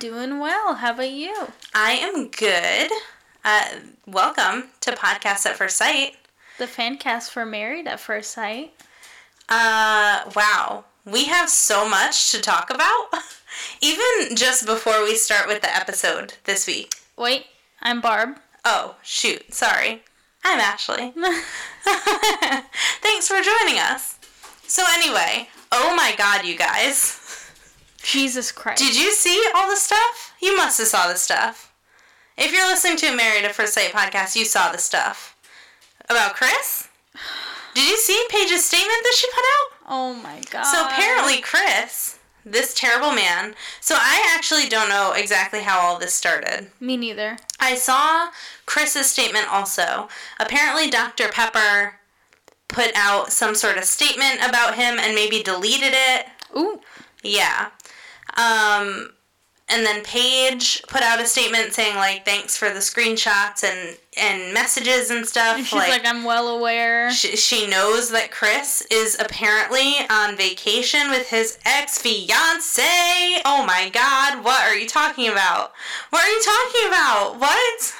Doing 0.00 0.38
well. 0.38 0.76
How 0.76 0.94
about 0.94 1.10
you? 1.10 1.48
I 1.74 1.92
am 1.92 2.28
good. 2.28 2.90
Uh, 3.44 3.66
welcome 4.06 4.70
to 4.80 4.92
Podcast 4.92 5.44
at 5.44 5.56
First 5.58 5.76
Sight. 5.76 6.16
The 6.56 6.66
fan 6.66 6.96
cast 6.96 7.30
for 7.30 7.44
Married 7.44 7.86
at 7.86 8.00
First 8.00 8.30
Sight. 8.30 8.72
Uh, 9.46 10.22
wow. 10.34 10.86
We 11.04 11.26
have 11.26 11.50
so 11.50 11.86
much 11.86 12.30
to 12.30 12.40
talk 12.40 12.70
about. 12.70 13.08
Even 13.82 14.36
just 14.36 14.64
before 14.64 15.02
we 15.04 15.16
start 15.16 15.46
with 15.46 15.60
the 15.60 15.76
episode 15.76 16.32
this 16.44 16.66
week. 16.66 16.94
Wait, 17.18 17.44
I'm 17.82 18.00
Barb. 18.00 18.38
Oh, 18.64 18.96
shoot. 19.02 19.52
Sorry. 19.52 20.02
I'm 20.42 20.60
Ashley. 20.60 21.12
Thanks 21.84 23.28
for 23.28 23.42
joining 23.42 23.78
us. 23.78 24.18
So, 24.66 24.82
anyway, 24.94 25.50
oh 25.70 25.94
my 25.94 26.14
god, 26.16 26.46
you 26.46 26.56
guys. 26.56 27.19
Jesus 28.02 28.52
Christ. 28.52 28.82
Did 28.82 28.96
you 28.96 29.12
see 29.12 29.42
all 29.54 29.68
the 29.68 29.76
stuff? 29.76 30.34
You 30.40 30.56
must 30.56 30.78
have 30.78 30.86
saw 30.88 31.08
the 31.08 31.16
stuff. 31.16 31.72
If 32.36 32.52
you're 32.52 32.66
listening 32.66 32.96
to 32.98 33.12
a 33.12 33.16
Married 33.16 33.44
at 33.44 33.54
First 33.54 33.74
Sight 33.74 33.92
podcast, 33.92 34.34
you 34.36 34.44
saw 34.44 34.72
the 34.72 34.78
stuff. 34.78 35.36
About 36.08 36.34
Chris? 36.34 36.88
Did 37.74 37.88
you 37.88 37.96
see 37.96 38.24
Paige's 38.30 38.64
statement 38.64 39.02
that 39.02 39.14
she 39.14 39.28
put 39.30 39.44
out? 39.44 39.78
Oh 39.88 40.14
my 40.14 40.40
god. 40.50 40.64
So 40.64 40.86
apparently 40.86 41.40
Chris, 41.40 42.18
this 42.44 42.74
terrible 42.74 43.12
man. 43.12 43.54
So 43.80 43.94
I 43.96 44.32
actually 44.34 44.68
don't 44.68 44.88
know 44.88 45.12
exactly 45.14 45.60
how 45.60 45.78
all 45.78 45.98
this 45.98 46.14
started. 46.14 46.70
Me 46.80 46.96
neither. 46.96 47.36
I 47.60 47.74
saw 47.74 48.30
Chris's 48.66 49.10
statement 49.10 49.46
also. 49.52 50.08
Apparently 50.38 50.90
Dr. 50.90 51.28
Pepper 51.28 51.94
put 52.68 52.90
out 52.94 53.32
some 53.32 53.54
sort 53.54 53.76
of 53.76 53.84
statement 53.84 54.40
about 54.48 54.74
him 54.76 54.98
and 54.98 55.14
maybe 55.14 55.42
deleted 55.42 55.92
it. 55.92 56.26
Ooh. 56.56 56.80
Yeah. 57.22 57.68
Um, 58.36 59.10
and 59.70 59.86
then 59.86 60.02
Paige 60.02 60.82
put 60.88 61.02
out 61.02 61.20
a 61.20 61.26
statement 61.26 61.72
saying 61.72 61.96
like 61.96 62.24
thanks 62.24 62.56
for 62.56 62.70
the 62.70 62.80
screenshots 62.80 63.62
and 63.62 63.96
and 64.16 64.52
messages 64.52 65.10
and 65.10 65.24
stuff. 65.24 65.56
And 65.58 65.66
she's 65.66 65.78
like, 65.78 66.04
I'm 66.04 66.24
well 66.24 66.48
aware. 66.48 67.10
she, 67.12 67.36
she 67.36 67.68
knows 67.68 68.10
that 68.10 68.32
Chris 68.32 68.82
is 68.90 69.16
apparently 69.20 69.94
on 70.10 70.36
vacation 70.36 71.08
with 71.10 71.28
his 71.28 71.58
ex 71.64 71.98
fiance. 71.98 72.82
Oh 73.44 73.64
my 73.64 73.90
God! 73.92 74.44
What 74.44 74.60
are 74.62 74.74
you 74.74 74.88
talking 74.88 75.28
about? 75.28 75.72
What 76.10 76.24
are 76.24 76.30
you 76.30 76.42
talking 76.42 76.88
about? 76.88 77.38
What? 77.38 77.94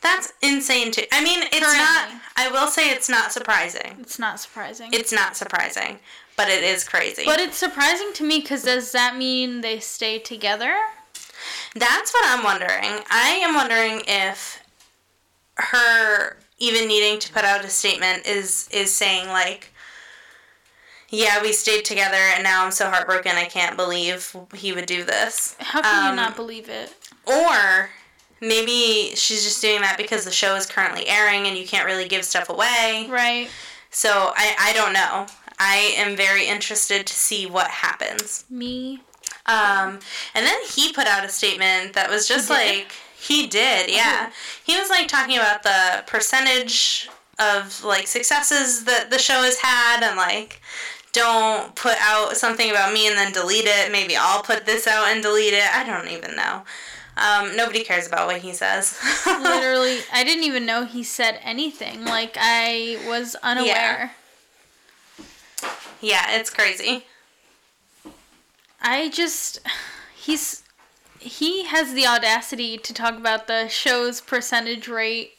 That's 0.00 0.32
insane 0.42 0.92
too. 0.92 1.02
I 1.12 1.22
mean, 1.22 1.42
it's 1.42 1.60
not. 1.60 2.08
I 2.36 2.50
will 2.50 2.68
say 2.68 2.90
it's 2.90 3.08
not 3.08 3.32
surprising. 3.32 3.96
It's 4.00 4.18
not 4.18 4.40
surprising. 4.40 4.90
It's 4.92 5.12
not 5.12 5.36
surprising, 5.36 5.98
but 6.38 6.48
it 6.48 6.62
is 6.64 6.84
crazy. 6.88 7.24
but 7.26 7.38
it's 7.38 7.58
surprising 7.58 8.12
to 8.14 8.24
me 8.24 8.40
because 8.40 8.62
does 8.62 8.92
that 8.92 9.16
mean 9.16 9.60
they 9.60 9.78
stay 9.80 10.18
together? 10.18 10.74
That's 11.74 12.12
what 12.14 12.24
I'm 12.26 12.42
wondering. 12.44 13.02
I 13.10 13.40
am 13.42 13.54
wondering 13.54 14.02
if 14.06 14.62
her 15.56 16.36
even 16.58 16.88
needing 16.88 17.18
to 17.20 17.32
put 17.32 17.44
out 17.44 17.64
a 17.64 17.68
statement 17.68 18.26
is 18.26 18.68
is 18.72 18.94
saying 18.94 19.28
like 19.28 19.72
yeah, 21.10 21.40
we 21.40 21.52
stayed 21.52 21.84
together 21.86 22.16
and 22.16 22.44
now 22.44 22.64
I'm 22.64 22.70
so 22.70 22.88
heartbroken 22.90 23.32
I 23.32 23.46
can't 23.46 23.76
believe 23.76 24.34
he 24.54 24.72
would 24.72 24.86
do 24.86 25.04
this. 25.04 25.56
How 25.58 25.80
can 25.82 26.04
you 26.04 26.10
Um, 26.10 26.16
not 26.16 26.36
believe 26.36 26.68
it? 26.68 26.94
Or 27.26 27.90
maybe 28.40 29.14
she's 29.16 29.42
just 29.42 29.60
doing 29.62 29.80
that 29.80 29.96
because 29.96 30.24
the 30.24 30.30
show 30.30 30.54
is 30.54 30.66
currently 30.66 31.08
airing 31.08 31.46
and 31.46 31.56
you 31.56 31.66
can't 31.66 31.86
really 31.86 32.06
give 32.08 32.24
stuff 32.24 32.48
away. 32.50 33.06
Right. 33.08 33.48
So 33.90 34.32
I, 34.36 34.54
I 34.58 34.72
don't 34.74 34.92
know. 34.92 35.26
I 35.58 35.94
am 35.96 36.16
very 36.16 36.46
interested 36.46 37.06
to 37.06 37.14
see 37.14 37.46
what 37.46 37.68
happens. 37.68 38.44
Me. 38.48 39.02
Um, 39.46 39.98
and 40.34 40.46
then 40.46 40.58
he 40.70 40.92
put 40.92 41.06
out 41.06 41.24
a 41.24 41.28
statement 41.28 41.94
that 41.94 42.10
was 42.10 42.28
just 42.28 42.48
He 42.48 42.54
like 42.54 42.92
he 43.18 43.46
did, 43.46 43.90
yeah. 43.90 44.30
He 44.64 44.76
was 44.78 44.90
like 44.90 45.08
talking 45.08 45.36
about 45.36 45.62
the 45.62 46.04
percentage 46.06 47.08
of 47.38 47.82
like 47.84 48.06
successes 48.06 48.84
that 48.84 49.10
the 49.10 49.18
show 49.18 49.42
has 49.42 49.58
had 49.58 50.02
and 50.02 50.16
like 50.16 50.60
don't 51.12 51.74
put 51.74 51.96
out 52.00 52.36
something 52.36 52.70
about 52.70 52.92
me 52.92 53.08
and 53.08 53.16
then 53.16 53.32
delete 53.32 53.64
it. 53.66 53.90
Maybe 53.90 54.16
I'll 54.16 54.42
put 54.42 54.66
this 54.66 54.86
out 54.86 55.08
and 55.08 55.22
delete 55.22 55.54
it. 55.54 55.74
I 55.74 55.84
don't 55.84 56.08
even 56.08 56.36
know. 56.36 56.62
Um, 57.16 57.56
nobody 57.56 57.82
cares 57.82 58.06
about 58.06 58.28
what 58.28 58.40
he 58.42 58.52
says. 58.52 58.96
Literally, 59.26 59.98
I 60.12 60.22
didn't 60.22 60.44
even 60.44 60.64
know 60.64 60.84
he 60.84 61.02
said 61.02 61.40
anything. 61.42 62.04
Like, 62.04 62.36
I 62.38 63.02
was 63.08 63.34
unaware. 63.42 63.66
yeah, 63.66 64.10
it's 66.00 66.50
crazy. 66.50 67.04
I 68.80 69.08
just. 69.10 69.60
He's. 70.16 70.62
He 71.18 71.64
has 71.64 71.94
the 71.94 72.06
audacity 72.06 72.78
to 72.78 72.94
talk 72.94 73.16
about 73.16 73.48
the 73.48 73.66
show's 73.68 74.20
percentage 74.20 74.86
rate 74.86 75.32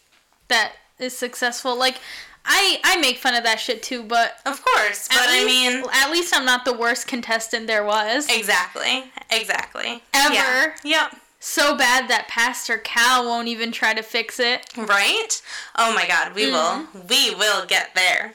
that 0.50 0.74
is 1.00 1.18
successful. 1.18 1.78
Like, 1.78 2.00
I 2.46 2.80
I 2.84 3.00
make 3.00 3.18
fun 3.18 3.36
of 3.36 3.44
that 3.44 3.60
shit 3.60 3.82
too, 3.82 4.04
but 4.04 4.40
Of 4.46 4.64
course, 4.64 5.08
but 5.08 5.20
at 5.20 5.30
I 5.30 5.46
mean, 5.46 5.84
at 5.94 6.12
least 6.12 6.36
I'm 6.36 6.46
not 6.46 6.66
the 6.66 6.74
worst 6.74 7.08
contestant 7.08 7.68
there 7.68 7.86
was. 7.86 8.28
exactly, 8.30 9.06
exactly. 9.30 10.04
Ever. 10.14 10.34
Yeah. 10.34 10.74
Yep. 10.84 11.16
So 11.40 11.78
bad 11.78 12.10
that 12.10 12.28
Pastor 12.28 12.78
Cal 12.78 13.26
won't 13.26 13.48
even 13.48 13.72
try 13.72 13.94
to 13.94 14.04
fix 14.04 14.40
it. 14.40 14.66
Right? 14.76 15.42
Oh 15.78 15.94
my 15.94 16.06
god, 16.06 16.36
we 16.36 16.46
mm-hmm. 16.46 16.98
will. 17.00 17.06
We 17.08 17.34
will 17.36 17.66
get 17.66 17.96
there. 17.96 18.34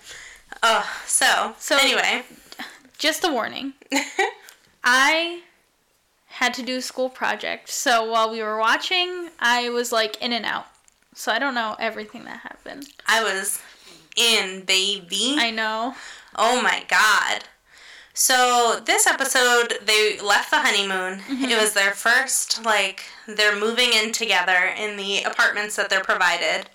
Oh, 0.62 0.88
so, 1.06 1.54
So- 1.59 1.76
anyway. 1.78 2.22
Just 2.98 3.25
a 3.25 3.28
warning. 3.32 3.72
I 4.84 5.41
had 6.28 6.54
to 6.54 6.62
do 6.62 6.76
a 6.78 6.82
school 6.82 7.10
project, 7.10 7.69
so 7.69 8.09
while 8.10 8.31
we 8.31 8.42
were 8.42 8.59
watching, 8.59 9.31
I 9.38 9.69
was 9.69 9.93
like 9.93 10.20
in 10.22 10.32
and 10.32 10.44
out. 10.44 10.66
So 11.14 11.32
I 11.32 11.38
don't 11.38 11.54
know 11.54 11.76
everything 11.78 12.25
that 12.25 12.41
happened. 12.41 12.88
I 13.06 13.22
was 13.22 13.60
in, 14.16 14.62
baby. 14.64 15.37
I 15.38 15.50
know. 15.50 15.94
oh 16.37 16.62
my 16.62 16.84
god. 16.88 17.44
So, 18.16 18.81
this 18.87 19.09
episode, 19.09 19.75
they 19.84 20.20
left 20.20 20.50
the 20.53 20.60
honeymoon. 20.60 21.19
Mm-hmm. 21.19 21.47
It 21.47 21.60
was 21.60 21.72
their 21.72 21.91
first, 21.91 22.64
like, 22.64 23.03
they're 23.26 23.59
moving 23.59 23.91
in 23.93 24.12
together 24.12 24.72
in 24.78 24.97
the 24.97 25.25
apartments 25.25 25.75
that 25.75 25.91
they're 25.91 26.00
provided. 26.04 26.70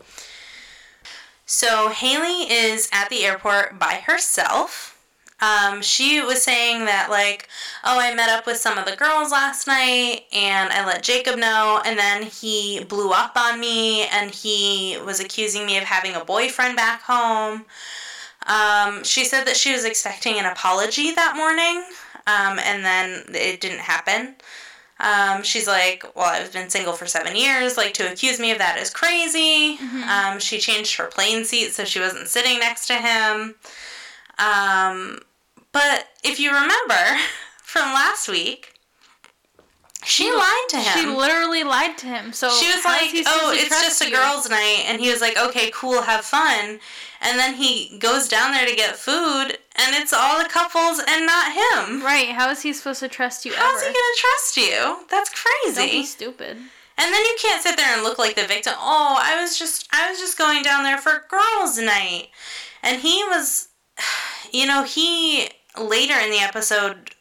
So, 1.51 1.89
Haley 1.89 2.43
is 2.43 2.87
at 2.93 3.09
the 3.09 3.25
airport 3.25 3.79
by 3.79 4.03
herself. 4.05 4.95
Um, 5.41 5.81
she 5.81 6.21
was 6.21 6.43
saying 6.43 6.85
that, 6.85 7.09
like, 7.09 7.49
oh, 7.83 7.99
I 7.99 8.13
met 8.13 8.29
up 8.29 8.45
with 8.45 8.57
some 8.57 8.77
of 8.77 8.85
the 8.85 8.95
girls 8.95 9.31
last 9.31 9.65
night 9.65 10.25
and 10.31 10.71
I 10.71 10.85
let 10.85 11.01
Jacob 11.01 11.39
know, 11.39 11.81
and 11.83 11.97
then 11.97 12.21
he 12.21 12.83
blew 12.83 13.09
up 13.09 13.35
on 13.35 13.59
me 13.59 14.05
and 14.09 14.29
he 14.29 14.99
was 15.03 15.19
accusing 15.19 15.65
me 15.65 15.79
of 15.79 15.85
having 15.85 16.13
a 16.13 16.23
boyfriend 16.23 16.75
back 16.75 17.01
home. 17.01 17.65
Um, 18.45 19.03
she 19.03 19.25
said 19.25 19.45
that 19.45 19.57
she 19.57 19.71
was 19.71 19.85
expecting 19.85 20.35
an 20.37 20.45
apology 20.45 21.15
that 21.15 21.35
morning, 21.35 21.83
um, 22.27 22.59
and 22.59 22.85
then 22.85 23.23
it 23.33 23.59
didn't 23.59 23.79
happen. 23.79 24.35
Um, 24.99 25.43
she's 25.43 25.67
like, 25.67 26.03
Well, 26.15 26.25
I've 26.25 26.51
been 26.51 26.69
single 26.69 26.93
for 26.93 27.05
seven 27.05 27.35
years. 27.35 27.77
Like, 27.77 27.93
to 27.95 28.11
accuse 28.11 28.39
me 28.39 28.51
of 28.51 28.57
that 28.57 28.77
is 28.77 28.89
crazy. 28.89 29.77
Um, 30.09 30.39
she 30.39 30.59
changed 30.59 30.95
her 30.97 31.05
plane 31.07 31.45
seat 31.45 31.71
so 31.73 31.85
she 31.85 31.99
wasn't 31.99 32.27
sitting 32.27 32.59
next 32.59 32.87
to 32.87 32.93
him. 32.95 33.55
Um, 34.37 35.19
but 35.71 36.07
if 36.23 36.39
you 36.39 36.49
remember 36.51 37.17
from 37.63 37.93
last 37.93 38.27
week, 38.27 38.73
she 40.05 40.31
lied 40.31 40.69
to 40.69 40.77
him. 40.77 40.93
She 40.97 41.05
literally 41.05 41.63
lied 41.63 41.97
to 41.99 42.05
him. 42.07 42.31
So 42.31 42.49
She 42.49 42.67
was 42.73 42.85
like, 42.85 43.09
"Oh, 43.27 43.51
it's 43.53 43.69
just 43.81 44.01
a 44.01 44.05
you?" 44.05 44.15
girls' 44.15 44.49
night," 44.49 44.85
and 44.87 44.99
he 45.01 45.09
was 45.11 45.19
like, 45.19 45.37
"Okay, 45.37 45.69
cool, 45.73 46.01
have 46.01 46.23
fun." 46.23 46.79
And 47.21 47.37
then 47.37 47.55
he 47.55 47.97
goes 47.99 48.27
down 48.29 48.53
there 48.53 48.65
to 48.65 48.75
get 48.75 48.95
food, 48.95 49.57
and 49.75 49.95
it's 49.95 50.13
all 50.13 50.41
the 50.41 50.47
couples 50.47 51.01
and 51.05 51.25
not 51.25 51.51
him. 51.51 52.01
Right? 52.01 52.29
How 52.29 52.49
is 52.49 52.61
he 52.61 52.71
supposed 52.71 53.01
to 53.01 53.09
trust 53.09 53.45
you 53.45 53.53
How's 53.53 53.81
he 53.81 53.87
gonna 53.87 54.17
trust 54.17 54.57
you? 54.57 55.05
That's 55.09 55.29
crazy. 55.29 55.75
Don't 55.75 55.91
be 55.91 56.05
stupid. 56.05 56.57
And 56.97 57.13
then 57.13 57.25
you 57.25 57.35
can't 57.41 57.61
sit 57.61 57.77
there 57.77 57.93
and 57.93 58.03
look 58.03 58.19
like 58.19 58.35
the 58.35 58.45
victim. 58.45 58.73
Oh, 58.77 59.17
I 59.19 59.41
was 59.41 59.57
just, 59.57 59.87
I 59.93 60.09
was 60.09 60.19
just 60.19 60.37
going 60.37 60.63
down 60.63 60.83
there 60.83 60.97
for 60.97 61.25
girls' 61.29 61.77
night, 61.77 62.29
and 62.83 63.01
he 63.01 63.23
was, 63.25 63.69
you 64.51 64.65
know, 64.65 64.83
he 64.83 65.49
later 65.77 66.15
in 66.15 66.31
the 66.31 66.39
episode 66.39 67.11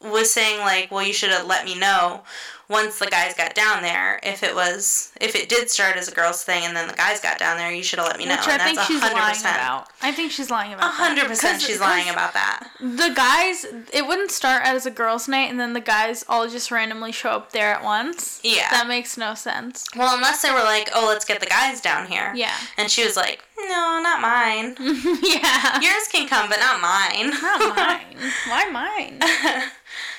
was 0.00 0.32
saying 0.32 0.60
like, 0.60 0.90
well, 0.90 1.06
you 1.06 1.12
should 1.12 1.30
have 1.30 1.46
let 1.46 1.64
me 1.64 1.78
know 1.78 2.22
once 2.70 3.00
the 3.00 3.06
guys 3.06 3.34
got 3.34 3.54
down 3.54 3.82
there. 3.82 4.20
If 4.22 4.44
it 4.44 4.54
was, 4.54 5.10
if 5.20 5.34
it 5.34 5.48
did 5.48 5.68
start 5.68 5.96
as 5.96 6.06
a 6.08 6.12
girls 6.14 6.44
thing 6.44 6.64
and 6.64 6.74
then 6.74 6.86
the 6.86 6.94
guys 6.94 7.20
got 7.20 7.36
down 7.38 7.58
there, 7.58 7.72
you 7.72 7.82
should 7.82 7.98
have 7.98 8.06
let 8.06 8.16
me 8.16 8.26
know. 8.26 8.36
Which 8.36 8.46
I 8.46 8.52
and 8.52 8.62
think 8.62 8.76
that's 8.76 8.88
she's 8.88 9.02
100%. 9.02 9.12
lying 9.12 9.40
about. 9.40 9.88
I 10.00 10.12
think 10.12 10.30
she's 10.30 10.50
lying 10.50 10.72
about. 10.72 10.84
A 10.86 10.94
hundred 10.94 11.22
that. 11.24 11.28
percent, 11.28 11.60
she's 11.60 11.80
lying 11.80 12.08
about 12.08 12.32
that. 12.32 12.68
The 12.78 13.12
guys, 13.14 13.66
it 13.92 14.06
wouldn't 14.06 14.30
start 14.30 14.62
as 14.64 14.86
a 14.86 14.90
girls' 14.90 15.26
night, 15.26 15.50
and 15.50 15.58
then 15.58 15.72
the 15.72 15.80
guys 15.80 16.24
all 16.28 16.48
just 16.48 16.70
randomly 16.70 17.10
show 17.12 17.30
up 17.30 17.50
there 17.50 17.74
at 17.74 17.82
once. 17.82 18.40
Yeah. 18.44 18.70
That 18.70 18.86
makes 18.86 19.18
no 19.18 19.34
sense. 19.34 19.86
Well, 19.96 20.14
unless 20.14 20.42
they 20.42 20.52
were 20.52 20.62
like, 20.62 20.90
oh, 20.94 21.06
let's 21.08 21.24
get 21.24 21.40
the 21.40 21.46
guys 21.46 21.80
down 21.80 22.06
here. 22.06 22.32
Yeah. 22.36 22.54
And 22.78 22.88
she 22.88 23.04
was 23.04 23.16
like, 23.16 23.42
no, 23.58 24.00
not 24.02 24.20
mine. 24.22 24.76
yeah. 25.22 25.80
Yours 25.80 26.08
can 26.10 26.28
come, 26.28 26.48
but 26.48 26.60
not 26.60 26.80
mine. 26.80 27.30
Not 27.42 27.76
mine. 27.76 28.16
Why 28.48 28.70
mine? 28.70 29.20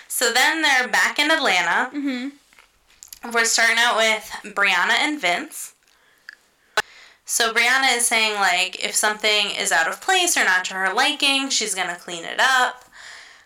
So 0.08 0.32
then 0.32 0.62
they're 0.62 0.88
back 0.88 1.18
in 1.18 1.32
Atlanta. 1.32 1.90
Mm-hmm. 1.96 2.30
We're 3.24 3.46
starting 3.46 3.78
out 3.78 3.98
with 3.98 4.56
Brianna 4.56 4.98
and 5.00 5.22
Vince. 5.22 5.76
So 7.24 7.54
Brianna 7.54 7.96
is 7.96 8.08
saying 8.08 8.36
like 8.36 8.84
if 8.84 8.96
something 8.96 9.52
is 9.52 9.72
out 9.72 9.88
of 9.88 10.02
place 10.02 10.36
or 10.36 10.44
not 10.44 10.66
to 10.66 10.74
her 10.74 10.94
liking, 10.94 11.50
she's 11.50 11.76
gonna 11.76 11.96
clean 11.96 12.26
it 12.26 12.40
up. 12.40 12.84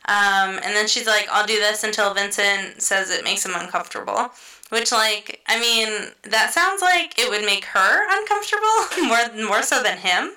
Um, 0.08 0.60
and 0.64 0.76
then 0.76 0.88
she's 0.88 1.08
like, 1.08 1.28
I'll 1.32 1.46
do 1.46 1.60
this 1.60 1.84
until 1.84 2.14
Vincent 2.14 2.82
says 2.82 3.10
it 3.10 3.24
makes 3.24 3.46
him 3.46 3.54
uncomfortable. 3.56 4.32
Which 4.70 4.92
like, 4.92 5.42
I 5.48 5.60
mean, 5.60 6.12
that 6.24 6.54
sounds 6.54 6.82
like 6.82 7.20
it 7.20 7.30
would 7.30 7.46
make 7.46 7.66
her 7.66 8.20
uncomfortable 8.20 9.04
more 9.08 9.48
more 9.48 9.62
so 9.62 9.84
than 9.84 9.98
him. 9.98 10.32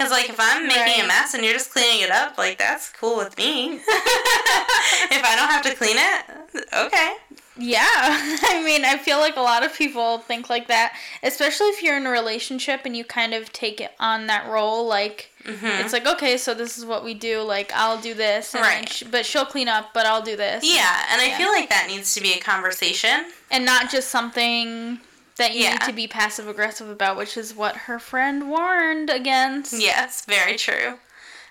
Cause 0.00 0.10
like 0.10 0.30
if 0.30 0.36
I'm 0.38 0.66
making 0.66 0.82
Right. 0.82 1.04
a 1.04 1.06
mess 1.06 1.34
and 1.34 1.44
you're 1.44 1.52
just 1.52 1.70
cleaning 1.72 2.00
it 2.02 2.10
up, 2.10 2.38
like 2.38 2.56
that's 2.58 2.88
cool 2.90 3.18
with 3.18 3.36
me. 3.36 3.74
if 3.76 5.24
I 5.24 5.34
don't 5.36 5.50
have 5.50 5.62
to 5.64 5.74
clean 5.74 5.96
it, 5.98 6.66
okay. 6.74 7.14
Yeah, 7.62 7.84
I 7.84 8.62
mean, 8.64 8.86
I 8.86 8.96
feel 8.96 9.18
like 9.18 9.36
a 9.36 9.40
lot 9.42 9.62
of 9.62 9.74
people 9.74 10.16
think 10.18 10.48
like 10.48 10.68
that, 10.68 10.94
especially 11.22 11.66
if 11.66 11.82
you're 11.82 11.98
in 11.98 12.06
a 12.06 12.10
relationship 12.10 12.82
and 12.86 12.96
you 12.96 13.04
kind 13.04 13.34
of 13.34 13.52
take 13.52 13.82
it 13.82 13.92
on 14.00 14.26
that 14.28 14.48
role. 14.48 14.86
Like, 14.86 15.26
Mm-hmm. 15.44 15.66
it's 15.82 15.94
like, 15.94 16.06
okay, 16.06 16.36
so 16.36 16.52
this 16.52 16.76
is 16.76 16.84
what 16.84 17.02
we 17.02 17.14
do. 17.14 17.40
Like, 17.40 17.72
I'll 17.74 17.98
do 17.98 18.12
this, 18.12 18.54
and 18.54 18.62
Right. 18.62 18.86
sh- 18.86 19.04
but 19.10 19.24
she'll 19.24 19.46
clean 19.46 19.68
up, 19.68 19.94
but 19.94 20.04
I'll 20.04 20.20
do 20.20 20.36
this. 20.36 20.62
Yeah, 20.62 21.06
and 21.10 21.18
I 21.18 21.28
Yeah. 21.28 21.38
feel 21.38 21.48
like 21.48 21.70
that 21.70 21.86
needs 21.88 22.12
to 22.14 22.20
be 22.20 22.34
a 22.34 22.38
conversation. 22.38 23.24
and 23.50 23.64
not 23.64 23.90
just 23.90 24.10
something 24.10 25.00
that 25.40 25.54
you 25.54 25.64
Yeah. 25.64 25.70
need 25.72 25.80
to 25.82 25.92
be 25.92 26.06
passive 26.06 26.46
aggressive 26.46 26.88
about, 26.88 27.16
which 27.16 27.36
is 27.36 27.54
what 27.54 27.76
her 27.76 27.98
friend 27.98 28.48
warned 28.48 29.10
against. 29.10 29.72
Yes, 29.72 30.24
very 30.24 30.56
true. 30.56 31.00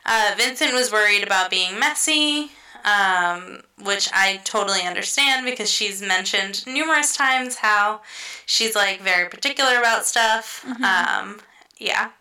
Uh, 0.06 0.34
Vincent 0.38 0.74
was 0.74 0.92
worried 0.92 1.24
about 1.24 1.50
being 1.50 1.78
messy, 1.78 2.52
um, 2.86 3.62
which 3.78 4.10
I 4.14 4.38
totally 4.46 4.82
understand 4.84 5.46
because 5.46 5.70
she's 5.72 6.02
mentioned 6.02 6.66
numerous 6.66 7.16
times 7.16 7.56
how 7.58 8.02
she's 8.46 8.76
like 8.76 9.02
very 9.02 9.28
particular 9.30 9.78
about 9.78 10.06
stuff. 10.06 10.66
Um, 10.84 11.42
yeah. 11.78 12.12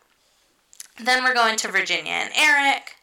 Then 1.00 1.22
we're 1.22 1.34
going 1.34 1.56
to 1.58 1.68
Virginia 1.68 2.12
and 2.12 2.32
Eric. 2.34 2.96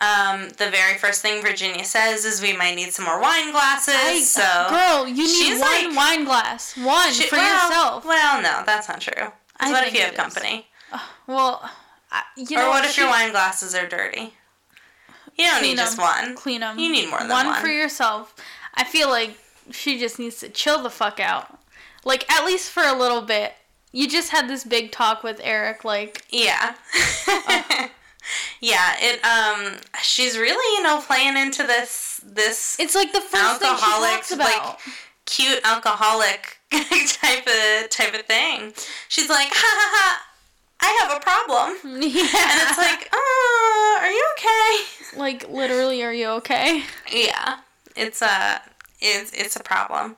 Um, 0.00 0.50
the 0.50 0.68
very 0.70 0.98
first 0.98 1.22
thing 1.22 1.40
Virginia 1.42 1.84
says 1.84 2.24
is 2.26 2.42
we 2.42 2.54
might 2.54 2.74
need 2.74 2.92
some 2.92 3.06
more 3.06 3.20
wine 3.20 3.50
glasses. 3.50 3.94
I- 3.96 4.20
so 4.22 4.66
girl, 4.68 5.08
you 5.08 5.24
need 5.26 5.58
one 5.60 5.86
like- 5.88 5.96
wine 5.96 6.24
glass, 6.24 6.76
one 6.76 7.12
She- 7.12 7.26
for 7.28 7.36
well, 7.36 7.68
yourself. 7.68 8.04
Well, 8.04 8.42
no, 8.42 8.62
that's 8.66 8.88
not 8.88 9.00
true. 9.00 9.32
What 9.58 9.86
if 9.88 9.94
you 9.94 10.00
have 10.02 10.14
company? 10.14 10.68
Well, 11.26 11.68
I, 12.12 12.22
you 12.36 12.58
or 12.58 12.62
know 12.62 12.68
what 12.70 12.84
if 12.84 12.96
your 12.98 13.08
wine 13.08 13.30
glasses 13.30 13.74
are 13.74 13.86
dirty? 13.86 14.34
You 15.36 15.46
don't 15.46 15.62
need 15.62 15.68
Clean 15.68 15.76
just 15.76 15.98
one. 15.98 16.34
Clean 16.34 16.60
them. 16.60 16.78
You 16.78 16.90
need 16.92 17.08
more 17.08 17.18
than 17.20 17.28
one 17.28 17.46
one. 17.46 17.60
for 17.60 17.68
yourself. 17.68 18.34
I 18.74 18.84
feel 18.84 19.08
like 19.08 19.38
she 19.70 19.98
just 19.98 20.18
needs 20.18 20.36
to 20.40 20.48
chill 20.50 20.82
the 20.82 20.90
fuck 20.90 21.18
out. 21.20 21.58
Like 22.04 22.30
at 22.30 22.44
least 22.44 22.70
for 22.70 22.82
a 22.84 22.92
little 22.92 23.22
bit. 23.22 23.54
You 23.92 24.08
just 24.08 24.30
had 24.30 24.46
this 24.48 24.62
big 24.64 24.92
talk 24.92 25.22
with 25.22 25.40
Eric. 25.42 25.84
Like 25.84 26.22
Yeah. 26.30 26.74
yeah, 28.60 28.94
it 28.98 29.24
um 29.24 29.78
she's 30.02 30.38
really, 30.38 30.76
you 30.76 30.82
know, 30.82 31.00
playing 31.00 31.36
into 31.36 31.62
this 31.62 32.20
this 32.24 32.76
it's 32.78 32.94
like 32.94 33.12
the 33.12 33.20
first 33.20 33.60
thing 33.60 33.74
she 33.76 33.82
talks 33.82 34.32
about. 34.32 34.46
like 34.46 34.78
cute 35.24 35.60
alcoholic 35.64 36.58
type 36.70 37.46
of 37.46 37.90
type 37.90 38.14
of 38.14 38.22
thing. 38.26 38.72
She's 39.08 39.28
like, 39.28 39.48
ha 39.50 39.54
ha 39.54 39.90
ha 39.92 40.22
I 40.78 40.98
have 41.02 41.16
a 41.16 41.20
problem. 41.20 42.02
yeah. 42.02 42.22
And 42.22 42.68
it's 42.68 42.78
like, 42.78 43.08
oh, 43.12 43.98
are 44.00 44.10
you 44.10 44.26
okay? 44.36 45.18
like 45.18 45.48
literally, 45.50 46.02
are 46.02 46.12
you 46.12 46.28
okay? 46.28 46.82
Yeah, 47.10 47.58
it's 47.96 48.22
a 48.22 48.60
it's 49.00 49.32
it's 49.32 49.56
a 49.56 49.62
problem. 49.62 50.16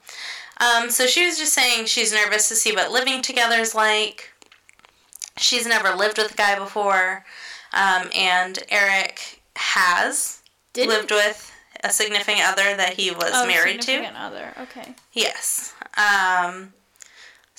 Um, 0.61 0.91
so 0.91 1.07
she 1.07 1.25
was 1.25 1.39
just 1.39 1.53
saying 1.53 1.87
she's 1.87 2.13
nervous 2.13 2.49
to 2.49 2.57
see 2.57 2.73
what 2.73 2.91
living 2.91 3.23
together 3.23 3.57
is 3.57 3.75
like. 3.75 4.31
She's 5.37 5.67
never 5.67 5.95
lived 5.95 6.19
with 6.19 6.33
a 6.33 6.37
guy 6.37 6.59
before, 6.59 7.25
um, 7.73 8.09
and 8.15 8.59
Eric 8.71 9.43
has 9.57 10.43
Did 10.73 10.89
lived 10.89 11.11
with 11.11 11.53
a 11.85 11.91
significant 11.91 12.47
other 12.49 12.77
that 12.77 12.95
he 12.95 13.11
was 13.11 13.31
oh, 13.33 13.47
married 13.47 13.81
to. 13.83 13.87
significant 13.87 14.17
other. 14.17 14.55
Okay. 14.63 14.95
Yes. 15.13 15.75
Um, 15.97 16.73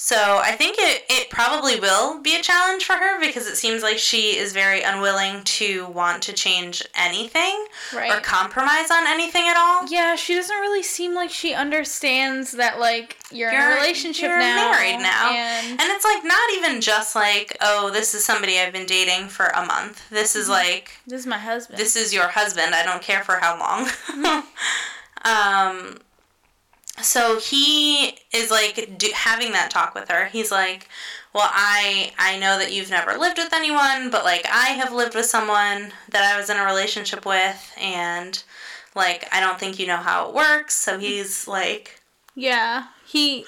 so 0.01 0.39
I 0.41 0.53
think 0.53 0.77
it, 0.79 1.03
it 1.09 1.29
probably 1.29 1.77
will 1.77 2.21
be 2.21 2.33
a 2.37 2.41
challenge 2.41 2.85
for 2.85 2.93
her 2.93 3.19
because 3.19 3.47
it 3.47 3.57
seems 3.57 3.83
like 3.83 3.97
she 3.97 4.37
is 4.37 4.53
very 4.53 4.81
unwilling 4.81 5.43
to 5.43 5.87
want 5.87 6.23
to 6.23 6.31
change 6.31 6.81
anything 6.95 7.65
or 7.93 8.21
compromise 8.21 8.89
on 8.91 9.05
anything 9.07 9.43
at 9.49 9.57
all. 9.57 9.85
Yeah, 9.91 10.15
she 10.15 10.35
doesn't 10.35 10.55
really 10.55 10.83
seem 10.83 11.13
like 11.13 11.29
she 11.29 11.53
understands 11.53 12.53
that 12.53 12.79
like 12.79 13.17
you're, 13.29 13.49
in 13.49 13.55
You're- 13.55 13.73
a 13.73 13.75
relationship 13.75 14.29
you're 14.29 14.39
now. 14.39 14.71
married 14.71 14.99
now. 15.01 15.31
And 15.33 15.71
And 15.71 15.89
it's 15.91 16.05
like 16.05 16.23
not 16.23 16.49
even 16.55 16.79
just 16.79 17.13
like, 17.13 17.57
oh, 17.59 17.89
this 17.91 18.13
is 18.15 18.23
somebody 18.23 18.57
I've 18.57 18.71
been 18.71 18.85
dating 18.85 19.27
for 19.27 19.47
a 19.47 19.65
month. 19.65 20.09
This 20.09 20.33
is 20.33 20.47
like 20.47 20.91
this 21.07 21.19
is 21.19 21.27
my 21.27 21.37
husband. 21.39 21.77
this 21.77 21.97
is 21.97 22.13
your 22.13 22.29
husband. 22.29 22.73
I 22.73 22.83
don't 22.83 23.01
care 23.01 23.21
for 23.25 23.35
how 23.41 23.59
long. 23.59 23.89
um, 25.25 25.97
so 27.01 27.39
he 27.39 28.17
is 28.33 28.51
like 28.51 28.97
do, 28.97 29.09
having 29.13 29.51
that 29.53 29.71
talk 29.71 29.95
with 29.95 30.09
her. 30.09 30.25
He's 30.25 30.51
like, 30.51 30.87
"Well, 31.33 31.49
I 31.49 32.11
I 32.17 32.37
know 32.37 32.57
that 32.57 32.71
you've 32.73 32.89
never 32.89 33.17
lived 33.17 33.37
with 33.37 33.53
anyone, 33.53 34.09
but 34.09 34.23
like 34.23 34.45
I 34.51 34.69
have 34.69 34.91
lived 34.93 35.15
with 35.15 35.25
someone 35.25 35.91
that 36.09 36.23
I 36.23 36.37
was 36.37 36.49
in 36.49 36.57
a 36.57 36.65
relationship 36.65 37.25
with, 37.25 37.73
and 37.79 38.41
like 38.95 39.27
I 39.31 39.39
don't 39.39 39.59
think 39.59 39.79
you 39.79 39.87
know 39.87 39.97
how 39.97 40.27
it 40.27 40.35
works." 40.35 40.75
So 40.75 40.99
he's 40.99 41.47
like, 41.47 42.01
Yeah, 42.35 42.87
he. 43.05 43.45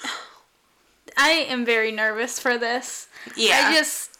I 1.16 1.30
am 1.30 1.64
very 1.64 1.92
nervous 1.92 2.38
for 2.38 2.56
this. 2.58 3.08
"Yeah, 3.36 3.68
I 3.68 3.74
just. 3.76 4.11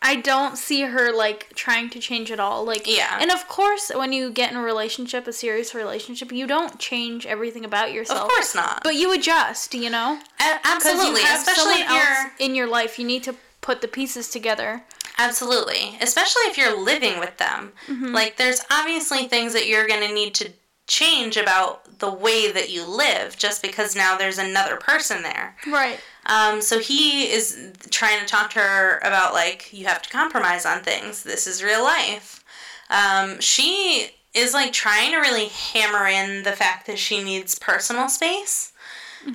I 0.00 0.16
don't 0.16 0.56
see 0.56 0.82
her 0.82 1.12
like 1.12 1.48
trying 1.54 1.90
to 1.90 1.98
change 1.98 2.30
at 2.30 2.38
all. 2.38 2.64
Like 2.64 2.86
Yeah. 2.86 3.18
and 3.20 3.30
of 3.30 3.48
course, 3.48 3.90
when 3.94 4.12
you 4.12 4.30
get 4.30 4.50
in 4.52 4.56
a 4.56 4.62
relationship, 4.62 5.26
a 5.26 5.32
serious 5.32 5.74
relationship, 5.74 6.30
you 6.32 6.46
don't 6.46 6.78
change 6.78 7.26
everything 7.26 7.64
about 7.64 7.92
yourself. 7.92 8.22
of 8.22 8.28
course 8.28 8.54
not, 8.54 8.82
but 8.84 8.94
you 8.94 9.12
adjust. 9.12 9.74
You 9.74 9.90
know, 9.90 10.20
A- 10.40 10.60
absolutely, 10.64 11.22
especially 11.22 11.80
if 11.82 11.88
you're." 11.90 11.98
else 11.98 12.30
in 12.38 12.54
your 12.54 12.66
life. 12.68 12.98
You 12.98 13.06
need 13.06 13.24
to 13.24 13.34
put 13.60 13.80
the 13.80 13.88
pieces 13.88 14.28
together. 14.30 14.84
Absolutely. 15.18 15.98
Especially 16.00 16.42
if 16.42 16.56
you're 16.56 16.80
living 16.80 17.18
with 17.18 17.36
them. 17.38 17.72
Mm-hmm. 17.88 18.14
Like, 18.14 18.36
there's 18.36 18.60
obviously 18.70 19.26
things 19.26 19.52
that 19.52 19.66
you're 19.66 19.88
going 19.88 20.06
to 20.06 20.14
need 20.14 20.32
to 20.36 20.52
change 20.86 21.36
about 21.36 21.98
the 21.98 22.10
way 22.10 22.50
that 22.52 22.70
you 22.70 22.84
live 22.84 23.36
just 23.36 23.60
because 23.60 23.94
now 23.96 24.16
there's 24.16 24.38
another 24.38 24.76
person 24.76 25.22
there. 25.22 25.56
Right. 25.66 25.98
Um, 26.28 26.60
so 26.60 26.78
he 26.78 27.30
is 27.30 27.72
trying 27.90 28.20
to 28.20 28.26
talk 28.26 28.50
to 28.50 28.60
her 28.60 28.98
about, 28.98 29.32
like, 29.32 29.72
you 29.72 29.86
have 29.86 30.02
to 30.02 30.10
compromise 30.10 30.66
on 30.66 30.82
things. 30.82 31.22
This 31.22 31.46
is 31.46 31.62
real 31.64 31.82
life. 31.82 32.44
Um, 32.90 33.40
she 33.40 34.10
is, 34.34 34.54
like, 34.54 34.72
trying 34.72 35.12
to 35.12 35.18
really 35.18 35.48
hammer 35.48 36.06
in 36.06 36.42
the 36.42 36.52
fact 36.52 36.86
that 36.86 36.98
she 36.98 37.22
needs 37.22 37.58
personal 37.58 38.08
space. 38.08 38.72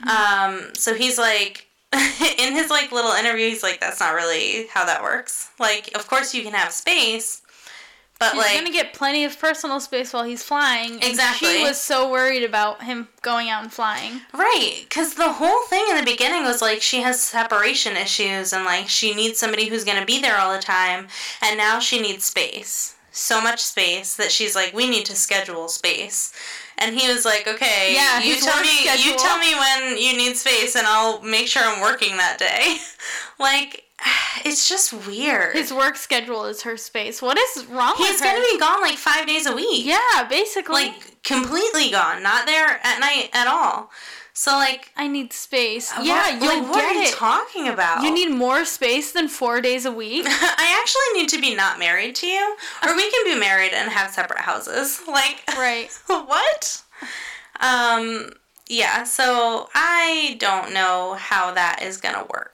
Um, 0.09 0.71
so 0.75 0.93
he's 0.93 1.17
like, 1.17 1.67
in 1.93 2.53
his 2.53 2.71
like 2.71 2.91
little 2.91 3.11
interview, 3.11 3.49
he's 3.49 3.61
like, 3.61 3.79
"That's 3.79 3.99
not 3.99 4.15
really 4.15 4.67
how 4.73 4.85
that 4.85 5.03
works. 5.03 5.51
Like, 5.59 5.91
of 5.95 6.07
course 6.07 6.33
you 6.33 6.41
can 6.41 6.53
have 6.53 6.71
space, 6.71 7.42
but 8.19 8.33
He's 8.33 8.41
like, 8.41 8.57
gonna 8.57 8.71
get 8.71 8.93
plenty 8.93 9.25
of 9.25 9.37
personal 9.39 9.79
space 9.79 10.13
while 10.13 10.23
he's 10.23 10.43
flying. 10.43 10.93
and 10.93 11.03
Exactly. 11.03 11.57
She 11.57 11.63
was 11.63 11.81
so 11.81 12.09
worried 12.09 12.43
about 12.43 12.83
him 12.83 13.07
going 13.21 13.49
out 13.49 13.63
and 13.63 13.73
flying. 13.73 14.21
right? 14.33 14.85
Because 14.87 15.15
the 15.15 15.31
whole 15.33 15.63
thing 15.67 15.83
in 15.89 15.97
the 15.97 16.03
beginning 16.09 16.43
was 16.43 16.61
like 16.61 16.81
she 16.81 17.01
has 17.01 17.21
separation 17.21 17.97
issues 17.97 18.53
and 18.53 18.63
like 18.65 18.87
she 18.89 19.13
needs 19.13 19.39
somebody 19.39 19.67
who's 19.67 19.83
gonna 19.83 20.05
be 20.05 20.21
there 20.21 20.37
all 20.37 20.53
the 20.55 20.61
time, 20.61 21.07
and 21.41 21.57
now 21.57 21.79
she 21.79 22.01
needs 22.01 22.23
space." 22.25 22.95
So 23.15 23.39
much 23.39 23.59
space 23.61 24.15
that 24.15 24.31
she's 24.31 24.55
like, 24.55 24.73
we 24.73 24.89
need 24.89 25.05
to 25.05 25.15
schedule 25.15 25.67
space, 25.67 26.33
and 26.79 26.99
he 26.99 27.07
was 27.07 27.25
like, 27.25 27.47
okay, 27.47 27.93
Yeah, 27.93 28.19
you 28.23 28.37
tell 28.37 28.59
me, 28.59 28.85
you 29.03 29.15
tell 29.19 29.37
me 29.37 29.53
when 29.53 29.97
you 29.99 30.17
need 30.17 30.35
space, 30.35 30.75
and 30.75 30.87
I'll 30.87 31.21
make 31.21 31.47
sure 31.47 31.61
I'm 31.63 31.79
working 31.79 32.17
that 32.17 32.39
day. 32.39 32.77
like, 33.39 33.82
it's 34.45 34.67
just 34.67 34.93
weird. 35.07 35.55
His 35.55 35.73
work 35.73 35.95
schedule 35.95 36.45
is 36.45 36.63
her 36.63 36.77
space. 36.77 37.21
What 37.21 37.37
is 37.37 37.65
wrong 37.67 37.95
He's 37.97 38.21
gonna 38.21 38.41
be 38.41 38.59
gone 38.59 38.81
like 38.81 38.97
five 38.97 39.27
days 39.27 39.45
a 39.45 39.55
week. 39.55 39.85
Yeah, 39.85 40.27
basically. 40.29 40.87
Like 40.87 41.23
completely 41.23 41.91
gone, 41.91 42.21
not 42.23 42.45
there 42.45 42.79
at 42.83 42.99
night 42.99 43.29
at 43.33 43.47
all. 43.47 43.89
So 44.35 44.51
like, 44.51 44.91
I 44.97 45.07
need 45.07 45.31
space. 45.31 45.93
yeah, 46.01 46.39
you'll 46.39 46.63
like, 46.63 46.69
what 46.69 46.83
are 46.83 46.93
you 46.93 47.03
it. 47.03 47.13
talking 47.13 47.67
about? 47.67 48.01
you 48.01 48.11
need 48.11 48.31
more 48.31 48.65
space 48.65 49.11
than 49.11 49.27
four 49.27 49.61
days 49.61 49.85
a 49.85 49.91
week. 49.91 50.25
I 50.27 50.81
actually 50.81 51.21
need 51.21 51.29
to 51.29 51.39
be 51.39 51.55
not 51.55 51.77
married 51.77 52.15
to 52.15 52.27
you, 52.27 52.55
or 52.83 52.95
we 52.95 53.11
can 53.11 53.23
be 53.25 53.39
married 53.39 53.73
and 53.73 53.91
have 53.91 54.11
separate 54.11 54.39
houses. 54.39 55.01
Like, 55.13 55.43
right. 55.55 55.89
what? 56.07 56.81
Um. 57.59 58.31
Yeah. 58.67 59.03
So 59.03 59.69
I 59.75 60.37
don't 60.39 60.73
know 60.73 61.13
how 61.19 61.53
that 61.53 61.83
is 61.83 61.97
gonna 61.97 62.25
work. 62.33 62.52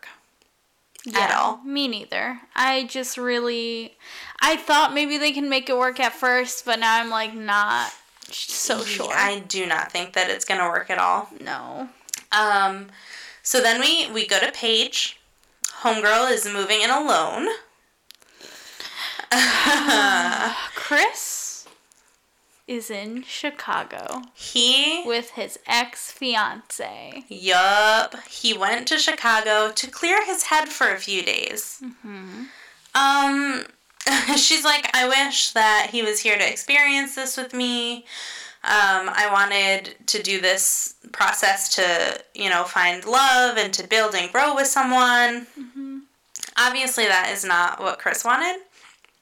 Yeah, 1.06 1.36
all. 1.38 1.58
Me 1.64 1.88
neither. 1.88 2.42
I 2.56 2.84
just 2.84 3.18
really. 3.18 3.98
I 4.42 4.58
thought 4.58 4.94
maybe 4.94 5.18
they 5.18 5.32
can 5.32 5.50
make 5.50 5.70
it 5.70 5.78
work 5.78 6.00
at 6.00 6.14
first, 6.14 6.66
but 6.66 6.80
now 6.80 7.00
I'm 7.00 7.10
like 7.10 7.34
not. 7.34 7.92
so 8.30 8.84
sure. 8.84 9.14
I 9.14 9.40
do 9.40 9.66
not 9.66 9.92
think 9.92 10.14
that 10.14 10.30
it's 10.30 10.46
gonna 10.46 10.68
work 10.70 10.90
at 10.90 10.98
all. 10.98 11.30
no. 11.40 11.90
Um, 12.32 12.88
so 13.42 13.62
then 13.62 13.80
we 13.82 14.12
we 14.12 14.28
go 14.28 14.40
to 14.40 14.52
Paige. 14.52 15.20
Homegirl 15.82 16.32
is 16.32 16.46
moving 16.46 16.82
in 16.82 16.90
alone. 16.90 17.48
Chris 20.76 21.39
is 22.70 22.92
in 22.92 23.24
Chicago 23.24 24.22
He 24.36 25.02
with 25.06 25.32
his 25.32 25.58
ex 25.66 26.12
fiance. 26.12 27.24
Yup. 27.28 28.16
He 28.28 28.54
went 28.56 28.88
to 28.90 28.98
Chicago 29.00 29.72
to 29.74 29.90
clear 29.90 30.24
his 30.26 30.44
head 30.44 30.70
for 30.70 30.88
a 30.94 30.98
few 31.00 31.24
days. 31.24 31.82
Um, 32.96 33.66
she's 34.38 34.64
like, 34.64 34.90
I 34.96 35.08
wish 35.08 35.52
that 35.54 35.90
he 35.92 36.04
was 36.04 36.20
here 36.20 36.38
to 36.38 36.48
experience 36.48 37.16
this 37.16 37.38
with 37.38 37.54
me. 37.54 38.06
Um, 38.64 39.10
I 39.10 39.30
wanted 39.32 39.96
to 40.08 40.22
do 40.22 40.40
this 40.42 40.94
process 41.12 41.74
to, 41.76 42.22
you 42.36 42.50
know, 42.50 42.66
find 42.66 43.04
love 43.06 43.58
and 43.58 43.74
to 43.74 43.88
build 43.88 44.14
and 44.16 44.32
grow 44.32 44.54
with 44.54 44.68
someone. 44.68 45.48
Obviously, 46.58 47.06
that 47.06 47.32
is 47.34 47.46
not 47.46 47.80
what 47.80 48.00
Chris 48.00 48.24
wanted. 48.26 48.62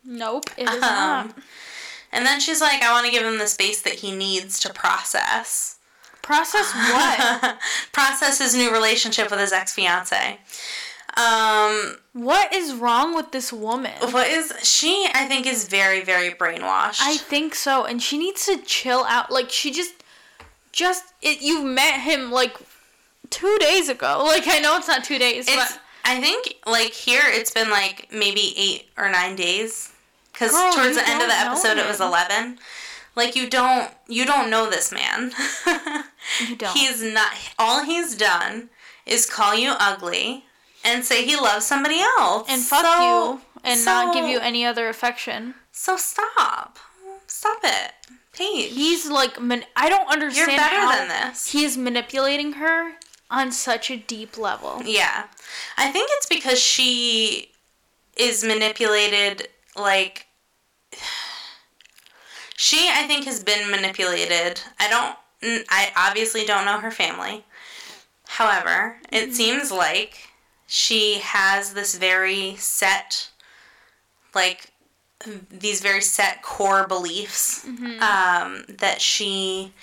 Nope, 0.03 0.49
it 0.57 0.63
is 0.69 0.75
Um, 0.75 0.79
not. 0.81 1.35
And 2.11 2.25
then 2.25 2.39
she's 2.39 2.61
like, 2.61 2.81
I 2.81 2.91
want 2.91 3.05
to 3.05 3.11
give 3.11 3.25
him 3.25 3.37
the 3.37 3.47
space 3.47 3.81
that 3.81 3.95
he 3.95 4.15
needs 4.15 4.59
to 4.61 4.73
process. 4.73 5.77
Process 6.21 6.73
what? 6.73 7.57
process 7.91 8.39
his 8.39 8.55
new 8.55 8.71
relationship 8.71 9.29
with 9.29 9.39
his 9.39 9.51
ex 9.53 9.73
fiance. 9.73 10.39
Um, 11.17 11.97
what 12.13 12.53
is 12.53 12.75
wrong 12.75 13.15
with 13.15 13.31
this 13.31 13.51
woman? 13.51 13.93
what 14.11 14.27
is 14.27 14.53
she? 14.61 15.07
I 15.15 15.25
think 15.25 15.47
is 15.47 15.67
very 15.67 16.01
very 16.01 16.29
brainwashed. 16.29 16.99
I 17.01 17.17
think 17.17 17.55
so, 17.55 17.85
and 17.85 18.01
she 18.03 18.19
needs 18.19 18.45
to 18.45 18.57
chill 18.59 19.03
out. 19.05 19.31
Like 19.31 19.49
she 19.49 19.71
just, 19.71 19.93
just 20.71 21.05
it. 21.23 21.41
You 21.41 21.63
met 21.63 22.01
him 22.01 22.31
like 22.31 22.55
two 23.31 23.57
days 23.59 23.89
ago. 23.89 24.23
Like 24.27 24.47
I 24.47 24.59
know 24.59 24.77
it's 24.77 24.87
not 24.87 25.03
two 25.03 25.17
days, 25.17 25.47
it's. 25.47 25.55
but 25.55 25.79
I 26.05 26.21
think 26.21 26.55
like 26.67 26.93
here 26.93 27.23
it's 27.25 27.51
been 27.51 27.71
like 27.71 28.09
maybe 28.11 28.53
eight 28.55 28.89
or 28.95 29.09
nine 29.09 29.35
days, 29.35 29.91
because 30.37 30.51
towards 30.75 30.95
the 30.97 31.09
end 31.09 31.21
of 31.21 31.27
the 31.29 31.35
episode 31.35 31.77
it 31.77 31.87
was 31.87 31.99
eleven. 31.99 32.59
Like 33.15 33.35
you 33.35 33.49
don't 33.49 33.91
you 34.07 34.25
don't 34.25 34.49
know 34.49 34.69
this 34.69 34.91
man. 34.91 35.31
you 36.47 36.55
don't. 36.57 36.77
He's 36.77 37.01
not. 37.03 37.31
All 37.57 37.83
he's 37.83 38.15
done 38.15 38.69
is 39.05 39.25
call 39.25 39.55
you 39.55 39.73
ugly 39.79 40.43
and 40.83 41.03
say 41.03 41.25
he 41.25 41.35
loves 41.35 41.65
somebody 41.65 41.99
else 42.19 42.47
and 42.49 42.61
fuck 42.61 42.85
So- 42.85 43.33
you 43.33 43.41
and 43.63 43.83
not 43.85 44.13
give 44.13 44.25
you 44.27 44.39
any 44.39 44.65
other 44.65 44.87
affection. 44.87 45.55
So 45.71 45.97
stop. 45.97 46.77
Stop 47.25 47.57
it. 47.63 47.91
Paige. 48.33 48.71
He's 48.73 49.09
like, 49.09 49.41
man, 49.41 49.63
I 49.75 49.89
don't 49.89 50.07
understand 50.09 50.49
You're 50.51 50.57
better 50.57 50.97
than 51.07 51.07
this. 51.29 51.51
he 51.51 51.63
is 51.65 51.75
manipulating 51.75 52.53
her 52.53 52.93
on 53.31 53.51
such 53.51 53.89
a 53.89 53.97
deep 53.97 54.37
level. 54.37 54.81
Yeah. 54.85 55.25
I 55.75 55.91
think 55.91 56.09
it's 56.13 56.27
because 56.27 56.59
she 56.61 57.51
is 58.15 58.43
manipulated 58.43 59.47
like 59.75 60.26
she 62.57 62.89
I 62.91 63.07
think 63.07 63.23
has 63.23 63.41
been 63.41 63.71
manipulated. 63.71 64.59
I 64.77 64.89
don't 64.89 65.65
I 65.69 65.91
obviously 65.95 66.43
don't 66.43 66.65
know 66.65 66.79
her 66.79 66.91
family. 66.91 67.45
However, 68.27 68.97
it 69.09 69.33
seems 69.33 69.71
like 69.71 70.27
she 70.67 71.19
has 71.19 71.73
this 71.73 71.95
very 71.95 72.55
set 72.57 73.29
like 74.35 74.71
these 75.49 75.81
very 75.81 76.01
set 76.01 76.41
core 76.43 76.85
beliefs 76.87 77.65
um, 77.65 78.65
that 78.67 78.97
she 78.99 79.73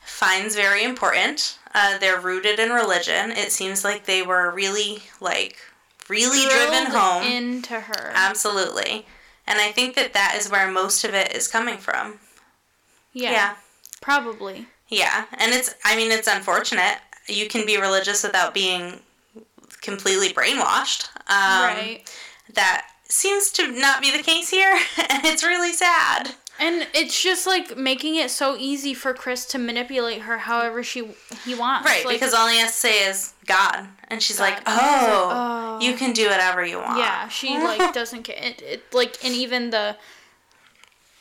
finds 0.00 0.54
very 0.54 0.84
important. 0.84 1.58
Uh, 1.74 1.98
they're 1.98 2.20
rooted 2.20 2.58
in 2.58 2.70
religion. 2.70 3.30
It 3.32 3.52
seems 3.52 3.84
like 3.84 4.04
they 4.04 4.22
were 4.22 4.50
really, 4.50 5.02
like, 5.20 5.58
really 6.08 6.48
driven 6.48 6.86
home. 6.86 7.22
into 7.22 7.80
her. 7.80 8.12
Absolutely. 8.14 9.06
And 9.52 9.60
I 9.60 9.70
think 9.70 9.94
that 9.96 10.14
that 10.14 10.34
is 10.38 10.50
where 10.50 10.66
most 10.70 11.04
of 11.04 11.12
it 11.12 11.36
is 11.36 11.46
coming 11.46 11.76
from. 11.76 12.18
yeah, 13.12 13.30
Yeah. 13.32 13.54
probably. 14.00 14.66
Yeah. 14.88 15.26
And 15.34 15.52
it's, 15.52 15.74
I 15.84 15.94
mean, 15.94 16.10
it's 16.10 16.26
unfortunate. 16.26 16.96
You 17.28 17.48
can 17.48 17.66
be 17.66 17.76
religious 17.76 18.22
without 18.22 18.54
being 18.54 19.00
completely 19.82 20.30
brainwashed. 20.30 21.08
Um, 21.28 21.64
right. 21.76 22.00
That 22.54 22.86
seems 23.08 23.50
to 23.52 23.68
not 23.70 24.00
be 24.00 24.10
the 24.16 24.22
case 24.22 24.48
here. 24.48 24.74
And 25.10 25.26
it's 25.26 25.44
really 25.44 25.72
sad. 25.74 26.30
And 26.64 26.86
it's 26.94 27.20
just 27.20 27.46
like 27.46 27.76
making 27.76 28.14
it 28.16 28.30
so 28.30 28.56
easy 28.56 28.94
for 28.94 29.12
Chris 29.14 29.44
to 29.46 29.58
manipulate 29.58 30.22
her 30.22 30.38
however 30.38 30.82
she 30.84 31.08
he 31.44 31.54
wants. 31.54 31.86
Right. 31.86 32.04
Like, 32.06 32.14
because 32.20 32.32
all 32.34 32.46
he 32.48 32.58
has 32.58 32.70
to 32.72 32.76
say 32.78 33.08
is 33.08 33.32
God. 33.46 33.88
And 34.08 34.22
she's 34.22 34.38
like, 34.38 34.60
oh, 34.66 35.28
Oh. 35.32 35.84
you 35.84 35.94
can 35.94 36.12
do 36.12 36.28
whatever 36.28 36.64
you 36.64 36.78
want. 36.78 36.98
yeah, 36.98 37.26
she 37.28 37.58
like 37.58 37.92
doesn't 38.00 38.22
care. 38.22 38.36
It, 38.40 38.62
it 38.62 38.82
like 38.94 39.16
and 39.24 39.34
even 39.34 39.70
the 39.70 39.96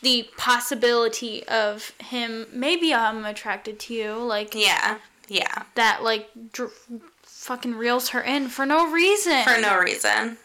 the 0.04 0.28
possibility 0.38 1.44
of 1.48 1.92
him 2.00 2.48
maybe 2.52 2.94
I'm 2.94 3.24
attracted 3.26 3.80
to 3.82 3.94
you 3.94 4.14
like 4.16 4.54
Yeah. 4.56 4.98
Yeah. 5.28 5.64
that 5.76 6.04
like 6.04 6.30
dr- 6.54 6.72
fucking 7.24 7.76
reels 7.76 8.10
her 8.10 8.22
in 8.22 8.48
for 8.50 8.66
no 8.66 8.92
reason. 8.92 9.44
For 9.44 9.60
no 9.60 9.80
reason. 9.80 10.38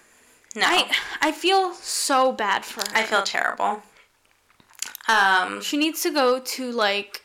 No. 0.54 0.62
I 0.64 0.90
I 1.20 1.32
feel 1.32 1.74
so 1.74 2.32
bad 2.32 2.64
for 2.64 2.80
her. 2.80 2.96
I 2.96 3.02
feel 3.04 3.22
terrible. 3.22 3.82
Um, 5.08 5.62
she 5.62 5.76
needs 5.76 6.02
to 6.02 6.10
go 6.10 6.40
to 6.40 6.72
like 6.72 7.22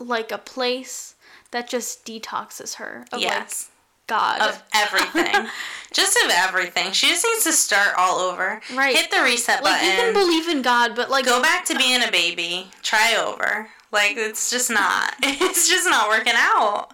like 0.00 0.30
a 0.30 0.38
place 0.38 1.14
that 1.50 1.68
just 1.68 2.06
detoxes 2.06 2.76
her 2.76 3.04
of 3.12 3.20
yes. 3.20 3.68
like 3.68 3.74
God. 4.08 4.40
Of 4.40 4.62
everything. 4.74 5.48
just 5.92 6.16
of 6.24 6.30
everything. 6.32 6.92
She 6.92 7.08
just 7.08 7.24
needs 7.24 7.44
to 7.44 7.52
start 7.52 7.94
all 7.98 8.18
over. 8.18 8.60
Right. 8.74 8.96
Hit 8.96 9.10
the 9.10 9.22
reset 9.22 9.62
button. 9.62 9.86
like 9.86 9.96
you 9.96 10.02
can 10.02 10.12
believe 10.14 10.48
in 10.48 10.62
God, 10.62 10.96
but 10.96 11.10
like 11.10 11.26
go 11.26 11.42
back 11.42 11.64
to 11.66 11.76
being 11.76 12.02
a 12.02 12.10
baby. 12.10 12.68
Try 12.82 13.16
over. 13.16 13.68
Like, 13.90 14.16
it's 14.16 14.50
just 14.50 14.70
not. 14.70 15.14
It's 15.22 15.68
just 15.68 15.88
not 15.88 16.08
working 16.08 16.34
out. 16.36 16.88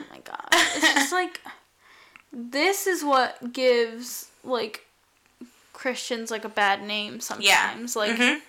Oh 0.00 0.04
my 0.10 0.18
god. 0.18 0.48
It's 0.52 0.94
just 0.94 1.12
like 1.20 1.40
this 2.32 2.86
is 2.86 3.04
what 3.04 3.52
gives 3.52 4.30
like 4.44 4.86
Christians 5.72 6.30
like 6.30 6.44
a 6.44 6.48
bad 6.48 6.82
name 6.82 7.20
sometimes. 7.20 7.96
Like 7.96 8.16
Mhm. 8.16 8.40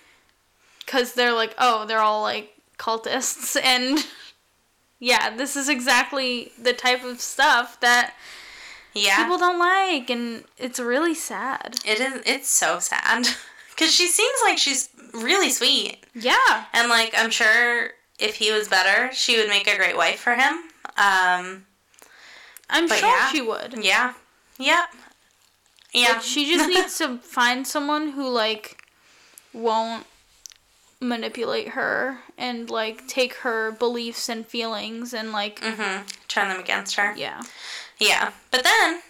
Cuz 0.88 1.12
they're 1.12 1.32
like, 1.32 1.54
"Oh, 1.58 1.84
they're 1.86 2.00
all 2.00 2.22
like 2.22 2.56
cultists." 2.78 3.56
And 3.62 4.04
yeah, 4.98 5.30
this 5.36 5.54
is 5.54 5.68
exactly 5.68 6.50
the 6.60 6.72
type 6.72 7.04
of 7.04 7.20
stuff 7.20 7.78
that 7.80 8.14
Yeah. 8.94 9.22
people 9.22 9.38
don't 9.38 9.58
like 9.60 10.10
and 10.10 10.44
it's 10.56 10.80
really 10.80 11.14
sad. 11.14 11.78
it 11.84 12.00
is. 12.00 12.22
It's 12.26 12.48
so 12.50 12.80
sad. 12.80 13.28
Because 13.78 13.94
she 13.94 14.08
seems 14.08 14.38
like 14.44 14.58
she's 14.58 14.88
really 15.14 15.50
sweet. 15.50 16.04
Yeah. 16.12 16.64
And, 16.72 16.88
like, 16.88 17.14
I'm 17.16 17.30
sure 17.30 17.90
if 18.18 18.34
he 18.34 18.50
was 18.50 18.66
better, 18.66 19.08
she 19.14 19.36
would 19.38 19.48
make 19.48 19.68
a 19.68 19.76
great 19.76 19.96
wife 19.96 20.18
for 20.18 20.34
him. 20.34 20.54
Um, 20.96 21.64
I'm 22.68 22.88
sure 22.88 22.96
yeah. 23.08 23.28
she 23.30 23.40
would. 23.40 23.78
yeah. 23.80 24.14
Yep. 24.58 24.84
Yeah. 25.92 26.08
Like, 26.14 26.22
she 26.22 26.52
just 26.52 26.68
needs 26.74 26.98
to 26.98 27.18
find 27.18 27.68
someone 27.68 28.08
who 28.18 28.28
like 28.28 28.82
won't 29.52 30.06
manipulate 31.00 31.68
her 31.70 32.18
and 32.36 32.68
like 32.70 33.06
take 33.06 33.34
her 33.34 33.70
beliefs 33.70 34.28
and 34.28 34.46
feelings 34.46 35.14
and 35.14 35.32
like 35.32 35.60
hmm 35.62 36.02
Turn 36.28 36.48
them 36.48 36.60
against 36.60 36.96
her. 36.96 37.14
yeah. 37.16 37.42
Yeah. 37.98 38.30
But 38.50 38.64
then, 38.64 39.00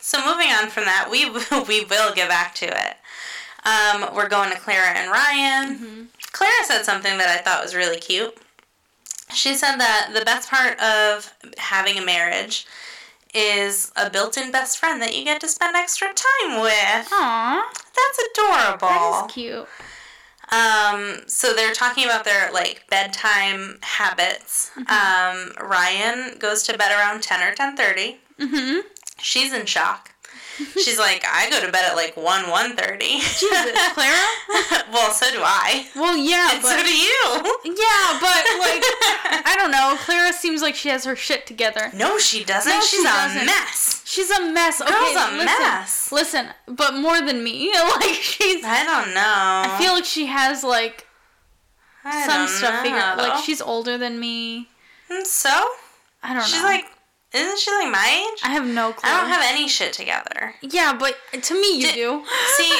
so 0.00 0.18
moving 0.24 0.48
on 0.50 0.68
from 0.68 0.84
that, 0.84 1.08
we 1.10 1.24
we 1.68 1.84
will 1.84 2.14
get 2.14 2.28
back 2.28 2.54
to 2.56 2.66
it. 2.66 2.96
Um, 3.64 4.14
we're 4.14 4.28
going 4.28 4.50
to 4.50 4.58
Clara 4.58 4.88
and 4.96 5.10
Ryan. 5.10 6.08
Clara 6.32 6.64
said 6.64 6.82
something 6.84 7.18
that 7.18 7.28
I 7.28 7.42
thought 7.42 7.62
was 7.62 7.74
really 7.74 7.98
cute. 7.98 8.34
She 9.34 9.54
said 9.54 9.76
that 9.76 10.10
the 10.14 10.24
best 10.24 10.48
part 10.50 10.80
of 10.80 11.32
having 11.58 11.98
a 11.98 12.04
marriage 12.04 12.66
is 13.34 13.92
a 13.96 14.08
built-in 14.10 14.50
best 14.50 14.78
friend 14.78 15.00
that 15.02 15.14
you 15.16 15.24
get 15.24 15.40
to 15.42 15.48
spend 15.48 15.76
extra 15.76 16.08
time 16.08 16.60
with. 16.62 17.08
Aw, 17.12 17.70
That's 17.72 18.28
adorable. 18.32 18.88
that 18.88 19.26
is 19.26 19.32
cute. 19.32 19.68
Um, 20.52 21.22
so 21.26 21.54
they're 21.54 21.72
talking 21.72 22.04
about 22.04 22.24
their 22.24 22.52
like 22.52 22.84
bedtime 22.90 23.78
habits. 23.82 24.70
Um, 24.76 25.52
Ryan 25.60 26.38
goes 26.38 26.62
to 26.64 26.76
bed 26.76 26.92
around 26.92 27.22
ten 27.22 27.46
or 27.46 27.54
ten 27.54 27.76
thirty. 27.76 28.18
Mm-hmm. 28.38 28.80
She's 29.18 29.52
in 29.52 29.66
shock. 29.66 30.09
She's 30.84 30.98
like, 30.98 31.24
I 31.28 31.48
go 31.50 31.64
to 31.64 31.70
bed 31.72 31.84
at 31.90 31.96
like 31.96 32.16
one 32.16 32.48
one 32.50 32.76
thirty. 32.76 33.18
Jesus, 33.20 33.40
Clara. 33.94 34.18
well, 34.92 35.10
so 35.12 35.30
do 35.30 35.40
I. 35.42 35.86
Well, 35.96 36.16
yeah, 36.16 36.50
And 36.52 36.62
but 36.62 36.76
so 36.78 36.82
do 36.82 36.92
you. 36.92 37.24
yeah, 37.64 38.18
but 38.20 38.42
like 38.58 38.82
I 39.46 39.54
don't 39.58 39.70
know. 39.70 39.96
Clara 40.00 40.32
seems 40.32 40.62
like 40.62 40.74
she 40.74 40.88
has 40.88 41.04
her 41.04 41.16
shit 41.16 41.46
together. 41.46 41.90
no, 41.94 42.18
she 42.18 42.44
doesn't. 42.44 42.70
No, 42.70 42.80
She's 42.80 42.90
she 42.90 43.00
a 43.00 43.04
doesn't. 43.10 43.46
mess. 43.46 44.02
She's 44.04 44.30
a 44.30 44.50
mess. 44.52 44.80
Okay, 44.80 44.90
Girl's 44.90 45.14
a 45.16 45.30
listen, 45.32 45.44
mess. 45.44 46.12
Listen, 46.12 46.46
but 46.66 46.94
more 46.94 47.20
than 47.20 47.42
me. 47.44 47.72
Like 47.72 48.14
she's. 48.14 48.64
I 48.64 48.84
don't 48.84 49.14
know. 49.14 49.22
I 49.24 49.76
feel 49.80 49.92
like 49.94 50.04
she 50.04 50.26
has 50.26 50.62
like 50.64 51.06
I 52.04 52.26
some 52.26 52.46
stuff 52.48 52.82
figured 52.82 53.00
like 53.18 53.42
she's 53.44 53.60
older 53.60 53.98
than 53.98 54.18
me. 54.18 54.68
And 55.10 55.26
So 55.26 55.50
I 56.22 56.32
don't 56.34 56.42
she's 56.44 56.52
know. 56.52 56.58
She's 56.58 56.62
like, 56.64 56.84
isn't 57.32 57.58
she 57.58 57.70
like 57.70 57.90
my 57.92 58.26
age? 58.32 58.40
I 58.42 58.50
have 58.50 58.66
no 58.66 58.92
clue. 58.92 59.08
I 59.08 59.20
don't 59.20 59.30
have 59.30 59.44
any 59.46 59.68
shit 59.68 59.92
together. 59.92 60.54
Yeah, 60.62 60.96
but 60.98 61.16
to 61.42 61.54
me 61.54 61.78
you 61.78 61.86
Di- 61.86 61.94
do. 61.94 62.24
See, 62.56 62.72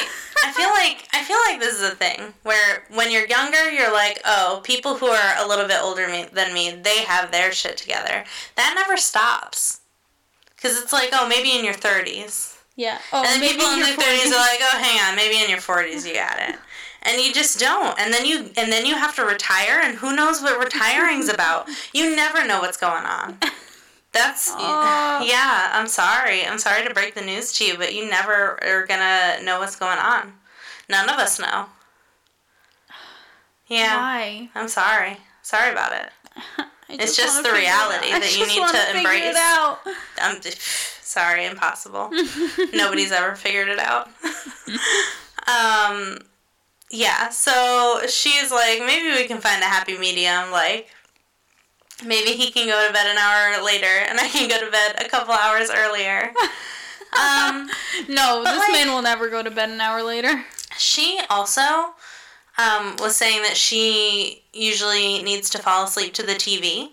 I 0.43 0.51
feel 0.51 0.69
like 0.69 1.07
I 1.13 1.23
feel 1.23 1.37
like 1.47 1.59
this 1.59 1.75
is 1.79 1.89
a 1.89 1.95
thing 1.95 2.33
where 2.43 2.83
when 2.93 3.11
you're 3.11 3.27
younger, 3.27 3.69
you're 3.71 3.93
like, 3.93 4.19
oh, 4.25 4.59
people 4.63 4.97
who 4.97 5.07
are 5.07 5.35
a 5.43 5.47
little 5.47 5.67
bit 5.67 5.79
older 5.81 6.07
me, 6.07 6.25
than 6.33 6.53
me, 6.53 6.71
they 6.71 7.03
have 7.03 7.31
their 7.31 7.51
shit 7.51 7.77
together. 7.77 8.25
That 8.55 8.73
never 8.75 8.97
stops. 8.97 9.79
Because 10.55 10.81
it's 10.81 10.93
like, 10.93 11.09
oh, 11.13 11.27
maybe 11.27 11.57
in 11.57 11.65
your 11.65 11.73
30s. 11.73 12.57
Yeah. 12.75 12.99
Oh, 13.11 13.23
And 13.25 13.41
people 13.41 13.65
in 13.67 13.79
your 13.79 13.87
their 13.87 13.97
30s 13.97 14.27
are 14.27 14.35
like, 14.35 14.59
oh, 14.61 14.77
hang 14.79 14.99
on, 15.09 15.15
maybe 15.15 15.41
in 15.41 15.49
your 15.49 15.59
40s 15.59 16.05
you 16.07 16.13
got 16.13 16.39
it. 16.39 16.55
And 17.03 17.19
you 17.21 17.33
just 17.33 17.59
don't. 17.59 17.99
And 17.99 18.13
then 18.13 18.25
you 18.25 18.51
and 18.57 18.71
then 18.71 18.85
you 18.85 18.95
have 18.95 19.15
to 19.15 19.23
retire 19.23 19.79
and 19.81 19.97
who 19.97 20.15
knows 20.15 20.41
what 20.41 20.59
retiring's 20.63 21.29
about. 21.29 21.67
You 21.93 22.15
never 22.15 22.45
know 22.45 22.59
what's 22.59 22.77
going 22.77 23.05
on. 23.05 23.37
That's 24.13 24.51
Oh. 24.53 25.23
yeah, 25.25 25.69
I'm 25.73 25.87
sorry. 25.87 26.45
I'm 26.45 26.59
sorry 26.59 26.85
to 26.85 26.93
break 26.93 27.15
the 27.15 27.21
news 27.21 27.53
to 27.53 27.65
you, 27.65 27.77
but 27.77 27.93
you 27.93 28.09
never 28.09 28.61
are 28.63 28.85
going 28.85 28.99
to 28.99 29.43
know 29.43 29.59
what's 29.59 29.75
going 29.75 29.99
on. 29.99 30.33
None 30.89 31.09
of 31.09 31.15
us 31.17 31.39
know. 31.39 31.67
Yeah. 33.67 33.97
Why? 33.97 34.49
I'm 34.53 34.67
sorry. 34.67 35.17
Sorry 35.41 35.71
about 35.71 35.93
it. 35.93 36.09
I 36.91 36.95
It's 37.03 37.15
just 37.15 37.41
the 37.41 37.51
reality 37.53 38.11
that 38.11 38.37
you 38.37 38.45
need 38.47 38.59
wanna 38.59 38.97
embrace. 38.97 39.23
It 39.23 39.35
out. 39.37 39.79
I'm 40.17 40.41
sorry, 41.01 41.45
impossible. 41.45 42.11
Nobody's 42.73 43.13
ever 43.13 43.35
figured 43.35 43.69
it 43.69 43.79
out. 43.79 44.07
um, 45.47 46.17
yeah, 46.89 47.29
so 47.29 48.01
she's 48.09 48.51
like, 48.51 48.79
maybe 48.79 49.15
we 49.15 49.25
can 49.25 49.39
find 49.39 49.61
a 49.61 49.65
happy 49.65 49.97
medium. 49.97 50.51
Like, 50.51 50.89
maybe 52.05 52.31
he 52.31 52.51
can 52.51 52.67
go 52.67 52.87
to 52.87 52.93
bed 52.93 53.07
an 53.07 53.17
hour 53.17 53.63
later 53.63 53.85
and 53.85 54.19
I 54.19 54.27
can 54.27 54.49
go 54.49 54.63
to 54.63 54.71
bed 54.71 55.03
a 55.03 55.09
couple 55.09 55.33
hours 55.33 55.69
earlier. 55.69 56.31
Um, 57.13 57.69
no, 58.07 58.43
this 58.43 58.57
like- 58.57 58.71
man 58.71 58.87
will 58.89 59.01
never 59.01 59.29
go 59.29 59.43
to 59.43 59.51
bed 59.51 59.69
an 59.69 59.81
hour 59.81 60.03
later. 60.03 60.43
she 60.77 61.19
also 61.29 61.93
um, 62.57 62.95
was 62.99 63.15
saying 63.15 63.41
that 63.43 63.57
she 63.57 64.43
usually 64.53 65.21
needs 65.23 65.49
to 65.51 65.59
fall 65.59 65.85
asleep 65.85 66.13
to 66.15 66.23
the 66.23 66.33
TV. 66.33 66.91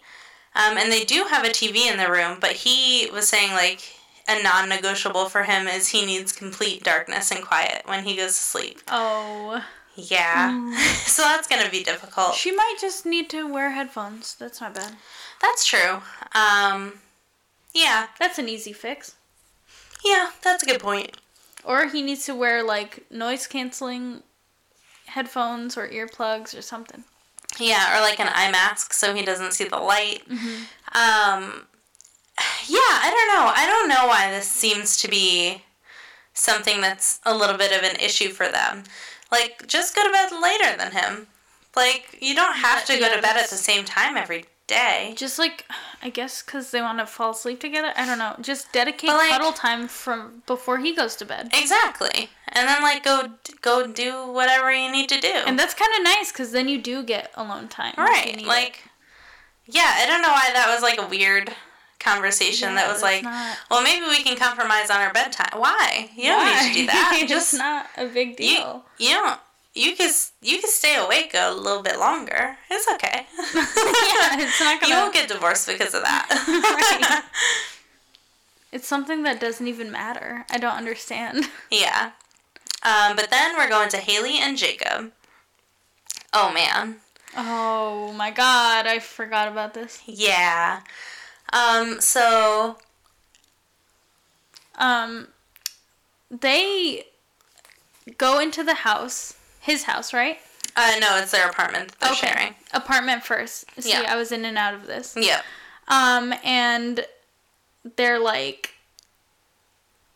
Um, 0.55 0.77
and 0.77 0.91
they 0.91 1.05
do 1.05 1.25
have 1.25 1.45
a 1.45 1.49
TV 1.51 1.91
in 1.91 1.99
the 1.99 2.11
room, 2.11 2.39
but 2.41 2.53
he 2.53 3.09
was 3.13 3.29
saying, 3.29 3.53
like, 3.53 3.81
a 4.27 4.43
non 4.43 4.69
negotiable 4.69 5.27
for 5.27 5.45
him 5.45 5.69
is 5.69 5.89
he 5.89 6.05
needs 6.05 6.33
complete 6.33 6.83
darkness 6.83 7.31
and 7.31 7.45
quiet 7.45 7.83
when 7.87 8.05
he 8.05 8.17
goes 8.17 8.33
to 8.37 8.43
sleep. 8.43 8.81
Oh. 8.89 9.63
Yeah. 9.99 10.75
so 11.05 11.23
that's 11.23 11.49
going 11.49 11.65
to 11.65 11.71
be 11.71 11.83
difficult. 11.83 12.35
She 12.35 12.53
might 12.53 12.77
just 12.81 13.05
need 13.05 13.29
to 13.31 13.53
wear 13.53 13.71
headphones. 13.71 14.37
That's 14.37 14.61
not 14.61 14.75
bad. 14.75 14.95
That's 15.43 15.67
true. 15.67 16.01
Um, 16.35 16.95
yeah. 17.75 18.07
That's 18.19 18.39
an 18.39 18.49
easy 18.49 18.73
fix. 18.73 19.17
Yeah, 20.05 20.31
that's 20.43 20.63
a 20.63 20.67
good 20.67 20.81
point. 20.81 21.17
Or 21.65 21.89
he 21.89 22.03
needs 22.03 22.25
to 22.27 22.35
wear 22.35 22.63
like 22.63 23.05
noise 23.11 23.47
canceling 23.47 24.23
headphones 25.07 25.77
or 25.77 25.89
earplugs 25.89 26.57
or 26.57 26.63
something. 26.63 27.05
Yeah, 27.59 27.97
or 27.97 28.01
like 28.01 28.21
an 28.21 28.31
eye 28.33 28.51
mask 28.51 28.93
so 28.93 29.15
he 29.15 29.23
doesn't 29.23 29.53
see 29.53 29.65
the 29.65 29.79
light. 29.79 30.23
Um, 30.29 31.67
yeah, 32.69 32.79
I 32.79 33.11
don't 33.11 33.35
know. 33.35 33.53
I 33.55 33.67
don't 33.67 33.89
know 33.89 34.07
why 34.07 34.31
this 34.31 34.47
seems 34.47 34.97
to 34.99 35.09
be 35.09 35.63
something 36.35 36.81
that's 36.81 37.21
a 37.25 37.37
little 37.37 37.57
bit 37.57 37.77
of 37.77 37.83
an 37.83 37.97
issue 37.97 38.29
for 38.31 38.49
them. 38.49 38.85
Like, 39.31 39.67
just 39.67 39.95
go 39.95 40.05
to 40.05 40.11
bed 40.11 40.31
later 40.41 40.77
than 40.77 40.93
him. 40.93 41.27
Like, 41.77 42.19
you 42.21 42.35
don't 42.35 42.57
have 42.57 42.85
to 42.87 42.99
go 42.99 43.15
to 43.15 43.21
bed 43.23 43.37
at 43.37 43.51
the 43.51 43.57
same 43.57 43.85
time 43.85 44.17
every 44.17 44.47
day. 44.67 45.13
Just 45.17 45.39
like, 45.39 45.65
I 46.03 46.11
guess 46.11 46.43
because 46.43 46.71
they 46.71 46.81
want 46.81 46.99
to 46.99 47.07
fall 47.07 47.31
asleep 47.33 47.61
together. 47.61 47.93
I 47.97 48.07
don't 48.07 48.19
know. 48.19 48.37
Just 48.41 48.73
dedicate 48.73 49.11
like- 49.11 49.31
cuddle 49.31 49.53
time 49.53 49.89
from 49.89 50.43
before 50.47 50.79
he 50.79 50.95
goes 50.95 51.17
to 51.17 51.25
bed. 51.25 51.51
Exactly. 51.53 52.31
And 52.49 52.67
then, 52.69 52.83
like, 52.83 53.05
go 53.05 53.31
go 53.61 53.87
do 53.87 54.31
whatever 54.33 54.73
you 54.73 54.91
need 54.91 55.09
to 55.11 55.21
do. 55.21 55.33
And 55.47 55.59
that's 55.59 55.75
kind 55.75 55.91
of 55.99 56.05
nice 56.05 56.33
because 56.33 56.53
then 56.53 56.69
you 56.69 56.81
do 56.81 57.03
get 57.03 57.31
alone 57.35 57.69
time. 57.69 57.95
Right. 57.99 58.43
Like, 58.45 58.85
yeah, 59.67 59.93
I 59.97 60.07
don't 60.07 60.23
know 60.23 60.29
why 60.29 60.51
that 60.55 60.69
was 60.73 60.83
like 60.83 60.99
a 61.01 61.07
weird 61.07 61.55
conversation 61.99 62.71
Yeah, 62.71 62.75
that 62.77 62.93
was 62.93 63.03
like, 63.03 63.23
not- 63.23 63.57
well, 63.71 63.83
maybe 63.83 64.07
we 64.07 64.23
can 64.23 64.37
compromise 64.37 64.91
on 64.91 65.01
our 65.01 65.13
bedtime. 65.13 65.59
Why? 65.61 66.09
You 66.17 66.25
don't 66.25 66.39
Why? 66.45 66.63
need 66.63 66.69
to 66.75 66.81
do 66.81 66.87
that. 66.87 67.19
it's 67.23 67.31
Just 67.31 67.55
not 67.55 67.87
a 67.97 68.07
big 68.07 68.37
deal. 68.37 68.85
you 68.99 69.11
don't. 69.15 69.41
You 69.75 69.95
can 69.95 70.11
you 70.43 70.59
can 70.61 70.71
stay 70.71 70.97
awake 70.97 71.33
a 71.35 71.53
little 71.53 71.83
bit 71.83 71.99
longer. 72.01 72.57
It's 72.71 72.89
okay. 72.95 73.27
Yeah, 73.55 74.41
it's 74.41 74.61
not 74.61 74.75
You 74.83 74.89
gonna- 74.89 75.03
won't 75.03 75.15
get 75.15 75.29
divorced 75.29 75.67
because 75.69 75.95
of 75.95 76.03
that. 76.03 76.27
Right. 76.31 77.23
It's 78.73 78.87
something 78.87 79.23
that 79.23 79.41
doesn't 79.41 79.67
even 79.67 79.91
matter. 79.91 80.45
I 80.51 80.59
don't 80.59 80.75
understand. 80.77 81.49
yeah. 81.71 82.11
Um, 82.83 83.17
but 83.17 83.31
then 83.31 83.57
we're 83.57 83.69
going 83.69 83.89
to 83.91 83.97
Haley 83.99 84.39
and 84.39 84.57
Jacob. 84.59 85.13
Oh 86.33 86.53
man. 86.53 86.97
Oh 87.37 88.13
my 88.13 88.31
god, 88.31 88.87
I 88.87 88.99
forgot 88.99 89.49
about 89.49 89.75
this. 89.75 90.01
Yeah. 90.07 90.81
Um. 91.53 92.01
So 92.01 92.79
Um, 94.77 95.29
they 96.31 97.07
go 98.17 98.39
into 98.39 98.63
the 98.63 98.75
house, 98.75 99.35
his 99.61 99.85
house, 99.85 100.13
right? 100.13 100.39
uh, 100.77 100.95
no, 101.01 101.17
it's 101.19 101.33
their 101.33 101.49
apartment 101.49 101.89
that 101.99 102.01
they're 102.01 102.15
sharing. 102.15 102.55
Apartment 102.73 103.25
first. 103.25 103.65
See, 103.83 103.91
Yeah. 103.91 104.05
I 104.09 104.15
was 104.17 104.31
in 104.31 104.45
and 104.45 104.57
out 104.57 104.75
of 104.75 104.87
this. 104.87 105.15
Yeah. 105.19 105.43
Um, 105.89 106.33
and 106.45 107.05
they're 107.97 108.21
like, 108.21 108.75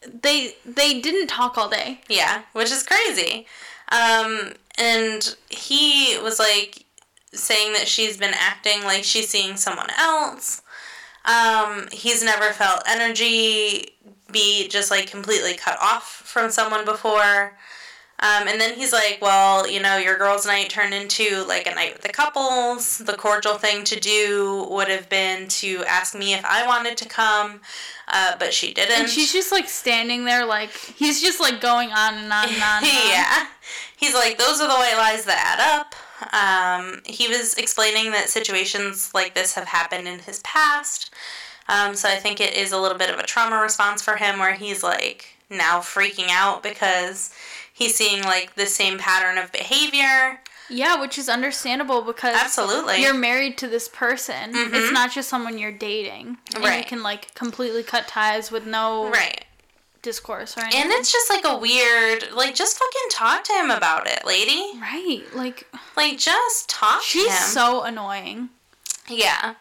they 0.07 0.55
they 0.65 1.01
didn't 1.01 1.29
talk 1.29 1.57
all 1.59 1.69
day. 1.69 2.01
Yeah, 2.09 2.43
which 2.53 2.71
is 2.71 2.83
crazy. 2.83 3.47
Um, 3.91 4.53
and 4.79 5.35
he 5.49 6.19
was 6.23 6.39
like 6.39 6.85
saying 7.33 7.73
that 7.73 7.89
she's 7.89 8.17
been 8.17 8.35
acting 8.35 8.83
like 8.85 9.05
she's 9.05 9.29
seeing 9.31 9.57
someone 9.57 9.91
else. 9.99 10.63
Um, 11.25 11.89
he's 11.93 12.23
never 12.23 12.53
felt 12.53 12.83
energy 12.87 13.93
be 14.33 14.67
just 14.69 14.91
like 14.91 15.11
completely 15.11 15.55
cut 15.55 15.79
off 15.81 16.23
from 16.25 16.51
someone 16.51 16.85
before. 16.85 17.53
Um, 18.23 18.47
and 18.47 18.61
then 18.61 18.75
he's 18.75 18.93
like, 18.93 19.19
well, 19.21 19.69
you 19.69 19.83
know, 19.83 19.97
your 19.97 20.17
girls' 20.17 20.47
night 20.47 20.71
turned 20.71 20.95
into 20.95 21.45
like 21.49 21.67
a 21.67 21.75
night 21.75 21.95
with 21.95 22.03
the 22.03 22.09
couples. 22.09 22.99
The 22.99 23.15
cordial 23.15 23.55
thing 23.55 23.83
to 23.83 23.99
do 23.99 24.69
would 24.71 24.87
have 24.87 25.09
been 25.09 25.49
to 25.49 25.83
ask 25.89 26.15
me 26.15 26.33
if 26.33 26.45
I 26.45 26.65
wanted 26.65 26.97
to 26.99 27.09
come, 27.09 27.61
uh, 28.07 28.37
but 28.39 28.55
she 28.55 28.73
didn't. 28.73 28.93
And 28.93 29.09
she's 29.09 29.33
just 29.33 29.51
like 29.51 29.69
standing 29.69 30.25
there, 30.25 30.47
like 30.47 30.71
he's 30.71 31.21
just 31.21 31.41
like 31.41 31.61
going 31.61 31.91
on 31.91 32.15
and 32.15 32.33
on 32.33 32.49
and 32.49 32.63
on. 32.63 32.85
And 32.85 32.87
on. 32.87 33.09
yeah. 33.09 33.47
He's 33.97 34.15
like, 34.15 34.39
those 34.39 34.61
are 34.61 34.69
the 34.69 34.75
white 34.75 34.97
lies 34.97 35.25
that 35.25 35.59
add 35.59 35.81
up. 35.81 35.95
Um, 36.33 37.01
he 37.05 37.29
was 37.29 37.55
explaining 37.55 38.13
that 38.13 38.29
situations 38.29 39.11
like 39.15 39.35
this 39.35 39.55
have 39.55 39.67
happened 39.67 40.09
in 40.09 40.21
his 40.21 40.41
past. 40.41 41.13
Um, 41.69 41.95
so 41.95 42.09
I 42.09 42.17
think 42.17 42.41
it 42.41 42.55
is 42.55 42.73
a 42.73 42.79
little 42.79 42.99
bit 42.99 43.11
of 43.11 43.19
a 43.19 43.23
trauma 43.23 43.61
response 43.61 44.03
for 44.03 44.17
him 44.17 44.39
where 44.39 44.55
he's 44.55 44.83
like 44.83 45.37
now 45.49 45.81
freaking 45.81 46.29
out 46.31 46.63
because 46.63 47.33
he's 47.73 47.95
seeing 47.95 48.23
like 48.23 48.55
the 48.55 48.67
same 48.67 48.99
pattern 48.99 49.39
of 49.39 49.53
behavior. 49.53 50.41
Yeah, 50.69 51.01
which 51.01 51.19
is 51.19 51.29
understandable 51.29 52.03
because 52.03 52.35
Absolutely. 52.35 53.03
you're 53.03 53.13
married 53.15 53.59
to 53.59 53.69
this 53.69 53.89
person. 53.89 54.55
Mhm. 54.55 54.75
It's 54.75 54.93
not 54.93 55.13
just 55.13 55.29
someone 55.29 55.59
you're 55.59 55.71
dating. 55.71 56.39
And 56.55 56.65
you 56.65 56.85
can 56.85 57.03
like 57.03 57.35
completely 57.35 57.83
cut 57.83 58.09
ties 58.09 58.51
with 58.51 58.67
no 58.67 59.11
Right. 59.11 59.45
Discourse 60.03 60.57
or 60.57 60.61
anything. 60.63 60.83
And 60.83 60.91
it's 60.93 61.11
just 61.13 61.31
like 61.31 61.45
a 61.45 61.57
weird, 61.57 62.33
like, 62.35 62.55
just 62.55 62.77
fucking 62.79 63.09
talk 63.11 63.45
to 63.45 63.53
him 63.55 63.71
about 63.71 64.07
it, 64.09 64.25
lady. 64.27 64.79
right. 64.81 65.23
Like 65.35 65.67
Like, 65.97 66.19
just 66.19 66.69
talk 66.69 67.03
she's 67.03 67.27
to 67.27 67.31
him. 67.33 67.39
so 67.39 67.83
annoying. 67.85 68.49
Yeah. 69.09 69.55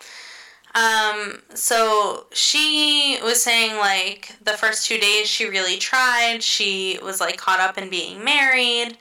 Um, 0.73 1.41
so 1.54 2.27
she 2.32 3.17
was 3.23 3.41
saying 3.43 3.75
like 3.77 4.36
the 4.41 4.54
first 4.54 4.88
two 4.88 4.97
days 4.97 5.27
she 5.27 5.45
really 5.49 5.77
tried. 5.77 6.41
She 6.41 6.97
was 7.04 7.19
like 7.19 7.38
caught 7.38 7.60
up 7.60 7.77
in 7.77 7.89
being 7.89 8.23
married. 8.23 8.97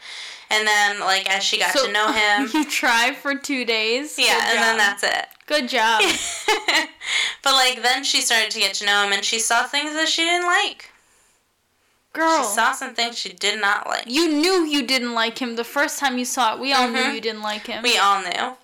And 0.53 0.67
then 0.67 0.99
like 0.99 1.31
as 1.33 1.45
she 1.45 1.61
got 1.61 1.73
so 1.73 1.87
to 1.87 1.93
know 1.93 2.11
him 2.13 2.49
you 2.53 2.65
try 2.69 3.15
for 3.15 3.37
two 3.37 3.65
days. 3.65 4.17
Yeah, 4.19 4.35
Good 4.35 4.49
and 4.57 4.59
then 4.65 4.79
that's 4.79 5.05
it. 5.05 5.27
good 5.47 5.69
job. 5.69 6.03
but 7.45 7.53
like 7.53 7.83
then 7.85 8.03
she 8.03 8.21
started 8.21 8.51
to 8.51 8.59
get 8.59 8.75
to 8.75 8.87
know 8.87 9.05
him 9.05 9.13
and 9.13 9.25
she 9.25 9.39
saw 9.39 9.65
things 9.65 9.93
that 9.95 10.09
she 10.09 10.25
didn't 10.25 10.47
like. 10.49 10.90
Girl. 12.13 12.39
She 12.43 12.55
saw 12.55 12.73
something 12.73 13.13
she 13.13 13.33
did 13.33 13.61
not 13.61 13.87
like. 13.87 14.05
you 14.07 14.29
knew 14.29 14.65
you 14.65 14.85
didn't 14.87 15.15
like 15.15 15.39
him 15.39 15.57
the 15.57 15.65
first 15.65 15.99
time 15.99 16.19
you 16.19 16.25
saw 16.25 16.55
it. 16.55 16.61
We 16.61 16.73
all 16.73 16.89
knew 16.89 16.99
Mhm. 16.99 17.15
you 17.15 17.21
didn't 17.21 17.43
like 17.43 17.67
him. 17.67 17.83
We 17.83 17.97
all 17.99 18.21
knew. 18.23 18.57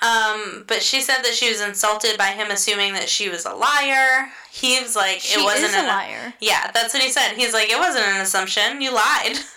Um, 0.00 0.64
but 0.68 0.80
she 0.80 1.00
said 1.00 1.22
that 1.24 1.34
she 1.34 1.50
was 1.50 1.60
insulted 1.60 2.16
by 2.16 2.28
him 2.28 2.52
assuming 2.52 2.92
that 2.92 3.08
she 3.08 3.28
was 3.28 3.44
a 3.44 3.52
liar. 3.52 4.30
He 4.52 4.80
was 4.80 4.94
like, 4.94 5.18
she 5.20 5.40
it 5.40 5.44
wasn't 5.44 5.74
a 5.74 5.78
an 5.80 5.86
liar. 5.88 6.34
Yeah, 6.38 6.70
that's 6.72 6.94
what 6.94 7.02
he 7.02 7.10
said. 7.10 7.32
He's 7.34 7.52
like, 7.52 7.68
it 7.68 7.78
wasn't 7.78 8.04
an 8.06 8.20
assumption. 8.20 8.80
You 8.80 8.92
lied. 8.94 9.38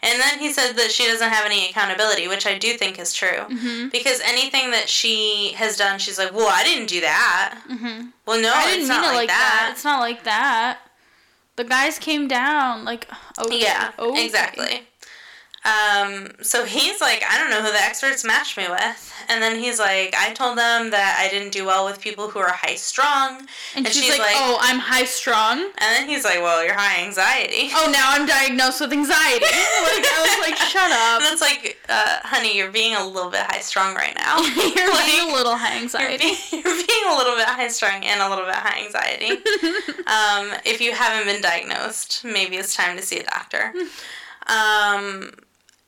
And 0.00 0.20
then 0.20 0.38
he 0.38 0.52
said 0.52 0.74
that 0.74 0.92
she 0.92 1.06
doesn't 1.06 1.28
have 1.28 1.44
any 1.44 1.70
accountability, 1.70 2.28
which 2.28 2.46
I 2.46 2.56
do 2.56 2.74
think 2.74 3.00
is 3.00 3.12
true. 3.12 3.38
Mm-hmm. 3.50 3.88
Because 3.88 4.20
anything 4.20 4.70
that 4.70 4.88
she 4.88 5.54
has 5.56 5.76
done, 5.76 5.98
she's 5.98 6.18
like, 6.18 6.32
well, 6.32 6.48
I 6.48 6.62
didn't 6.62 6.86
do 6.86 7.00
that. 7.00 7.60
Mm-hmm. 7.68 8.06
Well, 8.24 8.40
no, 8.40 8.52
I 8.54 8.66
didn't 8.66 8.82
it's 8.82 8.88
mean 8.90 9.00
not 9.00 9.04
it 9.06 9.06
like, 9.08 9.16
like 9.16 9.28
that. 9.28 9.58
that. 9.64 9.70
It's 9.72 9.82
not 9.84 9.98
like 9.98 10.22
that. 10.22 10.78
The 11.58 11.64
guys 11.64 11.98
came 11.98 12.28
down 12.28 12.84
like 12.84 13.08
okay. 13.36 13.62
Yeah, 13.62 13.90
exactly. 13.98 14.87
Um, 15.68 16.28
so 16.40 16.64
he's 16.64 17.00
like, 17.00 17.22
I 17.28 17.36
don't 17.38 17.50
know 17.50 17.60
who 17.62 17.70
the 17.72 17.82
experts 17.82 18.24
matched 18.24 18.56
me 18.56 18.66
with. 18.68 19.12
And 19.28 19.42
then 19.42 19.58
he's 19.58 19.78
like, 19.78 20.14
I 20.16 20.32
told 20.32 20.56
them 20.56 20.90
that 20.90 21.18
I 21.20 21.28
didn't 21.28 21.52
do 21.52 21.66
well 21.66 21.84
with 21.84 22.00
people 22.00 22.28
who 22.30 22.38
are 22.38 22.52
high 22.52 22.76
strong. 22.76 23.40
And, 23.76 23.84
And 23.84 23.88
she's, 23.88 24.04
she's 24.04 24.12
like, 24.12 24.20
like- 24.20 24.36
"Oh, 24.38 24.56
I'm 24.60 24.78
high 24.78 25.04
strung. 25.04 25.58
And 25.58 25.88
then 25.94 26.08
he's 26.08 26.24
like, 26.24 26.40
Well, 26.40 26.64
you're 26.64 26.74
high 26.74 27.02
anxiety. 27.04 27.68
Oh, 27.74 27.90
now 27.92 28.10
I'm 28.12 28.24
diagnosed 28.26 28.80
with 28.80 28.92
anxiety." 28.92 29.44
like 29.44 30.06
I 30.06 30.18
was 30.22 30.48
like, 30.48 30.56
"Shut 30.56 30.90
And 30.90 31.22
up." 31.26 31.32
it's 31.32 31.42
like, 31.42 31.76
uh, 31.88 32.20
honey, 32.22 32.56
you're 32.56 32.70
being 32.72 32.94
a 32.94 33.06
little 33.06 33.30
bit 33.30 33.40
high 33.42 33.60
strung 33.60 33.94
right 33.94 34.14
now. 34.16 34.38
You're 34.78 34.90
Like, 34.94 35.06
being 35.06 35.30
a 35.30 35.34
little 35.34 35.56
high 35.56 35.74
You're 35.74 35.82
anxiety. 35.82 36.18
being, 36.50 36.62
you're 36.64 36.86
being 36.86 37.04
a 37.10 37.16
little 37.16 37.34
bit 37.36 37.46
high 37.46 37.68
strung 37.68 38.02
and 38.04 38.22
a 38.22 38.28
little 38.30 38.44
bit 38.46 38.54
high 38.54 38.84
anxiety. 38.84 39.30
um, 40.06 40.58
if 40.64 40.80
you 40.80 40.92
haven't 40.92 41.26
been 41.30 41.42
diagnosed, 41.42 42.24
maybe 42.24 42.56
it's 42.56 42.74
time 42.74 42.96
to 42.96 43.02
see 43.02 43.18
a 43.18 43.24
doctor. 43.24 43.72
Um, 44.46 45.32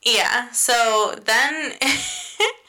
yeah, 0.03 0.51
so 0.53 1.15
then 1.25 1.73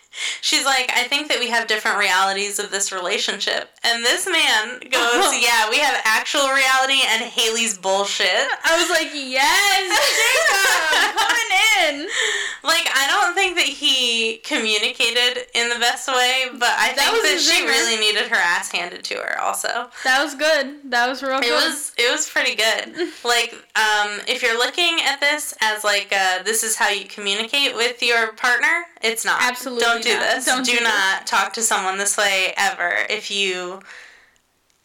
she's 0.42 0.66
like, 0.66 0.92
I 0.94 1.04
think 1.04 1.30
that 1.30 1.40
we 1.40 1.50
have 1.50 1.68
different 1.68 1.98
realities 1.98 2.60
of 2.60 2.72
this 2.72 2.92
relationship. 2.92 3.70
And 3.84 4.04
this 4.04 4.28
man 4.28 4.80
goes, 4.90 5.32
Yeah, 5.42 5.70
we 5.70 5.80
have 5.80 6.02
actual 6.06 6.48
reality 6.50 7.02
and 7.08 7.24
Haley's 7.24 7.78
bullshit. 7.78 8.28
I 8.64 8.78
was 8.80 8.90
like, 8.90 9.10
"Yes, 9.14 9.82
Jacob, 9.90 11.18
coming 11.28 12.04
in." 12.04 12.08
Like, 12.64 12.88
I 12.94 13.08
don't 13.10 13.34
think 13.34 13.56
that 13.58 13.66
he 13.66 14.38
communicated 14.44 15.46
in 15.56 15.70
the 15.70 15.80
best 15.80 16.08
way, 16.08 16.46
but 16.54 16.70
I 16.70 16.94
That 16.96 17.12
think 17.12 17.24
that 17.24 17.40
she 17.40 17.64
really 17.66 18.00
needed 18.00 18.28
her 18.30 18.36
ass 18.36 18.72
handed 18.72 19.04
to 19.06 19.16
her 19.16 19.40
also. 19.42 19.90
That 20.04 20.24
was 20.24 20.36
good. 20.36 20.78
That 20.92 21.08
was 21.08 21.24
real 21.24 21.38
It 21.40 21.44
good. 21.44 21.52
was 21.54 21.92
it 21.98 22.12
was 22.12 22.30
pretty 22.30 22.56
good. 22.56 23.10
Like, 23.24 23.54
um, 23.76 24.20
if 24.28 24.42
you're 24.42 24.58
looking 24.58 25.00
at 25.06 25.20
this 25.20 25.54
as 25.62 25.84
like 25.84 26.12
uh, 26.16 26.44
this 26.44 26.64
is 26.64 26.76
how 26.76 26.90
you 26.90 27.06
communicate 27.06 27.76
with 27.76 28.02
your 28.04 28.34
partner, 28.34 28.86
it's 29.02 29.24
not. 29.26 29.42
Absolutely 29.42 29.84
Don't 29.84 30.01
do 30.02 30.14
not. 30.14 30.36
this. 30.36 30.46
Don't 30.46 30.66
do 30.66 30.78
do 30.78 30.84
not 30.84 31.28
talk 31.28 31.54
to 31.54 31.62
someone 31.62 31.98
this 31.98 32.18
way 32.18 32.54
ever. 32.58 32.94
If 33.10 33.32
you 33.32 33.82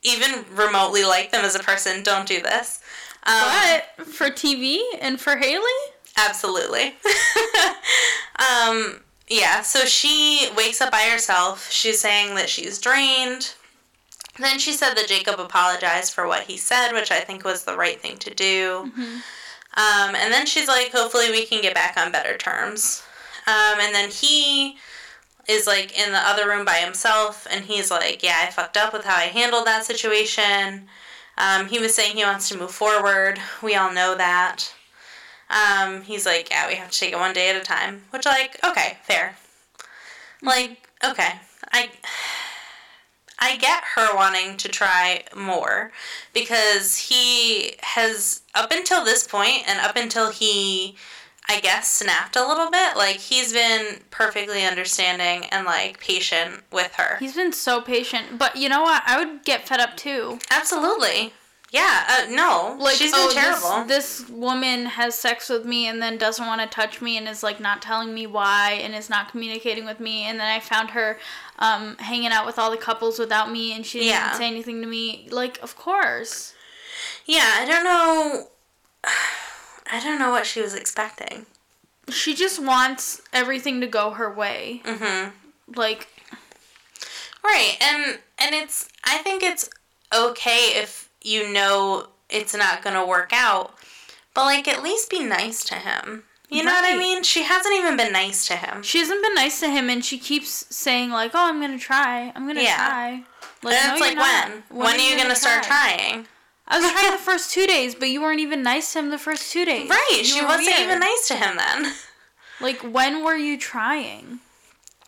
even 0.02 0.44
remotely 0.55 1.05
like 1.05 1.33
them 1.33 1.44
as 1.44 1.55
a 1.55 1.61
person, 1.61 2.02
don't 2.02 2.29
do 2.29 2.40
this. 2.40 2.81
Um, 3.24 3.42
but 3.96 4.07
for 4.07 4.26
TV 4.26 4.81
and 5.00 5.20
for 5.20 5.37
Haley, 5.37 5.64
Absolutely. 6.16 6.94
um, 8.38 9.00
yeah, 9.29 9.61
so 9.62 9.85
she 9.85 10.48
wakes 10.57 10.81
up 10.81 10.90
by 10.90 11.09
herself. 11.11 11.70
She's 11.70 12.00
saying 12.00 12.35
that 12.37 12.48
she's 12.48 12.81
drained. 12.81 13.55
Then 14.38 14.59
she 14.59 14.72
said 14.72 14.94
that 14.94 15.09
Jacob 15.09 15.40
apologized 15.40 16.12
for 16.12 16.26
what 16.26 16.44
he 16.44 16.57
said, 16.57 16.92
which 16.92 17.11
I 17.11 17.20
think 17.20 17.44
was 17.44 17.64
the 17.64 17.76
right 17.76 18.00
thing 18.00 18.16
to 18.18 18.35
do. 18.35 18.90
Um, 19.74 20.14
and 20.14 20.33
then 20.33 20.46
she's 20.46 20.68
like, 20.68 20.92
hopefully 20.92 21.31
we 21.31 21.46
can 21.46 21.61
get 21.62 21.74
back 21.74 21.96
on 21.96 22.12
better 22.12 22.37
terms. 22.37 23.02
Um, 23.46 23.79
and 23.81 23.94
then 23.94 24.11
he 24.11 24.76
is 25.48 25.66
like 25.66 25.96
in 25.98 26.12
the 26.12 26.18
other 26.18 26.48
room 26.48 26.64
by 26.64 26.76
himself, 26.76 27.46
and 27.50 27.64
he's 27.64 27.90
like, 27.90 28.22
yeah, 28.22 28.38
I 28.42 28.50
fucked 28.50 28.76
up 28.76 28.92
with 28.92 29.04
how 29.04 29.16
I 29.16 29.24
handled 29.24 29.66
that 29.66 29.85
situation. 29.85 30.88
Um, 31.38 31.66
he 31.66 31.78
was 31.78 31.94
saying 31.94 32.16
he 32.16 32.24
wants 32.24 32.48
to 32.48 32.59
move 32.59 32.70
forward. 32.70 33.38
We 33.62 33.74
all 33.74 33.92
know 33.92 34.14
that. 34.14 34.72
Um, 35.48 36.02
he's 36.02 36.26
like, 36.26 36.50
yeah, 36.50 36.66
we 36.66 36.74
have 36.74 36.90
to 36.90 36.98
take 36.98 37.12
it 37.12 37.18
one 37.18 37.32
day 37.32 37.50
at 37.50 37.56
a 37.56 37.64
time. 37.64 38.02
Which, 38.11 38.26
like, 38.26 38.59
okay, 38.64 38.98
fair. 39.04 39.37
Like, 40.42 40.88
okay, 41.04 41.35
I, 41.72 41.90
I 43.38 43.56
get 43.56 43.82
her 43.94 44.14
wanting 44.14 44.56
to 44.59 44.68
try 44.68 45.24
more 45.37 45.92
because 46.32 46.96
he 46.96 47.74
has 47.82 48.42
up 48.54 48.72
until 48.72 49.04
this 49.04 49.26
point 49.26 49.68
and 49.68 49.78
up 49.80 49.96
until 49.96 50.30
he, 50.30 50.96
I 51.48 51.61
guess, 51.61 51.92
snapped 51.92 52.35
a 52.37 52.46
little 52.46 52.70
bit. 52.70 52.96
Like 52.96 53.16
he's 53.16 53.52
been 53.52 54.00
perfectly 54.11 54.64
understanding 54.64 55.44
and 55.50 55.64
like 55.64 56.00
patient 56.00 56.62
with 56.72 56.92
her. 56.94 57.16
he's 57.18 57.35
been 57.37 57.52
so 57.52 57.80
patient. 57.80 58.38
But 58.38 58.56
you 58.56 58.68
know 58.68 58.82
what? 58.82 59.02
I 59.06 59.18
would 59.22 59.44
get 59.44 59.66
fed 59.68 59.80
up 59.80 59.96
too. 59.96 60.38
Absolutely. 60.50 61.32
Yeah. 61.72 62.04
Uh, 62.09 62.26
no. 62.30 62.76
Like, 62.78 62.94
she's 62.96 63.11
been 63.12 63.20
oh, 63.24 63.32
terrible. 63.35 63.85
This, 63.88 64.20
this 64.20 64.30
woman 64.30 64.87
has 64.87 65.14
sex 65.16 65.48
with 65.48 65.64
me 65.64 65.87
and 65.88 66.00
then 66.00 66.16
doesn't 66.16 66.46
want 66.46 66.61
to 66.62 66.66
touch 66.68 67.02
me 67.02 67.16
and 67.18 67.28
is 67.28 67.42
like 67.42 67.61
not 67.61 67.82
telling 67.82 68.14
me 68.14 68.26
why 68.26 68.78
and 68.82 68.94
is 68.94 69.11
not 69.11 69.30
communicating 69.30 69.85
with 69.85 69.98
me. 70.00 70.22
And 70.22 70.38
then 70.38 70.46
I 70.46 70.61
found 70.61 70.90
her 70.90 71.18
um, 71.59 71.96
hanging 71.98 72.30
out 72.30 72.46
with 72.46 72.59
all 72.59 72.70
the 72.70 72.76
couples 72.76 73.18
without 73.18 73.50
me 73.50 73.72
and 73.74 73.85
she 73.85 73.98
didn't 73.98 74.12
Yeah. 74.12 74.32
say 74.32 74.46
anything 74.46 74.80
to 74.80 74.87
me. 74.87 75.28
Like, 75.30 75.59
of 75.62 75.76
course. 75.76 76.54
Yeah, 77.26 77.44
I 77.61 77.64
don't 77.66 77.85
know. 77.85 78.48
I 79.90 80.01
don't 80.03 80.18
know 80.18 80.31
what 80.31 80.46
she 80.46 80.61
was 80.61 80.75
expecting. 80.75 81.46
She 82.11 82.35
just 82.35 82.62
wants 82.62 83.20
everything 83.33 83.81
to 83.81 83.87
go 83.87 84.11
her 84.11 84.33
way. 84.33 84.81
Mhm. 84.85 85.33
Like, 85.75 86.09
Right, 87.44 87.77
and 87.81 88.18
and 88.38 88.55
it's 88.55 88.88
I 89.05 89.18
think 89.18 89.42
it's 89.42 89.70
okay 90.12 90.72
if 90.81 91.09
you 91.22 91.53
know 91.53 92.09
it's 92.29 92.55
not 92.55 92.83
going 92.83 92.96
to 92.96 93.05
work 93.07 93.31
out, 93.33 93.75
but 94.35 94.44
like 94.44 94.66
at 94.66 94.83
least 94.83 95.11
be 95.11 95.20
nice 95.22 95.62
to 95.64 95.75
him. 95.77 96.25
You 96.49 96.62
know 96.64 96.72
what 96.72 96.85
I 96.85 96.96
mean? 96.96 97.22
She 97.25 97.42
hasn't 97.42 97.75
even 97.77 97.96
been 97.96 98.12
nice 98.12 98.46
to 98.49 98.55
him. 98.57 98.83
she 98.85 98.99
hasn't 99.01 99.20
been 99.22 99.35
nice 99.35 99.59
to 99.61 99.68
him 99.68 99.90
and 99.90 100.05
she 100.05 100.16
keeps 100.16 100.66
saying, 100.75 101.11
like, 101.11 101.33
oh, 101.35 101.49
I'm 101.49 101.59
going 101.59 101.77
to 101.77 101.85
try. 101.85 102.31
I'm 102.37 102.44
going 102.44 102.55
to 102.57 102.62
Yeah. 102.62 102.77
try. 102.88 103.09
and 103.11 103.25
it's 103.64 103.85
you're 103.85 103.99
like 103.99 104.16
not. 104.16 104.49
when? 104.49 104.62
When, 104.79 104.94
are 104.94 104.99
you 104.99 105.11
gonna 105.11 105.22
going 105.25 105.35
to 105.35 105.40
start 105.40 105.64
trying? 105.64 106.29
I 106.68 106.79
was 106.81 106.90
trying 106.90 107.12
the 107.12 107.18
first 107.18 107.52
two 107.52 107.66
days, 107.66 107.94
but 107.94 108.09
you 108.09 108.20
weren't 108.20 108.40
even 108.40 108.62
nice 108.62 108.92
to 108.92 108.98
him 108.98 109.11
the 109.11 109.18
first 109.18 109.52
two 109.52 109.64
days. 109.64 109.88
Right, 109.88 110.14
You 110.18 110.24
she 110.24 110.44
wasn't 110.44 110.66
weird. 110.66 110.81
even 110.81 110.98
nice 111.00 111.29
to 111.29 111.35
him 111.37 111.57
then. 111.57 111.92
Like, 112.61 112.81
when 112.83 113.22
were 113.24 113.37
you 113.37 113.57
trying? 113.59 114.40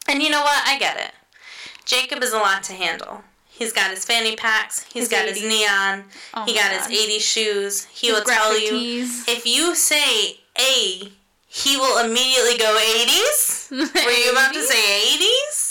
And 0.06 0.22
you 0.22 0.30
know 0.30 0.42
what? 0.42 0.62
I 0.66 0.78
get 0.78 0.98
it. 0.98 1.12
Jacob 1.84 2.22
is 2.22 2.32
a 2.32 2.38
lot 2.38 2.62
to 2.64 2.74
handle. 2.74 3.22
He's 3.48 3.72
got 3.72 3.90
his 3.90 4.04
fanny 4.04 4.36
packs. 4.36 4.84
He's 4.84 5.04
His 5.04 5.08
got 5.08 5.26
his 5.28 5.42
neon. 5.42 6.04
Oh 6.34 6.44
he 6.44 6.54
got 6.54 6.70
God. 6.70 6.88
his 6.88 7.06
80s 7.08 7.20
shoes. 7.20 7.84
He 7.86 8.06
His 8.08 8.16
will 8.18 8.24
tell 8.24 8.56
you 8.60 8.70
tees. 8.70 9.24
if 9.26 9.44
you 9.46 9.74
say 9.74 10.36
A, 10.60 11.10
he 11.48 11.76
will 11.76 11.98
immediately 12.04 12.56
go 12.56 12.78
80s. 12.78 13.70
Were 14.04 14.10
you 14.12 14.30
about 14.30 14.52
to 14.54 14.62
say 14.62 15.16
80s? 15.18 15.67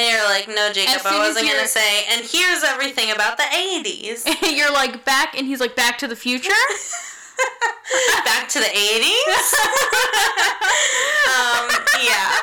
And 0.00 0.08
you're 0.08 0.24
like, 0.24 0.48
no, 0.48 0.72
Jacob, 0.72 1.02
I 1.04 1.18
wasn't 1.18 1.46
going 1.46 1.60
to 1.60 1.68
say, 1.68 2.04
and 2.08 2.24
here's 2.24 2.64
everything 2.64 3.10
about 3.10 3.36
the 3.36 3.42
80s. 3.42 4.24
You're 4.56 4.72
like, 4.72 5.04
back, 5.04 5.36
and 5.36 5.46
he's 5.46 5.60
like, 5.60 5.76
back 5.76 5.98
to 5.98 6.08
the 6.08 6.16
future? 6.16 6.48
Back 8.24 8.48
to 8.48 8.58
the 8.60 8.64
80s? 8.64 9.52
um, 11.28 11.68
yeah. 12.02 12.36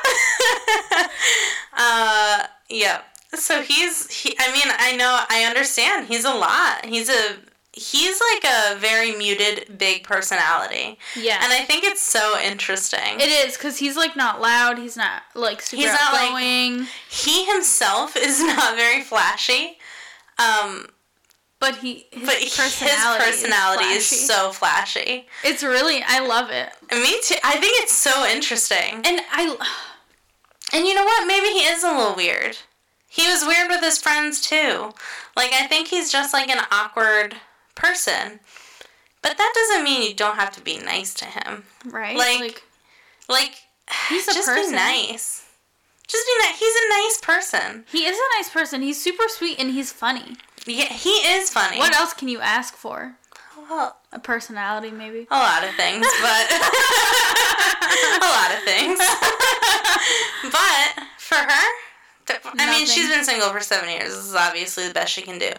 uh, 1.74 2.44
yeah. 2.70 3.02
So 3.34 3.62
he's, 3.64 4.12
he, 4.12 4.36
I 4.40 4.52
mean, 4.52 4.68
I 4.68 4.96
know, 4.96 5.24
I 5.30 5.46
understand. 5.46 6.08
He's 6.08 6.26
a 6.26 6.34
lot. 6.34 6.86
He's 6.86 7.10
a, 7.10 7.38
he's 7.78 8.20
like 8.34 8.46
a 8.52 8.76
very 8.80 9.16
muted, 9.16 9.78
big 9.78 10.04
personality. 10.04 10.98
yeah. 11.16 11.40
And 11.44 11.52
I 11.54 11.64
think 11.64 11.84
it's 11.84 12.02
so 12.02 12.38
interesting. 12.40 13.20
it 13.20 13.30
is, 13.30 13.56
because 13.58 13.78
he's, 13.78 13.96
like, 13.96 14.16
not 14.16 14.42
loud. 14.42 14.78
He's 14.78 14.98
not, 14.98 15.22
like, 15.36 15.62
super 15.62 15.82
He's 15.84 15.92
not, 15.94 16.14
like- 16.14 16.24
outgoing. 16.32 16.88
he 17.10 17.46
himself 17.46 18.16
is 18.18 18.42
not 18.44 18.76
very 18.76 19.02
flashy. 19.04 19.78
Um, 20.40 20.88
but 21.60 21.78
he, 21.78 22.06
his 22.12 22.24
but 22.26 22.36
personality, 22.36 23.24
his 23.26 23.42
personality 23.42 23.84
is, 23.86 24.08
flashy. 24.08 24.26
so 24.26 24.52
flashy. 24.52 25.28
It's 25.44 25.64
really, 25.64 26.04
I 26.06 26.20
love 26.20 26.50
it. 26.52 26.70
Me 26.92 27.20
too. 27.24 27.36
I 27.44 27.54
think 27.58 27.82
it's 27.84 27.94
so 27.96 28.26
interesting. 28.28 29.02
And 29.04 29.22
I, 29.32 29.56
And 30.74 30.86
you 30.86 30.94
know 30.94 31.04
what? 31.06 31.26
Maybe 31.26 31.48
he 31.48 31.62
is 31.66 31.84
a 31.84 31.92
little 31.92 32.16
weird. 32.16 32.58
He 33.10 33.26
was 33.28 33.44
weird 33.48 33.70
with 33.70 33.82
his 33.82 33.98
friends 33.98 34.42
too. 34.42 34.92
Like 35.36 35.52
I 35.54 35.66
think 35.66 35.88
he's 35.88 36.12
just 36.12 36.34
like 36.34 36.50
an 36.50 36.64
awkward 36.72 37.36
person. 37.78 38.40
But 39.22 39.38
that 39.38 39.52
doesn't 39.56 39.84
mean 39.84 40.04
you 40.08 40.14
don't 40.14 40.36
have 40.36 40.52
to 40.52 40.62
be 40.62 40.78
nice 40.78 41.14
to 41.16 41.26
him. 41.26 41.64
right? 41.86 42.16
Like- 42.18 42.64
Like 43.30 43.56
He's 44.10 44.28
a 44.28 44.34
just 44.34 44.48
person. 44.48 44.72
be 44.72 44.76
nice. 44.76 45.46
Just 46.08 46.26
be 46.26 46.34
nice. 46.48 46.60
He's 46.60 46.76
a 46.76 46.90
nice 46.90 47.18
person. 47.22 47.86
he 47.92 48.06
is 48.06 48.18
a 48.18 48.38
nice 48.40 48.50
person. 48.50 48.82
He's 48.82 49.02
super 49.02 49.24
sweet 49.28 49.60
and 49.60 49.72
he's 49.72 49.92
funny. 49.92 50.36
Yeah, 50.66 50.86
he 50.92 51.10
is 51.10 51.50
funny. 51.50 51.78
What 51.80 51.94
else 51.96 52.14
can 52.14 52.28
you 52.30 52.40
ask 52.40 52.76
for? 52.76 53.16
Well, 53.70 53.98
A 54.14 54.20
personality, 54.20 54.92
maybe. 54.92 55.28
a 55.30 55.36
lot 55.38 55.64
of 55.64 55.74
things, 55.76 56.06
but 56.22 56.46
a 58.22 58.24
lot 58.24 58.52
of 58.56 58.64
things. 58.64 58.98
but 60.44 61.04
for 61.18 61.36
her, 61.36 61.68
I 62.30 62.72
mean, 62.72 62.86
she's 62.86 63.10
been 63.10 63.24
single 63.24 63.50
for 63.50 63.60
seven 63.60 63.90
years. 63.90 64.10
This 64.10 64.26
is 64.26 64.36
obviously 64.36 64.88
the 64.88 64.94
best 64.94 65.14
she 65.14 65.22
can 65.22 65.40
do. 65.40 65.52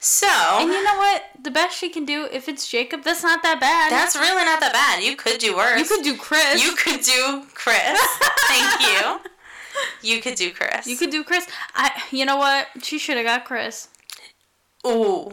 So 0.00 0.26
And 0.28 0.70
you 0.70 0.82
know 0.84 0.96
what? 0.96 1.24
The 1.42 1.50
best 1.50 1.76
she 1.76 1.88
can 1.88 2.04
do, 2.04 2.28
if 2.32 2.48
it's 2.48 2.68
Jacob, 2.68 3.02
that's 3.04 3.22
not 3.22 3.42
that 3.42 3.60
bad. 3.60 3.92
that's 3.92 4.16
really 4.16 4.44
not 4.44 4.60
that 4.60 4.72
bad. 4.72 5.02
You 5.02 5.16
could 5.16 5.38
do 5.38 5.56
worse. 5.56 5.78
you 5.78 5.86
could 5.86 6.04
do 6.04 6.16
Chris. 6.16 6.62
You 6.62 6.74
could 6.76 7.02
do 7.02 7.44
Chris. 7.54 7.98
Thank 8.48 8.80
you. 8.82 9.20
You 10.02 10.20
could 10.20 10.34
do 10.34 10.50
Chris. 10.52 10.86
You 10.86 10.96
could 10.96 11.10
do 11.10 11.22
Chris. 11.22 11.46
I. 11.74 11.90
You 12.10 12.24
know 12.24 12.36
what? 12.36 12.66
She 12.82 12.98
should 12.98 13.16
have 13.16 13.26
got 13.26 13.44
Chris. 13.44 13.88
Ooh. 14.86 15.32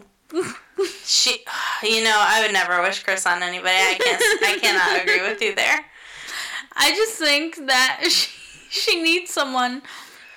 She, 1.04 1.44
you 1.84 2.04
know, 2.04 2.16
I 2.18 2.42
would 2.42 2.52
never 2.52 2.82
wish 2.82 3.02
Chris 3.04 3.26
on 3.26 3.42
anybody. 3.42 3.70
I 3.74 3.98
can't. 3.98 4.44
I 4.44 4.60
cannot 4.60 5.02
agree 5.02 5.22
with 5.22 5.42
you 5.42 5.56
there. 5.56 5.86
I 6.76 6.92
just 6.92 7.14
think 7.18 7.68
that 7.68 8.02
she, 8.10 8.30
she 8.70 9.02
needs 9.02 9.32
someone 9.32 9.82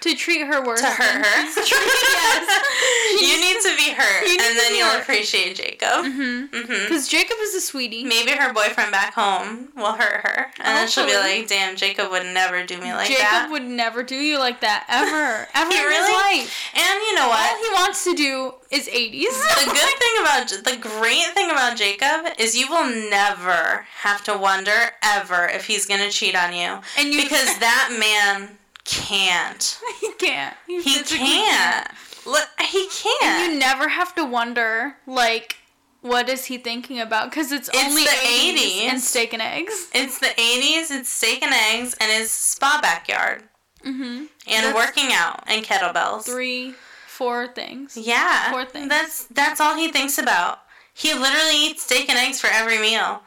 to 0.01 0.15
treat 0.15 0.47
her 0.47 0.65
worse. 0.65 0.81
To 0.81 0.87
hurt 0.87 1.25
her. 1.27 1.45
yes. 1.45 2.65
You 3.21 3.41
need 3.41 3.61
to 3.63 3.75
be 3.77 3.91
hurt, 3.95 4.23
and 4.29 4.57
then 4.59 4.75
you'll 4.77 4.87
hurt. 4.89 5.03
appreciate 5.03 5.57
Jacob. 5.57 6.05
Mhm. 6.05 6.51
Mhm. 6.51 6.83
Because 6.85 7.09
Jacob 7.09 7.37
is 7.41 7.55
a 7.55 7.61
sweetie. 7.61 8.05
Maybe 8.05 8.31
her 8.33 8.53
boyfriend 8.53 8.93
back 8.93 9.15
home 9.15 9.69
will 9.75 9.93
hurt 9.93 10.21
her, 10.25 10.53
and 10.59 10.77
then 10.77 10.89
she'll 10.89 11.07
be 11.07 11.17
like, 11.17 11.49
"Damn, 11.49 11.75
Jacob 11.75 12.11
would 12.11 12.27
never 12.27 12.65
do 12.65 12.77
me 12.79 12.93
like 12.93 13.09
Jacob 13.09 13.23
that." 13.23 13.33
Jacob 13.41 13.53
would 13.53 13.63
never 13.65 14.03
do 14.03 14.15
you 14.15 14.39
like 14.39 14.61
that 14.61 14.85
ever, 14.89 15.49
ever 15.55 15.71
He 15.73 15.79
in 15.81 15.85
really? 15.87 16.39
his 16.41 16.47
life. 16.49 16.71
and 16.75 17.01
you 17.09 17.15
know 17.17 17.29
what? 17.29 17.51
All 17.51 17.57
he 17.65 17.71
wants 17.73 18.05
to 18.05 18.15
do 18.15 18.55
is 18.71 18.87
80s. 18.89 19.41
the 19.65 19.71
good 19.71 19.99
thing 20.03 20.15
about 20.21 20.49
the 20.65 20.77
great 20.77 21.27
thing 21.35 21.51
about 21.51 21.77
Jacob 21.77 22.27
is 22.39 22.57
you 22.57 22.69
will 22.69 22.87
never 23.11 23.87
have 24.03 24.23
to 24.25 24.37
wonder 24.37 24.91
ever 25.03 25.47
if 25.47 25.65
he's 25.67 25.87
gonna 25.87 26.11
cheat 26.11 26.37
on 26.37 26.53
you 26.55 26.79
and 26.99 27.13
you 27.13 27.23
because 27.23 27.59
that 27.59 27.97
man 27.99 28.58
can't. 28.89 29.81
he 30.01 30.13
can't. 30.15 30.57
He 30.67 30.81
physically 30.81 31.19
can't. 31.19 31.89
Look, 32.27 32.49
he 32.61 32.89
can't. 32.91 33.53
you 33.53 33.59
never 33.59 33.89
have 33.89 34.15
to 34.17 34.25
wonder 34.25 34.97
like 35.07 35.57
what 36.01 36.29
is 36.29 36.45
he 36.47 36.59
thinking 36.59 37.01
about 37.01 37.31
because 37.31 37.51
it's, 37.53 37.69
It's 37.69 37.79
only 37.79 38.05
the 38.05 38.11
80s, 38.11 38.55
80s. 38.87 38.89
and 38.91 39.01
steak 39.01 39.33
and 39.33 39.43
eggs. 39.43 39.89
It's 39.95 40.19
the 40.19 40.27
80s, 40.27 40.91
it's 40.97 41.09
steak 41.09 41.43
and 41.43 41.53
eggs, 41.53 41.95
and 42.01 42.11
his 42.13 42.31
spa 42.31 42.79
backyard. 42.83 43.43
Mm-hmm. 43.85 44.03
And 44.03 44.27
That's- 44.47 44.75
working 44.75 45.11
out 45.13 45.43
and 45.47 45.65
kettlebells. 45.65 46.25
Three, 46.25 46.75
four 47.07 47.49
things. 47.49 47.97
Yeah. 47.97 48.51
Four 48.53 48.65
things. 48.65 48.89
That's 48.89 49.25
that's 49.27 49.61
all 49.61 49.77
he 49.77 49.91
thinks 49.91 50.19
about. 50.19 50.61
He 50.95 51.15
literally 51.15 51.67
eats 51.67 51.83
steak 51.85 52.09
and 52.09 52.19
eggs 52.19 52.41
for 52.41 52.49
every 52.49 52.79
meal. 52.81 53.23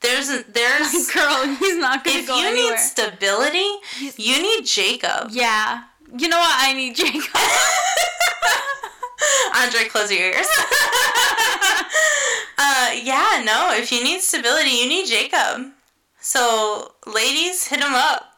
There's 0.00 0.28
a 0.28 0.42
there's 0.50 1.08
Girl, 1.14 1.46
he's 1.58 1.78
not 1.78 2.04
gonna 2.04 2.18
if 2.18 2.26
go 2.26 2.36
you 2.38 2.46
anywhere. 2.46 2.72
need 2.72 2.80
stability, 2.80 3.70
you 4.16 4.42
need 4.42 4.64
Jacob. 4.66 5.28
yeah. 5.30 5.84
You 6.16 6.28
know 6.28 6.38
what? 6.38 6.54
I 6.56 6.72
need 6.72 6.94
Jacob. 6.94 7.24
Andre, 9.56 9.88
close 9.88 10.10
your 10.12 10.20
ears. 10.22 10.46
uh, 12.58 12.90
yeah, 13.02 13.42
no. 13.44 13.70
If 13.72 13.90
you 13.92 14.04
need 14.04 14.20
stability, 14.20 14.70
you 14.70 14.86
need 14.88 15.06
Jacob. 15.08 15.72
So, 16.20 16.92
ladies, 17.06 17.66
hit 17.66 17.80
him 17.80 17.92
up. 17.94 18.34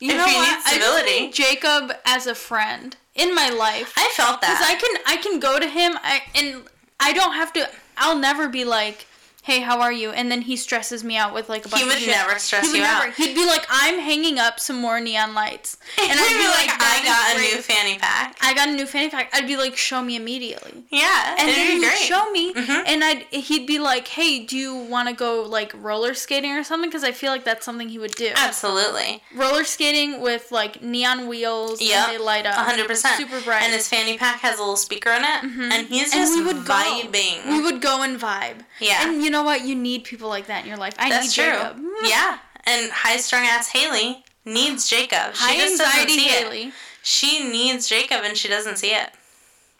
You 0.00 0.10
if 0.12 0.16
know 0.16 0.26
you 0.26 0.34
what? 0.34 0.48
need 0.58 0.62
stability. 0.66 1.20
need 1.26 1.32
Jacob 1.34 1.92
as 2.04 2.26
a 2.26 2.34
friend 2.34 2.96
in 3.14 3.32
my 3.34 3.48
life. 3.50 3.92
I 3.96 4.10
felt 4.14 4.40
that 4.40 4.58
Because. 4.58 4.68
I 4.68 4.74
can 4.74 4.96
I 5.06 5.16
can 5.22 5.38
go 5.40 5.58
to 5.60 5.68
him 5.68 5.96
I, 6.02 6.22
and 6.34 6.62
I 7.00 7.12
don't 7.12 7.34
have 7.34 7.52
to. 7.54 7.68
I'll 7.96 8.18
never 8.18 8.48
be 8.48 8.64
like, 8.64 9.06
"Hey, 9.48 9.60
how 9.60 9.80
are 9.80 9.92
you?" 9.92 10.10
And 10.10 10.30
then 10.32 10.42
he 10.42 10.56
stresses 10.56 11.02
me 11.04 11.16
out 11.16 11.32
with 11.32 11.48
like 11.48 11.64
a 11.66 11.68
bunch 11.68 11.82
he 11.82 11.88
of 11.88 11.94
would 11.94 12.02
shit. 12.02 12.14
never 12.16 12.38
stress 12.38 12.66
He 12.70 12.78
you 12.78 12.82
never. 12.82 13.06
out. 13.08 13.14
He'd 13.14 13.34
be 13.34 13.46
like, 13.46 13.64
"I'm 13.70 13.98
hanging 13.98 14.38
up 14.38 14.58
some 14.60 14.76
more 14.86 14.98
neon 15.00 15.34
lights," 15.34 15.76
And 16.00 16.10
and 16.10 16.18
I'd 16.20 16.38
be 16.44 16.48
like, 16.58 16.70
I 16.70 16.78
"That 16.78 17.00
is 17.02 17.08
got 17.08 17.30
a 17.32 17.38
great." 17.38 17.54
new 17.54 17.62
fanny 17.62 17.98
pack. 17.98 18.36
I 18.42 18.54
got 18.54 18.68
a 18.68 18.72
new 18.72 18.86
fanny 18.86 19.08
pack. 19.10 19.30
I'd 19.34 19.46
be 19.46 19.56
like, 19.56 19.76
"Show 19.76 20.02
me 20.02 20.16
immediately." 20.16 20.84
Yeah, 20.90 21.36
And 21.38 21.48
then 21.48 21.66
he 21.66 21.78
would 21.80 21.88
great. 21.88 21.98
show 21.98 22.30
me, 22.30 22.52
Mhm. 22.54 22.82
and 22.86 23.04
I'd 23.04 23.22
he'd 23.30 23.66
be 23.66 23.78
like, 23.78 24.08
"Hey, 24.08 24.40
do 24.40 24.56
you 24.56 24.74
want 24.74 25.08
to 25.08 25.14
go 25.14 25.42
like 25.42 25.72
roller 25.74 26.14
skating 26.14 26.52
or 26.52 26.64
something?" 26.64 26.90
Because 26.90 27.04
I 27.04 27.12
feel 27.12 27.30
like 27.32 27.44
that's 27.44 27.64
something 27.64 27.88
he 27.88 27.98
would 27.98 28.14
do. 28.16 28.32
Absolutely. 28.36 29.22
Roller 29.34 29.64
skating 29.64 30.20
with 30.20 30.50
like 30.50 30.82
neon 30.82 31.28
wheels, 31.28 31.80
Yeah, 31.80 32.06
they 32.08 32.18
light 32.18 32.46
up, 32.46 32.56
100%. 32.66 33.16
super 33.16 33.40
bright. 33.42 33.62
And 33.62 33.72
his 33.72 33.86
fanny 33.88 34.16
pack 34.18 34.40
has 34.40 34.56
a 34.58 34.62
little 34.62 34.76
speaker 34.76 35.10
in 35.10 35.22
it, 35.22 35.40
Mhm. 35.42 35.72
and 35.72 35.88
he's 35.88 36.12
And 36.12 36.22
just 36.22 36.34
we 36.34 36.42
would 36.42 36.64
go. 36.64 36.74
vibing. 36.74 37.46
we 37.46 37.60
would 37.60 37.80
go 37.80 38.02
and 38.02 38.18
vibe. 38.20 38.64
yeah, 38.80 39.06
And 39.08 39.22
you 39.22 39.30
know 39.30 39.35
what? 39.42 39.62
You 39.64 39.74
need 39.74 40.04
people 40.04 40.28
like 40.28 40.46
that 40.46 40.62
in 40.62 40.68
your 40.68 40.76
life. 40.78 40.94
I 40.98 41.10
that's 41.10 41.36
need 41.36 41.42
true. 41.44 41.52
Jacob. 41.52 41.78
Yeah, 42.08 42.38
and 42.64 42.90
high 42.92 43.16
strung 43.16 43.44
ass 43.44 43.68
Haley 43.68 44.24
needs 44.44 44.88
Jacob. 44.88 45.34
She 45.34 45.44
High 45.44 45.56
just 45.56 45.78
doesn't 45.78 45.86
anxiety 46.00 46.18
see 46.18 46.26
it. 46.26 46.44
Haley. 46.44 46.72
She 47.02 47.48
needs 47.48 47.88
Jacob, 47.88 48.22
and 48.24 48.36
she 48.36 48.48
doesn't 48.48 48.76
see 48.78 48.92
it, 48.94 49.10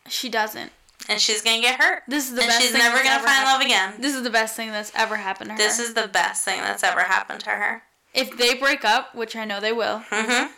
She 0.09 0.29
doesn't. 0.29 0.71
and 1.09 1.21
she's 1.21 1.43
gonna 1.43 1.61
get 1.61 1.81
hurt. 1.81 2.03
This 2.09 2.29
is 2.29 2.35
the 2.35 2.43
and 2.43 2.49
best 2.49 2.63
she's 2.63 2.71
thing 2.73 2.79
never 2.81 2.97
that's 2.97 3.05
gonna 3.09 3.17
ever 3.19 3.27
find 3.27 3.45
love 3.45 3.53
happened. 3.63 3.71
again. 3.71 3.95
This 4.01 4.15
is 4.15 4.23
the 4.23 4.31
best 4.31 4.55
thing 4.57 4.71
that's 4.71 4.93
ever 4.95 5.17
happened 5.17 5.49
to 5.51 5.53
her. 5.55 5.59
This 5.59 5.79
is 5.79 5.95
the 5.95 6.09
best 6.09 6.45
thing 6.45 6.61
that's 6.61 6.83
ever 6.85 7.01
happened 7.01 7.41
to 7.41 7.51
her. 7.51 7.83
if 8.15 8.37
they 8.39 8.55
break 8.55 8.85
up, 8.85 9.15
which 9.15 9.35
I 9.37 9.45
know 9.45 9.61
they 9.61 9.73
will, 9.73 10.01
Mm-hmm. 10.11 10.53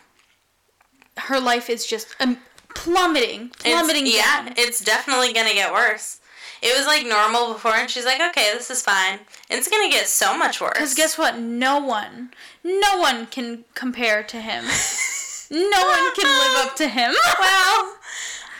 her 1.17 1.39
life 1.39 1.69
is 1.69 1.85
just 1.85 2.15
um, 2.19 2.37
plummeting, 2.75 3.49
plummeting 3.59 4.05
It's, 4.07 4.15
yeah, 4.15 4.53
it's 4.55 4.79
definitely 4.79 5.33
gonna 5.33 5.53
get 5.53 5.71
worse. 5.73 6.19
It 6.61 6.77
was 6.77 6.85
like 6.85 7.05
normal 7.05 7.53
before, 7.53 7.75
and 7.75 7.89
she's 7.89 8.05
like, 8.05 8.19
"Okay, 8.19 8.51
this 8.53 8.69
is 8.69 8.81
fine." 8.81 9.19
It's 9.49 9.67
gonna 9.67 9.89
get 9.89 10.07
so 10.07 10.37
much 10.37 10.59
worse. 10.59 10.73
Because 10.73 10.93
guess 10.93 11.17
what? 11.17 11.37
No 11.39 11.79
one, 11.79 12.31
no 12.63 12.97
one 12.97 13.27
can 13.27 13.65
compare 13.73 14.23
to 14.23 14.41
him. 14.41 14.65
no 15.51 15.81
one 15.87 16.15
can 16.15 16.27
live 16.27 16.65
up 16.65 16.75
to 16.77 16.87
him. 16.87 17.13
well, 17.39 17.95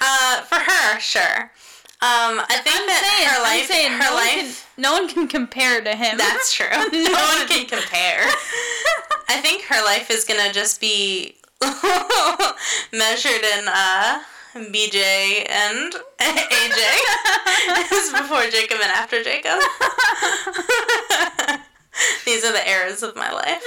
uh, 0.02 0.42
for 0.42 0.56
her, 0.56 1.00
sure. 1.00 1.52
Um, 2.02 2.40
I 2.40 2.62
think 2.64 2.80
I'm 2.80 2.88
that 2.88 3.04
saying, 3.04 3.28
her 3.28 3.44
life, 3.44 3.68
saying 3.68 3.92
her 3.92 4.10
no 4.10 4.16
life. 4.16 4.36
One 4.36 4.46
can, 4.46 4.82
no 4.82 4.94
one 4.94 5.08
can 5.10 5.28
compare 5.28 5.82
to 5.82 5.96
him. 5.96 6.18
That's 6.18 6.54
true. 6.54 6.68
no 6.72 7.12
one 7.12 7.48
can 7.48 7.66
compare. 7.66 8.24
I 9.28 9.42
think 9.42 9.64
her 9.64 9.84
life 9.84 10.10
is 10.10 10.24
gonna 10.24 10.54
just 10.54 10.80
be 10.80 11.36
measured 12.94 13.44
in 13.44 13.68
uh, 13.68 14.22
BJ 14.54 15.46
and 15.50 15.94
AJ. 16.20 17.70
this 17.90 17.92
is 17.92 18.14
before 18.14 18.44
Jacob 18.50 18.80
and 18.82 18.92
after 18.92 19.24
Jacob. 19.24 19.60
These 22.26 22.46
are 22.46 22.54
the 22.54 22.70
eras 22.70 23.04
of 23.04 23.16
my 23.16 23.32
life. 23.32 23.64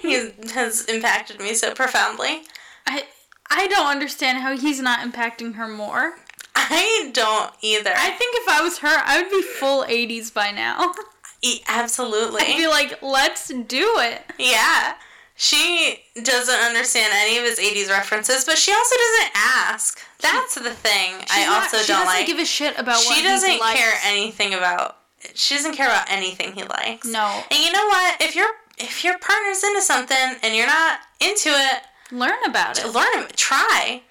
He 0.00 0.30
has 0.52 0.84
impacted 0.86 1.40
me 1.40 1.54
so 1.54 1.72
profoundly. 1.72 2.42
I, 2.86 3.04
I 3.50 3.68
don't 3.68 3.86
understand 3.86 4.38
how 4.38 4.56
he's 4.56 4.80
not 4.80 5.00
impacting 5.00 5.54
her 5.54 5.68
more. 5.68 6.16
I 6.56 7.10
don't 7.14 7.52
either. 7.62 7.92
I 7.96 8.10
think 8.10 8.34
if 8.38 8.48
I 8.48 8.62
was 8.62 8.78
her, 8.78 9.02
I 9.04 9.22
would 9.22 9.30
be 9.30 9.42
full 9.42 9.84
80s 9.84 10.34
by 10.34 10.50
now. 10.50 10.92
E- 11.40 11.60
absolutely. 11.68 12.42
I'd 12.42 12.56
be 12.56 12.66
like, 12.66 13.00
let's 13.00 13.46
do 13.48 13.94
it. 13.98 14.22
Yeah. 14.38 14.94
She 15.40 16.00
doesn't 16.20 16.54
understand 16.60 17.12
any 17.14 17.38
of 17.38 17.44
his 17.44 17.58
80s 17.60 17.88
references, 17.88 18.44
but 18.44 18.58
she 18.58 18.72
also 18.72 18.96
doesn't 18.96 19.30
ask. 19.36 20.00
That's 20.20 20.56
the 20.56 20.70
thing 20.74 21.14
I 21.30 21.38
She's 21.38 21.46
not- 21.46 21.62
also 21.62 21.78
she 21.78 21.86
don't 21.92 22.04
doesn't 22.06 22.26
give 22.26 22.38
a 22.40 22.44
shit 22.44 22.76
about 22.78 22.96
what 23.04 23.16
she 23.16 23.22
doesn't 23.22 23.60
care 23.60 23.94
anything 24.04 24.52
about 24.54 24.96
she 25.34 25.54
doesn't 25.56 25.74
care 25.74 25.86
about 25.88 26.08
anything 26.10 26.52
he 26.54 26.62
likes. 26.64 27.06
No. 27.06 27.42
And 27.50 27.60
you 27.60 27.70
know 27.72 27.86
what? 27.86 28.20
If 28.20 28.34
your 28.36 28.46
if 28.78 29.02
your 29.04 29.18
partner's 29.18 29.62
into 29.64 29.80
something 29.82 30.36
and 30.42 30.54
you're 30.56 30.66
not 30.66 31.00
into 31.20 31.50
it, 31.50 31.82
Learn 32.12 32.38
about 32.46 32.78
it. 32.78 32.86
learn. 32.92 33.26
Try. 33.36 34.02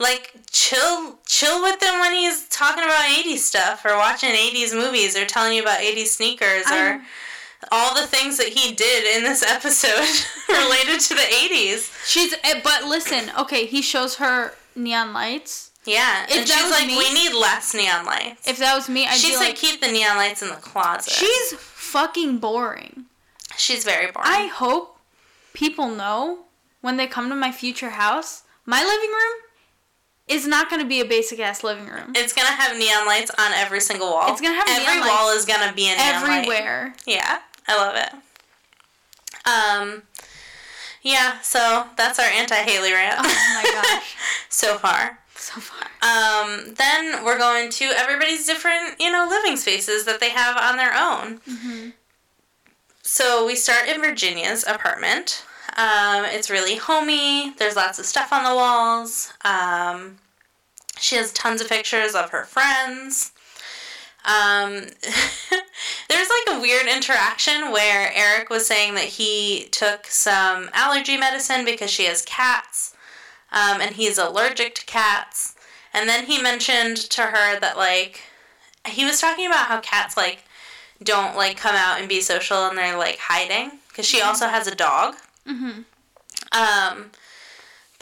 Like 0.00 0.32
chill 0.50 1.18
chill 1.26 1.62
with 1.62 1.80
him 1.82 2.00
when 2.00 2.12
he's 2.14 2.48
talking 2.48 2.82
about 2.84 3.04
80s 3.04 3.38
stuff 3.38 3.84
or 3.84 3.96
watching 3.96 4.30
80s 4.30 4.72
movies 4.74 5.16
or 5.16 5.24
telling 5.24 5.54
you 5.56 5.62
about 5.62 5.80
80s 5.80 6.06
sneakers 6.16 6.66
or 6.66 6.74
I'm- 6.74 7.06
all 7.72 7.94
the 7.94 8.06
things 8.06 8.36
that 8.38 8.48
he 8.48 8.72
did 8.74 9.16
in 9.16 9.22
this 9.24 9.42
episode 9.42 10.06
related 10.48 11.00
to 11.00 11.14
the 11.14 11.20
80s. 11.20 11.90
She's, 12.06 12.34
eh, 12.44 12.60
but 12.62 12.84
listen, 12.84 13.30
okay, 13.38 13.66
he 13.66 13.82
shows 13.82 14.16
her 14.16 14.54
neon 14.74 15.12
lights. 15.12 15.70
Yeah. 15.84 16.24
If 16.28 16.36
and 16.38 16.48
she's 16.48 16.70
like, 16.70 16.86
me- 16.86 16.96
we 16.98 17.12
need 17.12 17.32
less 17.34 17.74
neon 17.74 18.06
lights. 18.06 18.46
If 18.48 18.58
that 18.58 18.74
was 18.74 18.88
me, 18.88 19.06
I'd 19.06 19.16
She 19.16 19.28
be 19.28 19.32
said 19.34 19.40
like, 19.40 19.56
keep 19.56 19.80
the 19.80 19.88
neon 19.92 20.16
lights 20.16 20.42
in 20.42 20.48
the 20.48 20.54
closet. 20.56 21.12
she's 21.12 21.52
fucking 21.58 22.38
boring. 22.38 23.04
She's 23.56 23.84
very 23.84 24.10
boring. 24.10 24.28
I 24.30 24.46
hope 24.46 24.98
people 25.52 25.88
know 25.88 26.44
when 26.80 26.96
they 26.96 27.06
come 27.06 27.28
to 27.28 27.34
my 27.34 27.52
future 27.52 27.90
house, 27.90 28.42
my 28.66 28.82
living 28.82 29.10
room 29.10 29.40
is 30.26 30.46
not 30.46 30.70
going 30.70 30.80
to 30.80 30.88
be 30.88 31.00
a 31.00 31.04
basic 31.04 31.38
ass 31.38 31.62
living 31.62 31.86
room. 31.86 32.12
It's 32.14 32.32
gonna 32.32 32.48
have 32.48 32.76
neon 32.78 33.06
lights 33.06 33.30
on 33.38 33.52
every 33.52 33.80
single 33.80 34.10
wall. 34.10 34.32
It's 34.32 34.40
gonna 34.40 34.54
have 34.54 34.64
every 34.68 35.00
wall 35.00 35.30
is 35.36 35.44
gonna 35.44 35.72
be 35.74 35.86
a 35.88 35.96
neon 35.96 36.22
light. 36.22 36.38
Everywhere. 36.38 36.94
Yeah, 37.06 37.40
I 37.68 37.76
love 37.76 37.96
it. 37.96 38.12
Um, 39.46 40.02
yeah. 41.02 41.40
So 41.40 41.86
that's 41.96 42.18
our 42.18 42.26
anti 42.26 42.54
Haley 42.56 42.92
rant. 42.92 43.16
Oh 43.18 43.22
my 43.22 43.82
gosh. 43.82 44.16
so 44.48 44.78
far. 44.78 45.18
So 45.36 45.60
far. 45.60 45.88
Um, 46.02 46.74
then 46.74 47.24
we're 47.24 47.38
going 47.38 47.70
to 47.70 47.84
everybody's 47.86 48.46
different, 48.46 49.00
you 49.00 49.10
know, 49.10 49.26
living 49.28 49.56
spaces 49.56 50.04
that 50.06 50.20
they 50.20 50.30
have 50.30 50.56
on 50.56 50.76
their 50.76 50.94
own. 50.94 51.40
hmm 51.46 51.90
So 53.02 53.46
we 53.46 53.54
start 53.56 53.88
in 53.88 54.00
Virginia's 54.00 54.64
apartment. 54.66 55.44
Um, 55.76 56.24
it's 56.26 56.50
really 56.50 56.76
homey. 56.76 57.52
There's 57.58 57.76
lots 57.76 57.98
of 57.98 58.06
stuff 58.06 58.32
on 58.32 58.44
the 58.44 58.54
walls. 58.54 59.32
Um, 59.44 60.18
she 60.98 61.16
has 61.16 61.32
tons 61.32 61.60
of 61.60 61.68
pictures 61.68 62.14
of 62.14 62.30
her 62.30 62.44
friends. 62.44 63.32
Um, 64.24 64.72
there's 66.08 66.30
like 66.30 66.56
a 66.56 66.60
weird 66.60 66.86
interaction 66.86 67.72
where 67.72 68.10
Eric 68.14 68.50
was 68.50 68.66
saying 68.66 68.94
that 68.94 69.04
he 69.04 69.68
took 69.70 70.06
some 70.06 70.70
allergy 70.72 71.16
medicine 71.16 71.64
because 71.64 71.90
she 71.90 72.04
has 72.04 72.22
cats, 72.22 72.94
um, 73.52 73.80
and 73.80 73.96
he's 73.96 74.18
allergic 74.18 74.74
to 74.76 74.86
cats. 74.86 75.54
And 75.92 76.08
then 76.08 76.26
he 76.26 76.42
mentioned 76.42 76.96
to 76.96 77.22
her 77.22 77.60
that 77.60 77.76
like 77.76 78.22
he 78.86 79.04
was 79.04 79.20
talking 79.20 79.46
about 79.46 79.66
how 79.66 79.80
cats 79.80 80.16
like 80.16 80.44
don't 81.02 81.36
like 81.36 81.56
come 81.56 81.74
out 81.74 81.98
and 81.98 82.08
be 82.08 82.20
social 82.20 82.66
and 82.66 82.78
they're 82.78 82.96
like 82.96 83.18
hiding 83.18 83.78
because 83.88 84.06
she 84.06 84.20
also 84.20 84.46
has 84.48 84.66
a 84.66 84.74
dog. 84.74 85.14
Mm-hmm. 85.46 85.82
Um, 86.52 87.10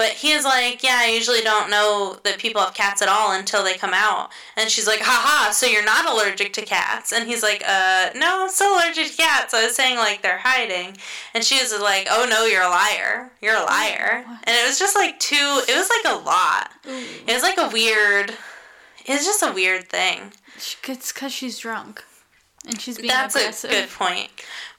but 0.03 0.11
he 0.11 0.33
is 0.33 0.45
like, 0.45 0.83
yeah, 0.83 0.97
I 0.99 1.11
usually 1.13 1.43
don't 1.43 1.71
know 1.71 2.19
that 2.25 2.39
people 2.39 2.61
have 2.61 2.75
cats 2.75 3.03
at 3.03 3.09
all 3.09 3.31
until 3.39 3.63
they 3.63 3.75
come 3.75 3.93
out. 3.95 4.31
And 4.57 4.69
she's 4.69 4.89
like, 4.89 4.99
haha, 5.01 5.53
so 5.53 5.65
you're 5.65 5.85
not 5.85 6.11
allergic 6.11 6.53
to 6.55 6.63
cats? 6.63 7.13
And 7.13 7.29
he's 7.29 7.41
like, 7.45 7.63
uh, 7.65 8.11
no, 8.17 8.43
I'm 8.43 8.49
still 8.49 8.75
allergic 8.75 9.13
to 9.13 9.17
cats. 9.17 9.55
I 9.55 9.65
was 9.65 9.77
saying 9.77 9.99
like 9.99 10.21
they're 10.21 10.39
hiding. 10.39 10.97
And 11.35 11.45
she 11.45 11.55
was 11.61 11.73
like, 11.81 12.09
oh 12.11 12.27
no, 12.29 12.47
you're 12.47 12.65
a 12.65 12.69
liar. 12.69 13.31
You're 13.41 13.55
a 13.55 13.63
liar. 13.63 14.25
And 14.27 14.57
it 14.57 14.67
was 14.67 14.77
just 14.77 14.97
like 14.97 15.21
too, 15.21 15.63
it 15.69 15.77
was 15.77 15.89
like 15.89 16.13
a 16.13 16.19
lot. 16.25 16.73
It 16.85 17.33
was 17.33 17.45
like 17.45 17.59
a 17.59 17.69
weird, 17.73 18.31
it 19.07 19.13
was 19.13 19.25
just 19.25 19.45
a 19.45 19.53
weird 19.53 19.89
thing. 19.89 20.33
It's 20.57 20.75
because 20.75 21.33
she's 21.33 21.59
drunk. 21.61 22.03
And 22.67 22.81
she's 22.81 22.97
being 22.97 23.07
That's 23.07 23.37
aggressive. 23.37 23.71
a 23.71 23.73
good 23.75 23.89
point. 23.91 24.31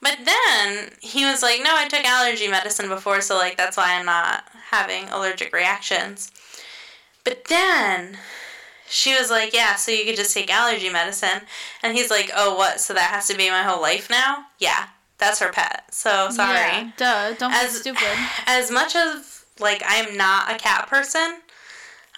But 0.02 0.18
then 0.26 0.90
he 1.00 1.24
was 1.24 1.42
like, 1.42 1.60
"No, 1.62 1.70
I 1.74 1.88
took 1.88 2.04
allergy 2.04 2.48
medicine 2.48 2.88
before, 2.88 3.20
so 3.22 3.36
like 3.36 3.56
that's 3.56 3.76
why 3.76 3.94
I'm 3.94 4.06
not 4.06 4.44
having 4.74 5.08
allergic 5.08 5.52
reactions." 5.52 6.30
But 7.24 7.46
then 7.46 8.18
she 8.88 9.14
was 9.18 9.30
like, 9.30 9.54
"Yeah, 9.54 9.76
so 9.76 9.92
you 9.92 10.04
could 10.04 10.16
just 10.16 10.34
take 10.34 10.52
allergy 10.52 10.90
medicine." 10.90 11.42
And 11.82 11.96
he's 11.96 12.10
like, 12.10 12.30
"Oh, 12.34 12.54
what? 12.56 12.80
So 12.80 12.94
that 12.94 13.10
has 13.10 13.28
to 13.28 13.36
be 13.36 13.48
my 13.50 13.62
whole 13.62 13.80
life 13.80 14.10
now?" 14.10 14.46
Yeah, 14.58 14.88
that's 15.18 15.40
her 15.40 15.50
pet. 15.52 15.84
So 15.90 16.30
sorry. 16.30 16.58
Yeah, 16.58 16.90
duh. 16.96 17.32
Don't 17.34 17.52
As 17.52 17.72
be 17.72 17.78
stupid. 17.80 18.18
as 18.46 18.70
much 18.70 18.94
as 18.94 19.44
like 19.58 19.82
I 19.84 19.96
am 19.96 20.16
not 20.16 20.52
a 20.52 20.58
cat 20.58 20.88
person, 20.88 21.40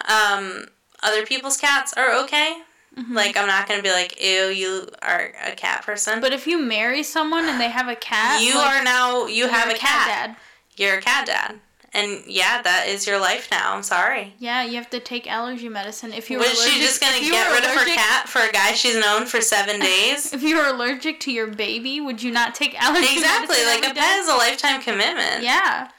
um, 0.07 0.65
other 1.03 1.25
people's 1.25 1.57
cats 1.57 1.93
are 1.93 2.23
okay. 2.23 2.57
Mm-hmm. 2.97 3.13
Like 3.15 3.37
I'm 3.37 3.47
not 3.47 3.67
gonna 3.67 3.83
be 3.83 3.91
like, 3.91 4.21
ew, 4.21 4.47
you 4.47 4.89
are 5.01 5.31
a 5.45 5.51
cat 5.51 5.83
person. 5.83 6.19
But 6.19 6.33
if 6.33 6.47
you 6.47 6.57
marry 6.57 7.03
someone 7.03 7.45
and 7.45 7.61
they 7.61 7.69
have 7.69 7.87
a 7.87 7.95
cat, 7.95 8.41
you 8.41 8.55
like, 8.55 8.67
are 8.67 8.83
now 8.83 9.27
you 9.27 9.47
have 9.47 9.69
a 9.69 9.77
cat. 9.77 10.07
dad. 10.07 10.35
You're 10.75 10.97
a 10.97 11.01
cat 11.01 11.27
dad, 11.27 11.59
and 11.93 12.21
yeah, 12.27 12.61
that 12.61 12.85
is 12.87 13.07
your 13.07 13.19
life 13.19 13.47
now. 13.51 13.73
I'm 13.75 13.83
sorry. 13.83 14.33
Yeah, 14.39 14.63
you 14.63 14.75
have 14.75 14.89
to 14.91 14.99
take 14.99 15.27
allergy 15.29 15.69
medicine 15.69 16.13
if 16.13 16.29
you. 16.29 16.37
Was 16.39 16.49
were 16.49 16.55
she 16.69 16.79
just 16.79 17.01
gonna 17.01 17.19
get 17.19 17.51
rid 17.51 17.63
of 17.63 17.71
her 17.71 17.85
cat 17.85 18.27
for 18.27 18.39
a 18.39 18.51
guy 18.51 18.73
she's 18.73 18.97
known 18.99 19.25
for 19.25 19.41
seven 19.41 19.79
days? 19.91 20.33
If 20.33 20.43
you 20.43 20.57
were 20.57 20.67
allergic 20.67 21.19
to 21.21 21.31
your 21.31 21.47
baby, 21.47 21.99
would 22.01 22.21
you 22.21 22.31
not 22.31 22.55
take 22.55 22.79
allergy 22.81 23.13
exactly. 23.13 23.21
medicine 23.21 23.67
Exactly. 23.67 23.87
Like 23.87 23.91
a 23.91 23.99
pet 23.99 24.19
is 24.19 24.27
a 24.27 24.35
lifetime 24.35 24.81
commitment. 24.81 25.43
Yeah. 25.43 25.89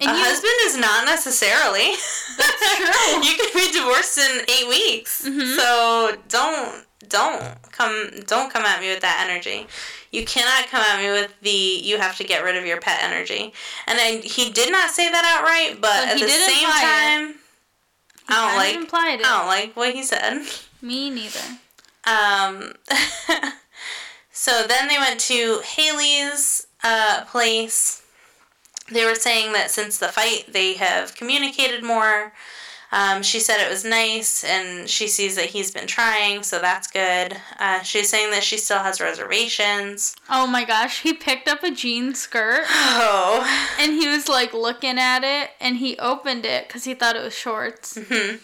And 0.00 0.10
a 0.10 0.14
you, 0.14 0.24
husband 0.24 0.52
is 0.64 0.76
not 0.78 1.04
necessarily. 1.04 1.92
That's 2.38 2.76
true. 2.76 3.22
you 3.22 3.36
could 3.36 3.52
be 3.52 3.70
divorced 3.78 4.18
in 4.18 4.40
eight 4.48 4.68
weeks. 4.68 5.22
Mhm. 5.26 5.56
So 5.56 6.16
don't 6.28 6.84
don't 7.08 7.42
come 7.72 8.10
don't 8.26 8.50
come 8.52 8.64
at 8.64 8.80
me 8.80 8.88
with 8.90 9.00
that 9.00 9.26
energy. 9.28 9.66
You 10.12 10.26
cannot 10.26 10.68
come 10.68 10.82
at 10.82 11.00
me 11.00 11.10
with 11.10 11.34
the 11.40 11.50
you 11.50 11.98
have 11.98 12.16
to 12.18 12.24
get 12.24 12.44
rid 12.44 12.56
of 12.56 12.66
your 12.66 12.78
pet 12.78 13.02
energy. 13.02 13.52
And 13.86 13.98
I, 13.98 14.18
he 14.18 14.50
did 14.50 14.70
not 14.70 14.90
say 14.90 15.10
that 15.10 15.24
outright, 15.24 15.80
but 15.80 15.88
But 15.88 16.08
at 16.08 16.16
he 16.18 16.24
the 16.24 16.30
same 16.30 16.68
time, 16.68 17.40
I 18.28 18.48
don't 18.48 18.56
like 18.56 18.76
implied 18.76 19.20
it. 19.20 19.26
I 19.26 19.38
don't 19.38 19.46
like 19.46 19.74
what 19.74 19.94
he 19.94 20.02
said. 20.02 20.42
Me 20.82 21.08
neither. 21.08 21.40
Um, 22.04 22.74
so 24.32 24.66
then 24.66 24.88
they 24.88 24.98
went 24.98 25.18
to 25.20 25.60
Haley's 25.64 26.66
uh, 26.84 27.24
place. 27.26 28.02
They 28.90 29.06
were 29.06 29.14
saying 29.14 29.52
that 29.54 29.70
since 29.70 29.96
the 29.96 30.08
fight, 30.08 30.52
they 30.52 30.74
have 30.74 31.14
communicated 31.14 31.82
more. 31.82 32.34
Um, 32.94 33.22
she 33.22 33.40
said 33.40 33.56
it 33.64 33.70
was 33.70 33.84
nice, 33.86 34.44
and 34.44 34.86
she 34.88 35.08
sees 35.08 35.36
that 35.36 35.46
he's 35.46 35.70
been 35.70 35.86
trying, 35.86 36.42
so 36.42 36.58
that's 36.58 36.86
good. 36.88 37.34
Uh, 37.58 37.80
she's 37.82 38.10
saying 38.10 38.30
that 38.32 38.44
she 38.44 38.58
still 38.58 38.80
has 38.80 39.00
reservations. 39.00 40.14
Oh 40.28 40.46
my 40.46 40.64
gosh, 40.64 41.00
he 41.00 41.14
picked 41.14 41.48
up 41.48 41.62
a 41.62 41.70
jean 41.70 42.14
skirt 42.14 42.64
Oh. 42.68 43.74
and 43.80 43.92
he 43.92 44.06
was 44.08 44.28
like 44.28 44.52
looking 44.52 44.98
at 44.98 45.24
it 45.24 45.50
and 45.58 45.78
he 45.78 45.96
opened 45.98 46.44
it 46.44 46.68
because 46.68 46.84
he 46.84 46.92
thought 46.92 47.16
it 47.16 47.22
was 47.22 47.34
shorts. 47.34 47.96
hmm 47.98 48.36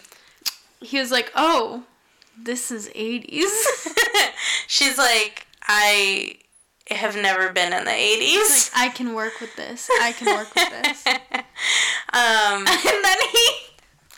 He 0.81 0.97
was 0.99 1.11
like, 1.11 1.31
oh, 1.35 1.83
this 2.35 2.71
is 2.71 2.89
80s. 2.89 3.93
she's 4.67 4.97
like, 4.97 5.45
I 5.67 6.37
have 6.89 7.15
never 7.15 7.51
been 7.53 7.71
in 7.71 7.83
the 7.85 7.91
80s. 7.91 8.73
like, 8.73 8.89
I 8.89 8.89
can 8.95 9.13
work 9.13 9.39
with 9.39 9.55
this. 9.55 9.87
I 10.01 10.11
can 10.13 10.35
work 10.35 10.55
with 10.55 10.69
this. 10.83 11.05
um, 12.13 12.65
and 12.67 13.03
then 13.05 13.17
he 13.31 13.49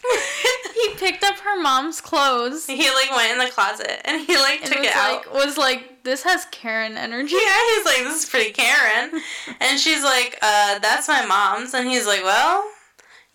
he 0.75 0.89
picked 0.95 1.23
up 1.23 1.37
her 1.39 1.61
mom's 1.61 2.01
clothes 2.01 2.65
he 2.65 2.89
like 2.89 3.11
went 3.15 3.31
in 3.31 3.37
the 3.39 3.51
closet 3.51 4.01
and 4.05 4.21
he 4.25 4.35
like 4.37 4.61
and 4.63 4.71
took 4.71 4.83
it 4.83 4.95
out. 4.95 5.25
like 5.27 5.33
was 5.33 5.57
like 5.57 6.03
this 6.03 6.23
has 6.23 6.45
Karen 6.51 6.97
energy. 6.97 7.35
Yeah, 7.35 7.75
he's 7.75 7.85
like, 7.85 7.97
this 7.99 8.23
is 8.23 8.29
pretty 8.29 8.51
Karen. 8.51 9.21
And 9.59 9.79
she's 9.79 10.03
like, 10.03 10.35
uh, 10.41 10.79
that's 10.79 11.07
my 11.07 11.23
mom's. 11.27 11.75
And 11.75 11.87
he's 11.87 12.07
like, 12.07 12.23
well, 12.23 12.67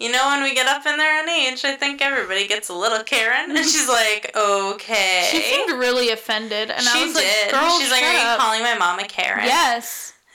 you 0.01 0.11
know, 0.11 0.27
when 0.27 0.43
we 0.43 0.53
get 0.53 0.67
up 0.67 0.85
in 0.85 0.97
there 0.97 1.23
in 1.23 1.29
age, 1.29 1.65
I 1.65 1.75
think 1.77 2.03
everybody 2.03 2.49
gets 2.49 2.69
a 2.69 2.75
little 2.75 3.05
Karen. 3.05 3.51
And 3.57 3.65
she's 3.65 3.89
like, 3.89 4.33
okay. 4.37 5.29
She 5.31 5.43
seemed 5.43 5.79
really 5.79 6.11
offended, 6.11 6.73
and 6.73 6.83
She 6.83 6.99
I 6.99 7.05
was 7.05 7.15
did. 7.15 7.53
like, 7.53 7.53
"Girl, 7.53 7.79
she's 7.79 7.91
like, 7.93 8.03
are 8.03 8.13
you 8.13 8.19
up." 8.27 8.41
calling 8.41 8.63
my 8.63 8.77
mom 8.77 8.99
a 8.99 9.05
Karen? 9.07 9.45
Yes, 9.45 10.13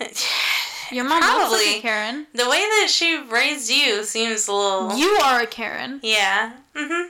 your 0.92 1.04
mom 1.06 1.20
looks 1.22 1.34
like 1.34 1.40
Probably. 1.50 1.78
a 1.78 1.82
Karen. 1.82 2.28
The 2.34 2.50
way 2.50 2.58
that 2.58 2.88
she 2.90 3.18
raised 3.30 3.70
you 3.70 4.04
seems 4.04 4.48
a 4.48 4.54
little. 4.54 4.96
You 4.98 5.08
are 5.24 5.42
a 5.42 5.48
Karen. 5.48 6.00
Yeah. 6.04 6.54
Mm-hmm. 6.76 7.10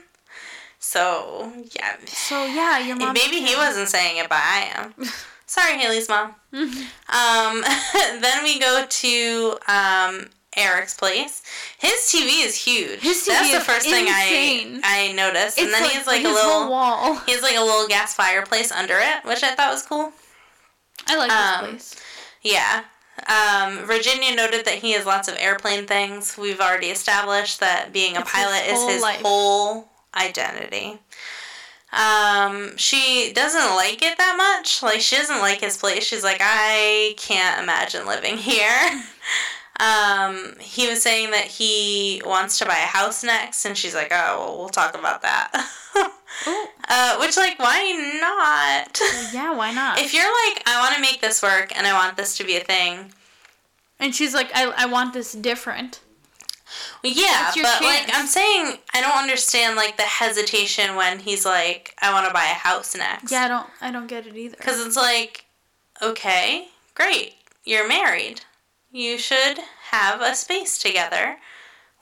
So, 0.78 1.52
yeah. 1.76 1.96
So 2.06 2.44
yeah, 2.44 2.78
your 2.80 2.96
mom. 2.96 3.14
Maybe 3.14 3.40
he 3.40 3.54
wasn't 3.56 3.88
saying 3.88 4.18
it, 4.18 4.28
but 4.28 4.38
I 4.38 4.70
am. 4.74 4.94
Sorry, 5.46 5.78
Haley's 5.78 6.08
mom. 6.08 6.34
Mhm. 6.52 6.86
Um, 7.12 7.62
then 8.22 8.42
we 8.42 8.58
go 8.58 8.84
to 8.88 9.58
um, 9.68 10.30
Eric's 10.56 10.94
place. 10.94 11.42
His 11.78 11.92
TV 12.10 12.44
is 12.46 12.56
huge. 12.56 13.00
His 13.00 13.18
TV 13.22 13.26
That's 13.28 13.52
the 13.52 13.60
first 13.60 13.86
thing 13.86 14.06
insane. 14.06 14.80
I 14.82 15.08
I 15.10 15.12
noticed. 15.12 15.58
It's 15.58 15.64
and 15.66 15.72
then 15.74 15.82
like, 15.82 15.90
he 15.90 15.96
has 15.98 16.06
like 16.06 16.24
a 16.24 16.28
little 16.28 16.70
wall. 16.70 17.16
he 17.26 17.32
has 17.32 17.42
like 17.42 17.56
a 17.56 17.60
little 17.60 17.86
gas 17.86 18.14
fireplace 18.14 18.72
under 18.72 18.98
it, 18.98 19.24
which 19.24 19.42
I 19.42 19.54
thought 19.54 19.72
was 19.72 19.82
cool. 19.82 20.12
I 21.06 21.16
like 21.16 21.30
um, 21.30 21.74
this 21.74 21.94
place. 21.94 22.02
Yeah. 22.42 22.84
Um, 23.28 23.78
Virginia 23.86 24.34
noted 24.34 24.64
that 24.64 24.76
he 24.76 24.92
has 24.92 25.06
lots 25.06 25.28
of 25.28 25.36
airplane 25.38 25.86
things. 25.86 26.36
We've 26.36 26.60
already 26.60 26.88
established 26.88 27.60
that 27.60 27.92
being 27.92 28.16
a 28.16 28.20
It's 28.20 28.30
his 28.30 28.42
pilot 28.44 28.62
is 28.66 28.94
his 28.94 29.02
life. 29.02 29.20
whole 29.22 29.88
identity. 30.14 30.98
Um, 31.92 32.76
she 32.78 33.32
doesn't 33.34 33.76
like 33.76 34.02
it 34.02 34.16
that 34.18 34.36
much. 34.36 34.82
Like 34.82 35.00
she 35.00 35.16
doesn't 35.16 35.40
like 35.40 35.60
his 35.60 35.76
place. 35.76 36.04
She's 36.04 36.24
like, 36.24 36.38
I 36.40 37.14
can't 37.18 37.62
imagine 37.62 38.06
living 38.06 38.36
here. 38.38 39.02
um, 39.78 40.54
he 40.58 40.88
was 40.88 41.02
saying 41.02 41.32
that 41.32 41.44
he 41.44 42.22
wants 42.24 42.58
to 42.60 42.64
buy 42.66 42.78
a 42.78 42.86
house 42.86 43.22
next, 43.22 43.64
and 43.66 43.76
she's 43.76 43.94
like, 43.94 44.08
Oh, 44.10 44.36
well, 44.38 44.58
we'll 44.58 44.68
talk 44.70 44.96
about 44.98 45.22
that. 45.22 45.68
Uh, 46.88 47.16
which, 47.18 47.36
like, 47.36 47.58
why 47.58 47.92
not? 48.20 48.98
Yeah, 49.32 49.54
why 49.54 49.70
not? 49.72 49.98
If 50.00 50.12
you're 50.12 50.24
like, 50.24 50.62
I 50.66 50.80
want 50.80 50.94
to 50.96 51.00
make 51.00 51.20
this 51.20 51.42
work 51.42 51.70
and 51.76 51.86
I 51.86 51.92
want 51.92 52.16
this 52.16 52.36
to 52.38 52.44
be 52.44 52.56
a 52.56 52.60
thing, 52.60 53.12
and 54.02 54.14
she's 54.14 54.34
like, 54.34 54.50
I, 54.54 54.72
I 54.76 54.86
want 54.86 55.14
this 55.14 55.32
different. 55.32 56.00
well, 57.02 57.12
yeah, 57.14 57.52
but 57.54 57.80
like. 57.82 58.10
I'm 58.12 58.26
saying, 58.26 58.78
I 58.92 59.00
don't 59.00 59.16
understand 59.16 59.76
like 59.76 59.96
the 59.96 60.02
hesitation 60.02 60.96
when 60.96 61.20
he's 61.20 61.44
like, 61.46 61.94
I 62.02 62.12
want 62.12 62.26
to 62.26 62.32
buy 62.34 62.44
a 62.44 62.54
house 62.54 62.96
next. 62.96 63.30
Yeah, 63.30 63.44
I 63.44 63.48
don't 63.48 63.66
I 63.80 63.90
don't 63.90 64.06
get 64.08 64.26
it 64.26 64.36
either. 64.36 64.56
Because 64.56 64.84
it's 64.84 64.96
like, 64.96 65.44
okay, 66.00 66.68
great, 66.94 67.34
you're 67.64 67.88
married. 67.88 68.42
You 68.90 69.16
should 69.18 69.58
have 69.90 70.20
a 70.20 70.34
space 70.34 70.78
together, 70.78 71.36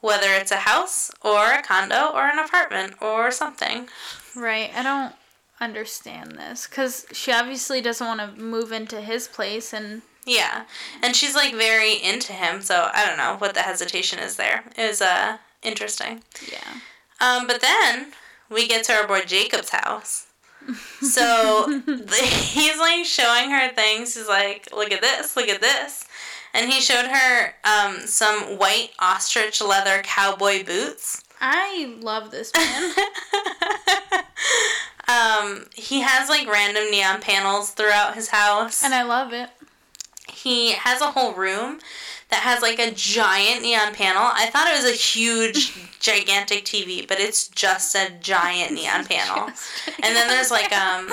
whether 0.00 0.32
it's 0.32 0.50
a 0.50 0.56
house 0.56 1.10
or 1.22 1.52
a 1.52 1.62
condo 1.62 2.08
or 2.14 2.28
an 2.28 2.38
apartment 2.38 2.94
or 3.00 3.30
something. 3.30 3.88
Right. 4.34 4.70
I 4.74 4.82
don't 4.82 5.14
understand 5.60 6.32
this 6.32 6.66
cuz 6.66 7.04
she 7.12 7.30
obviously 7.30 7.82
doesn't 7.82 8.06
want 8.06 8.20
to 8.20 8.40
move 8.40 8.72
into 8.72 9.00
his 9.02 9.28
place 9.28 9.74
and 9.74 10.00
Yeah, 10.30 10.64
and 11.02 11.16
she's 11.16 11.34
like 11.34 11.54
very 11.54 11.94
into 11.94 12.32
him, 12.32 12.62
so 12.62 12.88
I 12.94 13.04
don't 13.06 13.16
know 13.18 13.34
what 13.38 13.54
the 13.54 13.62
hesitation 13.62 14.18
is 14.20 14.36
there. 14.36 14.62
It 14.76 14.86
was 14.88 15.02
uh 15.02 15.38
interesting. 15.62 16.22
yeah. 16.50 16.80
Um, 17.20 17.46
but 17.46 17.60
then 17.60 18.12
we 18.48 18.66
get 18.68 18.84
to 18.84 18.92
our 18.94 19.06
boy 19.06 19.22
Jacob's 19.26 19.70
house. 19.70 20.26
So 21.00 21.82
he's 22.22 22.78
like 22.78 23.04
showing 23.04 23.50
her 23.50 23.70
things. 23.74 24.14
He's 24.14 24.28
like, 24.28 24.68
look 24.72 24.92
at 24.92 25.00
this, 25.00 25.36
look 25.36 25.48
at 25.48 25.60
this. 25.60 26.04
and 26.54 26.70
he 26.70 26.80
showed 26.80 27.06
her 27.06 27.54
um, 27.64 27.98
some 28.06 28.56
white 28.58 28.90
ostrich 28.98 29.60
leather 29.60 30.00
cowboy 30.02 30.64
boots. 30.64 31.22
I 31.40 31.96
love 32.00 32.30
this 32.30 32.52
man. 32.54 32.92
um, 35.08 35.66
he 35.74 36.00
has 36.00 36.28
like 36.28 36.46
random 36.48 36.90
neon 36.90 37.20
panels 37.20 37.70
throughout 37.70 38.14
his 38.14 38.28
house. 38.28 38.84
and 38.84 38.94
I 38.94 39.02
love 39.02 39.32
it. 39.32 39.50
He 40.42 40.72
has 40.72 41.00
a 41.00 41.10
whole 41.12 41.32
room 41.34 41.80
that 42.30 42.40
has 42.42 42.62
like 42.62 42.78
a 42.78 42.92
giant 42.92 43.62
neon 43.62 43.92
panel. 43.92 44.22
I 44.22 44.46
thought 44.46 44.68
it 44.68 44.76
was 44.82 44.88
a 44.90 44.96
huge, 44.96 45.72
gigantic 46.00 46.64
TV, 46.64 47.06
but 47.06 47.18
it's 47.18 47.48
just 47.48 47.94
a 47.96 48.10
giant 48.20 48.72
neon 48.72 49.04
panel. 49.12 49.48
And 50.02 50.14
then 50.16 50.28
there's 50.28 50.50
like 50.50 50.72
um 50.72 51.08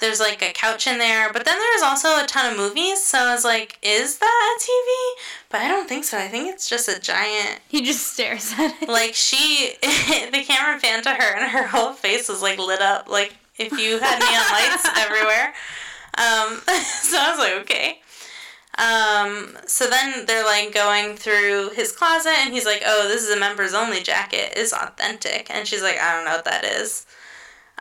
there's 0.00 0.20
like 0.20 0.40
a 0.42 0.52
couch 0.52 0.86
in 0.86 0.96
there, 0.98 1.30
but 1.32 1.44
then 1.44 1.56
there's 1.58 1.82
also 1.82 2.08
a 2.08 2.26
ton 2.26 2.50
of 2.52 2.58
movies. 2.58 3.02
So 3.04 3.18
I 3.18 3.34
was 3.34 3.44
like, 3.44 3.78
is 3.82 4.18
that 4.18 4.56
a 4.58 4.62
TV? 4.62 5.22
But 5.50 5.60
I 5.60 5.68
don't 5.68 5.86
think 5.88 6.04
so. 6.04 6.16
I 6.18 6.28
think 6.28 6.48
it's 6.48 6.68
just 6.70 6.88
a 6.88 6.98
giant 7.00 7.60
He 7.68 7.82
just 7.82 8.06
stares 8.12 8.52
at 8.58 8.82
it. 8.82 8.88
like 8.88 9.14
she 9.14 9.72
the 9.82 10.42
camera 10.46 10.80
panned 10.80 11.04
to 11.04 11.10
her 11.10 11.36
and 11.36 11.50
her 11.50 11.66
whole 11.66 11.92
face 11.92 12.28
was 12.28 12.40
like 12.42 12.58
lit 12.58 12.80
up 12.80 13.08
like 13.08 13.34
if 13.58 13.72
you 13.72 13.98
had 13.98 14.18
neon 14.18 14.46
lights 14.52 14.88
everywhere 14.98 15.52
um 16.16 16.60
so 17.02 17.16
i 17.18 17.30
was 17.30 17.38
like 17.38 17.52
okay 17.60 17.99
um 18.78 19.56
so 19.66 19.88
then 19.88 20.24
they're 20.26 20.44
like 20.44 20.72
going 20.72 21.16
through 21.16 21.70
his 21.70 21.92
closet 21.92 22.32
and 22.38 22.52
he's 22.54 22.64
like 22.64 22.82
oh 22.86 23.08
this 23.08 23.22
is 23.22 23.30
a 23.34 23.38
members 23.38 23.74
only 23.74 24.00
jacket 24.00 24.52
it's 24.56 24.72
authentic 24.72 25.50
and 25.50 25.66
she's 25.66 25.82
like 25.82 25.98
i 26.00 26.14
don't 26.14 26.24
know 26.24 26.32
what 26.36 26.44
that 26.44 26.64
is 26.64 27.04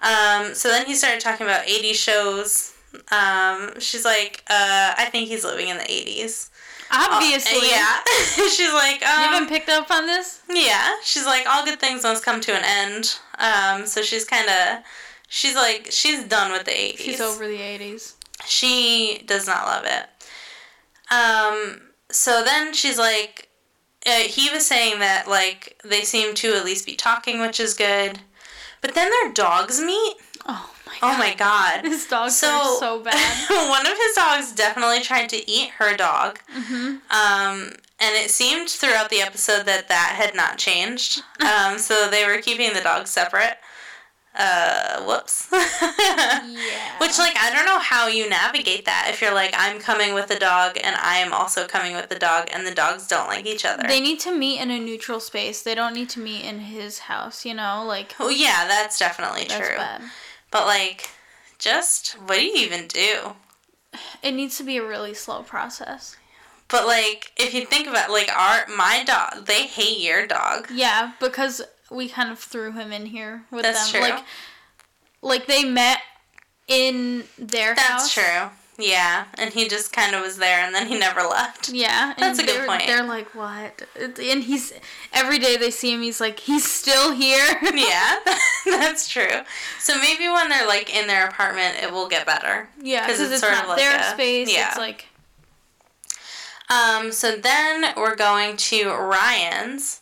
um 0.02 0.54
so 0.56 0.68
then 0.70 0.86
he 0.86 0.96
started 0.96 1.20
talking 1.20 1.46
about 1.46 1.68
80 1.68 1.94
shows 1.94 2.74
um 3.12 3.80
she's 3.80 4.04
like 4.04 4.44
uh 4.50 4.94
i 4.98 5.08
think 5.12 5.28
he's 5.30 5.44
living 5.46 5.68
in 5.68 5.78
the 5.78 5.84
80s 5.84 6.50
Obviously. 6.92 7.70
yeah 7.70 8.00
she's 8.50 8.74
like 8.74 9.06
um, 9.06 9.22
You 9.24 9.30
haven't 9.30 9.50
picked 9.50 9.70
up 9.70 9.92
on 9.92 10.08
this? 10.08 10.42
yeah, 10.50 10.96
she's 11.04 11.24
like, 11.24 11.46
all 11.48 11.64
good 11.64 11.80
things 11.80 12.02
must 12.02 12.26
come 12.26 12.42
to 12.42 12.52
an 12.52 12.64
end. 12.66 13.20
Um, 13.38 13.86
so 13.86 14.02
she's 14.02 14.26
kind 14.26 14.50
of, 14.50 14.84
she's 15.28 15.54
like, 15.54 15.90
she's 15.92 16.24
done 16.24 16.52
with 16.52 16.66
the 16.66 16.72
80s. 16.72 16.98
She's 16.98 17.22
over 17.22 17.48
the 17.48 17.58
80s. 17.60 18.14
She 18.48 19.22
does 19.28 19.46
not 19.46 19.68
love 19.68 19.84
it. 19.86 20.08
Um, 21.12 21.82
so 22.12 22.44
then 22.44 22.74
she's 22.74 22.98
like, 22.98 23.50
uh, 24.06 24.12
he 24.28 24.50
was 24.50 24.66
saying 24.66 25.00
that, 25.00 25.28
like, 25.28 25.80
they 25.84 26.02
seem 26.04 26.34
to 26.36 26.54
at 26.56 26.66
least 26.66 26.86
be 26.86 26.96
talking, 26.96 27.40
which 27.42 27.60
is 27.60 27.74
good. 27.74 28.20
But 28.82 28.96
then 28.96 29.10
their 29.12 29.34
dogs 29.34 29.82
meet. 29.82 30.16
Oh 30.48 30.72
my 30.86 30.94
god. 31.02 31.16
Oh 31.16 31.18
my 31.18 31.34
god. 31.36 31.86
His 31.86 32.08
dogs 32.08 32.36
So- 32.38 32.48
are 32.48 32.80
so 32.80 33.00
bad. 33.04 33.50
One 33.70 33.86
of 33.86 33.98
his 33.98 34.16
dogs 34.16 34.52
definitely 34.54 35.02
tried 35.02 35.30
to 35.30 35.50
eat 35.50 35.70
her 35.72 35.96
dog. 35.98 36.40
hmm 36.50 36.96
Um, 37.10 37.74
and 38.02 38.16
it 38.16 38.32
seemed 38.32 38.70
throughout 38.70 39.10
the 39.10 39.20
episode 39.22 39.66
that 39.66 39.90
that 39.90 40.14
had 40.16 40.34
not 40.36 40.58
changed. 40.58 41.22
Um, 41.42 41.78
so 41.80 42.10
they 42.10 42.26
were 42.26 42.42
keeping 42.42 42.74
the 42.74 42.82
dogs 42.82 43.10
separate. 43.10 43.58
Uh, 44.40 45.04
whoops. 45.04 45.48
Yeah. 46.50 46.98
Which, 47.00 47.18
like, 47.18 47.36
I 47.38 47.52
don't 47.54 47.66
know 47.66 47.80
how 47.80 48.08
you 48.08 48.28
navigate 48.30 48.86
that 48.86 49.08
if 49.10 49.22
you're 49.22 49.34
like, 49.34 49.54
I'm 49.58 49.80
coming 49.80 50.14
with 50.14 50.28
the 50.28 50.36
dog 50.36 50.78
and 50.84 50.96
I 50.96 51.18
am 51.18 51.32
also 51.32 51.68
coming 51.68 51.96
with 51.96 52.10
the 52.10 52.18
dog, 52.18 52.50
and 52.52 52.66
the 52.66 52.74
dogs 52.74 53.08
don't 53.08 53.28
like 53.28 53.46
each 53.46 53.66
other. 53.66 53.84
They 53.88 54.02
need 54.02 54.20
to 54.22 54.36
meet 54.36 54.60
in 54.60 54.72
a 54.72 54.80
neutral 54.80 55.20
space. 55.20 55.62
They 55.62 55.76
don't 55.76 55.94
need 55.94 56.10
to 56.10 56.20
meet 56.20 56.44
in 56.44 56.60
his 56.60 57.00
house, 57.00 57.46
you 57.46 57.54
know? 57.54 57.84
Like, 57.86 58.16
oh, 58.20 58.30
yeah, 58.30 58.66
that's 58.68 59.00
definitely 59.00 59.46
that's 59.48 59.68
true. 59.68 59.78
bad. 59.78 60.02
But, 60.52 60.66
like, 60.66 61.10
just 61.58 62.14
what 62.14 62.38
do 62.38 62.46
you 62.46 62.56
even 62.66 62.88
do? 62.88 63.36
It 64.22 64.32
needs 64.32 64.58
to 64.58 64.64
be 64.64 64.78
a 64.78 64.86
really 64.86 65.14
slow 65.14 65.44
process. 65.44 66.18
But, 66.68 66.86
like, 66.86 67.32
if 67.38 67.54
you 67.54 67.66
think 67.66 67.88
about, 67.88 68.12
like, 68.12 68.30
our, 68.36 68.66
my 68.76 69.04
dog, 69.06 69.46
they 69.46 69.66
hate 69.66 70.00
your 70.00 70.28
dog. 70.28 70.68
Yeah, 70.72 71.14
because 71.20 71.62
we 71.92 72.08
kind 72.10 72.32
of 72.32 72.40
threw 72.40 72.72
him 72.72 72.92
in 72.92 73.06
here 73.08 73.44
with 73.52 73.64
That's 73.64 73.92
them. 73.92 74.02
true. 74.02 74.10
Like, 74.12 74.24
like 75.22 75.46
they 75.48 75.64
met 75.66 76.00
in 76.68 77.24
their 77.38 77.76
That's 77.76 78.14
house. 78.14 78.14
true. 78.14 78.50
Yeah, 78.82 79.26
and 79.38 79.54
he 79.54 79.68
just 79.68 79.92
kind 79.92 80.16
of 80.16 80.22
was 80.22 80.38
there, 80.38 80.60
and 80.66 80.74
then 80.74 80.88
he 80.88 80.98
never 80.98 81.20
left. 81.24 81.68
Yeah, 81.68 82.14
and 82.16 82.18
That's 82.24 82.40
a 82.40 82.46
good 82.46 82.66
point. 82.66 82.84
They're 82.88 83.04
like, 83.04 83.36
what? 83.36 83.82
And 84.00 84.42
he's 84.42 84.72
every 85.12 85.38
day 85.38 85.58
they 85.58 85.70
see 85.70 85.94
him. 85.94 86.02
He's 86.02 86.22
like, 86.22 86.40
he's 86.40 86.64
still 86.72 87.12
here. 87.12 87.46
yeah, 87.74 88.20
that's 88.66 89.10
true. 89.10 89.42
So 89.80 89.98
maybe 90.00 90.30
when 90.30 90.48
they're 90.48 90.66
like 90.66 90.96
in 90.96 91.08
their 91.08 91.28
apartment, 91.28 91.76
it 91.84 91.92
will 91.92 92.08
get 92.08 92.26
better. 92.26 92.70
Yeah, 92.82 93.06
because 93.06 93.20
it's 93.20 93.32
it's, 93.34 93.42
sort 93.42 93.52
of 93.52 93.60
not 93.60 93.68
like 93.68 93.78
their 93.80 94.00
a- 94.00 94.04
space. 94.14 94.50
yeah. 94.54 94.70
It's 94.70 94.78
like, 94.78 95.08
Um, 96.70 97.12
so 97.12 97.36
then 97.36 97.94
we're 97.98 98.16
going 98.16 98.56
to 98.58 98.92
Ryan's. 98.92 100.00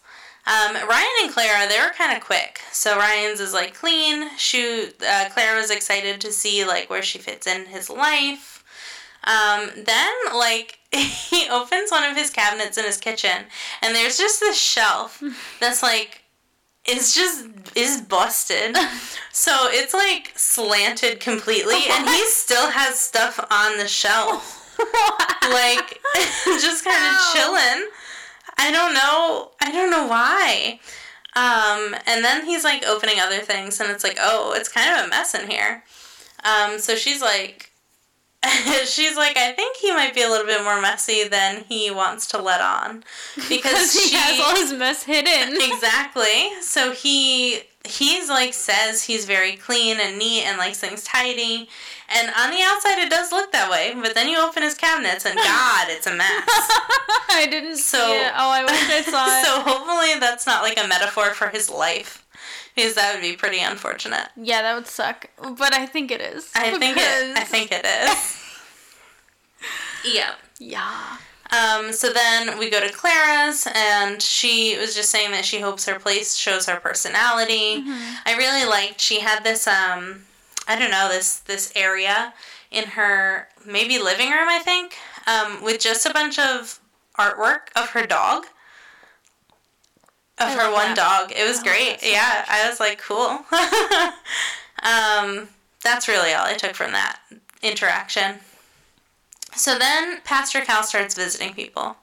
Um, 0.48 0.76
Ryan 0.88 1.08
and 1.24 1.34
Clara, 1.34 1.68
they 1.68 1.78
were 1.78 1.92
kind 1.98 2.16
of 2.16 2.24
quick. 2.24 2.62
So 2.72 2.98
Ryan's 2.98 3.42
is 3.42 3.54
like 3.54 3.74
clean. 3.74 4.30
She, 4.38 4.92
uh, 5.06 5.26
Clara 5.34 5.60
was 5.60 5.70
excited 5.70 6.22
to 6.22 6.32
see 6.32 6.64
like 6.66 6.90
where 6.90 7.04
she 7.04 7.20
fits 7.20 7.46
in 7.46 7.66
his 7.66 7.90
life. 7.90 8.64
Um, 9.26 9.70
then 9.76 10.14
like 10.34 10.80
he 10.92 11.50
opens 11.50 11.92
one 11.92 12.06
of 12.06 12.16
his 12.16 12.30
cabinets 12.30 12.78
in 12.78 12.86
his 12.86 12.98
kitchen, 12.98 13.46
and 13.82 13.94
there's 13.94 14.18
just 14.18 14.40
this 14.40 14.58
shelf 14.58 15.22
that's 15.60 15.84
like 15.84 16.24
it's 16.86 17.14
just 17.14 17.48
is 17.76 18.02
busted. 18.02 18.76
So 19.38 19.54
it's 19.70 19.94
like 19.94 20.34
slanted 20.36 21.20
completely, 21.20 21.76
and 21.92 22.10
he 22.10 22.26
still 22.26 22.72
has 22.72 22.98
stuff 22.98 23.40
on 23.52 23.78
the 23.78 23.88
shelf 23.88 24.68
like 25.52 26.00
just 26.46 26.84
kind 26.84 27.16
of 27.16 27.34
chilling. 27.34 27.88
I 28.58 28.72
don't 28.72 28.94
know. 28.94 29.52
I 29.62 29.72
don't 29.72 29.92
know 29.92 30.08
why. 30.08 30.80
Um, 31.36 31.96
and 32.08 32.26
then 32.26 32.46
he's 32.46 32.64
like 32.64 32.84
opening 32.86 33.20
other 33.20 33.40
things, 33.40 33.80
and 33.80 33.92
it's 33.92 34.04
like, 34.04 34.18
oh, 34.20 34.54
it's 34.56 34.70
kind 34.70 34.90
of 34.90 35.06
a 35.06 35.10
mess 35.10 35.36
in 35.36 35.50
here. 35.50 35.84
Um, 36.44 36.80
so 36.80 36.96
she's 36.96 37.22
like, 37.22 37.72
she's 38.86 39.16
like, 39.16 39.38
I 39.38 39.52
think 39.54 39.78
he 39.78 39.92
might 39.92 40.14
be 40.14 40.22
a 40.22 40.30
little 40.30 40.46
bit 40.46 40.64
more 40.64 40.82
messy 40.82 41.28
than 41.28 41.64
he 41.68 41.92
wants 41.92 42.28
to 42.28 42.42
let 42.42 42.62
on, 42.62 43.04
because 43.50 43.94
he 43.94 44.10
she 44.10 44.16
has 44.16 44.40
all 44.40 44.56
his 44.56 44.74
mess 44.74 45.04
hidden. 45.04 45.58
exactly. 45.62 46.50
So 46.62 46.92
he 46.92 47.62
he's 47.86 48.30
like 48.30 48.54
says 48.54 49.04
he's 49.04 49.26
very 49.26 49.56
clean 49.56 49.98
and 50.00 50.18
neat 50.18 50.44
and 50.44 50.58
likes 50.58 50.80
things 50.80 51.04
tidy. 51.04 51.70
And 52.10 52.30
on 52.38 52.52
the 52.52 52.62
outside 52.64 53.00
it 53.00 53.10
does 53.10 53.32
look 53.32 53.52
that 53.52 53.70
way, 53.70 53.94
but 54.02 54.14
then 54.14 54.28
you 54.30 54.40
open 54.40 54.64
his 54.64 54.74
cabinets 54.76 55.26
and 55.26 55.36
god, 55.38 55.88
it's 55.90 56.08
a 56.08 56.14
mess. 56.16 56.44
I 57.30 57.48
didn't 57.50 57.78
So- 57.78 57.98
see 57.98 58.14
it. 58.14 58.32
Oh, 58.36 58.50
I 58.50 58.64
wish 58.64 58.72
I 58.72 59.02
saw 59.02 59.26
it. 59.40 59.46
so 59.46 59.62
hopefully 59.62 60.20
that's 60.20 60.46
not 60.48 60.64
like 60.64 60.78
a 60.84 60.88
metaphor 60.88 61.34
for 61.34 61.50
his 61.50 61.70
life. 61.70 62.24
Because 62.76 62.94
that 62.94 63.16
would 63.16 63.22
be 63.24 63.36
pretty 63.36 63.60
unfortunate. 63.60 64.30
yeah, 64.36 64.62
that 64.62 64.76
would 64.76 64.86
suck. 64.86 65.26
But 65.42 65.74
I 65.74 65.88
think 65.88 66.12
it 66.12 66.22
is. 66.22 66.52
I 66.56 66.78
think 66.78 66.96
it 66.98 67.36
I 67.38 67.44
think 67.44 67.72
it 67.72 67.84
is. 67.84 68.44
yeah. 70.06 70.34
Yeah. 70.60 71.18
Um, 71.52 71.94
so 71.94 72.12
then 72.12 72.58
we 72.60 72.70
go 72.70 72.86
to 72.86 72.92
Clara's, 72.92 73.68
and 73.74 74.22
she 74.22 74.78
was 74.78 74.94
just 74.96 75.10
saying 75.10 75.32
that 75.32 75.46
she 75.46 75.62
hopes 75.62 75.86
her 75.86 75.98
place 76.00 76.36
shows 76.36 76.66
her 76.68 76.80
personality. 76.80 77.84
I 78.26 78.36
really 78.38 78.66
liked 78.70 79.00
she 79.00 79.22
had 79.22 79.44
this 79.44 79.66
um, 79.68 80.24
I 80.68 80.78
don't 80.78 80.92
know 80.92 81.08
this 81.10 81.40
this 81.40 81.72
area 81.76 82.34
in 82.70 82.84
her 82.86 83.48
maybe 83.66 83.98
living 83.98 84.30
room 84.30 84.50
I 84.50 84.60
think 84.60 84.96
um, 85.26 85.64
with 85.64 85.80
just 85.80 86.06
a 86.06 86.12
bunch 86.14 86.38
of 86.38 86.80
artwork 87.18 87.70
of 87.76 87.90
her 87.92 88.06
dog. 88.06 88.46
Of 90.40 90.50
I 90.50 90.52
her 90.54 90.72
one 90.72 90.94
that. 90.94 90.98
dog. 91.28 91.32
It 91.36 91.48
was 91.48 91.60
I 91.60 91.64
great. 91.64 92.02
so 92.02 92.08
yeah, 92.08 92.44
much. 92.46 92.50
I 92.50 92.70
was 92.70 92.80
like, 92.80 93.00
cool. 93.00 93.40
um, 94.84 95.50
that's 95.84 96.08
really 96.08 96.34
all 96.34 96.46
I 96.46 96.54
took 96.54 96.76
from 96.76 96.92
that 96.92 97.20
interaction. 97.64 98.36
So 99.58 99.78
then 99.78 100.22
Pastor 100.24 100.62
Cal 100.62 100.84
starts 100.84 101.16
visiting 101.16 101.54
people. 101.54 101.98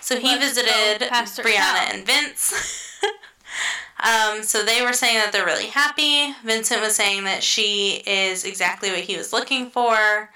So 0.00 0.18
he 0.18 0.28
Let's 0.36 0.54
visited 0.54 1.08
Brianna 1.08 1.56
Cal. 1.56 1.92
and 1.92 2.06
Vince. 2.06 2.54
um, 4.00 4.42
so 4.42 4.64
they 4.64 4.82
were 4.82 4.92
saying 4.92 5.16
that 5.16 5.32
they're 5.32 5.44
really 5.44 5.66
happy. 5.66 6.32
Vincent 6.44 6.80
was 6.80 6.94
saying 6.94 7.24
that 7.24 7.42
she 7.42 8.02
is 8.06 8.44
exactly 8.44 8.90
what 8.90 9.00
he 9.00 9.16
was 9.16 9.32
looking 9.32 9.68
for. 9.68 10.30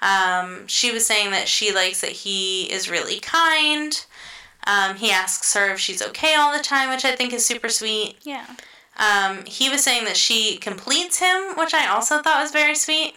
Um, 0.00 0.66
she 0.68 0.92
was 0.92 1.04
saying 1.04 1.32
that 1.32 1.48
she 1.48 1.74
likes 1.74 2.00
that 2.02 2.12
he 2.12 2.70
is 2.72 2.88
really 2.88 3.18
kind. 3.18 4.04
Um, 4.66 4.96
he 4.96 5.10
asks 5.10 5.54
her 5.54 5.72
if 5.72 5.80
she's 5.80 6.02
okay 6.02 6.34
all 6.36 6.56
the 6.56 6.62
time, 6.62 6.90
which 6.90 7.04
I 7.04 7.16
think 7.16 7.32
is 7.32 7.44
super 7.44 7.68
sweet. 7.68 8.16
Yeah. 8.22 8.46
Um, 8.98 9.44
he 9.46 9.68
was 9.68 9.82
saying 9.82 10.04
that 10.04 10.16
she 10.16 10.58
completes 10.58 11.18
him, 11.18 11.56
which 11.56 11.74
I 11.74 11.88
also 11.88 12.20
thought 12.20 12.42
was 12.42 12.52
very 12.52 12.74
sweet. 12.74 13.14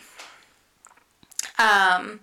Um, 1.60 2.22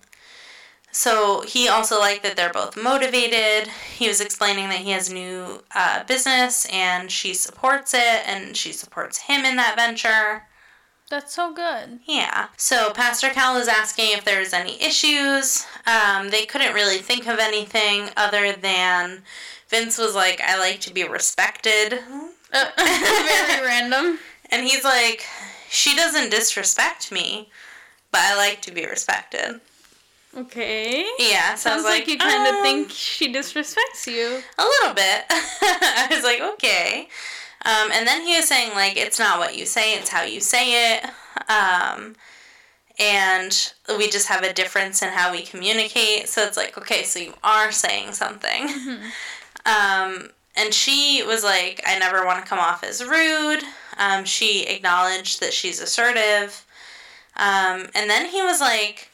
so 0.98 1.42
he 1.42 1.68
also 1.68 2.00
liked 2.00 2.24
that 2.24 2.36
they're 2.36 2.52
both 2.52 2.76
motivated. 2.76 3.70
He 3.96 4.08
was 4.08 4.20
explaining 4.20 4.68
that 4.70 4.80
he 4.80 4.90
has 4.90 5.08
a 5.08 5.14
new 5.14 5.62
uh, 5.72 6.02
business 6.02 6.66
and 6.72 7.08
she 7.08 7.34
supports 7.34 7.94
it 7.94 8.26
and 8.26 8.56
she 8.56 8.72
supports 8.72 9.18
him 9.18 9.44
in 9.44 9.54
that 9.54 9.76
venture. 9.76 10.42
That's 11.08 11.32
so 11.32 11.54
good. 11.54 12.00
Yeah. 12.04 12.48
So 12.56 12.90
Pastor 12.90 13.28
Cal 13.28 13.56
is 13.58 13.68
asking 13.68 14.06
if 14.10 14.24
there's 14.24 14.52
any 14.52 14.82
issues. 14.82 15.64
Um, 15.86 16.30
they 16.30 16.44
couldn't 16.44 16.74
really 16.74 16.98
think 16.98 17.28
of 17.28 17.38
anything 17.38 18.10
other 18.16 18.54
than 18.54 19.22
Vince 19.68 19.98
was 19.98 20.16
like, 20.16 20.40
I 20.40 20.58
like 20.58 20.80
to 20.80 20.92
be 20.92 21.04
respected. 21.04 22.00
Uh, 22.52 22.70
very 22.76 23.64
random. 23.64 24.18
And 24.50 24.66
he's 24.66 24.82
like, 24.82 25.26
she 25.68 25.94
doesn't 25.94 26.30
disrespect 26.30 27.12
me, 27.12 27.50
but 28.10 28.22
I 28.22 28.34
like 28.34 28.62
to 28.62 28.72
be 28.72 28.86
respected. 28.86 29.60
Okay. 30.36 31.06
Yeah, 31.18 31.54
so 31.54 31.70
Sounds 31.70 31.82
was 31.82 31.90
like, 31.90 32.06
you 32.06 32.18
kind 32.18 32.46
of 32.46 32.54
um, 32.56 32.62
think 32.62 32.90
she 32.90 33.32
disrespects 33.32 34.06
you. 34.06 34.42
A 34.58 34.64
little 34.64 34.94
bit. 34.94 35.24
I 35.30 36.08
was 36.10 36.22
like, 36.22 36.40
okay. 36.54 37.08
Um, 37.64 37.90
and 37.92 38.06
then 38.06 38.22
he 38.26 38.36
was 38.36 38.46
saying, 38.46 38.72
like, 38.74 38.96
it's 38.96 39.18
not 39.18 39.38
what 39.38 39.56
you 39.56 39.66
say, 39.66 39.94
it's 39.94 40.10
how 40.10 40.22
you 40.22 40.40
say 40.40 40.96
it. 40.96 41.04
Um, 41.48 42.14
and 42.98 43.72
we 43.96 44.08
just 44.08 44.28
have 44.28 44.42
a 44.42 44.52
difference 44.52 45.02
in 45.02 45.08
how 45.08 45.32
we 45.32 45.42
communicate. 45.42 46.28
So 46.28 46.42
it's 46.42 46.56
like, 46.56 46.76
okay, 46.76 47.04
so 47.04 47.18
you 47.18 47.34
are 47.42 47.72
saying 47.72 48.12
something. 48.12 48.68
Um, 49.66 50.30
and 50.56 50.72
she 50.72 51.22
was 51.26 51.44
like, 51.44 51.82
I 51.86 51.98
never 51.98 52.24
want 52.24 52.42
to 52.42 52.48
come 52.48 52.58
off 52.58 52.82
as 52.82 53.04
rude. 53.04 53.62
Um, 53.98 54.24
she 54.24 54.66
acknowledged 54.66 55.40
that 55.40 55.52
she's 55.52 55.80
assertive. 55.80 56.64
Um, 57.36 57.88
and 57.94 58.08
then 58.08 58.26
he 58.26 58.40
was 58.42 58.60
like, 58.60 59.10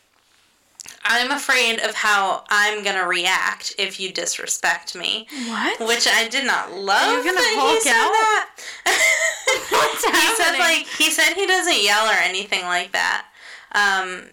I'm 1.04 1.30
afraid 1.30 1.80
of 1.80 1.94
how 1.94 2.44
I'm 2.48 2.82
going 2.82 2.96
to 2.96 3.06
react 3.06 3.74
if 3.78 4.00
you 4.00 4.10
disrespect 4.12 4.96
me. 4.96 5.26
What? 5.48 5.80
Which 5.86 6.08
I 6.08 6.28
did 6.28 6.46
not 6.46 6.72
love. 6.72 7.02
Are 7.02 7.18
you 7.18 7.24
gonna 7.24 7.36
that 7.36 7.50
he 7.50 7.60
Hulk 7.60 7.82
said 7.82 7.92
out? 7.92 8.10
that. 8.10 8.50
What's 9.70 10.04
he 10.04 10.42
said 10.42 10.58
like 10.58 10.86
he 10.86 11.10
said 11.10 11.34
he 11.34 11.46
doesn't 11.46 11.82
yell 11.82 12.06
or 12.06 12.14
anything 12.22 12.62
like 12.64 12.92
that. 12.92 13.26
Um, 13.72 14.24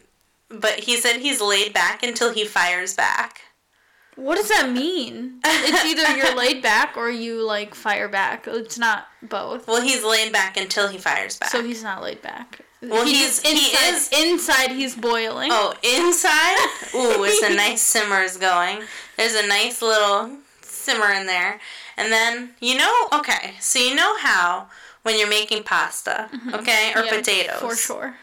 but 0.49 0.79
he 0.79 0.97
said 0.97 1.17
he's 1.17 1.41
laid 1.41 1.73
back 1.73 2.03
until 2.03 2.33
he 2.33 2.45
fires 2.45 2.95
back. 2.95 3.41
What 4.15 4.35
does 4.35 4.49
that 4.49 4.69
mean? 4.71 5.39
It's 5.43 5.85
either 5.85 6.15
you're 6.17 6.35
laid 6.35 6.61
back 6.63 6.95
or 6.97 7.09
you 7.09 7.45
like 7.45 7.73
fire 7.73 8.07
back. 8.09 8.45
It's 8.47 8.77
not 8.77 9.07
both. 9.21 9.67
Well, 9.67 9.81
he's 9.81 10.03
laid 10.03 10.31
back 10.31 10.57
until 10.57 10.87
he 10.89 10.97
fires 10.97 11.37
back. 11.37 11.49
So 11.49 11.63
he's 11.63 11.81
not 11.83 12.01
laid 12.03 12.21
back. 12.21 12.59
Well, 12.81 13.05
he's- 13.05 13.41
he 13.41 13.51
inside, 13.51 13.93
is- 13.93 14.09
inside. 14.11 14.71
He's 14.71 14.95
boiling. 14.95 15.49
oh, 15.53 15.73
inside, 15.83 16.57
ooh, 16.95 17.23
it's 17.23 17.41
a 17.43 17.53
nice 17.65 17.81
simmer 17.81 18.21
is 18.23 18.37
going. 18.37 18.81
There's 19.17 19.35
a 19.35 19.45
nice 19.47 19.81
little 19.81 20.31
simmer 20.61 21.11
in 21.11 21.27
there, 21.27 21.59
and 21.97 22.11
then 22.11 22.51
you 22.59 22.77
know, 22.77 23.07
okay, 23.13 23.53
so 23.59 23.77
you 23.79 23.93
know 23.95 24.17
how 24.17 24.67
when 25.03 25.17
you're 25.19 25.29
making 25.29 25.63
pasta, 25.63 26.29
okay, 26.53 26.91
or 26.93 27.03
Mm-hmm. 27.03 27.05
Yeah, 27.05 27.17
potatoes, 27.17 27.59
for 27.59 27.75
sure. 27.75 28.15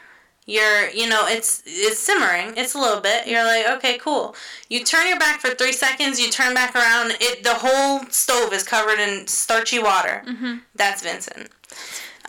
you're 0.46 0.88
you 0.90 1.08
know 1.08 1.26
it's 1.26 1.62
it's 1.66 1.98
simmering 1.98 2.54
it's 2.56 2.74
a 2.74 2.78
little 2.78 3.00
bit 3.02 3.26
you're 3.26 3.44
like 3.44 3.68
okay 3.68 3.98
cool 3.98 4.34
you 4.70 4.82
turn 4.82 5.06
your 5.06 5.18
back 5.18 5.40
for 5.40 5.50
three 5.50 5.72
seconds 5.72 6.18
you 6.18 6.30
turn 6.30 6.54
back 6.54 6.74
around 6.74 7.14
it 7.20 7.42
the 7.44 7.52
whole 7.54 8.00
stove 8.08 8.52
is 8.54 8.62
covered 8.62 8.98
in 8.98 9.26
starchy 9.26 9.78
water 9.78 10.22
Mm-hmm. 10.26 10.54
that's 10.74 11.02
vincent 11.02 11.48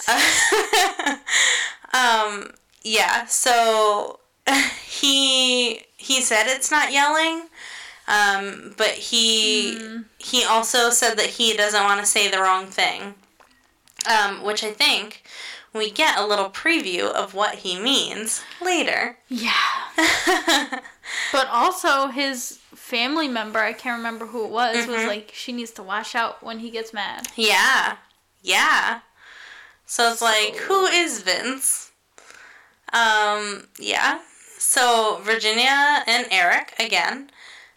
um 1.93 2.51
yeah 2.83 3.25
so 3.25 4.19
he 4.87 5.81
he 5.97 6.21
said 6.21 6.43
it's 6.47 6.71
not 6.71 6.91
yelling 6.91 7.43
um 8.07 8.73
but 8.77 8.91
he 8.91 9.75
Mm. 9.79 10.05
he 10.17 10.43
also 10.43 10.89
said 10.89 11.15
that 11.15 11.25
he 11.27 11.55
doesn't 11.55 11.83
want 11.83 11.99
to 11.99 12.05
say 12.05 12.29
the 12.29 12.39
wrong 12.39 12.67
thing 12.67 13.13
um 14.09 14.43
which 14.43 14.63
i 14.63 14.71
think 14.71 15.23
we 15.73 15.91
get 15.91 16.17
a 16.17 16.25
little 16.25 16.49
preview 16.49 17.05
of 17.11 17.35
what 17.35 17.53
he 17.59 17.79
means 17.79 18.41
later. 18.59 19.17
Yeah. 19.27 19.53
But 21.31 21.47
also 21.47 22.07
his 22.07 22.57
family 22.73 23.27
member, 23.27 23.59
I 23.59 23.73
can't 23.73 23.97
remember 23.97 24.25
who 24.27 24.45
it 24.45 24.49
was, 24.51 24.87
was 24.87 25.01
Mhm. 25.01 25.07
like 25.07 25.31
she 25.35 25.51
needs 25.51 25.69
to 25.73 25.83
wash 25.83 26.15
out 26.15 26.41
when 26.43 26.57
he 26.59 26.71
gets 26.71 26.91
mad. 26.91 27.27
yeah. 27.35 27.97
Yeah. 28.41 29.01
So 29.89 30.11
it's 30.11 30.21
like, 30.21 30.55
So- 30.55 30.63
who 30.65 30.85
is 30.85 31.21
Vince? 31.23 31.89
Um, 32.93 33.67
yeah. 33.79 34.19
So 34.59 35.19
Virginia 35.23 36.03
and 36.05 36.27
Eric 36.29 36.73
again. 36.79 37.31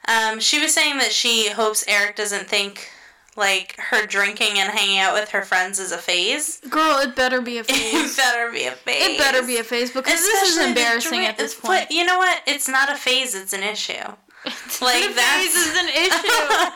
Um, 0.06 0.38
she 0.38 0.60
was 0.60 0.74
saying 0.74 0.98
that 0.98 1.12
she 1.12 1.50
hopes 1.50 1.84
Eric 1.88 2.16
doesn't 2.16 2.48
think 2.48 2.90
like 3.34 3.76
her 3.78 4.04
drinking 4.04 4.58
and 4.58 4.70
hanging 4.70 4.98
out 4.98 5.14
with 5.14 5.30
her 5.30 5.40
friends 5.42 5.78
is 5.78 5.90
a 5.90 5.96
phase. 5.96 6.60
Girl, 6.68 6.98
it 6.98 7.16
better 7.16 7.40
be 7.40 7.56
a 7.58 7.64
phase. 7.64 7.94
It 7.94 8.16
better 8.16 8.50
be 8.52 8.66
a 8.66 8.72
phase. 8.72 9.02
it 9.06 9.18
better 9.18 9.42
be 9.46 9.56
a 9.56 9.64
phase 9.64 9.90
because 9.90 10.20
this 10.20 10.50
is 10.50 10.58
embarrassing 10.66 11.24
at 11.24 11.38
this 11.38 11.54
point. 11.54 11.86
But 11.88 11.90
you 11.92 12.04
know 12.04 12.18
what? 12.18 12.42
It's 12.46 12.68
not 12.68 12.90
a 12.90 12.96
phase. 12.96 13.34
It's 13.34 13.54
an 13.54 13.62
issue. 13.62 13.92
like, 14.82 15.04
phase 15.04 15.54
is 15.54 15.76
an 15.78 15.88
issue. 15.88 16.70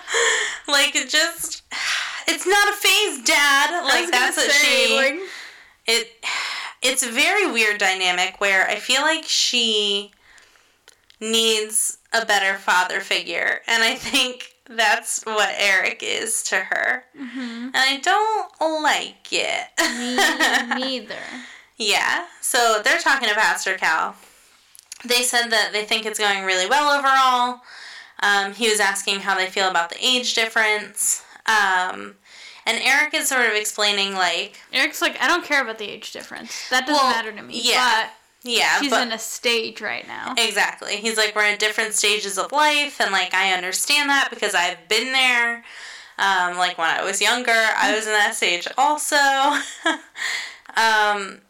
like 0.73 0.95
it 0.97 1.11
just, 1.11 1.63
it's 2.27 2.47
not 2.47 2.69
a 2.69 2.73
phase, 2.73 3.25
Dad. 3.25 3.85
Like 3.85 4.11
that's 4.11 4.37
what 4.37 4.51
say, 4.51 4.87
she. 4.87 4.97
like, 4.97 5.21
it. 5.87 6.11
It's 6.83 7.03
a 7.03 7.11
very 7.11 7.51
weird 7.51 7.79
dynamic 7.79 8.41
where 8.41 8.69
I 8.69 8.77
feel 8.77 9.01
like 9.01 9.25
she 9.25 10.13
needs 11.21 11.99
a 12.13 12.25
better 12.25 12.59
father 12.59 13.01
figure, 13.01 13.61
and 13.67 13.83
I 13.83 13.95
think 13.95 14.55
that's 14.69 15.23
what 15.25 15.55
Eric 15.57 16.03
is 16.03 16.43
to 16.45 16.57
her, 16.57 17.05
mhm. 17.19 17.67
and 17.67 17.77
I 17.77 17.99
don't 17.99 18.83
like 18.83 19.33
it. 19.33 19.69
Me 20.79 20.99
neither. 20.99 21.15
Yeah. 21.79 22.25
So 22.41 22.81
they're 22.83 22.99
talking 22.99 23.29
to 23.29 23.35
Pastor 23.35 23.75
Cal. 23.77 24.17
They 25.05 25.23
said 25.23 25.49
that 25.51 25.75
they 25.75 25.85
think 25.85 26.07
it's 26.07 26.19
going 26.19 26.45
really 26.45 26.67
well 26.67 26.99
overall. 26.99 27.61
Um, 28.21 28.55
he 28.55 28.71
was 28.71 28.81
asking 28.81 29.21
how 29.21 29.37
they 29.37 29.47
feel 29.47 29.69
about 29.69 29.91
the 29.91 30.03
age 30.05 30.33
difference. 30.33 31.23
Um, 31.49 32.15
and 32.67 32.79
Eric 32.83 33.15
is 33.15 33.29
sort 33.29 33.47
of 33.47 33.53
explaining, 33.53 34.15
like, 34.15 34.59
Eric's 34.73 35.01
like, 35.01 35.21
I 35.23 35.29
don't 35.29 35.45
care 35.45 35.63
about 35.63 35.79
the 35.79 35.89
age 35.89 36.13
difference. 36.13 36.69
That 36.71 36.87
doesn't 36.87 36.95
Well, 37.03 37.13
matter 37.13 37.33
to 37.33 37.43
me. 37.43 37.61
yeah, 37.63 38.09
yeah, 38.43 38.77
But 38.79 38.83
she's 38.83 38.91
but 38.91 39.03
in 39.07 39.13
a 39.13 39.19
stage 39.19 39.81
right 39.81 40.07
now. 40.09 40.35
exactly. 40.37 40.97
He's 40.97 41.17
like, 41.17 41.35
we're 41.37 41.45
in 41.47 41.59
different 41.59 41.95
stages 41.95 42.39
of 42.39 42.51
life, 42.53 43.01
and 43.01 43.13
like, 43.13 43.35
I 43.35 43.53
understand 43.53 44.09
that 44.11 44.29
because 44.31 44.55
I've 44.55 44.89
been 44.89 45.13
there. 45.13 45.65
Um, 46.19 46.57
like 46.57 46.79
when 46.79 46.89
I 46.89 47.05
was 47.05 47.21
younger, 47.21 47.53
I 47.53 47.95
was 47.95 48.07
in 48.07 48.13
that 48.13 48.35
stage 48.35 48.67
also. 48.79 49.17
um, 50.77 51.41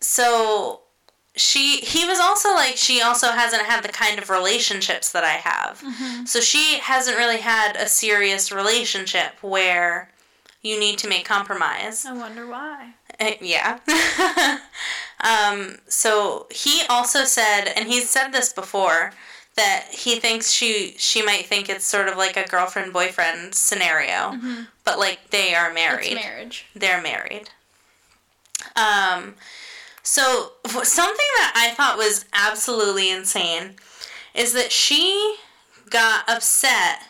so 0.00 0.81
she 1.36 1.78
he 1.78 2.04
was 2.04 2.18
also 2.20 2.50
like 2.54 2.76
she 2.76 3.00
also 3.00 3.28
hasn't 3.28 3.62
had 3.62 3.82
the 3.82 3.88
kind 3.88 4.18
of 4.18 4.28
relationships 4.30 5.10
that 5.12 5.24
I 5.24 5.38
have. 5.50 5.80
Mhm. 5.80 6.28
So 6.28 6.40
she 6.40 6.78
hasn't 6.78 7.16
really 7.16 7.38
had 7.38 7.74
a 7.76 7.88
serious 7.88 8.52
relationship 8.52 9.32
where 9.42 10.10
you 10.60 10.78
need 10.78 10.98
to 10.98 11.08
make 11.08 11.24
compromise. 11.24 12.04
I 12.06 12.12
wonder 12.12 12.46
why. 12.46 12.90
Uh, 13.18 13.32
yeah. 13.40 13.78
um, 15.20 15.78
so 15.88 16.46
he 16.50 16.82
also 16.88 17.24
said, 17.24 17.64
and 17.76 17.88
he's 17.88 18.08
said 18.10 18.28
this 18.32 18.52
before, 18.52 19.12
that 19.56 19.86
he 19.90 20.18
thinks 20.20 20.50
she 20.50 20.94
she 20.98 21.22
might 21.22 21.46
think 21.46 21.68
it's 21.68 21.84
sort 21.84 22.08
of 22.08 22.16
like 22.16 22.36
a 22.36 22.48
girlfriend 22.48 22.92
boyfriend 22.92 23.54
scenario, 23.54 24.32
Mhm. 24.32 24.66
but 24.84 24.98
like 24.98 25.30
they 25.30 25.54
are 25.54 25.72
married. 25.72 26.12
It's 26.12 26.24
marriage. 26.24 26.66
They're 26.74 27.02
married. 27.02 27.50
Um, 28.76 29.34
so 30.02 30.52
something 30.82 31.26
that 31.36 31.52
I 31.56 31.74
thought 31.74 31.96
was 31.96 32.24
absolutely 32.32 33.10
insane 33.10 33.76
is 34.34 34.52
that 34.54 34.72
she 34.72 35.36
got 35.90 36.28
upset 36.28 37.00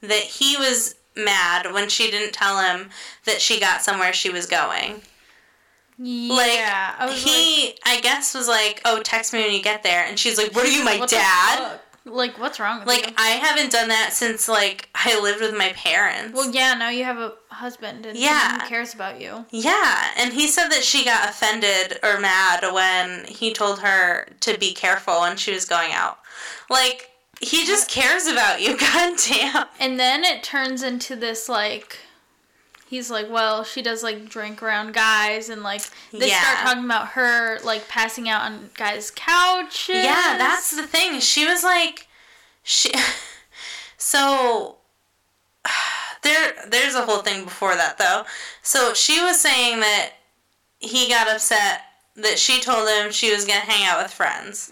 that 0.00 0.20
he 0.20 0.56
was 0.56 0.94
mad 1.16 1.72
when 1.72 1.88
she 1.88 2.10
didn't 2.10 2.32
tell 2.32 2.60
him 2.60 2.90
that 3.24 3.40
she 3.40 3.58
got 3.58 3.82
somewhere 3.82 4.12
she 4.12 4.30
was 4.30 4.46
going. 4.46 5.02
Yeah. 5.98 6.94
I 6.98 7.06
was 7.06 7.24
like, 7.24 7.32
he, 7.32 7.78
I 7.86 8.00
guess, 8.00 8.34
was 8.34 8.48
like, 8.48 8.82
"Oh, 8.84 9.00
text 9.02 9.32
me 9.32 9.40
when 9.40 9.52
you 9.52 9.62
get 9.62 9.82
there," 9.82 10.04
and 10.04 10.18
she's 10.18 10.36
like, 10.36 10.54
"What 10.54 10.66
are 10.66 10.70
you, 10.70 10.84
my 10.84 10.98
dad?" 11.06 11.80
Like, 12.08 12.38
what's 12.38 12.60
wrong 12.60 12.78
with 12.78 12.86
Like, 12.88 13.08
you? 13.08 13.14
I 13.18 13.30
haven't 13.30 13.72
done 13.72 13.88
that 13.88 14.12
since 14.12 14.48
like 14.48 14.88
I 14.94 15.20
lived 15.20 15.40
with 15.40 15.56
my 15.56 15.72
parents. 15.72 16.34
Well, 16.34 16.50
yeah, 16.50 16.74
now 16.74 16.88
you 16.88 17.02
have 17.04 17.18
a 17.18 17.32
husband 17.50 18.06
and 18.06 18.16
Yeah. 18.16 18.62
who 18.62 18.68
cares 18.68 18.94
about 18.94 19.20
you. 19.20 19.44
Yeah, 19.50 20.12
and 20.16 20.32
he 20.32 20.46
said 20.46 20.68
that 20.68 20.84
she 20.84 21.04
got 21.04 21.28
offended 21.28 21.98
or 22.04 22.20
mad 22.20 22.62
when 22.72 23.24
he 23.24 23.52
told 23.52 23.80
her 23.80 24.28
to 24.40 24.56
be 24.56 24.72
careful 24.72 25.20
when 25.22 25.36
she 25.36 25.52
was 25.52 25.64
going 25.64 25.92
out. 25.92 26.18
Like, 26.70 27.10
he 27.40 27.66
just 27.66 27.90
cares 27.90 28.26
about 28.28 28.60
you, 28.62 28.76
goddamn. 28.78 29.66
And 29.80 29.98
then 29.98 30.22
it 30.24 30.42
turns 30.44 30.82
into 30.84 31.16
this, 31.16 31.48
like, 31.48 31.98
he's 32.88 33.10
like, 33.10 33.28
well, 33.30 33.64
she 33.64 33.82
does, 33.82 34.02
like, 34.02 34.28
drink 34.28 34.62
around 34.62 34.94
guys, 34.94 35.48
and, 35.48 35.62
like, 35.62 35.82
they 36.12 36.28
Yeah. 36.28 36.40
start 36.40 36.58
talking 36.66 36.84
about 36.84 37.08
her, 37.10 37.58
like, 37.64 37.88
passing 37.88 38.28
out 38.28 38.42
on 38.42 38.70
guys' 38.74 39.10
couches. 39.10 39.94
Yeah, 40.04 40.36
that's 40.38 40.70
the 40.70 40.86
thing. 40.86 41.20
She 41.20 41.46
was 41.46 41.62
like, 41.64 42.06
she. 42.62 42.90
So, 43.98 44.76
there, 46.22 46.52
there's 46.68 46.94
a 46.94 47.02
whole 47.04 47.22
thing 47.22 47.44
before 47.44 47.74
that 47.74 47.98
though. 47.98 48.24
So 48.62 48.94
she 48.94 49.20
was 49.20 49.40
saying 49.40 49.80
that 49.80 50.12
he 50.78 51.08
got 51.08 51.28
upset 51.28 51.80
that 52.14 52.38
she 52.38 52.60
told 52.60 52.88
him 52.88 53.10
she 53.10 53.32
was 53.32 53.44
gonna 53.44 53.60
hang 53.60 53.86
out 53.86 54.02
with 54.02 54.12
friends. 54.12 54.70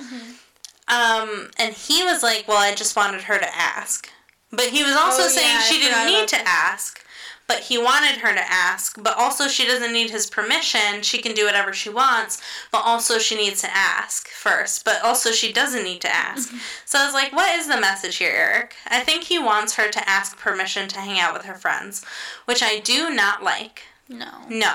Um, 0.88 1.50
and 1.58 1.74
he 1.74 2.02
was 2.04 2.22
like, 2.22 2.46
"Well, 2.46 2.58
I 2.58 2.74
just 2.74 2.96
wanted 2.96 3.22
her 3.22 3.38
to 3.38 3.56
ask," 3.56 4.08
but 4.52 4.66
he 4.66 4.82
was 4.84 4.94
also 4.94 5.24
Oh, 5.24 5.28
saying 5.28 5.48
yeah, 5.48 5.58
I 5.62 5.62
she 5.62 5.80
didn't 5.80 6.06
need 6.06 6.28
to 6.28 6.36
this. 6.36 6.44
ask. 6.46 7.03
But 7.46 7.60
he 7.60 7.76
wanted 7.76 8.20
her 8.20 8.32
to 8.32 8.40
ask, 8.52 9.02
but 9.02 9.18
also 9.18 9.48
she 9.48 9.66
doesn't 9.66 9.92
need 9.92 10.10
his 10.10 10.26
permission. 10.30 11.02
She 11.02 11.18
can 11.18 11.34
do 11.34 11.44
whatever 11.44 11.74
she 11.74 11.90
wants, 11.90 12.40
but 12.72 12.82
also 12.84 13.18
she 13.18 13.36
needs 13.36 13.60
to 13.60 13.68
ask 13.70 14.28
first. 14.28 14.84
But 14.84 15.02
also 15.04 15.30
she 15.30 15.52
doesn't 15.52 15.84
need 15.84 16.00
to 16.02 16.14
ask. 16.14 16.48
Mm-hmm. 16.48 16.58
So 16.86 16.98
I 16.98 17.04
was 17.04 17.12
like, 17.12 17.32
what 17.32 17.54
is 17.58 17.68
the 17.68 17.80
message 17.80 18.16
here, 18.16 18.32
Eric? 18.34 18.74
I 18.88 19.00
think 19.00 19.24
he 19.24 19.38
wants 19.38 19.74
her 19.74 19.90
to 19.90 20.08
ask 20.08 20.38
permission 20.38 20.88
to 20.88 21.00
hang 21.00 21.20
out 21.20 21.34
with 21.34 21.44
her 21.44 21.54
friends, 21.54 22.02
which 22.46 22.62
I 22.62 22.78
do 22.80 23.10
not 23.10 23.42
like. 23.42 23.82
No. 24.08 24.30
No. 24.48 24.74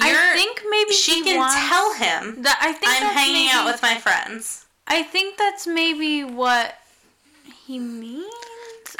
I 0.00 0.10
You're- 0.10 0.34
think 0.34 0.62
maybe 0.70 0.92
she 0.92 1.22
can 1.24 1.36
tell 1.68 1.94
him 1.94 2.42
that. 2.42 2.58
I 2.60 2.72
think 2.72 2.92
I'm 2.92 3.14
hanging 3.14 3.48
out 3.50 3.64
with 3.64 3.82
my 3.82 3.96
friends. 3.96 4.66
I 4.86 5.02
think 5.02 5.36
that's 5.38 5.66
maybe 5.66 6.24
what 6.24 6.76
he 7.66 7.78
means. 7.78 8.26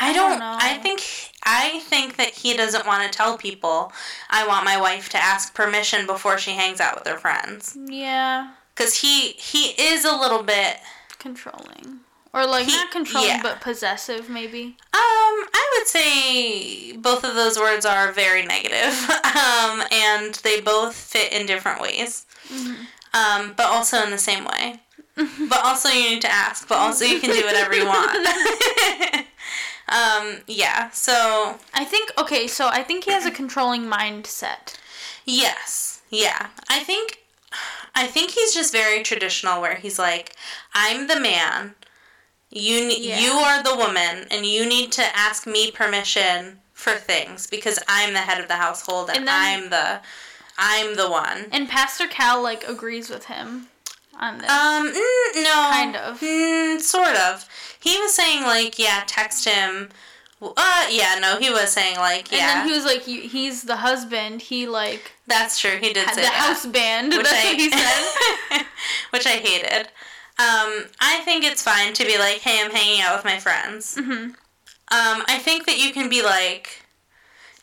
I 0.01 0.13
don't. 0.13 0.39
know. 0.39 0.57
I 0.59 0.79
think. 0.79 1.03
I 1.45 1.81
think 1.81 2.17
that 2.17 2.31
he 2.31 2.55
doesn't 2.57 2.87
want 2.87 3.11
to 3.11 3.17
tell 3.17 3.37
people. 3.39 3.93
I 4.29 4.47
want 4.47 4.65
my 4.65 4.79
wife 4.81 5.09
to 5.11 5.17
ask 5.19 5.55
permission 5.55 6.07
before 6.07 6.39
she 6.39 6.53
hangs 6.53 6.81
out 6.81 6.97
with 6.99 7.07
her 7.09 7.19
friends. 7.19 7.77
Yeah, 7.87 8.51
Cause 8.75 8.95
he 8.97 9.33
he 9.33 9.71
is 9.81 10.05
a 10.05 10.15
little 10.15 10.43
bit. 10.43 10.77
controlling 11.19 12.01
or 12.33 12.47
like 12.47 12.67
He- 12.67 12.73
not 12.73 12.91
controlling, 12.93 13.29
yeah. 13.29 13.43
but 13.43 13.61
possessive, 13.61 14.29
maybe. 14.31 14.77
Um, 14.95 15.47
I 15.53 15.77
would 15.79 15.87
say 15.89 16.93
both 16.97 17.25
of 17.25 17.35
those 17.35 17.59
words 17.59 17.85
are 17.85 18.13
very 18.13 18.45
negative. 18.47 18.95
um, 19.25 19.83
and 19.93 20.35
they 20.45 20.61
both 20.61 20.95
fit 20.95 21.33
in 21.33 21.47
different 21.47 21.81
ways. 21.81 22.27
Um, 23.13 23.55
but 23.57 23.67
also 23.67 24.03
in 24.05 24.11
the 24.11 24.19
same 24.19 24.45
way. 24.45 24.81
but 25.17 25.65
also 25.65 25.89
you 25.89 26.11
need 26.11 26.23
to 26.23 26.31
ask. 26.33 26.69
But 26.69 26.79
also 26.79 27.05
you 27.05 27.19
can 27.19 27.31
do 27.35 27.45
whatever 27.45 27.75
you 27.75 27.87
want. 27.87 28.29
um, 29.91 30.39
yeah. 30.47 30.91
So 30.91 31.59
I 31.75 31.85
think 31.85 32.11
okay, 32.19 32.47
so 32.47 32.69
I 32.69 32.83
think 32.83 33.05
he 33.05 33.11
has 33.13 33.27
a 33.27 33.31
controlling 33.31 33.83
mindset. 33.85 34.77
Yes. 35.25 36.03
Yeah. 36.11 36.49
I 36.69 36.81
think 36.81 37.19
I 37.95 38.07
think 38.07 38.31
he's 38.33 38.55
just 38.55 38.73
very 38.73 39.03
traditional 39.03 39.61
where 39.61 39.75
he's 39.77 39.99
like, 39.99 40.35
I'm 40.75 41.07
the 41.09 41.19
man. 41.21 41.75
You 42.51 42.87
ne- 42.89 43.01
Yeah. 43.01 43.21
you 43.21 43.31
are 43.33 43.63
the 43.63 43.77
woman 43.77 44.27
and 44.31 44.45
you 44.47 44.67
need 44.69 44.93
to 44.93 45.03
ask 45.17 45.47
me 45.47 45.71
permission 45.71 46.59
for 46.73 46.93
things 46.95 47.47
because 47.47 47.79
I'm 47.89 48.13
the 48.13 48.21
head 48.21 48.41
of 48.41 48.49
the 48.49 48.57
household 48.57 49.09
and, 49.09 49.19
And 49.19 49.29
then- 49.29 49.63
I'm 49.65 49.71
the 49.71 50.01
I'm 50.63 50.97
the 50.97 51.11
one. 51.11 51.47
And 51.53 51.69
Pastor 51.69 52.07
Cal 52.07 52.43
like 52.43 52.69
agrees 52.69 53.09
with 53.09 53.27
him 53.27 53.69
on 54.21 54.39
this. 54.39 54.51
Um 54.51 54.89
mm, 54.93 55.43
no. 55.43 55.69
Kind 55.73 55.97
of. 55.97 56.21
Mm, 56.21 56.81
sort 56.81 57.17
of. 57.17 57.49
He 57.81 57.99
was 57.99 58.15
saying 58.15 58.43
like, 58.45 58.79
yeah, 58.79 59.03
text 59.07 59.49
him. 59.49 59.89
Uh 60.43 60.87
yeah, 60.91 61.19
no, 61.21 61.37
he 61.39 61.51
was 61.51 61.71
saying 61.71 61.97
like, 61.97 62.33
and 62.33 62.41
yeah. 62.41 62.55
then 62.55 62.67
he 62.69 62.73
was 62.73 62.85
like, 62.87 63.03
"He's 63.03 63.63
the 63.63 63.77
husband." 63.77 64.41
He 64.41 64.67
like 64.67 65.13
that's 65.27 65.59
true. 65.59 65.77
He 65.79 65.93
did 65.93 66.09
say 66.09 66.15
the 66.17 66.21
that. 66.23 66.33
house 66.33 66.65
band. 66.65 67.13
which 67.13 67.25
That's 67.31 67.45
I, 67.45 67.51
what 67.51 67.61
he 67.61 67.71
said. 67.71 68.67
which 69.11 69.27
I 69.27 69.37
hated. 69.37 69.89
Um, 70.39 70.87
I 70.99 71.21
think 71.27 71.45
it's 71.45 71.63
fine 71.63 71.93
to 71.93 72.05
be 72.07 72.17
like, 72.17 72.39
hey, 72.39 72.63
I'm 72.65 72.71
hanging 72.71 73.03
out 73.03 73.17
with 73.17 73.25
my 73.27 73.39
friends. 73.39 73.97
Mhm. 73.97 74.35
Um, 74.93 75.23
I 75.29 75.39
think 75.39 75.67
that 75.67 75.77
you 75.79 75.93
can 75.93 76.09
be 76.09 76.23
like, 76.23 76.83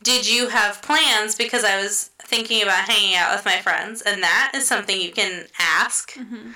did 0.04 0.30
you 0.30 0.50
have 0.50 0.84
plans? 0.84 1.34
Because 1.36 1.64
I 1.64 1.82
was 1.82 2.12
thinking 2.28 2.62
about 2.62 2.90
hanging 2.90 3.16
out 3.16 3.34
with 3.36 3.46
my 3.46 3.58
friends, 3.60 4.02
and 4.02 4.22
that 4.22 4.52
is 4.54 4.68
something 4.68 5.00
you 5.00 5.12
can 5.12 5.46
ask. 5.60 6.14
Mm-hmm. 6.14 6.52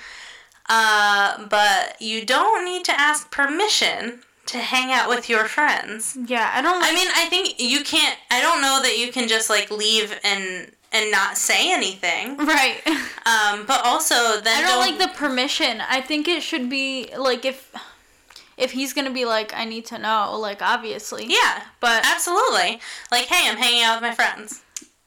Uh, 0.70 1.48
but 1.48 2.02
you 2.02 2.26
don't 2.26 2.64
need 2.66 2.86
to 2.86 3.00
ask 3.00 3.32
permission 3.32 4.22
to 4.46 4.58
hang 4.58 4.92
out 4.92 5.10
with 5.10 5.30
your 5.30 5.46
friends. 5.46 6.18
Yeah, 6.28 6.52
I 6.54 6.62
don't. 6.62 6.80
Like, 6.80 6.92
I 6.92 6.94
mean, 6.94 7.08
I 7.16 7.26
think 7.30 7.60
you 7.60 7.84
can't. 7.84 8.18
I 8.30 8.42
don't 8.42 8.62
know 8.62 8.80
that 8.82 8.98
you 8.98 9.12
can 9.12 9.28
just 9.28 9.50
like 9.50 9.72
leave 9.72 10.18
and 10.24 10.72
and 10.92 11.10
not 11.12 11.38
say 11.38 11.74
anything. 11.74 12.38
right. 12.56 12.82
Um, 13.26 13.66
but 13.66 13.82
also 13.86 14.42
then 14.42 14.64
I 14.64 14.68
don't 14.68 14.80
like 14.80 15.00
the 15.00 15.16
permission. 15.18 15.82
I 15.82 16.02
think 16.02 16.28
it 16.28 16.44
should 16.44 16.70
be 16.70 17.10
like 17.18 17.46
if 17.46 17.74
if 18.58 18.72
he's 18.72 18.94
gonna 18.94 19.12
be 19.12 19.26
like, 19.26 19.54
I 19.54 19.66
need 19.66 19.86
to 19.88 19.98
know, 19.98 20.38
like 20.40 20.62
obviously. 20.62 21.26
yeah, 21.28 21.64
But 21.80 22.06
absolutely. 22.06 22.80
Like, 23.12 23.26
hey, 23.26 23.50
I'm 23.50 23.58
hanging 23.58 23.84
out 23.84 24.02
with 24.02 24.10
my 24.10 24.16
friends. 24.16 24.62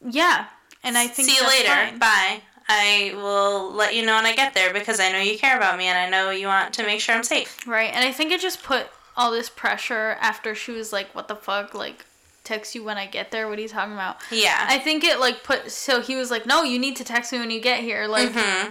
yeah, 0.07 0.47
and 0.85 0.97
I 0.97 1.07
think 1.07 1.29
See 1.29 1.35
you 1.35 1.41
that's 1.41 1.53
later. 1.57 1.69
fine. 1.91 1.99
Bye. 1.99 2.41
I 2.67 3.11
will 3.15 3.71
let 3.73 3.93
you 3.95 4.05
know 4.05 4.15
when 4.15 4.25
I 4.25 4.35
get 4.35 4.53
there 4.53 4.73
because 4.73 4.99
I 4.99 5.11
know 5.11 5.19
you 5.19 5.37
care 5.37 5.55
about 5.57 5.77
me 5.77 5.85
and 5.85 5.97
I 5.97 6.09
know 6.09 6.31
you 6.31 6.47
want 6.47 6.73
to 6.75 6.83
make 6.83 6.99
sure 6.99 7.13
I'm 7.15 7.23
safe. 7.23 7.65
Right, 7.67 7.91
and 7.93 8.03
I 8.03 8.11
think 8.11 8.31
it 8.31 8.41
just 8.41 8.63
put 8.63 8.87
all 9.15 9.31
this 9.31 9.49
pressure 9.49 10.17
after 10.19 10.55
she 10.55 10.71
was 10.71 10.91
like, 10.91 11.13
"What 11.13 11.27
the 11.27 11.35
fuck?" 11.35 11.73
Like, 11.75 12.05
text 12.43 12.73
you 12.75 12.83
when 12.83 12.97
I 12.97 13.05
get 13.05 13.31
there. 13.31 13.47
What 13.47 13.59
are 13.59 13.61
you 13.61 13.67
talking 13.67 13.93
about? 13.93 14.17
Yeah. 14.31 14.65
I 14.67 14.79
think 14.79 15.03
it 15.03 15.19
like 15.19 15.43
put 15.43 15.71
so 15.71 16.01
he 16.01 16.15
was 16.15 16.31
like, 16.31 16.45
"No, 16.45 16.63
you 16.63 16.79
need 16.79 16.95
to 16.97 17.03
text 17.03 17.31
me 17.31 17.39
when 17.39 17.51
you 17.51 17.59
get 17.61 17.81
here." 17.81 18.07
Like, 18.07 18.31
hmm 18.33 18.69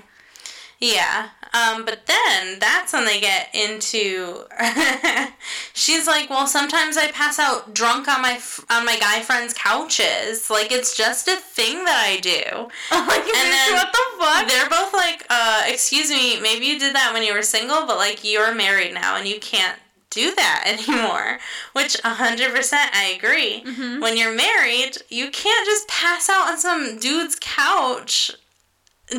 Yeah. 0.84 1.28
Um, 1.54 1.84
but 1.84 2.06
then 2.06 2.58
that's 2.58 2.92
when 2.92 3.04
they 3.04 3.20
get 3.20 3.48
into. 3.54 4.44
she's 5.72 6.06
like, 6.06 6.28
"Well, 6.28 6.48
sometimes 6.48 6.96
I 6.96 7.12
pass 7.12 7.38
out 7.38 7.72
drunk 7.72 8.08
on 8.08 8.20
my 8.22 8.32
f- 8.32 8.64
on 8.68 8.84
my 8.84 8.98
guy 8.98 9.20
friends' 9.20 9.54
couches. 9.54 10.50
Like 10.50 10.72
it's 10.72 10.96
just 10.96 11.28
a 11.28 11.36
thing 11.36 11.84
that 11.84 12.02
I 12.04 12.18
do." 12.18 12.68
like 12.90 13.22
And 13.22 13.52
then 13.52 13.74
what 13.74 13.92
the 13.92 13.98
fuck? 14.18 14.48
They're 14.48 14.68
both 14.68 14.92
like, 14.92 15.24
uh, 15.30 15.62
excuse 15.68 16.10
me, 16.10 16.40
maybe 16.40 16.66
you 16.66 16.78
did 16.78 16.94
that 16.96 17.12
when 17.12 17.22
you 17.22 17.32
were 17.32 17.42
single, 17.42 17.86
but 17.86 17.98
like 17.98 18.24
you're 18.24 18.54
married 18.54 18.92
now 18.94 19.16
and 19.16 19.28
you 19.28 19.38
can't 19.38 19.78
do 20.10 20.34
that 20.34 20.64
anymore. 20.88 21.38
Which 21.72 21.94
100% 22.02 22.72
I 22.72 23.14
agree. 23.16 23.62
Mm-hmm. 23.64 24.00
When 24.00 24.16
you're 24.16 24.34
married, 24.34 24.98
you 25.08 25.30
can't 25.30 25.66
just 25.66 25.86
pass 25.88 26.28
out 26.28 26.48
on 26.50 26.58
some 26.58 26.98
dude's 26.98 27.36
couch. 27.40 28.32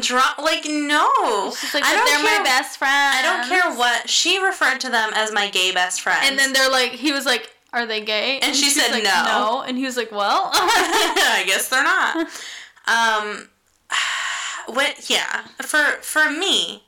Drunk, 0.02 0.38
like, 0.40 0.66
no. 0.66 1.08
It's 1.48 1.62
just 1.62 1.74
like, 1.76 1.84
I 1.84 1.92
but 1.92 1.96
don't 1.98 2.06
they're 2.06 2.30
care. 2.32 2.40
my 2.40 2.44
best 2.44 2.78
friends. 2.80 3.16
I 3.18 3.22
don't 3.22 3.48
care 3.48 3.72
what. 3.78 4.10
She 4.10 4.44
referred 4.44 4.80
to 4.82 4.90
them 4.90 5.12
as 5.14 5.32
my 5.32 5.50
gay 5.50 5.72
best 5.72 6.02
friends. 6.02 6.26
And 6.28 6.38
then 6.40 6.54
they're 6.54 6.72
like, 6.72 6.92
he 6.92 7.12
was 7.12 7.26
like, 7.26 7.52
"Are 7.72 7.86
they 7.86 8.02
gay?" 8.02 8.40
And 8.40 8.56
she 8.56 8.64
she's 8.66 8.82
said 8.82 8.92
like, 8.92 9.04
no. 9.04 9.24
No, 9.26 9.62
and 9.62 9.78
he 9.78 9.86
was 9.86 9.96
like, 9.96 10.12
"Well." 10.12 10.50
I 10.54 11.44
guess 11.46 11.70
they're 11.70 11.84
not. 11.84 12.28
Um, 12.88 13.50
what? 14.68 15.10
Yeah, 15.10 15.42
for 15.64 15.98
for 16.02 16.30
me, 16.30 16.84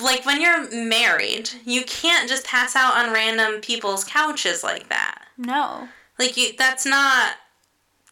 like 0.00 0.24
when 0.26 0.40
you're 0.40 0.68
married, 0.72 1.50
you 1.64 1.84
can't 1.84 2.28
just 2.28 2.44
pass 2.44 2.74
out 2.74 2.96
on 2.96 3.12
random 3.12 3.60
people's 3.60 4.02
couches 4.04 4.64
like 4.64 4.88
that. 4.88 5.22
no. 5.36 5.88
Like 6.18 6.36
you, 6.36 6.50
that's 6.58 6.84
not. 6.84 7.34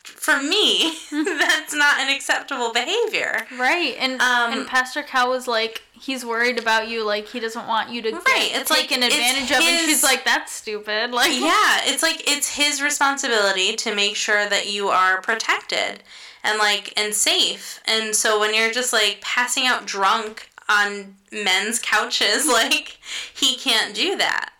For 0.02 0.42
me, 0.42 0.96
that's 1.10 1.74
not 1.74 2.00
an 2.00 2.08
acceptable 2.14 2.72
behavior. 2.72 3.46
Right, 3.58 3.96
and 3.98 4.20
Um, 4.20 4.52
and 4.52 4.66
Pastor 4.66 5.02
Cal 5.02 5.28
was 5.30 5.46
like, 5.46 5.82
he's 5.92 6.24
worried 6.24 6.58
about 6.58 6.88
you, 6.88 7.04
like 7.04 7.28
he 7.28 7.40
doesn't 7.40 7.66
want 7.66 7.90
you 7.90 8.00
to 8.02 8.12
Right, 8.12 8.22
get 8.24 8.60
it's 8.60 8.70
like, 8.70 8.90
it's 8.90 8.92
advantage 9.04 9.50
of, 9.50 9.58
and 9.62 9.80
she's 9.86 10.02
like, 10.02 10.24
that's 10.24 10.52
stupid. 10.52 11.10
Like, 11.20 11.32
yeah, 11.32 11.80
it's 11.84 12.02
like 12.02 12.22
it's 12.30 12.56
his 12.56 12.82
responsibility 12.82 13.76
to 13.76 13.94
make 13.94 14.16
sure 14.16 14.48
that 14.48 14.70
you 14.72 14.88
are 14.88 15.20
protected 15.20 16.02
and 16.42 16.58
like 16.58 16.92
and 16.96 17.14
safe. 17.14 17.80
And 17.86 18.14
so 18.14 18.40
when 18.40 18.54
you're 18.54 18.72
just 18.72 18.92
like 18.92 19.20
passing 19.20 19.66
out 19.66 19.86
drunk 19.86 20.48
on 20.68 21.16
men's 21.32 21.78
couches, 21.78 22.46
like 22.46 22.98
he 23.34 23.56
can't 23.56 23.94
do 23.94 24.16
that. 24.16 24.50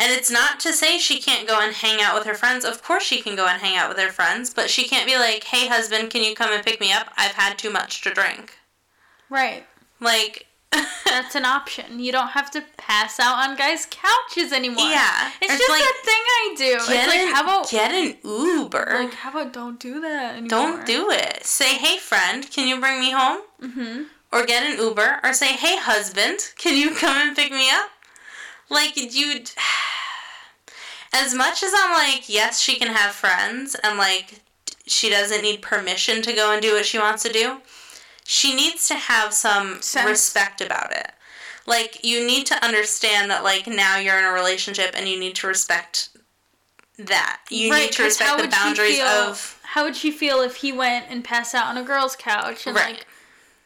And 0.00 0.12
it's 0.12 0.30
not 0.30 0.60
to 0.60 0.72
say 0.72 0.96
she 0.98 1.20
can't 1.20 1.46
go 1.48 1.60
and 1.60 1.74
hang 1.74 2.00
out 2.00 2.14
with 2.14 2.24
her 2.26 2.34
friends. 2.34 2.64
Of 2.64 2.82
course 2.82 3.02
she 3.02 3.20
can 3.20 3.34
go 3.36 3.46
and 3.48 3.60
hang 3.60 3.76
out 3.76 3.88
with 3.88 3.98
her 3.98 4.12
friends, 4.12 4.54
but 4.54 4.70
she 4.70 4.88
can't 4.88 5.06
be 5.06 5.16
like, 5.18 5.44
"Hey 5.44 5.66
husband, 5.68 6.10
can 6.10 6.22
you 6.22 6.34
come 6.36 6.52
and 6.52 6.64
pick 6.64 6.80
me 6.80 6.92
up? 6.92 7.08
I've 7.16 7.32
had 7.34 7.58
too 7.58 7.70
much 7.70 8.00
to 8.02 8.10
drink." 8.14 8.54
right. 9.28 9.66
Like 10.00 10.46
That's 11.06 11.34
an 11.34 11.44
option. 11.46 11.98
You 11.98 12.12
don't 12.12 12.28
have 12.28 12.50
to 12.52 12.62
pass 12.76 13.18
out 13.18 13.48
on 13.48 13.56
guys' 13.56 13.86
couches 13.90 14.52
anymore. 14.52 14.84
Yeah. 14.84 15.30
it's 15.40 15.54
Or 15.54 15.56
just 15.56 15.70
like, 15.70 15.80
that 15.80 16.00
thing 16.04 16.14
I 16.14 16.54
do. 16.56 16.74
It's 16.76 16.88
Get 16.88 17.08
like, 17.08 17.18
an, 17.20 17.34
how 17.34 17.42
about 17.42 17.70
get 17.70 17.90
an 17.92 18.16
Uber? 18.22 18.90
like 19.00 19.14
how 19.14 19.30
about 19.30 19.52
don't 19.52 19.80
do 19.80 20.00
that 20.02 20.32
anymore? 20.36 20.48
Don't 20.48 20.86
do 20.86 21.10
it. 21.10 21.44
Say, 21.44 21.76
hey, 21.78 21.96
friend, 21.98 22.48
can 22.50 22.68
you 22.68 22.78
bring 22.80 23.00
me 23.00 23.10
home? 23.10 23.40
Mm-hmm. 23.62 24.02
Or 24.30 24.44
get 24.44 24.62
an 24.64 24.78
Uber. 24.78 25.20
Or 25.24 25.32
say, 25.32 25.54
hey, 25.54 25.78
husband, 25.78 26.52
can 26.58 26.76
you 26.76 26.94
come 26.94 27.16
and 27.16 27.34
pick 27.34 27.50
me 27.50 27.70
up? 27.70 27.88
Like, 28.68 28.96
you. 28.96 29.42
As 31.12 31.34
much 31.34 31.62
as 31.62 31.72
I'm 31.74 31.92
like, 31.92 32.28
yes, 32.28 32.60
she 32.60 32.76
can 32.76 32.88
have 32.94 33.12
friends, 33.12 33.74
and 33.82 33.96
like, 33.98 34.40
she 34.86 35.08
doesn't 35.08 35.40
need 35.42 35.62
permission 35.62 36.20
to 36.22 36.32
go 36.34 36.52
and 36.52 36.60
do 36.60 36.74
what 36.74 36.84
she 36.84 36.98
wants 36.98 37.22
to 37.22 37.32
do, 37.32 37.58
she 38.24 38.54
needs 38.54 38.86
to 38.88 38.94
have 38.94 39.32
some 39.32 39.80
Sense. 39.80 40.06
respect 40.08 40.60
about 40.60 40.92
it. 40.92 41.10
Like, 41.66 42.04
you 42.04 42.26
need 42.26 42.46
to 42.46 42.62
understand 42.64 43.30
that, 43.30 43.42
like, 43.42 43.66
now 43.66 43.96
you're 43.98 44.18
in 44.18 44.24
a 44.24 44.32
relationship 44.32 44.90
and 44.94 45.08
you 45.08 45.18
need 45.18 45.34
to 45.36 45.46
respect 45.46 46.10
that. 46.98 47.40
You 47.48 47.70
Right, 47.70 47.82
need 47.84 47.92
to 47.92 48.02
respect 48.04 48.42
the 48.42 48.48
boundaries 48.48 48.96
feel- 48.98 49.06
of 49.06 49.58
How 49.62 49.84
would 49.84 49.96
she 49.96 50.10
feel 50.10 50.40
if 50.42 50.56
he 50.56 50.72
went 50.72 51.06
and 51.08 51.24
passed 51.24 51.54
out 51.54 51.66
on 51.66 51.76
a 51.78 51.82
girl's 51.82 52.16
couch 52.16 52.66
and 52.66 52.74
Right. 52.76 52.96
like 52.96 53.06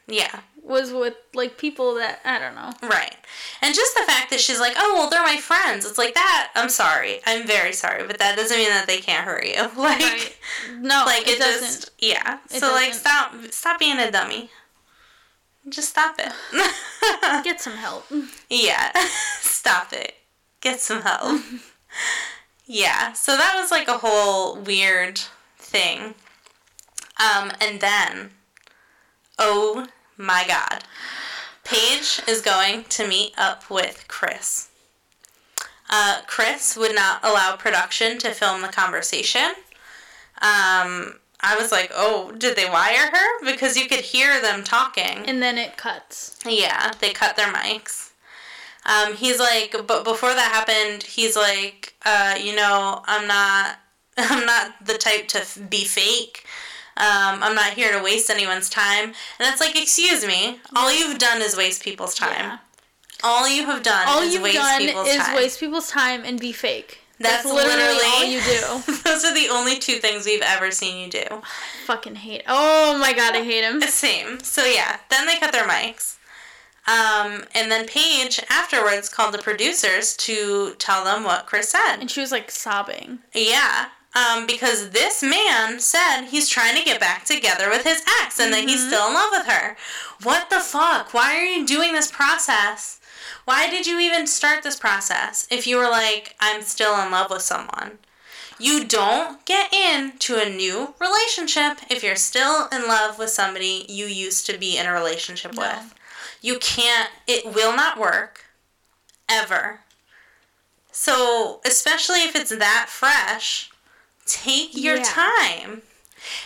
Yeah. 0.06 0.40
Was 0.62 0.92
with 0.92 1.14
like 1.34 1.58
people 1.58 1.94
that 1.96 2.20
I 2.24 2.38
don't 2.38 2.54
know. 2.54 2.70
Right. 2.88 3.14
And 3.60 3.74
just 3.74 3.94
the 3.94 4.04
fact 4.06 4.30
that 4.30 4.40
she's 4.40 4.60
like, 4.60 4.74
oh, 4.76 4.94
well, 4.94 5.10
they're 5.10 5.22
my 5.22 5.36
friends. 5.36 5.84
It's 5.84 5.98
like 5.98 6.14
that. 6.14 6.50
I'm 6.54 6.68
sorry. 6.68 7.20
I'm 7.26 7.46
very 7.46 7.72
sorry. 7.72 8.06
But 8.06 8.18
that 8.18 8.36
doesn't 8.36 8.56
mean 8.56 8.68
that 8.68 8.86
they 8.86 8.98
can't 8.98 9.24
hurt 9.24 9.44
you. 9.46 9.54
Like, 9.82 10.00
Right. 10.00 10.36
No, 10.78 11.02
like 11.06 11.26
it, 11.26 11.36
it, 11.36 11.38
doesn't. 11.38 11.66
just, 11.66 11.90
yeah. 11.98 12.38
It 12.50 12.60
so, 12.60 12.72
like, 12.72 12.88
doesn't. 12.88 13.00
stop, 13.00 13.34
stop 13.50 13.78
being 13.78 13.98
a 13.98 14.10
dummy. 14.10 14.50
Just 15.68 15.90
stop 15.90 16.16
it. 16.18 16.32
Get 17.44 17.60
some 17.60 17.74
help. 17.74 18.04
yeah. 18.48 18.92
stop 19.40 19.92
it. 19.92 20.14
Get 20.60 20.80
some 20.80 21.02
help. 21.02 21.42
yeah. 22.66 23.12
So 23.12 23.36
that 23.36 23.54
was 23.60 23.70
like 23.70 23.88
a 23.88 23.98
whole 23.98 24.56
weird 24.60 25.20
thing. 25.58 26.14
Um, 27.20 27.52
and 27.60 27.80
then, 27.80 28.30
oh 29.38 29.86
my 30.22 30.44
god. 30.46 30.84
Paige 31.64 32.20
is 32.26 32.40
going 32.40 32.84
to 32.84 33.06
meet 33.06 33.34
up 33.36 33.70
with 33.70 34.04
Chris. 34.08 34.68
Uh, 35.90 36.22
Chris 36.26 36.76
would 36.76 36.94
not 36.94 37.20
allow 37.22 37.56
production 37.56 38.18
to 38.18 38.30
film 38.30 38.62
the 38.62 38.68
conversation. 38.68 39.52
Um, 40.40 41.18
I 41.40 41.56
was 41.58 41.70
like, 41.70 41.90
oh, 41.94 42.32
did 42.32 42.56
they 42.56 42.68
wire 42.68 43.10
her? 43.10 43.44
Because 43.44 43.76
you 43.76 43.88
could 43.88 44.00
hear 44.00 44.40
them 44.40 44.64
talking. 44.64 45.24
And 45.26 45.42
then 45.42 45.58
it 45.58 45.76
cuts. 45.76 46.38
Yeah, 46.46 46.92
they 47.00 47.10
cut 47.12 47.36
their 47.36 47.52
mics. 47.52 48.10
Um, 48.84 49.14
he's 49.14 49.38
like, 49.38 49.74
but 49.86 50.04
before 50.04 50.34
that 50.34 50.52
happened, 50.52 51.04
he's 51.04 51.36
like, 51.36 51.94
uh, 52.04 52.36
you 52.40 52.56
know, 52.56 53.02
I'm 53.06 53.26
not, 53.28 53.78
I'm 54.16 54.46
not 54.46 54.84
the 54.84 54.98
type 54.98 55.28
to 55.28 55.40
f- 55.40 55.58
be 55.68 55.84
fake. 55.84 56.44
Um, 56.96 57.42
I'm 57.42 57.54
not 57.54 57.72
here 57.72 57.92
to 57.96 58.02
waste 58.02 58.28
anyone's 58.30 58.68
time. 58.68 59.06
And 59.38 59.50
it's 59.50 59.60
like, 59.60 59.80
excuse 59.80 60.26
me, 60.26 60.60
all 60.76 60.92
you've 60.92 61.18
done 61.18 61.40
is 61.40 61.56
waste 61.56 61.82
people's 61.82 62.14
time. 62.14 62.30
Yeah. 62.32 62.58
All 63.24 63.48
you 63.48 63.66
have 63.66 63.82
done 63.82 64.08
All 64.08 64.20
is 64.20 64.34
you've 64.34 64.42
waste 64.42 64.56
done 64.56 64.80
people's 64.80 65.08
is 65.08 65.16
time. 65.16 65.36
waste 65.36 65.60
people's 65.60 65.88
time 65.88 66.22
and 66.24 66.40
be 66.40 66.52
fake. 66.52 66.98
That's, 67.18 67.44
That's, 67.44 67.54
literally, 67.54 67.94
literally 67.94 68.10
all 68.10 68.24
you 68.24 68.40
do. 68.40 68.92
Those 69.04 69.24
are 69.24 69.34
the 69.34 69.48
only 69.50 69.78
two 69.78 69.98
things 69.98 70.26
we've 70.26 70.42
ever 70.42 70.70
seen 70.72 70.98
you 70.98 71.08
do. 71.08 71.42
Fucking 71.86 72.16
hate. 72.16 72.42
Oh 72.48 72.98
my 72.98 73.12
god, 73.12 73.36
I 73.36 73.42
hate 73.44 73.62
him. 73.62 73.80
Same. 73.82 74.40
So 74.40 74.64
yeah, 74.64 74.98
then 75.08 75.26
they 75.26 75.36
cut 75.36 75.52
their 75.52 75.66
mics. 75.66 76.16
Um, 76.88 77.44
and 77.54 77.70
then 77.70 77.86
Paige 77.86 78.40
afterwards 78.50 79.08
called 79.08 79.32
the 79.34 79.38
producers 79.38 80.16
to 80.16 80.74
tell 80.78 81.04
them 81.04 81.22
what 81.22 81.46
Chris 81.46 81.68
said. 81.68 81.98
And 81.98 82.10
she 82.10 82.20
was 82.20 82.32
like 82.32 82.50
sobbing. 82.50 83.20
Yeah. 83.32 83.86
Um, 84.14 84.46
because 84.46 84.90
this 84.90 85.22
man 85.22 85.80
said 85.80 86.26
he's 86.26 86.48
trying 86.48 86.76
to 86.76 86.84
get 86.84 87.00
back 87.00 87.24
together 87.24 87.70
with 87.70 87.84
his 87.84 88.02
ex 88.20 88.38
and 88.38 88.52
that 88.52 88.64
he's 88.64 88.86
still 88.86 89.08
in 89.08 89.14
love 89.14 89.30
with 89.32 89.46
her. 89.46 89.76
What 90.22 90.50
the 90.50 90.60
fuck? 90.60 91.14
Why 91.14 91.34
are 91.36 91.44
you 91.44 91.66
doing 91.66 91.92
this 91.94 92.12
process? 92.12 93.00
Why 93.46 93.70
did 93.70 93.86
you 93.86 93.98
even 93.98 94.26
start 94.26 94.62
this 94.62 94.78
process 94.78 95.46
if 95.50 95.66
you 95.66 95.78
were 95.78 95.88
like, 95.88 96.36
I'm 96.40 96.60
still 96.62 97.00
in 97.00 97.10
love 97.10 97.30
with 97.30 97.40
someone? 97.42 97.98
You 98.58 98.84
don't 98.84 99.44
get 99.46 99.72
into 99.72 100.36
a 100.36 100.48
new 100.48 100.94
relationship 101.00 101.78
if 101.90 102.04
you're 102.04 102.14
still 102.14 102.68
in 102.70 102.86
love 102.86 103.18
with 103.18 103.30
somebody 103.30 103.86
you 103.88 104.06
used 104.06 104.46
to 104.46 104.58
be 104.58 104.76
in 104.78 104.86
a 104.86 104.92
relationship 104.92 105.54
No. 105.54 105.62
with. 105.62 105.94
You 106.42 106.58
can't, 106.58 107.08
it 107.26 107.46
will 107.54 107.74
not 107.74 107.98
work 107.98 108.44
ever. 109.28 109.80
So, 110.92 111.60
especially 111.64 112.18
if 112.20 112.36
it's 112.36 112.54
that 112.54 112.86
fresh, 112.88 113.71
take 114.26 114.70
your 114.76 114.96
Yeah. 114.96 115.02
time. 115.04 115.82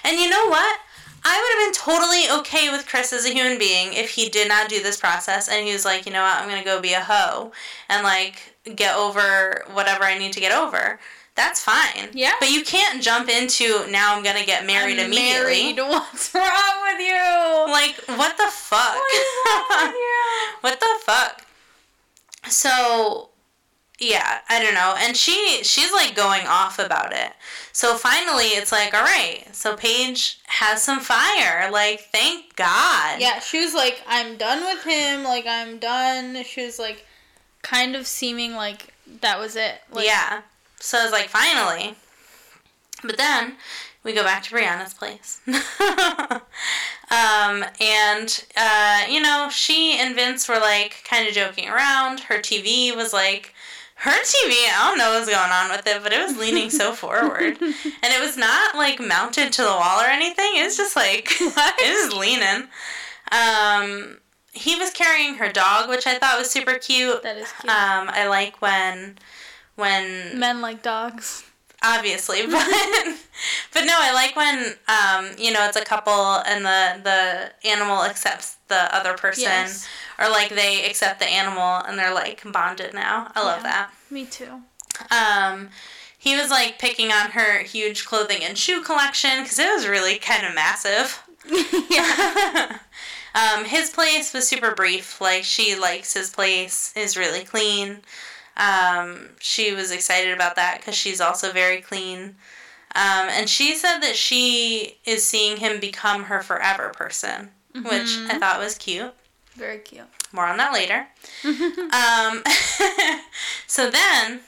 And 0.05 0.19
you 0.19 0.29
know 0.29 0.47
what? 0.47 0.81
I 1.29 1.41
would 1.41 1.65
have 1.65 1.67
been 1.67 1.97
totally 1.97 2.41
okay 2.41 2.71
with 2.71 2.87
Chris 2.87 3.13
as 3.13 3.25
a 3.27 3.31
human 3.35 3.59
being 3.59 3.93
if 3.95 4.11
he 4.11 4.29
did 4.29 4.47
not 4.49 4.69
do 4.69 4.81
this 4.83 4.97
process 4.97 5.49
and 5.49 5.67
he 5.67 5.73
was 5.73 5.85
like, 5.85 6.07
you 6.07 6.13
know 6.13 6.23
what, 6.23 6.41
I'm 6.41 6.49
gonna 6.49 6.63
go 6.65 6.81
be 6.81 6.93
a 6.95 7.01
hoe 7.03 7.51
and 7.89 8.05
like 8.05 8.55
get 8.77 8.97
over 8.97 9.65
whatever 9.73 10.05
I 10.05 10.17
need 10.19 10.33
to 10.35 10.41
get 10.41 10.53
over. 10.53 11.01
That's 11.35 11.61
fine. 11.63 12.11
Yeah. 12.15 12.33
But 12.41 12.51
you 12.51 12.63
can't 12.65 13.03
jump 13.03 13.29
into 13.29 13.87
now 13.91 14.17
I'm 14.17 14.23
gonna 14.23 14.47
get 14.47 14.65
married 14.67 14.99
I'm 14.99 15.07
immediately. 15.07 15.75
Married. 15.75 15.79
What's 15.91 16.33
wrong 16.35 16.83
with 16.85 17.01
you? 17.01 17.73
Like, 17.73 17.97
what 18.19 18.37
the 18.39 18.49
fuck? 18.51 18.95
What 18.95 19.15
is 19.15 19.27
wrong 19.47 19.87
with 19.89 19.95
you? 19.95 20.25
what 20.63 20.81
the 20.81 20.99
fuck? 21.05 21.43
So, 22.49 23.31
yeah, 23.99 24.41
I 24.49 24.63
don't 24.63 24.75
know. 24.75 24.95
And 24.99 25.17
she 25.17 25.61
she's 25.63 25.93
like 25.93 26.15
going 26.15 26.47
off 26.47 26.79
about 26.79 27.13
it. 27.13 27.33
So 27.73 27.95
finally, 27.97 28.49
it's 28.49 28.73
like, 28.73 28.95
all 28.95 29.03
right. 29.03 29.45
So 29.53 29.77
Paige 29.77 30.39
has 30.47 30.83
some 30.83 31.01
fire. 31.01 31.71
Like, 31.71 32.01
thank 32.13 32.57
God. 32.57 33.21
Yeah, 33.21 33.39
she 33.41 33.61
was 33.61 33.75
like, 33.75 34.03
I'm 34.07 34.37
done 34.37 34.61
with 34.65 34.85
him. 34.85 35.25
Like, 35.25 35.47
I'm 35.47 35.79
done. 35.79 36.43
She 36.45 36.65
was 36.65 36.79
like, 36.79 37.07
kind 37.63 37.97
of 37.97 38.07
seeming 38.07 38.55
like 38.55 38.93
that 39.21 39.39
was 39.39 39.57
it. 39.57 39.81
Like, 39.91 40.07
yeah. 40.07 40.43
So 40.79 40.99
I 40.99 41.03
was 41.03 41.13
like, 41.13 41.29
finally. 41.29 41.95
But 43.03 43.17
then 43.19 43.55
we 44.05 44.13
go 44.13 44.23
back 44.23 44.43
to 44.45 44.55
Brianna's 44.55 44.95
place. 44.95 45.41
um, 47.11 47.65
and, 47.81 48.45
uh, 48.57 49.03
you 49.09 49.21
know, 49.21 49.49
she 49.51 49.99
and 49.99 50.15
Vince 50.15 50.49
were 50.49 50.59
like 50.59 51.05
kind 51.09 51.27
of 51.29 51.35
joking 51.35 51.69
around. 51.69 52.21
Her 52.21 52.39
TV 52.39 52.95
was 52.95 53.13
like, 53.13 53.53
her 53.99 54.11
TV, 54.11 54.53
I 54.73 54.89
don't 54.89 54.99
know 54.99 55.11
what 55.11 55.21
was 55.21 55.29
going 55.29 55.51
on 55.51 55.71
with 55.71 55.87
it, 55.87 56.03
but 56.03 56.13
it 56.13 56.23
was 56.23 56.37
leaning 56.37 56.71
so 56.71 56.93
forward. 57.03 57.57
And 57.61 57.75
it 58.03 58.21
was 58.21 58.37
not 58.37 58.75
like 58.77 59.01
mounted 59.01 59.53
to 59.55 59.63
the 59.63 59.69
wall 59.69 60.01
or 60.01 60.07
anything. 60.07 60.53
It 60.57 60.65
was 60.65 60.77
just 60.77 60.97
like, 60.97 61.29
it 61.41 62.05
was 62.11 62.15
leaning. 62.19 62.69
Um, 63.33 64.19
he 64.53 64.77
was 64.77 64.91
carrying 64.91 65.35
her 65.37 65.51
dog, 65.51 65.89
which 65.89 66.07
I 66.07 66.19
thought 66.19 66.39
was 66.39 66.51
super 66.51 66.75
cute. 66.79 67.23
That 67.23 67.37
is 67.37 67.51
cute. 67.53 67.73
Um, 67.73 68.09
I 68.11 68.27
like 68.29 68.61
when 68.63 69.19
when 69.77 70.39
Men 70.39 70.61
like 70.61 70.83
dogs. 70.83 71.45
obviously, 71.83 72.47
but 72.51 72.67
but 73.73 73.85
no, 73.85 73.95
I 73.97 74.13
like 74.13 74.37
when 74.37 74.75
um, 74.89 75.37
you 75.39 75.53
know 75.53 75.67
it's 75.67 75.77
a 75.77 75.85
couple 75.85 76.13
and 76.47 76.65
the 76.65 77.01
the 77.03 77.69
animal 77.69 78.03
accepts 78.05 78.57
the 78.69 78.95
other 78.95 79.15
person, 79.15 79.45
Yes. 79.45 79.87
or 80.19 80.29
like 80.29 80.51
they 80.51 80.85
accept 80.89 81.19
the 81.21 81.27
animal 81.27 81.83
and 81.87 81.99
they're 81.99 82.15
like 82.15 82.43
bonded 82.51 82.95
now. 82.95 83.31
I 83.35 83.43
love 83.43 83.63
Yeah. 83.63 83.87
Me 84.11 84.25
too. 84.27 84.61
Um, 85.11 85.71
he 86.19 86.37
was 86.37 86.51
like 86.51 86.79
picking 86.79 87.13
on 87.13 87.33
her 87.33 87.59
huge 87.63 88.05
clothing 88.07 88.43
and 88.43 88.57
shoe 88.59 88.83
collection 88.83 89.43
because 89.43 89.59
it 89.59 89.73
was 89.73 89.87
really 89.87 90.17
kind 90.19 90.47
of 90.47 90.55
massive. 90.55 91.23
yeah. 91.91 92.79
um, 93.35 93.65
his 93.65 93.91
place 93.91 94.33
was 94.35 94.49
super 94.49 94.73
brief. 94.75 95.21
Like 95.21 95.45
she 95.45 95.77
likes 95.77 96.15
his 96.15 96.31
place 96.31 96.93
is 96.97 97.17
really 97.17 97.45
clean. 97.45 97.99
Um, 98.57 99.29
she 99.39 99.75
was 99.75 99.91
excited 99.91 100.33
about 100.33 100.57
that 100.57 100.79
because 100.79 100.95
she's 100.95 101.21
also 101.21 101.53
very 101.53 101.81
clean. 101.81 102.37
Um, 102.97 103.29
and 103.29 103.47
she 103.47 103.75
said 103.75 103.99
that 104.01 104.17
she 104.17 104.97
is 105.05 105.23
seeing 105.23 105.59
him 105.59 105.81
become 105.81 106.25
her 106.25 106.43
forever 106.43 106.89
person, 106.97 107.51
which 107.75 108.17
I 108.31 108.39
thought 108.39 108.59
was 108.59 108.75
cute. 108.75 109.13
Very 109.55 109.79
cute. 109.79 110.07
More 110.33 110.47
on 110.47 110.57
that 110.57 110.73
later. 110.73 111.07
um, 111.45 112.43
so 113.67 113.91
then, 113.91 114.41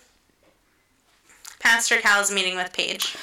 Pastor 1.60 1.98
Cal's 1.98 2.32
meeting 2.32 2.56
with 2.56 2.72
Paige. 2.72 3.16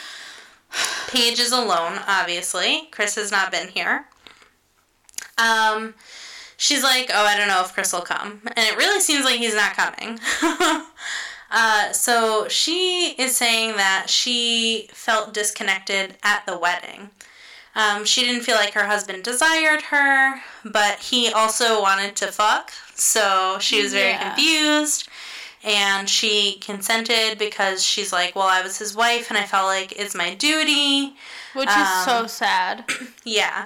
Paige 1.07 1.39
is 1.39 1.51
alone, 1.51 1.99
obviously. 2.07 2.87
Chris 2.91 3.15
has 3.15 3.31
not 3.31 3.51
been 3.51 3.69
here. 3.69 4.05
Um, 5.39 5.95
she's 6.55 6.83
like, 6.83 7.09
oh, 7.11 7.25
I 7.25 7.35
don't 7.35 7.47
know 7.47 7.61
if 7.61 7.73
Chris 7.73 7.93
will 7.93 8.01
come. 8.01 8.41
And 8.55 8.67
it 8.67 8.77
really 8.77 8.99
seems 8.99 9.25
like 9.25 9.39
he's 9.39 9.55
not 9.55 9.73
coming. 9.73 10.19
uh, 11.51 11.91
so 11.91 12.47
she 12.47 13.15
is 13.17 13.35
saying 13.35 13.77
that 13.77 14.09
she 14.09 14.89
felt 14.93 15.33
disconnected 15.33 16.17
at 16.23 16.45
the 16.45 16.57
wedding. 16.57 17.09
Um, 17.75 18.05
she 18.05 18.21
didn't 18.21 18.43
feel 18.43 18.55
like 18.55 18.73
her 18.73 18.85
husband 18.85 19.23
desired 19.23 19.81
her, 19.83 20.41
but 20.63 20.99
he 20.99 21.31
also 21.31 21.81
wanted 21.81 22.15
to 22.17 22.27
fuck. 22.27 22.71
So 22.95 23.57
she 23.59 23.81
was 23.83 23.91
very 23.93 24.11
Yeah. 24.11 24.29
confused. 24.33 25.09
And 25.63 26.07
she 26.07 26.59
consented 26.59 27.39
because 27.39 27.83
she's 27.83 28.13
like, 28.13 28.35
well, 28.35 28.47
I 28.47 28.61
was 28.61 28.77
his 28.77 28.95
wife 28.95 29.29
and 29.29 29.37
I 29.37 29.45
felt 29.45 29.65
like 29.65 29.91
it's 29.99 30.13
my 30.13 30.35
duty. 30.35 31.15
Which 31.53 31.69
is 31.69 32.03
so 32.05 32.19
Um, 32.19 32.27
sad. 32.27 32.85
Yeah. 33.23 33.65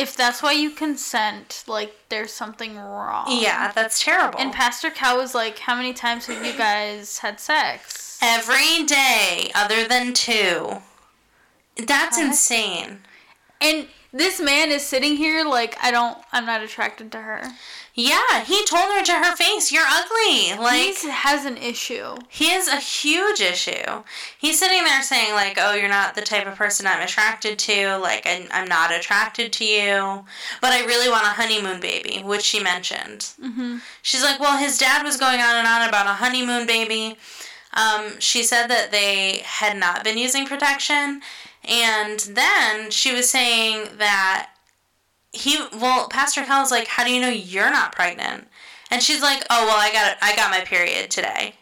If 0.00 0.16
that's 0.16 0.42
why 0.42 0.52
you 0.52 0.70
consent, 0.70 1.62
like 1.66 1.94
there's 2.08 2.32
something 2.32 2.76
wrong. 2.76 3.26
Yeah, 3.28 3.70
that's 3.72 4.02
terrible. 4.02 4.38
And 4.40 4.52
Pastor 4.52 4.90
Cal 4.90 5.18
was 5.18 5.34
like, 5.34 5.58
"How 5.58 5.74
many 5.74 5.92
times 5.92 6.26
have 6.26 6.44
you 6.44 6.54
guys 6.54 7.18
had 7.18 7.38
sex?" 7.38 8.18
Every 8.22 8.84
day, 8.84 9.50
other 9.54 9.86
than 9.86 10.12
two. 10.14 10.82
That's 11.76 12.16
What? 12.16 12.26
insane. 12.26 13.00
And 13.60 13.88
this 14.12 14.40
man 14.40 14.70
is 14.70 14.84
sitting 14.84 15.16
here 15.16 15.44
like 15.44 15.76
I 15.82 15.90
don't 15.90 16.18
I'm 16.32 16.46
not 16.46 16.62
attracted 16.62 17.12
to 17.12 17.20
her. 17.20 17.42
Yeah, 17.94 18.44
he 18.44 18.64
told 18.66 18.84
her 18.92 19.02
to 19.02 19.12
her 19.12 19.36
face, 19.36 19.72
"You're 19.72 19.86
ugly." 19.86 20.54
Like 20.56 20.98
he 20.98 21.10
has 21.10 21.44
an 21.44 21.56
issue. 21.56 22.16
he 22.28 22.50
has 22.50 22.68
a 22.68 22.76
huge 22.76 23.40
issue. 23.40 24.04
He's 24.38 24.58
sitting 24.58 24.84
there 24.84 25.02
saying 25.02 25.34
like, 25.34 25.58
"Oh, 25.60 25.74
you're 25.74 25.88
not 25.88 26.14
the 26.14 26.22
type 26.22 26.46
of 26.46 26.54
person 26.56 26.86
I'm 26.86 27.02
attracted 27.02 27.58
to. 27.60 27.96
Like, 27.96 28.26
I'm, 28.26 28.46
I'm 28.52 28.68
not 28.68 28.92
attracted 28.92 29.52
to 29.54 29.64
you, 29.64 30.24
but 30.60 30.72
I 30.72 30.84
really 30.84 31.08
want 31.08 31.24
a 31.24 31.30
honeymoon 31.30 31.80
baby," 31.80 32.22
which 32.24 32.42
she 32.42 32.62
mentioned. 32.62 33.30
Mm-hmm. 33.42 33.78
She's 34.02 34.22
like, 34.22 34.38
"Well, 34.38 34.56
his 34.56 34.78
dad 34.78 35.02
was 35.02 35.16
going 35.16 35.40
on 35.40 35.56
and 35.56 35.66
on 35.66 35.88
about 35.88 36.06
a 36.06 36.14
honeymoon 36.14 36.66
baby." 36.66 37.16
Um, 37.72 38.18
she 38.18 38.42
said 38.42 38.66
that 38.68 38.90
they 38.90 39.42
had 39.44 39.76
not 39.76 40.04
been 40.04 40.18
using 40.18 40.46
protection, 40.46 41.22
and 41.64 42.20
then 42.20 42.90
she 42.90 43.12
was 43.14 43.30
saying 43.30 43.88
that 43.98 44.50
he 45.32 45.58
well 45.78 46.08
pastor 46.08 46.42
cal 46.44 46.60
was 46.60 46.70
like 46.70 46.86
how 46.88 47.04
do 47.04 47.12
you 47.12 47.20
know 47.20 47.28
you're 47.28 47.70
not 47.70 47.92
pregnant 47.94 48.48
and 48.90 49.02
she's 49.02 49.22
like 49.22 49.44
oh 49.50 49.66
well 49.66 49.76
i 49.78 49.92
got 49.92 50.16
i 50.22 50.34
got 50.36 50.50
my 50.50 50.60
period 50.60 51.10
today 51.10 51.54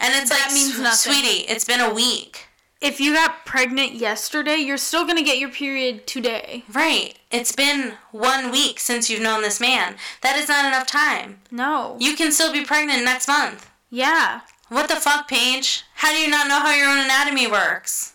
and 0.00 0.14
it's 0.14 0.30
That 0.30 0.46
like 0.46 0.54
means 0.54 0.78
nothing. 0.80 1.12
sweetie 1.12 1.44
it's 1.50 1.64
been 1.64 1.80
a 1.80 1.92
week 1.92 2.46
If 2.80 3.00
you 3.00 3.14
got 3.14 3.46
pregnant 3.46 3.94
yesterday, 3.94 4.56
you're 4.56 4.76
still 4.76 5.06
gonna 5.06 5.22
get 5.22 5.38
your 5.38 5.48
period 5.50 6.06
today. 6.06 6.64
right 6.72 7.14
it's 7.30 7.52
been 7.52 7.94
one 8.12 8.50
week 8.50 8.80
since 8.80 9.08
you've 9.10 9.22
known 9.22 9.42
this 9.42 9.60
man 9.60 9.96
that 10.22 10.36
is 10.36 10.48
not 10.48 10.64
enough 10.66 10.86
time 10.86 11.40
No. 11.50 11.96
you 12.00 12.14
can 12.16 12.32
still 12.32 12.52
be 12.52 12.64
pregnant 12.64 13.04
next 13.04 13.28
month 13.28 13.70
yeah. 13.90 14.40
what 14.68 14.88
the 14.88 14.96
fuck 14.96 15.28
paige 15.28 15.84
how 15.96 16.10
do 16.12 16.18
you 16.18 16.28
not 16.28 16.48
know 16.48 16.58
how 16.60 16.74
your 16.74 16.88
own 16.88 16.98
anatomy 17.04 17.46
works 17.46 18.14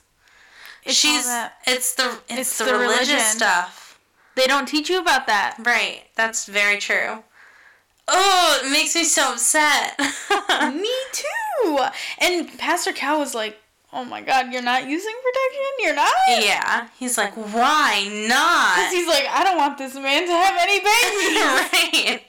It's 0.84 0.96
she's 0.96 1.26
all 1.28 1.32
that. 1.34 1.54
it's 1.68 1.94
the 1.94 2.20
it's, 2.28 2.40
It's 2.40 2.58
the, 2.58 2.66
the 2.66 2.74
religious 2.74 3.10
religion. 3.10 3.38
stuff 3.38 3.79
They 4.40 4.48
don't 4.48 4.68
teach 4.68 4.90
you 4.90 5.00
about 5.00 5.28
that. 5.28 5.56
right 5.60 6.04
that's 6.16 6.46
very 6.46 6.78
true 6.78 7.24
oh 8.08 8.62
it 8.64 8.72
makes 8.72 8.96
me 8.96 9.04
so 9.04 9.34
upset 9.34 10.00
Me 10.74 10.96
too. 11.12 11.86
And 12.20 12.58
Pastor 12.58 12.92
Cal 12.92 13.20
was 13.20 13.34
like, 13.36 13.60
"Oh 13.94 14.04
my 14.04 14.22
God, 14.22 14.52
you're 14.52 14.62
not 14.62 14.88
using 14.88 15.14
protection. 15.24 15.72
You're 15.80 15.96
not." 15.96 16.12
Yeah, 16.28 16.88
he's 16.98 17.18
like, 17.18 17.34
why 17.36 18.08
not?" 18.28 18.76
Because 18.78 18.94
he's 18.94 19.08
like, 19.08 19.26
I 19.30 19.44
don't 19.44 19.58
want 19.58 19.78
this 19.78 19.94
man 19.96 20.26
to 20.26 20.34
have 20.34 20.56
any 20.60 20.80
babies. 20.80 22.14
right. 22.14 22.22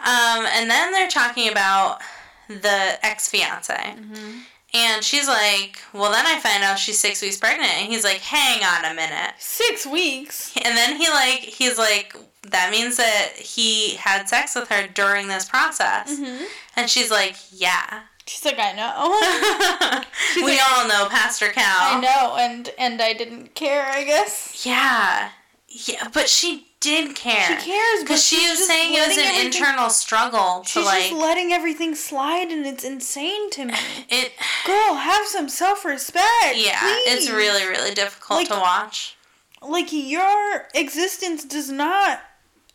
Um, 0.00 0.46
and 0.56 0.70
then 0.70 0.92
they're 0.92 1.08
talking 1.08 1.48
about 1.48 2.00
the 2.48 2.98
ex 3.06 3.28
fiance, 3.28 3.74
Mm-hmm. 3.74 4.38
And 4.74 5.02
she's 5.02 5.26
like, 5.28 5.80
well, 5.94 6.10
then 6.12 6.26
I 6.26 6.38
find 6.40 6.62
out 6.62 6.78
she's 6.78 6.98
six 6.98 7.22
weeks 7.22 7.38
pregnant, 7.38 7.72
and 7.72 7.90
he's 7.92 8.04
like, 8.04 8.18
hang 8.18 8.62
on 8.62 8.84
a 8.90 8.94
minute, 8.94 9.34
Six 9.38 9.86
weeks. 9.86 10.52
and 10.62 10.76
then 10.76 10.96
he 10.96 11.08
like, 11.08 11.40
he's 11.40 11.78
like. 11.78 12.16
That 12.50 12.70
means 12.70 12.98
that 12.98 13.30
he 13.36 13.94
had 13.94 14.28
sex 14.28 14.54
with 14.54 14.68
her 14.68 14.86
during 14.86 15.28
this 15.28 15.46
process. 15.48 16.12
Mm-hmm. 16.20 16.44
And 16.76 16.90
she's 16.90 17.10
like, 17.10 17.36
yeah. 17.50 18.02
She's 18.26 18.44
like, 18.44 18.58
I 18.58 18.72
know. 18.72 20.04
we 20.44 20.52
like, 20.52 20.60
all 20.68 20.86
know 20.86 21.08
Pastor 21.08 21.48
Cal. 21.48 21.64
I 21.96 22.00
know, 22.00 22.36
and 22.38 22.70
and 22.78 23.00
I 23.00 23.14
didn't 23.14 23.54
care. 23.54 23.86
I 23.86 24.04
guess 24.04 24.66
Yeah. 24.66 25.30
Yeah, 25.76 26.08
but 26.12 26.28
she 26.28 26.68
did 26.78 27.16
care. 27.16 27.46
she 27.58 27.70
cares 27.70 28.00
but 28.00 28.02
Because 28.02 28.24
she 28.24 28.36
was 28.48 28.64
saying 28.66 28.94
it 28.94 29.08
was 29.08 29.16
an 29.18 29.46
internal 29.46 29.90
struggle 29.90 30.60
to 30.60 30.68
She's 30.68 30.84
like 30.84 31.00
just 31.08 31.12
letting 31.14 31.52
everything 31.52 31.94
slide, 31.96 32.48
and 32.52 32.64
it's 32.64 32.84
insane 32.84 33.50
to 33.50 33.64
me. 33.64 33.74
it. 34.08 34.32
Girl, 34.66 34.94
have 34.94 35.26
some 35.26 35.48
self-respect. 35.48 36.54
Yeah, 36.56 36.78
it's 37.06 37.28
really 37.28 37.66
really 37.66 37.92
difficult 37.92 38.38
Like- 38.40 38.48
to 38.48 38.54
watch. 38.54 39.16
like 39.62 39.88
your 39.92 40.68
existence 40.74 41.44
does 41.44 41.70
not 41.70 42.20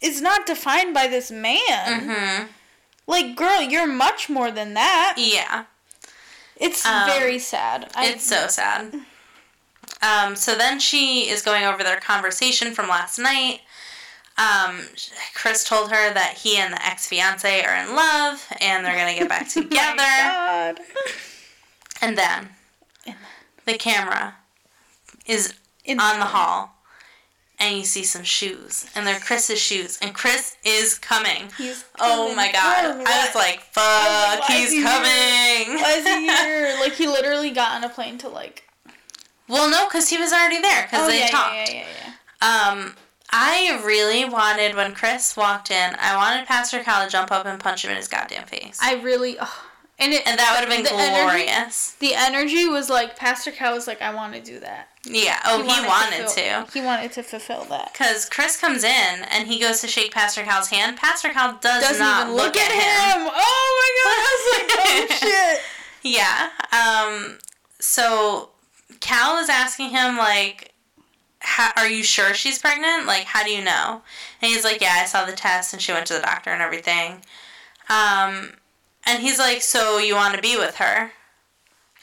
is 0.02 0.22
not 0.22 0.46
defined 0.46 0.94
by 0.94 1.08
this 1.08 1.30
man. 1.32 2.02
hmm 2.10 2.44
Like, 3.08 3.36
girl, 3.36 3.62
you're 3.62 3.88
much 3.88 4.30
more 4.30 4.52
than 4.52 4.74
that. 4.74 5.16
Yeah, 5.18 5.66
It's 6.58 6.86
Um, 6.86 7.06
very 7.10 7.40
sad. 7.40 7.90
I- 7.96 8.08
it's 8.08 8.26
so 8.28 8.48
sad. 8.48 8.94
Um, 10.02 10.36
so 10.36 10.56
then 10.56 10.80
she 10.80 11.30
is 11.30 11.42
going 11.42 11.64
over 11.66 11.84
their 11.84 12.00
conversation 12.00 12.74
from 12.74 12.88
last 12.88 13.20
night. 13.20 13.62
Um, 14.38 14.80
Chris 15.34 15.66
told 15.66 15.92
her 15.92 16.14
that 16.14 16.36
he 16.38 16.56
and 16.58 16.72
the 16.74 16.86
ex 16.86 17.08
fiance 17.08 17.62
are 17.66 17.76
in 17.76 17.94
love 17.96 18.46
and 18.62 18.86
they're 18.86 18.96
gonna 18.98 19.18
get 19.18 19.28
back 19.28 19.48
Oh 19.58 19.60
My 19.60 19.64
together. 19.64 19.96
God. 19.98 20.80
and 22.02 22.18
then 22.18 22.50
the 23.66 23.74
camera 23.78 24.36
is 25.26 25.54
In- 25.84 26.00
on 26.00 26.20
the 26.20 26.26
hall 26.28 26.76
and 27.60 27.76
you 27.78 27.84
see 27.84 28.04
some 28.06 28.24
shoes 28.24 28.86
and 28.96 29.06
they're 29.06 29.20
Chris's 29.20 29.60
shoes 29.60 30.00
and 30.02 30.14
Chris 30.16 30.56
is 30.64 30.98
coming. 30.98 31.50
He's 31.58 31.84
Oh 32.00 32.34
my 32.34 32.50
god. 32.54 32.94
Girl, 32.96 33.04
I 33.06 33.26
was 33.26 33.36
like, 33.36 33.60
fuck, 33.74 33.84
was 33.84 34.40
like, 34.40 34.58
he's 34.58 34.72
he 34.72 34.78
here? 34.78 34.86
coming. 34.88 35.82
Why 35.82 35.96
is 35.98 36.08
he 36.08 36.28
here? 36.28 36.78
Like 36.80 36.94
he 36.94 37.08
literally 37.08 37.52
got 37.52 37.74
on 37.76 37.84
a 37.84 37.90
plane 37.94 38.18
to 38.20 38.30
like. 38.30 38.64
Well, 39.50 39.70
no, 39.70 39.88
because 39.88 40.10
he 40.10 40.18
was 40.18 40.32
already 40.32 40.62
there 40.62 40.84
because 40.84 41.08
oh 41.08 41.10
they 41.12 41.20
yeah, 41.20 41.28
talked. 41.28 41.56
yeah, 41.56 41.66
yeah, 41.70 41.74
yeah, 41.74 41.86
yeah. 42.42 42.72
Um, 42.72 42.96
I 43.32 43.82
really 43.86 44.26
wanted 44.26 44.76
when 44.76 44.94
Chris 44.96 45.36
walked 45.36 45.70
in, 45.72 45.96
I 46.00 46.16
wanted 46.16 46.48
Pastor 46.48 46.82
Cal 46.84 47.04
to 47.04 47.12
jump 47.12 47.32
up 47.32 47.46
and 47.46 47.60
punch 47.60 47.84
him 47.84 47.92
in 47.92 47.98
his 47.98 48.08
goddamn 48.08 48.46
face. 48.48 48.80
I 48.82 48.96
really. 49.02 49.38
Oh. 49.40 49.66
And 50.02 50.14
it. 50.14 50.26
and 50.26 50.40
that 50.40 50.52
would 50.56 50.70
have 50.70 50.70
been 50.70 50.86
the 50.86 50.98
energy- 50.98 51.44
glorious. 51.46 51.92
the 52.00 52.14
energy 52.16 52.66
was 52.68 52.90
like 52.90 53.18
Pastor 53.18 53.52
Cal 53.52 53.74
was 53.74 53.86
like, 53.86 54.02
I 54.02 54.16
want 54.16 54.34
to 54.34 54.40
do 54.42 54.60
that. 54.62 54.88
Yeah. 55.04 55.38
Oh, 55.46 55.62
he, 55.62 55.68
wanted, 55.68 56.26
fulfill- 56.26 56.66
to. 56.66 56.72
He 56.72 56.82
wanted 56.86 57.12
to 57.14 57.24
fulfill 57.24 57.66
that. 57.66 57.92
Because 57.92 58.24
Chris 58.30 58.56
comes 58.56 58.84
in 58.86 59.24
and 59.30 59.48
he 59.48 59.60
goes 59.60 59.82
to 59.82 59.88
shake 59.88 60.14
Pastor 60.14 60.44
Cal's 60.44 60.70
hand. 60.70 60.96
Pastor 60.96 61.30
Cal 61.30 61.58
does 61.60 61.84
Doesn't 61.84 62.00
not 62.00 62.24
even 62.28 62.36
look, 62.38 62.56
at 62.56 62.72
him. 62.72 63.30
Oh 63.30 63.70
my 63.82 63.90
god! 64.00 64.16
I 64.16 64.32
was 64.38 64.46
like, 64.56 65.20
oh 65.22 65.28
shit. 65.28 66.16
Yeah. 66.16 66.50
Um. 66.72 67.38
So 67.80 68.52
Cal 69.00 69.38
is 69.38 69.50
asking 69.50 69.90
him 69.92 70.18
like, 70.18 70.74
"Are 71.76 71.88
you 71.88 72.04
sure 72.04 72.34
she's 72.34 72.60
pregnant? 72.60 73.06
Like, 73.06 73.26
how 73.26 73.44
do 73.44 73.52
you 73.52 73.64
know?" 73.64 74.02
And 74.42 74.52
he's 74.52 74.64
like, 74.64 74.82
"Yeah, 74.82 74.96
I 75.00 75.06
saw 75.06 75.26
the 75.26 75.34
test, 75.34 75.74
and 75.74 75.82
she 75.82 75.92
went 75.92 76.06
to 76.08 76.14
the 76.14 76.22
doctor 76.22 76.52
and 76.52 76.62
everything." 76.62 77.24
Um, 77.90 78.54
and 79.06 79.22
he's 79.22 79.40
like, 79.40 79.62
"So 79.62 79.98
you 79.98 80.16
want 80.16 80.36
to 80.36 80.42
be 80.42 80.58
with 80.58 80.76
her?" 80.76 81.12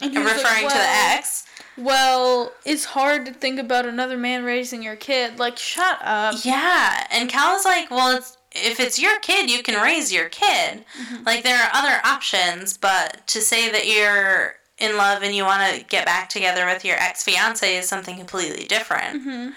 And 0.00 0.12
he 0.12 0.18
was 0.18 0.26
like, 0.26 0.36
referring 0.36 0.68
to 0.68 0.74
the 0.74 0.88
ex. 0.88 1.46
Well, 1.76 2.52
it's 2.64 2.84
hard 2.86 3.26
to 3.26 3.32
think 3.32 3.58
about 3.58 3.86
another 3.86 4.16
man 4.16 4.44
raising 4.44 4.82
your 4.82 4.96
kid. 4.96 5.38
Like, 5.38 5.58
shut 5.58 5.98
up. 6.02 6.36
Yeah, 6.42 7.06
and 7.10 7.28
Cal 7.28 7.56
is 7.56 7.64
like, 7.64 7.90
"Well, 7.90 8.16
it's." 8.16 8.36
If 8.58 8.80
it's 8.80 8.98
your 8.98 9.18
kid, 9.20 9.50
you 9.50 9.62
can 9.62 9.78
raise 9.82 10.10
your 10.10 10.30
kid. 10.30 10.86
Mm-hmm. 10.98 11.24
Like, 11.24 11.42
there 11.42 11.62
are 11.62 11.68
other 11.74 12.00
options, 12.04 12.78
but 12.78 13.26
to 13.26 13.42
say 13.42 13.70
that 13.70 13.86
you're 13.86 14.54
in 14.78 14.96
love 14.96 15.22
and 15.22 15.34
you 15.34 15.44
want 15.44 15.72
to 15.74 15.84
get 15.84 16.04
back 16.04 16.28
together 16.28 16.66
with 16.66 16.84
your 16.84 16.96
ex 16.96 17.22
fiance 17.22 17.76
is 17.76 17.88
something 17.88 18.16
completely 18.16 18.66
different. 18.66 19.22
hmm 19.22 19.48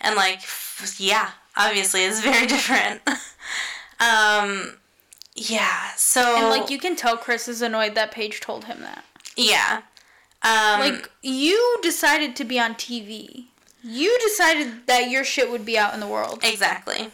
and 0.00 0.14
like 0.14 0.40
yeah 0.98 1.30
obviously 1.56 2.04
it's 2.04 2.20
very 2.20 2.46
different 2.56 3.00
um 4.00 4.76
yeah 5.34 5.90
so 5.96 6.20
And 6.36 6.48
like, 6.48 6.70
you 6.70 6.78
can 6.78 6.96
tell 6.96 7.16
Chris 7.16 7.48
is 7.48 7.62
annoyed 7.62 7.94
that 7.94 8.10
Paige 8.10 8.40
told 8.40 8.64
him 8.66 8.80
that. 8.80 9.04
yeah 9.36 9.82
um 10.42 10.80
Like, 10.80 11.10
you 11.22 11.78
decided 11.82 12.36
to 12.36 12.44
be 12.44 12.58
on 12.60 12.74
TV. 12.74 13.46
You 13.82 14.18
decided 14.20 14.86
that 14.86 15.10
your 15.10 15.22
shit 15.24 15.50
would 15.50 15.64
be 15.64 15.78
out 15.78 15.94
in 15.94 16.00
the 16.00 16.06
world. 16.06 16.40
exactly 16.42 17.08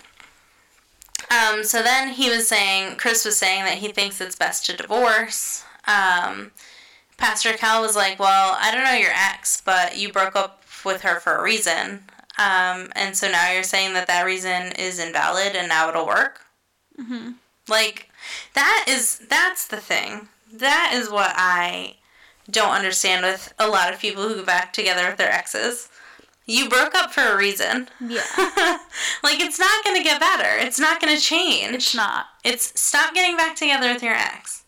um 1.30 1.62
so 1.64 1.82
then 1.82 2.08
he 2.14 2.28
was 2.28 2.48
saying 2.48 2.96
chris 2.96 3.24
was 3.24 3.36
saying 3.36 3.64
that 3.64 3.78
he 3.78 3.88
thinks 3.92 4.20
it's 4.20 4.36
best 4.36 4.66
to 4.66 4.76
divorce 4.76 5.64
um 5.86 6.50
pastor 7.22 7.52
cal 7.54 7.80
was 7.80 7.96
like 7.96 8.18
well 8.18 8.56
i 8.60 8.70
don't 8.72 8.84
know 8.84 8.92
your 8.92 9.12
ex 9.14 9.60
but 9.64 9.96
you 9.96 10.12
broke 10.12 10.36
up 10.36 10.62
with 10.84 11.02
her 11.02 11.20
for 11.20 11.36
a 11.36 11.42
reason 11.42 12.00
um 12.38 12.90
and 12.96 13.16
so 13.16 13.30
now 13.30 13.52
you're 13.52 13.62
saying 13.62 13.94
that 13.94 14.06
that 14.08 14.22
reason 14.24 14.72
is 14.78 14.98
invalid 14.98 15.54
and 15.54 15.68
now 15.68 15.88
it'll 15.88 16.06
work 16.06 16.40
hmm 16.98 17.30
Like 17.68 18.10
that 18.54 18.86
is 18.88 19.18
that's 19.28 19.66
the 19.66 19.76
thing. 19.78 20.28
That 20.52 20.92
is 20.94 21.10
what 21.10 21.32
I 21.36 21.96
don't 22.50 22.74
understand 22.74 23.24
with 23.24 23.54
a 23.58 23.68
lot 23.68 23.92
of 23.92 24.00
people 24.00 24.28
who 24.28 24.34
go 24.36 24.44
back 24.44 24.72
together 24.72 25.06
with 25.08 25.16
their 25.16 25.32
exes. 25.32 25.88
You 26.44 26.68
broke 26.68 26.94
up 26.94 27.12
for 27.12 27.22
a 27.22 27.36
reason. 27.36 27.88
Yeah. 28.00 28.22
like 29.22 29.40
it's 29.40 29.58
not 29.58 29.84
going 29.84 29.96
to 29.96 30.02
get 30.02 30.20
better. 30.20 30.58
It's 30.58 30.78
not 30.80 31.00
going 31.00 31.14
to 31.16 31.22
change. 31.22 31.74
It's 31.74 31.94
not. 31.94 32.26
It's 32.44 32.78
stop 32.78 33.14
getting 33.14 33.36
back 33.36 33.54
together 33.56 33.92
with 33.92 34.02
your 34.02 34.14
ex. 34.14 34.61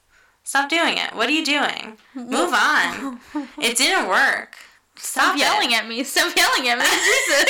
Stop 0.45 0.69
doing 0.69 0.99
it. 0.99 1.15
What 1.15 1.29
are 1.29 1.33
you 1.33 1.45
doing? 1.45 1.97
Move 2.15 2.53
on. 2.55 3.19
It 3.61 3.77
didn't 3.77 4.09
work. 4.09 4.57
Stop 4.97 5.25
Stop 5.25 5.37
it. 5.37 5.41
yelling 5.41 5.75
at 5.75 5.89
me. 5.89 6.05
Stop 6.05 6.37
yelling 6.37 6.69
at 6.69 6.79
me. 6.79 6.85
Jesus. 6.85 7.45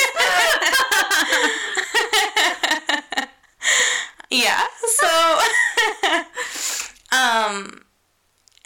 yeah. 4.30 4.64
So, 4.96 5.38
um, 7.12 7.82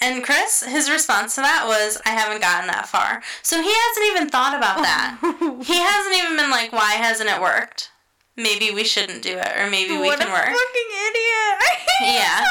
and 0.01 0.23
Chris, 0.23 0.63
his 0.63 0.91
response 0.91 1.35
to 1.35 1.41
that 1.41 1.65
was, 1.67 2.01
I 2.07 2.11
haven't 2.11 2.41
gotten 2.41 2.69
that 2.69 2.89
far. 2.89 3.23
So 3.43 3.61
he 3.61 3.73
hasn't 3.75 4.07
even 4.17 4.29
thought 4.29 4.57
about 4.57 4.79
that. 4.83 5.19
he 5.65 5.75
hasn't 5.81 6.17
even 6.17 6.37
been 6.37 6.51
like, 6.51 6.73
why 6.73 6.93
hasn't 6.93 7.29
it 7.29 7.41
worked? 7.41 7.91
Maybe 8.39 8.71
we 8.71 8.85
shouldn't 8.85 9.23
do 9.23 9.37
it, 9.37 9.53
or 9.59 9.69
maybe 9.69 9.99
we 9.99 10.07
what 10.07 10.21
can 10.21 10.31
work. 10.31 10.47
What 10.47 10.49
a 10.49 10.55
fucking 10.55 10.91
idiot. 11.09 11.25
Yeah. 12.15 12.45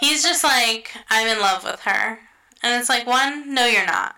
He's 0.00 0.22
just 0.22 0.42
like, 0.42 0.90
I'm 1.10 1.28
in 1.28 1.38
love 1.38 1.62
with 1.62 1.80
her. 1.80 2.18
And 2.62 2.80
it's 2.80 2.88
like, 2.88 3.06
one, 3.06 3.52
no, 3.54 3.66
you're 3.66 3.84
not. 3.84 4.16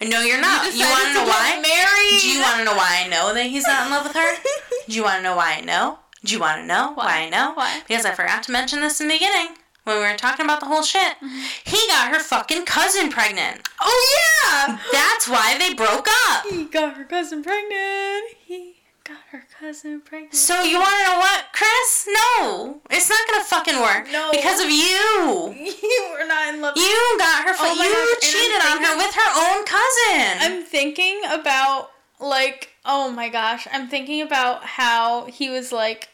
No, 0.00 0.22
you're 0.22 0.40
not. 0.40 0.66
You, 0.66 0.70
decided 0.70 0.90
want 0.92 1.08
to 1.08 1.14
know 1.14 1.24
why? 1.26 1.60
Married. 1.60 2.20
Do 2.20 2.28
you 2.30 2.40
want 2.40 2.58
to 2.58 2.64
know 2.64 2.76
why 2.76 3.02
I 3.04 3.08
know 3.08 3.34
that 3.34 3.46
he's 3.46 3.66
not 3.66 3.86
in 3.86 3.92
love 3.92 4.04
with 4.04 4.14
her? 4.14 4.34
Do 4.88 4.94
you 4.94 5.02
want 5.02 5.16
to 5.18 5.22
know 5.22 5.36
why 5.36 5.56
I 5.58 5.60
know? 5.60 5.98
Do 6.24 6.32
you 6.32 6.40
want 6.40 6.60
to 6.60 6.66
know 6.66 6.92
why, 6.94 7.22
I 7.22 7.28
know? 7.28 7.52
Why? 7.54 7.82
Because 7.86 8.04
I 8.04 8.12
forgot 8.12 8.44
to 8.44 8.52
mention 8.52 8.80
this 8.80 9.00
in 9.00 9.08
the 9.08 9.14
beginning 9.14 9.56
when 9.82 9.96
we 9.96 10.02
were 10.02 10.16
talking 10.16 10.46
about 10.46 10.60
the 10.60 10.66
whole 10.66 10.82
shit. 10.82 11.16
Mm-hmm. 11.16 11.42
He 11.64 11.88
got 11.88 12.12
her 12.14 12.20
fucking 12.20 12.64
cousin 12.64 13.10
pregnant. 13.10 13.68
Oh 13.80 14.64
yeah. 14.64 14.78
That's 14.92 15.28
why 15.28 15.58
they 15.58 15.74
broke 15.74 16.06
up. 16.28 16.46
He 16.48 16.64
got 16.64 16.96
her 16.96 17.04
cousin 17.04 17.42
pregnant. 17.42 18.36
He 18.44 18.71
got 19.04 19.18
her 19.30 19.44
cousin 19.58 20.00
pregnant. 20.00 20.34
So 20.34 20.62
you 20.62 20.78
want 20.78 20.90
to 20.90 21.12
know 21.12 21.18
what, 21.18 21.44
Chris? 21.52 22.08
No, 22.08 22.80
it's 22.90 23.08
not 23.08 23.18
gonna 23.28 23.44
fucking 23.44 23.80
work. 23.80 24.10
No. 24.12 24.30
because 24.30 24.60
of 24.60 24.70
you. 24.70 25.54
you 25.82 26.08
were 26.12 26.26
not 26.26 26.54
in 26.54 26.60
love. 26.60 26.76
You 26.76 27.16
got 27.18 27.44
her. 27.44 27.54
Oh 27.58 27.74
you 27.74 28.16
cheated 28.20 28.62
on 28.62 28.82
her 28.82 28.96
with 28.96 29.14
her 29.14 29.30
own 29.34 29.64
cousin. 29.64 30.38
I'm 30.40 30.64
thinking 30.64 31.20
about 31.30 31.90
like 32.20 32.70
oh 32.84 33.10
my 33.10 33.28
gosh, 33.28 33.66
I'm 33.72 33.88
thinking 33.88 34.22
about 34.22 34.64
how 34.64 35.26
he 35.26 35.50
was 35.50 35.72
like, 35.72 36.08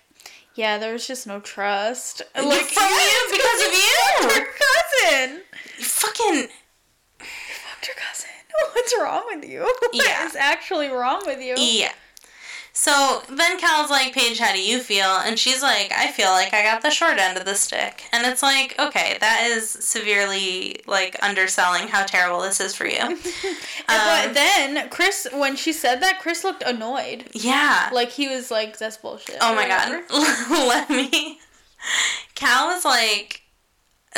yeah, 0.54 0.78
there 0.78 0.92
was 0.92 1.06
just 1.06 1.26
no 1.26 1.40
trust. 1.40 2.22
Like 2.34 2.66
from 2.66 2.90
you 2.90 3.28
because 3.30 3.66
of 3.66 3.72
you. 3.72 4.40
Her 4.40 4.46
cousin. 4.46 5.42
You 5.78 5.84
fucking 5.84 6.34
You 6.34 6.48
Fucked 7.18 7.86
her 7.86 7.92
cousin. 7.94 8.30
What's 8.72 8.94
wrong 8.98 9.22
with 9.26 9.48
you? 9.48 9.60
Yeah. 9.92 10.22
What 10.22 10.30
is 10.30 10.36
actually 10.36 10.88
wrong 10.88 11.22
with 11.26 11.40
you? 11.40 11.54
yeah. 11.56 11.92
So 12.80 13.22
then 13.28 13.58
Cal's 13.58 13.90
like, 13.90 14.14
Paige, 14.14 14.38
how 14.38 14.52
do 14.52 14.62
you 14.62 14.78
feel? 14.78 15.16
And 15.16 15.36
she's 15.36 15.62
like, 15.64 15.90
I 15.90 16.12
feel 16.12 16.28
like 16.30 16.54
I 16.54 16.62
got 16.62 16.80
the 16.80 16.90
short 16.90 17.18
end 17.18 17.36
of 17.36 17.44
the 17.44 17.56
stick. 17.56 18.04
And 18.12 18.24
it's 18.24 18.40
like, 18.40 18.78
okay, 18.78 19.18
that 19.20 19.48
is 19.50 19.68
severely 19.68 20.76
like 20.86 21.16
underselling 21.20 21.88
how 21.88 22.04
terrible 22.04 22.40
this 22.40 22.60
is 22.60 22.76
for 22.76 22.86
you. 22.86 23.18
Um, 23.90 23.96
but 23.96 24.34
then 24.34 24.90
Chris, 24.90 25.26
when 25.32 25.56
she 25.56 25.72
said 25.72 26.02
that, 26.02 26.20
Chris 26.20 26.44
looked 26.44 26.62
annoyed. 26.62 27.24
yeah. 27.32 27.88
Like 27.90 28.10
he 28.10 28.28
was 28.28 28.50
like, 28.50 28.76
"That's 28.76 28.98
bullshit." 28.98 29.38
Oh 29.40 29.54
my 29.54 29.62
whatever. 29.62 30.04
god. 30.06 30.50
Let 30.68 30.90
me. 30.90 31.38
Cal 32.34 32.66
was 32.66 32.84
like, 32.84 33.40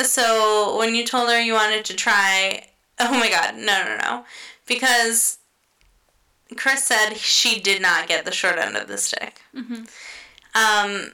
so 0.03 0.75
when 0.77 0.93
you 0.93 1.05
told 1.05 1.29
her 1.29 1.39
you 1.39 1.53
wanted 1.53 1.85
to 1.85 1.93
try. 1.95 2.67
Oh 2.99 3.11
my 3.17 3.29
god. 3.29 3.55
No, 3.55 3.81
no, 3.85 3.97
no. 3.97 4.25
Because 4.67 5.37
Chris 6.57 6.83
said 6.83 7.15
she 7.15 7.59
did 7.59 7.81
not 7.81 8.07
get 8.07 8.25
the 8.25 8.31
short 8.31 8.57
end 8.57 8.75
of 8.77 8.87
the 8.87 8.97
stick. 8.97 9.41
Mhm. 9.55 9.87
Um, 10.53 11.13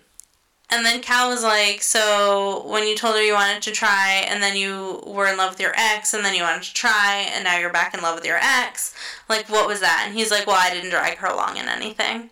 and 0.69 0.85
then 0.85 1.01
Cal 1.01 1.29
was 1.29 1.43
like, 1.43 1.81
so 1.81 2.63
when 2.67 2.85
you 2.87 2.95
told 2.97 3.15
her 3.15 3.21
you 3.23 3.33
wanted 3.33 3.61
to 3.63 3.71
try, 3.71 4.25
and 4.27 4.41
then 4.43 4.55
you 4.57 5.01
were 5.07 5.27
in 5.27 5.37
love 5.37 5.51
with 5.51 5.59
your 5.61 5.73
ex, 5.77 6.13
and 6.13 6.25
then 6.25 6.33
you 6.35 6.43
wanted 6.43 6.63
to 6.63 6.73
try, 6.73 7.27
and 7.33 7.43
now 7.43 7.57
you're 7.57 7.69
back 7.71 7.93
in 7.93 8.01
love 8.01 8.15
with 8.15 8.25
your 8.25 8.39
ex, 8.41 8.93
like, 9.29 9.47
what 9.47 9.67
was 9.67 9.79
that? 9.79 10.03
And 10.07 10.15
he's 10.17 10.31
like, 10.31 10.45
well, 10.47 10.57
I 10.59 10.69
didn't 10.71 10.89
drag 10.89 11.17
her 11.19 11.27
along 11.27 11.57
in 11.57 11.67
anything. 11.69 12.29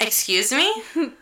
Excuse 0.00 0.52
me? 0.52 0.72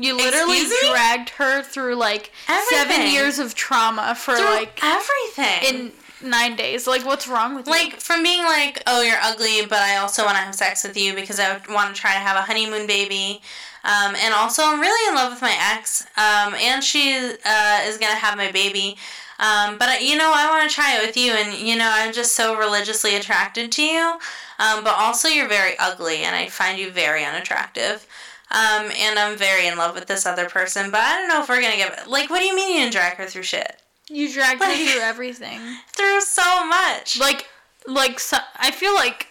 You 0.00 0.16
literally 0.16 0.60
Excuse 0.60 0.80
me? 0.82 0.90
dragged 0.90 1.30
her 1.30 1.60
through 1.60 1.96
like 1.96 2.30
seven 2.70 3.10
years 3.10 3.40
of 3.40 3.56
trauma 3.56 4.14
for 4.14 4.36
Through 4.36 4.44
like 4.44 4.78
everything. 4.80 5.62
in 5.64 5.92
nine 6.22 6.56
days. 6.56 6.86
Like, 6.86 7.04
what's 7.04 7.28
wrong 7.28 7.54
with 7.54 7.66
you? 7.66 7.72
like 7.72 8.00
from 8.00 8.22
being 8.22 8.42
like, 8.42 8.82
oh, 8.86 9.02
you're 9.02 9.18
ugly, 9.22 9.66
but 9.68 9.78
I 9.78 9.96
also 9.96 10.24
want 10.24 10.36
to 10.36 10.42
have 10.42 10.54
sex 10.54 10.84
with 10.84 10.96
you 10.96 11.14
because 11.14 11.38
I 11.40 11.60
want 11.70 11.94
to 11.94 12.00
try 12.00 12.12
to 12.12 12.18
have 12.18 12.36
a 12.36 12.42
honeymoon 12.42 12.86
baby, 12.86 13.40
um, 13.84 14.14
and 14.16 14.34
also 14.34 14.62
I'm 14.64 14.80
really 14.80 15.08
in 15.08 15.14
love 15.14 15.32
with 15.32 15.42
my 15.42 15.56
ex, 15.72 16.02
um, 16.16 16.54
and 16.54 16.82
she 16.82 17.14
uh, 17.44 17.80
is 17.84 17.98
gonna 17.98 18.14
have 18.14 18.36
my 18.36 18.50
baby. 18.50 18.96
Um, 19.38 19.78
but 19.78 20.02
you 20.02 20.16
know, 20.16 20.32
I 20.34 20.50
want 20.50 20.68
to 20.68 20.74
try 20.74 20.96
it 20.96 21.06
with 21.06 21.16
you, 21.16 21.32
and 21.32 21.54
you 21.56 21.76
know, 21.76 21.90
I'm 21.92 22.12
just 22.12 22.34
so 22.34 22.56
religiously 22.58 23.14
attracted 23.14 23.70
to 23.72 23.82
you. 23.82 24.18
Um, 24.58 24.82
but 24.82 24.94
also, 24.96 25.28
you're 25.28 25.48
very 25.48 25.78
ugly, 25.78 26.18
and 26.18 26.34
I 26.34 26.48
find 26.48 26.78
you 26.78 26.90
very 26.90 27.24
unattractive. 27.24 28.06
Um, 28.50 28.90
and 28.96 29.18
I'm 29.18 29.36
very 29.36 29.66
in 29.66 29.76
love 29.76 29.94
with 29.94 30.06
this 30.06 30.24
other 30.24 30.48
person, 30.48 30.90
but 30.90 31.00
I 31.00 31.18
don't 31.18 31.28
know 31.28 31.42
if 31.42 31.48
we're 31.48 31.60
gonna 31.60 31.76
get 31.76 32.08
like. 32.08 32.30
What 32.30 32.40
do 32.40 32.46
you 32.46 32.56
mean 32.56 32.76
you 32.76 32.80
didn't 32.80 32.94
drag 32.94 33.16
her 33.18 33.26
through 33.26 33.42
shit? 33.42 33.80
You 34.08 34.32
dragged 34.32 34.60
like- 34.60 34.76
her 34.78 34.92
through 34.92 35.00
everything. 35.02 35.60
Through 35.96 36.20
so 36.22 36.64
much. 36.66 37.18
Like, 37.18 37.46
like 37.86 38.18
so, 38.20 38.38
I 38.56 38.70
feel 38.70 38.94
like 38.94 39.26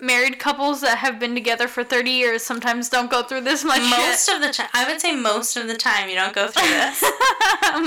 married 0.00 0.38
couples 0.40 0.80
that 0.80 0.98
have 0.98 1.18
been 1.20 1.34
together 1.34 1.68
for 1.68 1.84
thirty 1.84 2.10
years 2.10 2.42
sometimes 2.42 2.88
don't 2.88 3.10
go 3.10 3.22
through 3.22 3.42
this 3.42 3.64
much 3.64 3.80
most 3.88 4.28
of 4.28 4.40
the 4.40 4.50
time, 4.52 4.68
I 4.74 4.88
would 4.90 5.00
say 5.00 5.14
most 5.14 5.56
of 5.56 5.68
the 5.68 5.76
time 5.76 6.08
you 6.08 6.14
don't 6.16 6.34
go 6.34 6.48
through 6.48 6.68
this. 6.68 7.02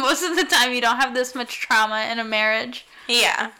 most 0.02 0.24
of 0.24 0.36
the 0.36 0.46
time, 0.46 0.72
you 0.74 0.82
don't 0.82 0.98
have 0.98 1.14
this 1.14 1.36
much 1.36 1.60
trauma 1.60 2.08
in 2.12 2.20
a 2.20 2.24
marriage. 2.24 2.86
yeah. 3.08 3.52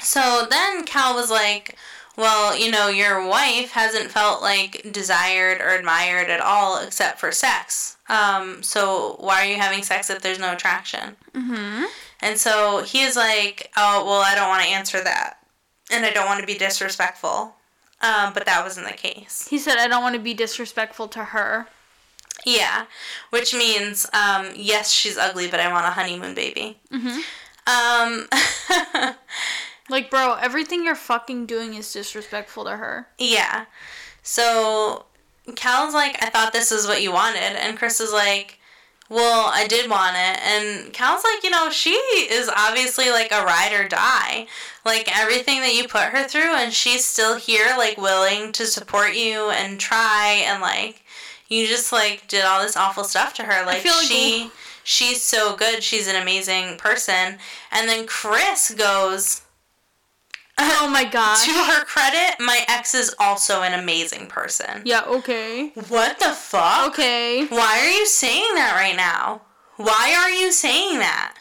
So 0.00 0.46
then 0.50 0.84
Cal 0.84 1.14
was 1.14 1.30
like, 1.30 1.76
"Well, 2.16 2.56
you 2.58 2.70
know, 2.70 2.88
your 2.88 3.26
wife 3.26 3.70
hasn't 3.72 4.10
felt 4.10 4.42
like 4.42 4.86
desired 4.92 5.60
or 5.60 5.70
admired 5.70 6.28
at 6.28 6.40
all 6.40 6.82
except 6.82 7.20
for 7.20 7.30
sex. 7.32 7.96
Um, 8.12 8.62
so 8.62 9.16
why 9.20 9.42
are 9.42 9.50
you 9.50 9.56
having 9.56 9.82
sex 9.82 10.10
if 10.10 10.20
there's 10.22 10.38
no 10.38 10.52
attraction?" 10.52 11.16
Mm-hmm. 11.34 11.84
And 12.20 12.38
so 12.38 12.82
he 12.84 13.02
is 13.02 13.16
like, 13.16 13.70
"Oh, 13.76 14.04
well, 14.04 14.22
I 14.22 14.34
don't 14.34 14.48
want 14.48 14.62
to 14.64 14.68
answer 14.68 15.02
that, 15.02 15.38
and 15.90 16.04
I 16.04 16.10
don't 16.10 16.26
want 16.26 16.40
to 16.40 16.46
be 16.46 16.58
disrespectful." 16.58 17.54
Um, 18.00 18.32
but 18.34 18.46
that 18.46 18.62
wasn't 18.64 18.86
the 18.88 18.94
case. 18.94 19.46
He 19.48 19.58
said, 19.58 19.78
"I 19.78 19.88
don't 19.88 20.02
want 20.02 20.14
to 20.16 20.20
be 20.20 20.34
disrespectful 20.34 21.08
to 21.08 21.24
her." 21.24 21.66
Yeah, 22.44 22.86
which 23.30 23.54
means 23.54 24.06
um, 24.12 24.48
yes, 24.56 24.90
she's 24.90 25.16
ugly, 25.16 25.48
but 25.48 25.60
I 25.60 25.70
want 25.72 25.86
a 25.86 25.90
honeymoon 25.90 26.34
baby. 26.34 26.78
Mm-hmm. 26.92 27.20
Um, 27.66 29.14
Like, 29.88 30.10
bro, 30.10 30.34
everything 30.40 30.84
you're 30.84 30.94
fucking 30.94 31.46
doing 31.46 31.74
is 31.74 31.92
disrespectful 31.92 32.64
to 32.64 32.76
her. 32.76 33.08
yeah. 33.18 33.66
So 34.22 35.06
Cal's 35.56 35.94
like, 35.94 36.22
I 36.22 36.30
thought 36.30 36.52
this 36.52 36.70
is 36.72 36.86
what 36.86 37.02
you 37.02 37.12
wanted, 37.12 37.40
and 37.40 37.76
Chris 37.76 38.00
is 38.00 38.12
like, 38.12 38.58
Well, 39.08 39.50
I 39.52 39.66
did 39.66 39.90
want 39.90 40.16
it, 40.16 40.40
and 40.42 40.92
Cal's 40.92 41.24
like, 41.24 41.42
you 41.42 41.50
know, 41.50 41.70
she 41.70 41.90
is 41.90 42.48
obviously 42.54 43.10
like 43.10 43.32
a 43.32 43.44
ride 43.44 43.72
or 43.72 43.88
die. 43.88 44.46
Like 44.84 45.10
everything 45.18 45.60
that 45.60 45.74
you 45.74 45.88
put 45.88 46.04
her 46.04 46.24
through, 46.26 46.54
and 46.56 46.72
she's 46.72 47.04
still 47.04 47.36
here, 47.36 47.74
like 47.76 47.98
willing 47.98 48.52
to 48.52 48.66
support 48.66 49.14
you 49.14 49.50
and 49.50 49.78
try, 49.78 50.44
and 50.46 50.60
like 50.60 51.02
you 51.48 51.66
just 51.66 51.92
like 51.92 52.26
did 52.28 52.44
all 52.44 52.62
this 52.62 52.76
awful 52.76 53.04
stuff 53.04 53.34
to 53.34 53.42
her. 53.42 53.66
Like, 53.66 53.84
like 53.84 53.94
she. 54.02 54.50
She's 54.84 55.22
so 55.22 55.54
good. 55.56 55.82
She's 55.82 56.08
an 56.08 56.20
amazing 56.20 56.76
person. 56.76 57.38
And 57.70 57.88
then 57.88 58.06
Chris 58.06 58.74
goes, 58.76 59.41
Oh 60.84 60.88
my 60.88 61.04
god. 61.04 61.36
to 61.44 61.50
her 61.50 61.84
credit, 61.84 62.40
my 62.40 62.60
ex 62.68 62.94
is 62.94 63.14
also 63.18 63.62
an 63.62 63.78
amazing 63.78 64.26
person. 64.26 64.82
Yeah, 64.84 65.02
okay. 65.06 65.68
What 65.88 66.18
the 66.18 66.30
fuck? 66.32 66.88
Okay. 66.92 67.46
Why 67.46 67.78
are 67.80 67.88
you 67.90 68.06
saying 68.06 68.54
that 68.54 68.74
right 68.76 68.96
now? 68.96 69.42
Why 69.76 70.14
are 70.18 70.30
you 70.30 70.52
saying 70.52 70.98
that? 70.98 71.34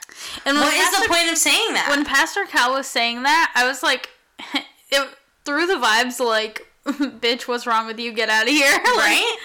And 0.45 0.57
What 0.57 0.73
is 0.73 0.79
Pastor, 0.89 1.01
the 1.07 1.13
point 1.13 1.31
of 1.31 1.37
saying 1.37 1.73
that? 1.73 1.87
when 1.89 2.05
Pastor 2.05 2.45
Cal 2.45 2.73
was 2.73 2.87
saying 2.87 3.23
that, 3.23 3.51
I 3.55 3.67
was 3.67 3.83
like, 3.83 4.09
it 4.91 5.09
through 5.43 5.67
the 5.67 5.75
vibes 5.75 6.19
like, 6.19 6.65
bitch, 6.85 7.47
what's 7.47 7.65
wrong 7.67 7.87
with 7.87 7.99
you? 7.99 8.13
Get 8.13 8.29
out 8.29 8.43
of 8.43 8.49
here. 8.49 8.71
Like, 8.71 8.85
right? 8.85 9.37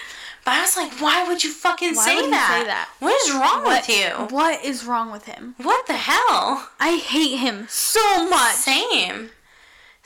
But 0.45 0.53
I 0.53 0.61
was 0.61 0.77
like, 0.77 0.93
why 1.01 1.27
would 1.27 1.43
you 1.43 1.51
fucking 1.51 1.95
Why 1.95 2.05
say, 2.05 2.15
would 2.21 2.31
that? 2.31 2.59
say 2.61 2.67
that? 2.67 2.89
What 2.99 3.21
is 3.27 3.33
wrong 3.33 3.63
what, 3.65 3.85
with 3.85 3.89
you? 3.89 4.35
What 4.35 4.63
is 4.63 4.85
wrong 4.85 5.11
with 5.11 5.25
him? 5.25 5.55
What 5.57 5.87
the 5.87 5.93
hell? 5.97 6.69
I 6.79 7.01
hate 7.03 7.37
him 7.37 7.65
so 7.67 8.29
much. 8.29 8.53
Same. 8.53 9.31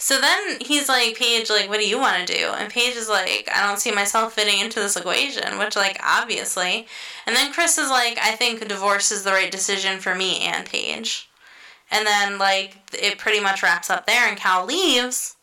So 0.02 0.20
then 0.20 0.58
he's 0.62 0.90
like, 0.90 1.16
Paige, 1.16 1.52
like, 1.52 1.70
what 1.70 1.80
do 1.80 1.88
you 1.88 2.00
want 2.00 2.26
to 2.26 2.34
do? 2.34 2.48
And 2.48 2.72
Paige 2.72 2.96
is 2.96 3.08
like, 3.08 3.48
I 3.54 3.68
don't 3.68 3.80
see 3.80 3.92
myself 3.92 4.34
fitting 4.34 4.60
into 4.60 4.80
this 4.80 4.98
equation, 4.98 5.60
which, 5.60 5.76
like, 5.76 6.00
obviously. 6.04 6.88
And 7.28 7.36
then 7.36 7.54
Chris 7.54 7.78
is 7.78 7.92
like, 7.92 8.18
I 8.20 8.32
think 8.32 8.68
divorce 8.68 9.12
is 9.12 9.22
the 9.22 9.30
right 9.30 9.52
decision 9.52 10.00
for 10.00 10.16
me 10.16 10.40
and 10.40 10.66
Paige. 10.66 11.30
And 11.92 12.08
then, 12.08 12.40
like, 12.40 12.78
it 12.94 13.20
pretty 13.20 13.40
much 13.40 13.62
wraps 13.62 13.92
up 13.92 14.08
there, 14.08 14.28
and 14.28 14.36
Cal 14.36 14.66
leaves. 14.66 15.36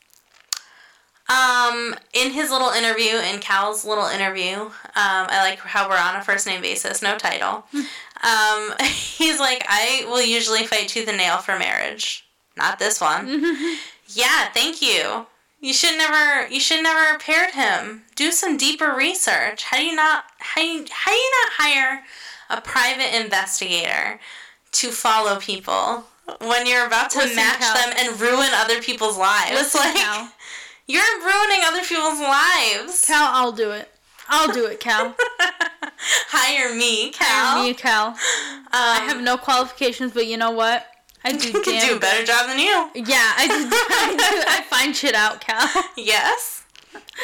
Um, 1.29 1.95
in 2.13 2.33
his 2.33 2.51
little 2.51 2.71
interview, 2.71 3.15
in 3.17 3.39
Cal's 3.39 3.85
little 3.85 4.07
interview, 4.07 4.57
um, 4.57 4.73
I 4.97 5.49
like 5.49 5.61
how 5.61 5.89
we're 5.89 5.99
on 5.99 6.17
a 6.17 6.25
first 6.25 6.49
name 6.49 6.63
basis, 6.63 7.01
no 7.01 7.17
title. 7.17 7.65
um, 7.75 8.75
he's 8.83 9.39
like, 9.39 9.65
I 9.69 10.05
will 10.09 10.23
usually 10.23 10.67
fight 10.67 10.89
tooth 10.89 11.07
and 11.07 11.19
nail 11.19 11.39
for 11.39 11.57
marriage. 11.57 12.28
Not 12.59 12.79
this 12.79 13.01
one. 13.01 13.77
Yeah, 14.11 14.49
thank 14.55 14.81
you. 14.81 15.27
You 15.61 15.75
should 15.75 15.99
never 15.99 16.49
you 16.49 16.61
should 16.61 16.83
never 16.83 17.13
have 17.13 17.21
paired 17.21 17.51
him. 17.51 18.05
Do 18.17 18.33
some 18.33 18.57
deeper 18.57 18.95
research. 18.97 19.65
How 19.65 19.77
do 19.77 19.85
you 19.85 19.95
not 19.95 20.25
how 20.39 20.63
you, 20.63 20.87
how 20.91 21.11
do 21.11 21.17
you 21.17 21.31
not 21.43 21.53
hire 21.59 22.05
a 22.49 22.61
private 22.63 23.15
investigator 23.15 24.19
to 24.73 24.91
follow 24.91 25.39
people 25.39 26.05
when 26.41 26.67
you're 26.67 26.87
about 26.87 27.11
to 27.11 27.19
Listen, 27.19 27.37
match 27.37 27.61
them 27.61 27.95
and 27.99 28.21
ruin 28.21 28.49
other 28.53 28.81
people's 28.81 29.19
lives. 29.19 29.53
Listen, 29.53 29.81
like 29.81 29.97
you're 30.87 31.03
ruining 31.21 31.61
other 31.65 31.83
people's 31.83 32.21
lives. 32.21 33.05
Cal, 33.07 33.31
I'll 33.35 33.53
do 33.53 33.71
it. 33.71 33.91
I'll 34.29 34.53
do 34.53 34.67
it, 34.67 34.79
Cal. 34.79 35.15
Hire 36.29 36.75
me, 36.75 37.11
Cal. 37.11 37.57
Hire 37.57 37.65
me, 37.65 37.75
Cal. 37.75 38.09
Um, 38.09 38.17
I 38.73 39.05
have 39.07 39.23
no 39.23 39.39
qualifications, 39.39 40.13
but 40.13 40.27
you 40.27 40.37
know 40.37 40.51
what? 40.51 40.87
I 41.25 41.33
do 41.37 41.53
damn 41.65 41.89
do 41.89 41.97
a 41.97 42.01
better 42.01 42.25
job 42.25 42.47
than 42.47 42.59
you. 42.59 42.91
Yeah, 42.95 43.33
I 43.37 43.47
do. 43.47 43.55
I, 43.73 44.17
do, 44.17 44.45
I 44.49 44.63
find 44.71 44.95
shit 44.95 45.15
out, 45.15 45.41
Cal. 45.41 45.69
Yes. 45.97 46.65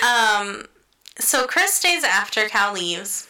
Um. 0.04 0.66
So 1.18 1.46
Chris 1.46 1.74
stays 1.74 2.02
after 2.02 2.48
Cal 2.48 2.72
leaves, 2.74 3.28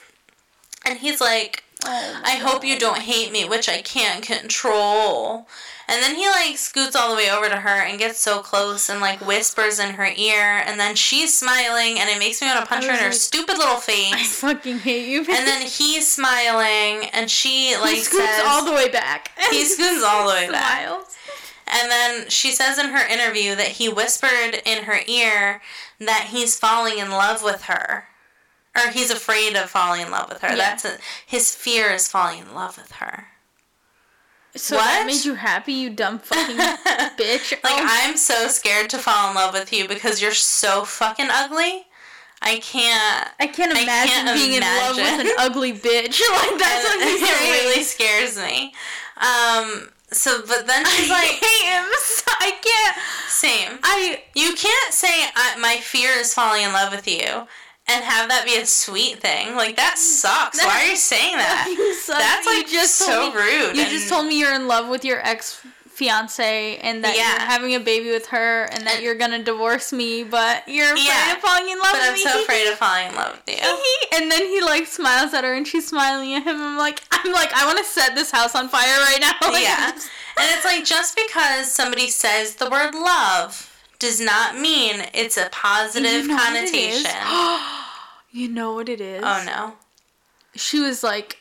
and 0.87 0.99
he's 0.99 1.21
like, 1.21 1.64
Oh 1.87 2.21
I 2.25 2.37
hope 2.37 2.65
you 2.65 2.79
don't 2.79 3.01
hate 3.01 3.31
me, 3.33 3.45
which 3.49 3.69
I 3.69 3.83
can't 3.83 4.25
control. 4.25 5.47
And 5.87 6.03
then 6.03 6.15
he 6.17 6.27
like 6.29 6.57
scoots 6.57 6.97
all 6.97 7.11
the 7.11 7.17
way 7.17 7.31
over 7.31 7.47
to 7.49 7.57
her 7.57 7.83
and 7.83 7.99
gets 7.99 8.19
so 8.19 8.41
close 8.41 8.89
and 8.89 9.01
like 9.01 9.21
whispers 9.27 9.79
in 9.79 9.95
her 9.95 10.09
ear, 10.17 10.63
and 10.65 10.81
then 10.81 10.95
she's 10.97 11.37
smiling, 11.39 11.99
and 12.01 12.09
it 12.09 12.19
makes 12.19 12.41
me 12.41 12.49
want 12.49 12.61
to 12.61 12.67
punch 12.67 12.85
her 12.85 12.91
in 12.91 12.97
was 12.97 13.05
her 13.05 13.13
stupid 13.13 13.59
little 13.59 13.77
face. 13.77 14.15
I 14.15 14.25
fucking 14.25 14.79
hate 14.79 15.09
you. 15.09 15.19
And 15.21 15.47
then 15.47 15.63
he's 15.67 16.11
smiling, 16.11 17.11
and 17.13 17.31
she 17.31 17.77
like 17.77 17.97
he 17.97 18.01
scoots 18.01 18.25
says, 18.25 18.45
all 18.47 18.65
the 18.65 18.73
way 18.73 18.89
back. 18.89 19.31
He 19.51 19.65
scoots 19.65 20.03
all 20.03 20.27
the 20.27 20.35
way 20.35 20.51
back. 20.51 20.87
Smiles. 20.89 21.17
and 21.67 21.91
then 21.91 22.31
she 22.31 22.51
says 22.53 22.79
in 22.79 22.87
her 22.87 23.07
interview 23.07 23.55
that 23.55 23.69
he 23.69 23.89
whispered 23.89 24.63
in 24.65 24.85
her 24.85 25.01
ear 25.07 25.61
that 26.01 26.29
he's 26.31 26.59
falling 26.59 26.99
in 26.99 27.11
love 27.11 27.43
with 27.43 27.65
her. 27.65 28.05
Or 28.77 28.91
he's 28.91 29.11
afraid 29.11 29.55
of 29.57 29.71
falling 29.71 30.01
in 30.03 30.11
love 30.11 30.29
with 30.29 30.41
her. 30.43 30.49
Yeah. 30.49 30.57
That's 30.57 30.85
a, 30.85 30.97
his 31.27 31.55
fear 31.55 31.91
is 31.91 32.09
falling 32.09 32.41
in 32.41 32.55
love 32.55 32.77
with 32.77 32.93
her. 32.93 33.27
So 34.57 34.77
that 34.77 35.01
What? 35.01 35.07
made 35.07 35.25
you 35.25 35.35
happy, 35.35 35.73
you 35.73 35.91
dumb 35.91 36.19
fucking 36.21 36.57
bitch. 36.57 37.51
Like 37.53 37.61
Oh, 37.65 37.79
I'm 37.89 38.17
so 38.17 38.49
scared 38.49 38.89
to 38.91 38.99
fall 38.99 39.31
in 39.31 39.35
love 39.37 39.53
with 39.55 39.73
you 39.73 39.89
because 39.89 40.23
you're 40.23 40.33
so 40.35 40.85
fucking 40.85 41.29
ugly. 41.31 41.87
I 42.43 42.59
can't. 42.59 43.29
I 43.41 43.47
can't 43.47 43.75
I 43.77 43.83
imagine 43.83 44.13
can't 44.27 44.39
being 44.39 44.53
in 44.55 44.61
love 44.61 44.97
with 44.97 45.27
an 45.27 45.33
ugly 45.39 45.73
bitch. 45.73 46.21
Like 46.31 46.59
that's 46.59 46.85
what 46.85 46.99
it 47.01 47.63
really 47.65 47.83
scares 47.83 48.37
me. 48.37 48.75
Um. 49.17 49.89
So, 50.13 50.43
but 50.47 50.67
then 50.69 50.85
she's 50.87 51.11
I 51.11 51.15
like, 51.15 51.31
hate 51.31 51.73
him. 51.75 51.87
So 52.03 52.31
I 52.39 52.51
can't. 52.63 52.97
same. 53.29 53.79
I 53.83 54.23
You 54.35 54.55
can't 54.55 54.93
say 54.95 55.09
I, 55.35 55.57
my 55.59 55.79
fear 55.83 56.11
is 56.13 56.33
falling 56.35 56.63
in 56.63 56.73
love 56.73 56.93
with 56.93 57.09
you 57.09 57.47
and 57.89 58.03
have 58.05 58.29
that 58.31 58.45
be 58.47 58.57
a 58.59 58.67
sweet 58.67 59.19
thing. 59.19 59.55
Like 59.57 59.77
that 59.77 59.95
mm. 59.97 59.99
sucks. 60.01 60.63
Why 60.65 60.85
are 60.85 60.91
you 60.91 60.97
saying 61.13 61.37
that? 61.37 61.67
You. 61.75 61.95
That's 62.09 62.47
You 62.47 62.57
like 62.57 62.69
just 62.69 62.97
so 62.97 63.31
me- 63.31 63.37
rude. 63.37 63.77
You 63.77 63.83
and- 63.83 63.91
just 63.91 64.09
told 64.09 64.27
me 64.27 64.39
you're 64.39 64.55
in 64.55 64.67
love 64.69 64.89
with 64.89 65.05
your 65.05 65.25
ex 65.27 65.61
fiance 65.89 66.77
and 66.79 67.05
that 67.05 67.17
Yeah. 67.17 67.31
you're 67.31 67.47
having 67.47 67.75
a 67.77 67.81
baby 67.81 68.11
with 68.11 68.27
her 68.29 68.65
and 68.65 68.85
that 68.87 69.01
you're 69.01 69.15
gonna 69.15 69.43
divorce 69.45 69.93
me, 69.93 70.25
but 70.25 70.67
you're 70.69 70.87
afraid 70.93 71.05
Yeah. 71.07 71.33
of 71.35 71.39
falling 71.39 71.71
in 71.71 71.79
love 71.79 71.93
But 71.93 72.01
with 72.01 72.09
I'm 72.09 72.15
me. 72.15 72.21
so 72.23 72.43
afraid 72.43 72.67
of 72.67 72.75
falling 72.79 73.09
in 73.11 73.15
love 73.15 73.41
with 73.47 73.57
you. 73.57 73.83
and 74.19 74.31
then 74.31 74.41
he 74.43 74.61
like 74.61 74.87
smiles 74.89 75.33
at 75.35 75.45
her 75.45 75.55
and 75.55 75.67
she's 75.67 75.87
smiling 75.87 76.35
at 76.35 76.43
him. 76.43 76.61
I'm 76.61 76.77
like, 76.77 77.01
I'm 77.13 77.33
like, 77.33 77.53
I 77.55 77.65
want 77.65 77.79
to 77.79 77.85
set 77.85 78.15
this 78.17 78.33
house 78.33 78.57
on 78.57 78.69
fire 78.69 78.99
right 79.03 79.19
now. 79.21 79.35
Like, 79.53 79.63
yeah. 79.63 79.91
And 79.93 80.51
it's 80.57 80.65
like 80.65 80.85
just 80.85 81.17
because 81.17 81.71
somebody 81.71 82.09
says 82.09 82.57
the 82.57 82.69
word 82.69 82.95
love 82.97 83.71
does 84.05 84.21
not 84.21 84.59
mean 84.59 85.05
it's 85.13 85.37
a 85.37 85.49
positive 85.51 86.13
You 86.27 86.29
know 86.29 86.35
what 86.37 86.57
it 86.57 86.75
is? 86.75 87.03
connotation. 87.07 87.61
you 88.31 88.49
know 88.49 88.73
what 88.75 88.89
it 88.89 89.01
is? 89.01 89.23
Oh 89.25 89.43
no. 89.47 89.73
She 90.55 90.79
was 90.81 91.03
like, 91.03 91.39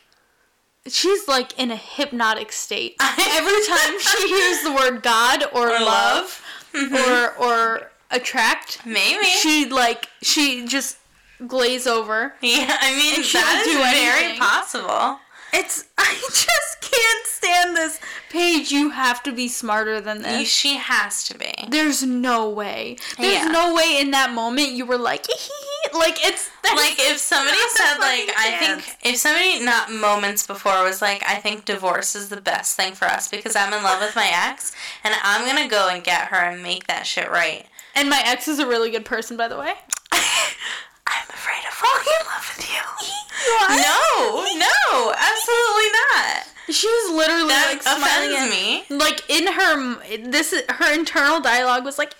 she's 0.86 1.28
like 1.28 1.58
in 1.58 1.70
a 1.70 1.76
hypnotic 1.76 2.50
state. 2.52 2.96
Every 3.00 3.64
time 3.66 3.98
she 4.00 4.28
hears 4.28 4.62
the 4.62 4.72
word 4.72 5.02
God 5.02 5.44
or, 5.52 5.68
Or 5.68 5.80
love, 5.80 6.42
Mhm. 6.72 6.92
or 7.06 7.34
or 7.46 7.90
attract, 8.10 8.84
Maybe. 8.84 9.24
she 9.24 9.66
like 9.66 10.08
she 10.22 10.66
just 10.66 10.96
glaze 11.46 11.86
over. 11.86 12.34
yeah, 12.40 12.76
I 12.80 12.90
mean 12.96 13.22
that 13.32 13.64
is 13.66 13.76
very 14.00 14.38
possible. 14.38 15.20
It's 15.56 15.84
I 15.98 16.14
just 16.20 16.80
can't 16.80 17.26
stand 17.26 17.76
this. 17.76 18.00
Paige, 18.30 18.72
you 18.72 18.90
have 18.90 19.22
to 19.22 19.32
be 19.32 19.46
smarter 19.48 20.00
than 20.00 20.22
this. 20.22 20.48
She 20.48 20.76
has 20.76 21.24
to 21.28 21.38
be. 21.38 21.52
There's 21.68 22.02
no 22.02 22.50
way. 22.50 22.96
There's 23.16 23.34
Yeah. 23.34 23.44
no 23.48 23.74
way 23.74 23.98
in 24.00 24.10
that 24.10 24.32
moment 24.32 24.70
you 24.70 24.84
were 24.84 24.98
like, 24.98 25.26
like 25.94 26.18
it's 26.26 26.50
like 26.64 26.96
if 26.98 27.18
somebody 27.18 27.56
said 27.70 27.98
like 27.98 28.30
I 28.36 28.56
think 28.58 28.96
if 29.04 29.16
somebody 29.18 29.64
not 29.64 29.92
moments 29.92 30.46
before 30.46 30.82
was 30.82 31.00
like 31.00 31.22
I 31.26 31.36
think 31.36 31.64
divorce 31.64 32.14
is 32.16 32.28
the 32.28 32.40
best 32.40 32.76
thing 32.76 32.94
for 32.94 33.04
us 33.06 33.28
because 33.28 33.54
I'm 33.54 33.72
in 33.72 33.82
love 33.82 34.00
with 34.00 34.16
my 34.16 34.30
ex 34.32 34.72
and 35.04 35.14
I'm 35.22 35.46
gonna 35.46 35.68
go 35.68 35.88
and 35.88 36.02
get 36.02 36.28
her 36.28 36.36
and 36.36 36.62
make 36.62 36.86
that 36.88 37.06
shit 37.06 37.30
right. 37.30 37.66
And 37.94 38.10
my 38.10 38.20
ex 38.26 38.48
is 38.48 38.58
a 38.58 38.66
really 38.66 38.90
good 38.90 39.04
person, 39.04 39.36
by 39.36 39.46
the 39.48 39.56
way. 39.58 39.74
I'm 41.74 41.98
afraid 41.98 41.98
of 41.98 42.04
falling 42.04 42.06
in 42.06 42.26
love 42.26 42.46
with 42.56 42.70
you. 42.70 42.82
What? 43.44 43.76
No, 43.76 44.58
no, 44.58 45.12
absolutely 45.12 45.90
not. 46.08 46.46
She 46.70 46.86
was 46.86 47.12
literally 47.12 47.48
That 47.48 47.72
like 47.74 47.82
smiling 47.82 48.36
at 48.38 48.48
me. 48.48 48.84
Like 48.88 49.28
in 49.28 49.46
her 49.52 50.30
this 50.30 50.54
her 50.70 50.94
internal 50.94 51.40
dialogue 51.40 51.84
was 51.84 51.98
like, 51.98 52.14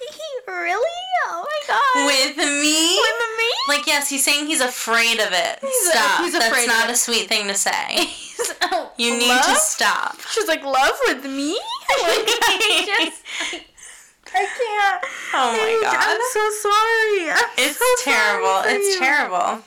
really? 0.47 1.01
Oh 1.29 1.47
my 1.47 1.61
god. 1.67 2.07
With 2.07 2.37
me? 2.37 2.99
With 2.99 3.39
me? 3.39 3.51
Like 3.69 3.87
yes, 3.87 4.11
he's 4.11 4.23
saying 4.25 4.47
he's 4.49 4.61
afraid 4.61 5.19
of 5.21 5.29
it. 5.33 5.59
He's 5.63 5.87
a- 5.87 5.91
stop. 5.93 6.21
he's 6.25 6.33
That's 6.35 6.67
not 6.67 6.91
a 6.91 6.97
sweet 6.97 7.29
thing 7.29 7.47
to 7.49 7.55
say. 7.55 8.11
Oh, 8.61 8.93
You 8.99 9.17
need 9.17 9.29
love? 9.29 9.45
to 9.47 9.55
stop. 9.55 10.21
She's 10.29 10.49
like, 10.49 10.63
love 10.65 10.99
with 11.07 11.25
me? 11.25 11.53
Like, 12.03 12.27
I 12.27 13.11
just, 13.11 13.65
I 14.35 14.45
can't. 14.45 15.05
Oh 15.35 15.53
my 15.53 15.59
Paige, 15.59 15.83
God. 15.83 15.97
I'm 15.99 16.21
so 16.31 16.45
sorry. 16.63 17.31
I'm 17.31 17.51
It's 17.59 17.79
so 17.79 18.11
terrible. 18.11 18.63
for 18.63 18.69
It's 18.69 18.99
terrible. 18.99 19.63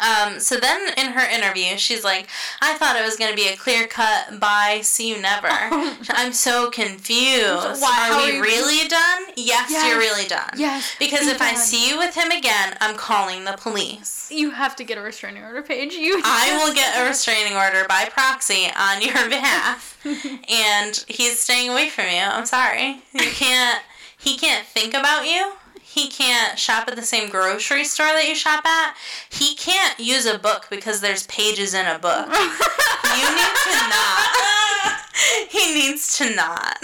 Um, 0.00 0.40
so 0.40 0.56
then 0.56 0.80
in 0.96 1.12
her 1.12 1.28
interview, 1.28 1.76
she's 1.78 2.04
like, 2.04 2.28
I 2.60 2.74
thought 2.74 2.96
it 2.96 3.04
was 3.04 3.16
going 3.16 3.30
to 3.30 3.36
be 3.36 3.48
a 3.48 3.56
clear 3.56 3.86
cut 3.86 4.38
bye, 4.40 4.80
see 4.82 5.08
you 5.08 5.20
never. 5.20 5.48
I'm 6.10 6.32
so 6.32 6.70
confused. 6.70 7.80
Why- 7.82 8.08
are 8.10 8.20
are 8.20 8.26
we 8.26 8.36
you- 8.36 8.42
really 8.42 8.88
done? 8.88 9.22
Yes, 9.36 9.70
Yes. 9.70 9.88
you're 9.88 9.98
really 9.98 10.26
done. 10.26 10.50
Yes, 10.56 10.94
Because 10.98 11.26
be 11.26 11.30
if 11.32 11.40
I 11.42 11.54
see 11.54 11.88
you 11.88 11.98
with 11.98 12.14
him 12.14 12.30
again, 12.30 12.76
I'm 12.80 12.96
calling 12.96 13.44
the 13.44 13.52
police. 13.58 14.30
You 14.30 14.50
have 14.50 14.74
to 14.76 14.84
get 14.84 14.98
a 14.98 15.00
restraining 15.00 15.42
order, 15.44 15.62
Paige. 15.62 15.94
You. 15.94 16.20
I 16.24 16.60
will 16.62 16.74
get 16.74 17.00
a 17.00 17.06
restraining 17.06 17.56
order 17.56 17.84
by 17.88 18.06
proxy 18.10 18.66
on 18.76 19.00
your 19.02 19.14
behalf. 19.28 19.98
and 20.48 21.04
he's 21.08 21.38
staying 21.40 21.70
away 21.70 21.88
from 21.88 22.06
you. 22.06 22.20
I'm 22.20 22.46
sorry. 22.46 23.02
You 23.12 23.30
can't 23.30 23.82
he 24.18 24.36
can't 24.36 24.66
think 24.66 24.94
about 24.94 25.26
you. 25.26 25.52
He 25.96 26.08
can't 26.10 26.58
shop 26.58 26.88
at 26.88 26.96
the 26.96 27.00
same 27.00 27.30
grocery 27.30 27.84
store 27.84 28.04
that 28.08 28.28
you 28.28 28.34
shop 28.34 28.66
at. 28.66 28.94
He 29.30 29.54
can't 29.54 29.98
use 29.98 30.26
a 30.26 30.38
book 30.38 30.66
because 30.68 31.00
there's 31.00 31.26
pages 31.26 31.72
in 31.72 31.86
a 31.86 31.98
book. 31.98 32.26
You 32.28 33.28
need 33.34 33.56
to 33.64 33.76
not. 33.88 34.28
He 35.48 35.74
needs 35.74 36.18
to 36.18 36.34
not 36.36 36.76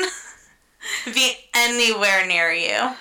be 1.05 1.35
anywhere 1.55 2.27
near 2.27 2.51
you. 2.53 2.95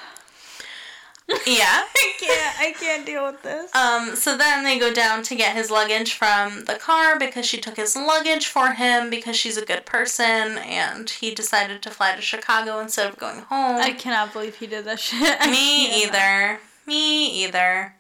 Yeah. 1.47 1.84
I 1.95 2.13
can't. 2.19 2.59
I 2.59 2.71
can't 2.79 3.05
deal 3.05 3.25
with 3.25 3.41
this. 3.41 3.73
Um, 3.75 4.15
so 4.15 4.38
then 4.38 4.63
they 4.63 4.77
go 4.79 4.93
down 4.93 5.23
to 5.23 5.36
get 5.36 5.55
his 5.55 5.70
luggage 5.71 6.13
from 6.13 6.66
the 6.66 6.75
car 6.75 7.17
because 7.17 7.45
she 7.45 7.59
took 7.59 7.78
his 7.78 7.95
luggage 7.95 8.47
for 8.47 8.74
him 8.74 9.09
because 9.09 9.36
she's 9.36 9.58
a 9.58 9.66
good 9.66 9.86
person 9.86 10.58
and 10.58 11.09
he 11.09 11.33
decided 11.33 11.82
to 11.83 11.89
fly 11.89 12.16
to 12.16 12.21
Chicago 12.21 12.79
instead 12.79 13.08
of 13.09 13.17
going 13.17 13.39
home. 13.41 13.78
I 13.78 13.91
cannot 13.93 14.33
believe 14.33 14.55
he 14.55 14.67
did 14.67 14.86
that 14.86 14.99
shit. 14.99 15.39
Me 15.49 16.03
either. 16.05 16.59
Me 16.86 17.43
either. 17.43 17.95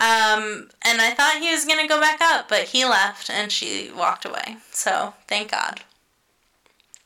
Um, 0.00 0.70
and 0.82 1.00
I 1.02 1.10
thought 1.14 1.38
he 1.40 1.50
was 1.52 1.66
gonna 1.66 1.86
go 1.86 2.00
back 2.00 2.20
up, 2.22 2.48
but 2.48 2.68
he 2.68 2.84
left 2.86 3.28
and 3.28 3.52
she 3.52 3.90
walked 3.94 4.24
away. 4.24 4.56
So 4.70 5.12
thank 5.28 5.50
God. 5.50 5.82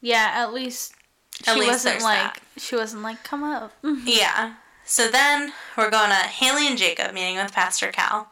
Yeah, 0.00 0.30
at 0.34 0.52
least 0.52 0.94
she 1.44 1.50
At 1.50 1.56
least 1.56 1.70
wasn't 1.70 2.02
like 2.02 2.34
that. 2.34 2.40
she 2.58 2.76
wasn't 2.76 3.02
like 3.02 3.24
come 3.24 3.42
up. 3.42 3.72
Yeah. 3.82 4.54
So 4.84 5.08
then 5.08 5.52
we're 5.76 5.90
going 5.90 6.10
to 6.10 6.16
Haley 6.16 6.68
and 6.68 6.78
Jacob 6.78 7.12
meeting 7.14 7.36
with 7.36 7.52
Pastor 7.52 7.90
Cal. 7.90 8.28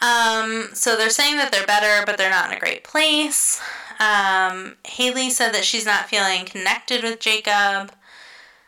Um, 0.00 0.68
so 0.74 0.96
they're 0.96 1.10
saying 1.10 1.36
that 1.36 1.50
they're 1.52 1.66
better, 1.66 2.04
but 2.06 2.18
they're 2.18 2.30
not 2.30 2.50
in 2.50 2.56
a 2.56 2.60
great 2.60 2.84
place. 2.84 3.60
Um, 3.98 4.76
Haley 4.84 5.30
said 5.30 5.52
that 5.52 5.64
she's 5.64 5.86
not 5.86 6.08
feeling 6.08 6.44
connected 6.44 7.02
with 7.02 7.20
Jacob. 7.20 7.92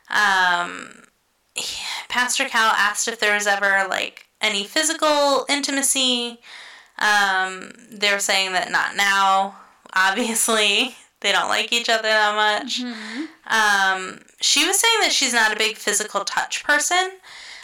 Um, 0.09 1.03
he- 1.55 1.83
Pastor 2.09 2.47
Cal 2.47 2.73
asked 2.73 3.09
if 3.09 3.19
there 3.21 3.35
was 3.35 3.47
ever 3.47 3.87
like 3.89 4.27
any 4.41 4.65
physical 4.65 5.45
intimacy. 5.49 6.41
Um, 6.99 7.73
they're 7.91 8.21
saying 8.21 8.53
that 8.53 8.71
not 8.71 8.97
now. 8.97 9.57
Obviously, 9.95 10.95
they 11.21 11.33
don't 11.33 11.49
like 11.49 11.73
each 11.73 11.89
other 11.89 12.03
that 12.03 12.35
much. 12.35 12.81
Um, 13.47 14.21
she 14.41 14.67
was 14.67 14.79
saying 14.79 15.01
that 15.01 15.13
she's 15.13 15.33
not 15.33 15.53
a 15.53 15.57
big 15.57 15.77
physical 15.77 16.25
touch 16.25 16.63
person, 16.65 17.13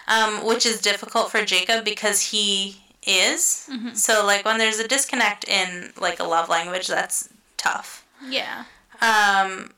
um, 0.09 0.44
which 0.44 0.65
is 0.66 0.81
difficult 0.81 1.31
for 1.31 1.44
Jacob 1.44 1.85
because 1.85 2.20
he 2.20 2.81
is. 3.07 3.69
So 3.94 4.24
like 4.24 4.44
when 4.44 4.59
there's 4.59 4.78
a 4.78 4.89
disconnect 4.89 5.47
in 5.49 5.93
like 6.01 6.20
a 6.20 6.24
love 6.24 6.49
language, 6.49 6.86
that's 6.86 7.28
tough. 7.57 8.07
Yeah. 8.28 8.65
Um, 9.01 9.73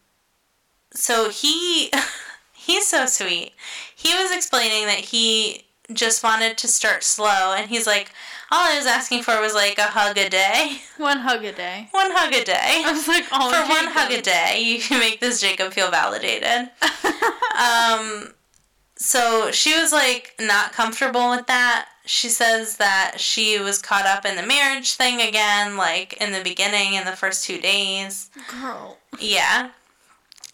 so 0.92 1.30
he 1.30 1.90
he's 2.52 2.86
so 2.86 3.06
sweet. 3.06 3.52
He 3.94 4.14
was 4.14 4.30
explaining 4.32 4.86
that 4.86 4.98
he 4.98 5.64
just 5.92 6.22
wanted 6.22 6.56
to 6.58 6.68
start 6.68 7.04
slow 7.04 7.54
and 7.56 7.68
he's 7.68 7.86
like 7.86 8.10
all 8.54 8.72
I 8.72 8.76
was 8.76 8.86
asking 8.86 9.22
for 9.24 9.40
was 9.40 9.52
like 9.52 9.78
a 9.78 9.82
hug 9.82 10.16
a 10.16 10.28
day. 10.30 10.78
One 10.96 11.18
hug 11.18 11.44
a 11.44 11.52
day. 11.52 11.88
One 11.90 12.10
hug 12.12 12.32
a 12.32 12.44
day. 12.44 12.82
I 12.86 12.92
was 12.92 13.08
like, 13.08 13.24
oh, 13.32 13.50
For 13.50 13.68
one 13.68 13.92
hug 13.92 14.12
a 14.12 14.22
day, 14.22 14.60
you 14.62 14.78
can 14.78 15.00
make 15.00 15.18
this 15.18 15.40
Jacob 15.40 15.72
feel 15.72 15.90
validated. 15.90 16.70
um 17.58 18.32
so 18.96 19.50
she 19.50 19.76
was 19.78 19.92
like 19.92 20.34
not 20.40 20.72
comfortable 20.72 21.30
with 21.30 21.46
that. 21.48 21.88
She 22.06 22.28
says 22.28 22.76
that 22.76 23.14
she 23.18 23.58
was 23.58 23.80
caught 23.82 24.06
up 24.06 24.24
in 24.24 24.36
the 24.36 24.46
marriage 24.46 24.94
thing 24.94 25.20
again, 25.20 25.76
like 25.76 26.12
in 26.20 26.32
the 26.32 26.42
beginning 26.42 26.94
in 26.94 27.04
the 27.04 27.12
first 27.16 27.44
two 27.44 27.60
days. 27.60 28.30
Girl, 28.48 28.98
Yeah. 29.18 29.70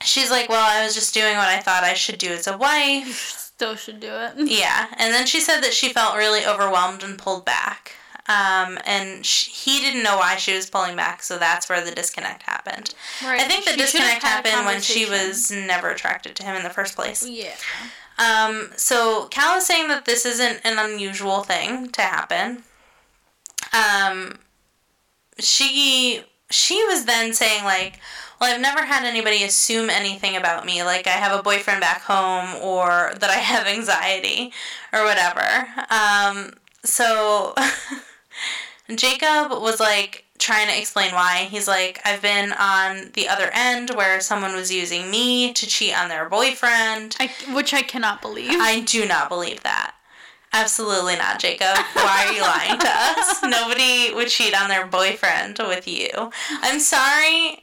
She's 0.02 0.30
like, 0.30 0.48
Well, 0.48 0.64
I 0.64 0.82
was 0.84 0.94
just 0.94 1.12
doing 1.12 1.36
what 1.36 1.48
I 1.48 1.60
thought 1.60 1.84
I 1.84 1.92
should 1.94 2.18
do 2.18 2.30
as 2.30 2.46
a 2.46 2.56
wife. 2.56 3.49
still 3.60 3.76
should 3.76 4.00
do 4.00 4.08
it. 4.10 4.32
Yeah. 4.48 4.86
And 4.96 5.12
then 5.12 5.26
she 5.26 5.38
said 5.38 5.60
that 5.60 5.74
she 5.74 5.92
felt 5.92 6.16
really 6.16 6.46
overwhelmed 6.46 7.02
and 7.02 7.18
pulled 7.18 7.44
back. 7.44 7.92
Um, 8.26 8.78
and 8.86 9.26
sh 9.26 9.48
he 9.48 9.80
didn't 9.80 10.02
know 10.02 10.16
why 10.16 10.36
she 10.36 10.54
was 10.54 10.70
pulling 10.70 10.96
back, 10.96 11.22
so 11.22 11.36
that's 11.36 11.68
where 11.68 11.84
the 11.84 11.90
disconnect 11.90 12.44
happened. 12.44 12.94
Right. 13.22 13.40
I 13.40 13.44
think 13.44 13.64
the 13.64 13.72
She 13.72 13.76
disconnect 13.76 14.22
happened 14.22 14.64
when 14.64 14.80
she 14.80 15.04
was 15.04 15.50
never 15.50 15.90
attracted 15.90 16.36
to 16.36 16.42
him 16.42 16.56
in 16.56 16.62
the 16.62 16.70
first 16.70 16.96
place. 16.96 17.26
Yeah. 17.26 17.56
Um, 18.18 18.70
so 18.76 19.26
Cal 19.30 19.58
is 19.58 19.66
saying 19.66 19.88
that 19.88 20.04
this 20.04 20.24
isn't 20.24 20.60
an 20.64 20.78
unusual 20.78 21.42
thing 21.42 21.90
to 21.90 22.02
happen. 22.02 22.62
Um, 23.72 24.38
she 25.38 26.22
she 26.50 26.82
was 26.84 27.04
then 27.04 27.32
saying 27.34 27.64
like, 27.64 27.98
well, 28.40 28.54
I've 28.54 28.60
never 28.60 28.84
had 28.84 29.04
anybody 29.04 29.44
assume 29.44 29.90
anything 29.90 30.36
about 30.36 30.64
me, 30.64 30.82
like 30.82 31.06
I 31.06 31.10
have 31.10 31.38
a 31.38 31.42
boyfriend 31.42 31.80
back 31.80 32.02
home 32.02 32.56
or 32.62 33.12
that 33.18 33.30
I 33.30 33.34
have 33.34 33.66
anxiety 33.66 34.52
or 34.92 35.04
whatever. 35.04 35.66
Um, 35.90 36.54
so 36.82 37.54
Jacob 38.94 39.50
was 39.50 39.78
like 39.78 40.24
trying 40.38 40.68
to 40.68 40.78
explain 40.78 41.12
why. 41.12 41.48
He's 41.50 41.68
like, 41.68 42.00
I've 42.04 42.22
been 42.22 42.52
on 42.54 43.10
the 43.12 43.28
other 43.28 43.50
end 43.52 43.90
where 43.90 44.20
someone 44.20 44.54
was 44.54 44.72
using 44.72 45.10
me 45.10 45.52
to 45.52 45.66
cheat 45.66 45.96
on 45.96 46.08
their 46.08 46.28
boyfriend. 46.28 47.16
I, 47.20 47.30
which 47.52 47.74
I 47.74 47.82
cannot 47.82 48.22
believe. 48.22 48.48
I 48.52 48.80
do 48.80 49.06
not 49.06 49.28
believe 49.28 49.62
that. 49.64 49.94
Absolutely 50.52 51.14
not, 51.16 51.38
Jacob. 51.38 51.76
Why 51.92 52.24
are 52.26 52.32
you 52.32 52.40
lying 52.40 52.80
to 52.80 52.88
us? 52.88 53.42
Nobody 53.44 54.12
would 54.14 54.28
cheat 54.28 54.58
on 54.60 54.68
their 54.68 54.86
boyfriend 54.86 55.58
with 55.60 55.86
you. 55.86 56.08
I'm 56.62 56.80
sorry. 56.80 57.62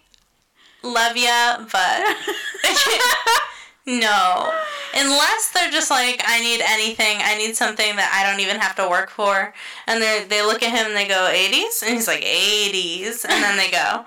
Love 0.88 1.18
ya, 1.18 1.66
but 1.72 2.16
no. 3.86 4.54
Unless 4.96 5.52
they're 5.52 5.72
just 5.72 5.92
like, 5.92 6.24
I 6.26 6.40
need 6.40 6.62
anything, 6.66 7.20
I 7.22 7.38
need 7.38 7.56
something 7.56 7.96
that 7.98 8.12
I 8.14 8.30
don't 8.30 8.40
even 8.40 8.60
have 8.60 8.76
to 8.78 8.90
work 8.90 9.10
for. 9.10 9.54
And 9.86 10.02
they 10.02 10.26
they 10.28 10.42
look 10.42 10.64
at 10.64 10.72
him 10.72 10.88
and 10.88 10.96
they 10.96 11.08
go, 11.08 11.30
80s? 11.34 11.84
And 11.84 11.94
he's 11.94 12.08
like, 12.08 12.22
80s. 12.22 13.26
And 13.26 13.44
then 13.44 13.58
they 13.58 13.70
go. 13.70 14.06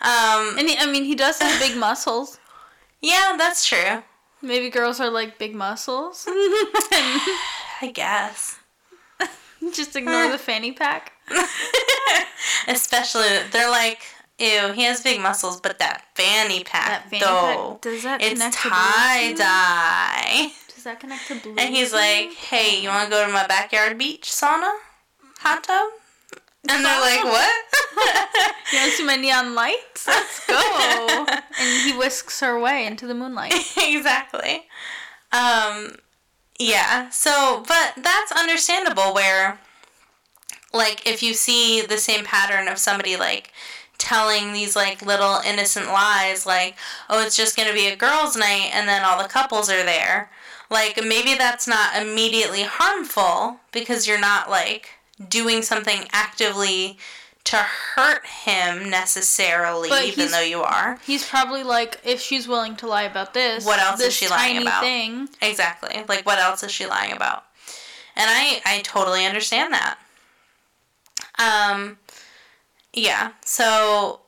Um, 0.00 0.58
and 0.58 0.68
he, 0.68 0.76
I 0.78 0.90
mean, 0.90 1.04
he 1.04 1.14
does 1.14 1.38
have 1.40 1.60
big 1.60 1.76
muscles. 1.76 2.38
yeah, 3.00 3.34
that's 3.36 3.66
true. 3.66 4.02
Maybe 4.40 4.70
girls 4.70 5.00
are 5.00 5.10
like 5.10 5.38
big 5.38 5.54
muscles. 5.54 6.24
I 6.28 7.90
guess. 7.92 8.58
Just 9.72 9.94
ignore 9.94 10.28
the 10.28 10.38
fanny 10.38 10.72
pack. 10.72 11.12
Especially, 12.66 13.28
they're 13.52 13.70
like, 13.70 14.00
ew, 14.42 14.72
he 14.72 14.82
has 14.82 15.00
big 15.00 15.20
muscles, 15.20 15.60
but 15.60 15.78
that 15.78 16.04
fanny 16.14 16.64
pack, 16.64 16.88
That 16.88 17.10
fanny 17.10 17.20
though, 17.20 17.72
pack, 17.74 17.80
does 17.82 18.02
that 18.02 18.22
it's 18.22 18.32
connect 18.32 18.56
tie 18.56 19.32
dye. 19.32 20.52
Does 20.74 20.84
that 20.84 21.00
connect 21.00 21.28
to 21.28 21.36
blue? 21.36 21.54
And 21.58 21.74
he's 21.74 21.92
like, 21.92 22.32
hey, 22.32 22.82
you 22.82 22.88
want 22.88 23.04
to 23.04 23.10
go 23.10 23.24
to 23.24 23.32
my 23.32 23.46
backyard 23.46 23.96
beach 23.98 24.30
sauna? 24.30 24.74
Hot 25.38 25.62
tub? 25.62 25.92
And 26.68 26.84
they're 26.84 27.00
like, 27.00 27.24
what? 27.24 27.52
You 28.72 28.78
want 28.78 28.90
to 28.90 28.96
see 28.96 29.04
my 29.04 29.16
neon 29.16 29.54
lights? 29.54 30.08
Let's 30.08 30.46
go. 30.46 31.26
and 31.28 31.82
he 31.82 31.96
whisks 31.96 32.40
her 32.40 32.56
away 32.56 32.86
into 32.86 33.06
the 33.06 33.14
moonlight. 33.14 33.52
exactly. 33.76 34.62
Um, 35.30 35.96
yeah. 36.58 37.10
So, 37.10 37.62
but 37.68 37.92
that's 37.96 38.32
understandable. 38.32 39.12
Where, 39.12 39.60
like, 40.72 41.06
if 41.06 41.22
you 41.22 41.34
see 41.34 41.82
the 41.82 41.98
same 41.98 42.24
pattern 42.24 42.66
of 42.66 42.78
somebody 42.78 43.16
like 43.16 43.52
telling 44.02 44.52
these 44.52 44.74
like 44.74 45.00
little 45.00 45.40
innocent 45.46 45.86
lies, 45.86 46.44
like, 46.44 46.74
oh, 47.08 47.24
it's 47.24 47.36
just 47.36 47.56
gonna 47.56 47.72
be 47.72 47.86
a 47.86 47.96
girls' 47.96 48.36
night, 48.36 48.70
and 48.74 48.88
then 48.88 49.04
all 49.04 49.22
the 49.22 49.28
couples 49.28 49.70
are 49.70 49.84
there. 49.84 50.28
Like, 50.68 50.96
maybe 50.96 51.34
that's 51.34 51.68
not 51.68 52.00
immediately 52.00 52.64
harmful 52.64 53.60
because 53.70 54.08
you're 54.08 54.20
not 54.20 54.50
like 54.50 54.90
doing 55.28 55.62
something 55.62 56.08
actively 56.12 56.98
to 57.44 57.56
hurt 57.56 58.26
him 58.26 58.88
necessarily, 58.90 59.88
But 59.88 60.04
even 60.04 60.30
though 60.30 60.40
you 60.40 60.62
are. 60.62 60.98
He's 61.04 61.26
probably 61.28 61.62
like, 61.62 62.00
if 62.04 62.20
she's 62.20 62.46
willing 62.46 62.76
to 62.76 62.86
lie 62.86 63.02
about 63.02 63.34
this, 63.34 63.64
What 63.64 63.80
else 63.80 64.00
is 64.00 64.14
she 64.14 64.28
lying 64.28 64.62
about? 64.62 64.82
Thing, 64.82 65.28
Exactly. 65.40 66.04
Like, 66.08 66.24
what 66.24 66.38
else 66.38 66.62
is 66.62 66.70
she 66.70 66.86
lying 66.86 67.12
about? 67.12 67.44
And 68.14 68.28
I, 68.28 68.60
I 68.64 68.80
totally 68.82 69.26
understand 69.26 69.72
that. 69.72 69.98
Um, 71.38 71.98
yeah. 72.92 73.32
So, 73.44 74.20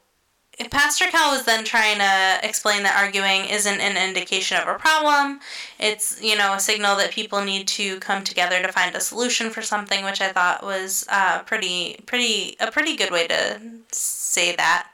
Pastor 0.71 1.07
Cal 1.07 1.33
was 1.33 1.45
then 1.45 1.65
trying 1.65 1.99
to 1.99 2.49
explain 2.49 2.85
that 2.85 2.97
arguing 2.97 3.47
isn't 3.47 3.81
an 3.81 3.97
indication 3.97 4.57
of 4.57 4.69
a 4.69 4.79
problem. 4.79 5.41
It's, 5.81 6.23
you 6.23 6.37
know, 6.37 6.55
a 6.55 6.61
signal 6.61 6.97
that 6.97 7.11
people 7.11 7.43
need 7.45 7.67
to 7.69 7.99
come 7.99 8.23
together 8.23 8.63
to 8.63 8.73
find 8.73 8.95
a 8.95 9.01
solution 9.01 9.51
for 9.51 9.63
something, 9.63 10.05
which 10.05 10.21
I 10.21 10.33
thought 10.33 10.63
was 10.63 11.05
uh, 11.09 11.41
pretty, 11.43 11.97
pretty, 12.07 12.57
a 12.61 12.71
pretty 12.71 12.97
good 12.97 13.11
way 13.11 13.27
to 13.27 13.61
say 13.91 14.55
that. 14.57 14.89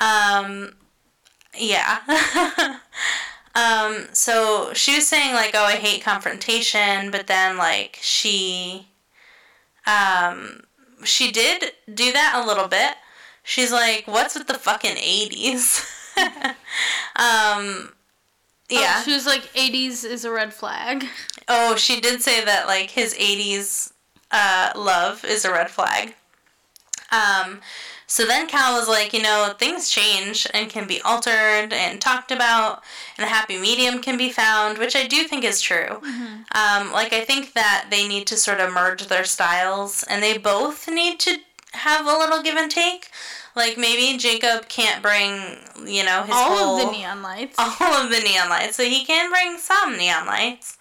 Um, 0.00 0.74
yeah. 1.58 1.98
um, 3.54 4.08
so 4.12 4.72
she 4.74 4.94
was 4.94 5.06
saying 5.08 5.34
like, 5.34 5.52
"Oh, 5.54 5.64
I 5.64 5.76
hate 5.76 6.02
confrontation," 6.02 7.10
but 7.10 7.26
then 7.26 7.56
like 7.56 7.98
she, 8.00 8.88
um, 9.86 10.62
she 11.04 11.30
did 11.30 11.72
do 11.92 12.12
that 12.12 12.40
a 12.42 12.46
little 12.46 12.68
bit. 12.68 12.94
She's 13.42 13.72
like, 13.72 14.06
"What's 14.06 14.34
with 14.34 14.46
the 14.46 14.54
fucking 14.54 14.96
'80s?" 14.96 15.84
um, 17.16 17.92
yeah. 18.68 18.96
Oh, 18.98 19.02
she 19.04 19.12
was 19.12 19.26
like, 19.26 19.42
80s 19.52 20.04
is 20.04 20.24
a 20.24 20.30
red 20.30 20.54
flag. 20.54 21.06
Oh, 21.48 21.76
she 21.76 22.00
did 22.00 22.22
say 22.22 22.44
that 22.44 22.66
like 22.66 22.90
his 22.90 23.14
'80s 23.14 23.92
uh, 24.30 24.72
love 24.76 25.24
is 25.24 25.44
a 25.44 25.52
red 25.52 25.70
flag. 25.70 26.14
Um, 27.10 27.60
so 28.12 28.26
then 28.26 28.46
Cal 28.46 28.78
was 28.78 28.88
like, 28.88 29.14
you 29.14 29.22
know, 29.22 29.54
things 29.58 29.88
change 29.88 30.46
and 30.52 30.68
can 30.68 30.86
be 30.86 31.00
altered 31.00 31.72
and 31.72 31.98
talked 31.98 32.30
about, 32.30 32.82
and 33.16 33.24
a 33.24 33.28
happy 33.28 33.56
medium 33.56 34.02
can 34.02 34.18
be 34.18 34.28
found, 34.28 34.76
which 34.76 34.94
I 34.94 35.06
do 35.06 35.22
think 35.24 35.44
is 35.44 35.62
true. 35.62 35.92
Um, 36.54 36.92
like 36.92 37.14
I 37.14 37.24
think 37.24 37.54
that 37.54 37.86
they 37.88 38.06
need 38.06 38.26
to 38.26 38.36
sort 38.36 38.60
of 38.60 38.70
merge 38.70 39.06
their 39.06 39.24
styles, 39.24 40.02
and 40.10 40.22
they 40.22 40.36
both 40.36 40.88
need 40.88 41.20
to 41.20 41.38
have 41.72 42.04
a 42.04 42.18
little 42.18 42.42
give 42.42 42.58
and 42.58 42.70
take. 42.70 43.08
Like 43.56 43.78
maybe 43.78 44.18
Jacob 44.18 44.68
can't 44.68 45.00
bring, 45.02 45.56
you 45.86 46.04
know, 46.04 46.22
his 46.24 46.34
All 46.34 46.54
whole 46.54 46.80
of 46.80 46.84
the 46.86 46.92
neon 46.92 47.22
lights. 47.22 47.56
all 47.58 47.94
of 47.94 48.10
the 48.10 48.20
neon 48.20 48.50
lights, 48.50 48.76
so 48.76 48.82
he 48.84 49.06
can 49.06 49.30
bring 49.30 49.56
some 49.56 49.96
neon 49.96 50.26
lights, 50.26 50.76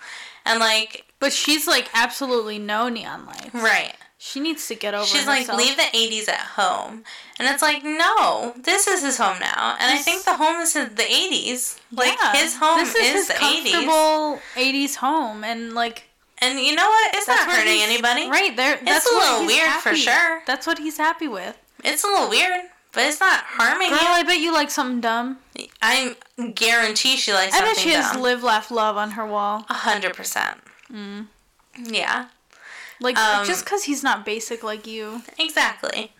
and 0.45 0.59
like 0.59 1.05
But 1.19 1.31
she's 1.31 1.65
like, 1.65 1.87
absolutely 1.93 2.59
no 2.59 2.89
neon 2.89 3.25
lights. 3.25 3.53
right. 3.53 3.93
She 4.23 4.39
needs 4.39 4.67
to 4.67 4.75
get 4.75 4.93
over 4.93 5.03
She's 5.03 5.25
like, 5.25 5.47
leave 5.47 5.77
the 5.77 5.81
80s 5.81 6.29
at 6.29 6.41
home. 6.55 7.03
And 7.39 7.47
it's 7.49 7.63
like, 7.63 7.83
no, 7.83 8.53
this 8.55 8.85
is 8.85 9.01
his 9.01 9.17
home 9.17 9.39
now. 9.39 9.75
And 9.79 9.91
I 9.91 9.97
think 9.97 10.25
the 10.25 10.35
home 10.37 10.61
is 10.61 10.73
the 10.73 10.87
80s. 10.89 11.79
Like, 11.91 12.19
Yeah. 12.21 12.33
his 12.33 12.55
home 12.55 12.77
this 12.77 12.93
is, 12.93 13.01
is, 13.01 13.13
his 13.13 13.27
the 13.29 13.33
80s. 13.33 13.71
comfortable 13.71 14.39
80s 14.55 14.95
home. 14.97 15.43
And 15.43 15.73
like, 15.73 16.03
And 16.37 16.59
you 16.59 16.75
know 16.75 16.87
what? 16.87 17.15
It's 17.15 17.27
not 17.27 17.49
hurting 17.49 17.81
anybody. 17.81 18.29
Right 18.29 18.55
there. 18.55 18.79
That's 18.85 19.11
a 19.11 19.15
little 19.15 19.47
weird 19.47 19.71
for 19.81 19.95
sure. 19.95 20.43
That's 20.45 20.67
what 20.67 20.77
he's 20.77 20.97
happy 20.97 21.27
with. 21.27 21.57
It's 21.83 22.03
a 22.03 22.07
little 22.07 22.29
weird, 22.29 22.61
but 22.93 23.05
it's 23.05 23.19
not 23.19 23.39
harming 23.43 23.89
Girl, 23.89 23.97
I 24.03 24.21
bet 24.21 24.37
you 24.37 24.53
like 24.53 24.69
something 24.69 25.01
dumb. 25.01 25.39
I 25.81 26.15
guarantee 26.53 27.17
she 27.17 27.33
likes 27.33 27.55
I 27.55 27.57
something 27.57 27.73
bet 27.73 27.81
she 27.81 27.89
has 27.89 28.15
live, 28.15 28.43
laugh, 28.43 28.69
love 28.69 28.97
on 28.97 29.11
her 29.11 29.25
wall. 29.25 29.65
A 29.67 29.73
hundred 29.73 30.13
percent. 30.13 30.59
Mm. 30.93 31.25
Yeah, 31.75 32.27
Like, 33.01 33.17
Um, 33.17 33.45
just 33.45 33.65
because 33.65 33.83
he's 33.83 34.03
not 34.03 34.23
basic 34.25 34.63
like 34.63 34.85
you. 34.87 35.23
exactly. 35.37 36.13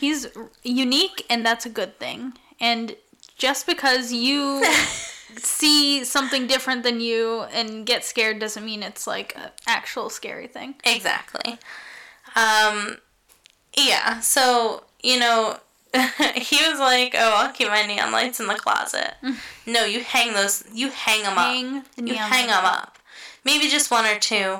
He's 0.00 0.28
unique, 0.62 1.26
and 1.28 1.44
that's 1.44 1.66
a 1.66 1.68
good 1.68 1.98
thing. 1.98 2.38
And 2.60 2.94
just 3.36 3.66
because 3.66 4.12
you 4.12 4.64
see 5.36 6.04
something 6.04 6.46
different 6.46 6.82
than 6.84 7.00
you 7.00 7.42
and 7.52 7.84
get 7.84 8.04
scared 8.04 8.38
doesn't 8.38 8.64
mean 8.64 8.82
it's 8.82 9.06
like 9.06 9.34
an 9.36 9.50
actual 9.66 10.08
scary 10.08 10.46
thing. 10.46 10.76
Exactly. 10.84 11.58
Um, 12.36 12.98
yeah, 13.76 14.20
so, 14.20 14.84
you 15.02 15.18
know, 15.18 15.58
he 16.34 16.58
was 16.68 16.78
like, 16.78 17.14
"Oh, 17.18 17.34
I'll 17.36 17.52
keep 17.52 17.68
my 17.68 17.84
neon 17.86 18.12
lights 18.12 18.38
in 18.40 18.46
the 18.46 18.54
closet." 18.54 19.14
no, 19.66 19.84
you 19.84 20.00
hang 20.04 20.32
those. 20.32 20.62
You 20.72 20.90
hang 20.90 21.22
them 21.22 21.34
Hang 21.36 21.78
up. 21.78 21.84
the 21.96 22.02
You 22.06 22.14
hang 22.14 22.46
them 22.46 22.64
up. 22.64 22.98
Maybe 23.44 23.68
just 23.68 23.90
one 23.90 24.04
or 24.06 24.18
two, 24.18 24.58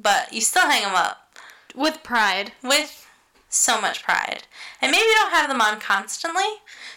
but 0.00 0.32
you 0.32 0.40
still 0.40 0.68
hang 0.68 0.82
them 0.82 0.94
up 0.94 1.34
With 1.74 2.02
pride. 2.02 2.52
with 2.62 3.06
so 3.48 3.80
much 3.80 4.02
pride. 4.02 4.44
And 4.80 4.92
maybe 4.92 5.02
you 5.02 5.14
don't 5.20 5.32
have 5.32 5.48
them 5.48 5.60
on 5.60 5.80
constantly. 5.80 6.44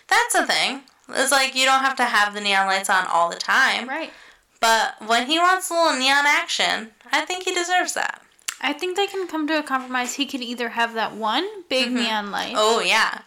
That's 0.08 0.36
a 0.36 0.46
thing. 0.46 0.82
It's 1.10 1.32
like 1.32 1.56
you 1.56 1.66
don't 1.66 1.82
have 1.82 1.96
to 1.98 2.04
have 2.06 2.34
the 2.34 2.42
neon 2.42 2.68
lights 2.68 2.90
on 2.90 3.06
all 3.08 3.30
the 3.30 3.36
time. 3.38 3.90
Right. 3.90 4.12
But 4.60 4.96
when 5.08 5.28
he 5.28 5.40
wants 5.40 5.70
a 5.70 5.74
little 5.74 5.98
neon 6.00 6.26
action, 6.26 6.92
I 7.12 7.26
think 7.26 7.44
he 7.44 7.54
deserves 7.54 7.94
that. 7.96 8.22
I 8.62 8.72
think 8.72 8.96
they 8.96 9.08
can 9.08 9.28
come 9.28 9.46
to 9.48 9.60
a 9.60 9.64
compromise. 9.64 10.14
He 10.14 10.26
could 10.26 10.42
either 10.42 10.70
have 10.70 10.94
that 10.94 11.14
one 11.16 11.46
big 11.70 11.92
neon 11.92 12.32
light, 12.32 12.54
Oh 12.56 12.80
yeah. 12.80 13.22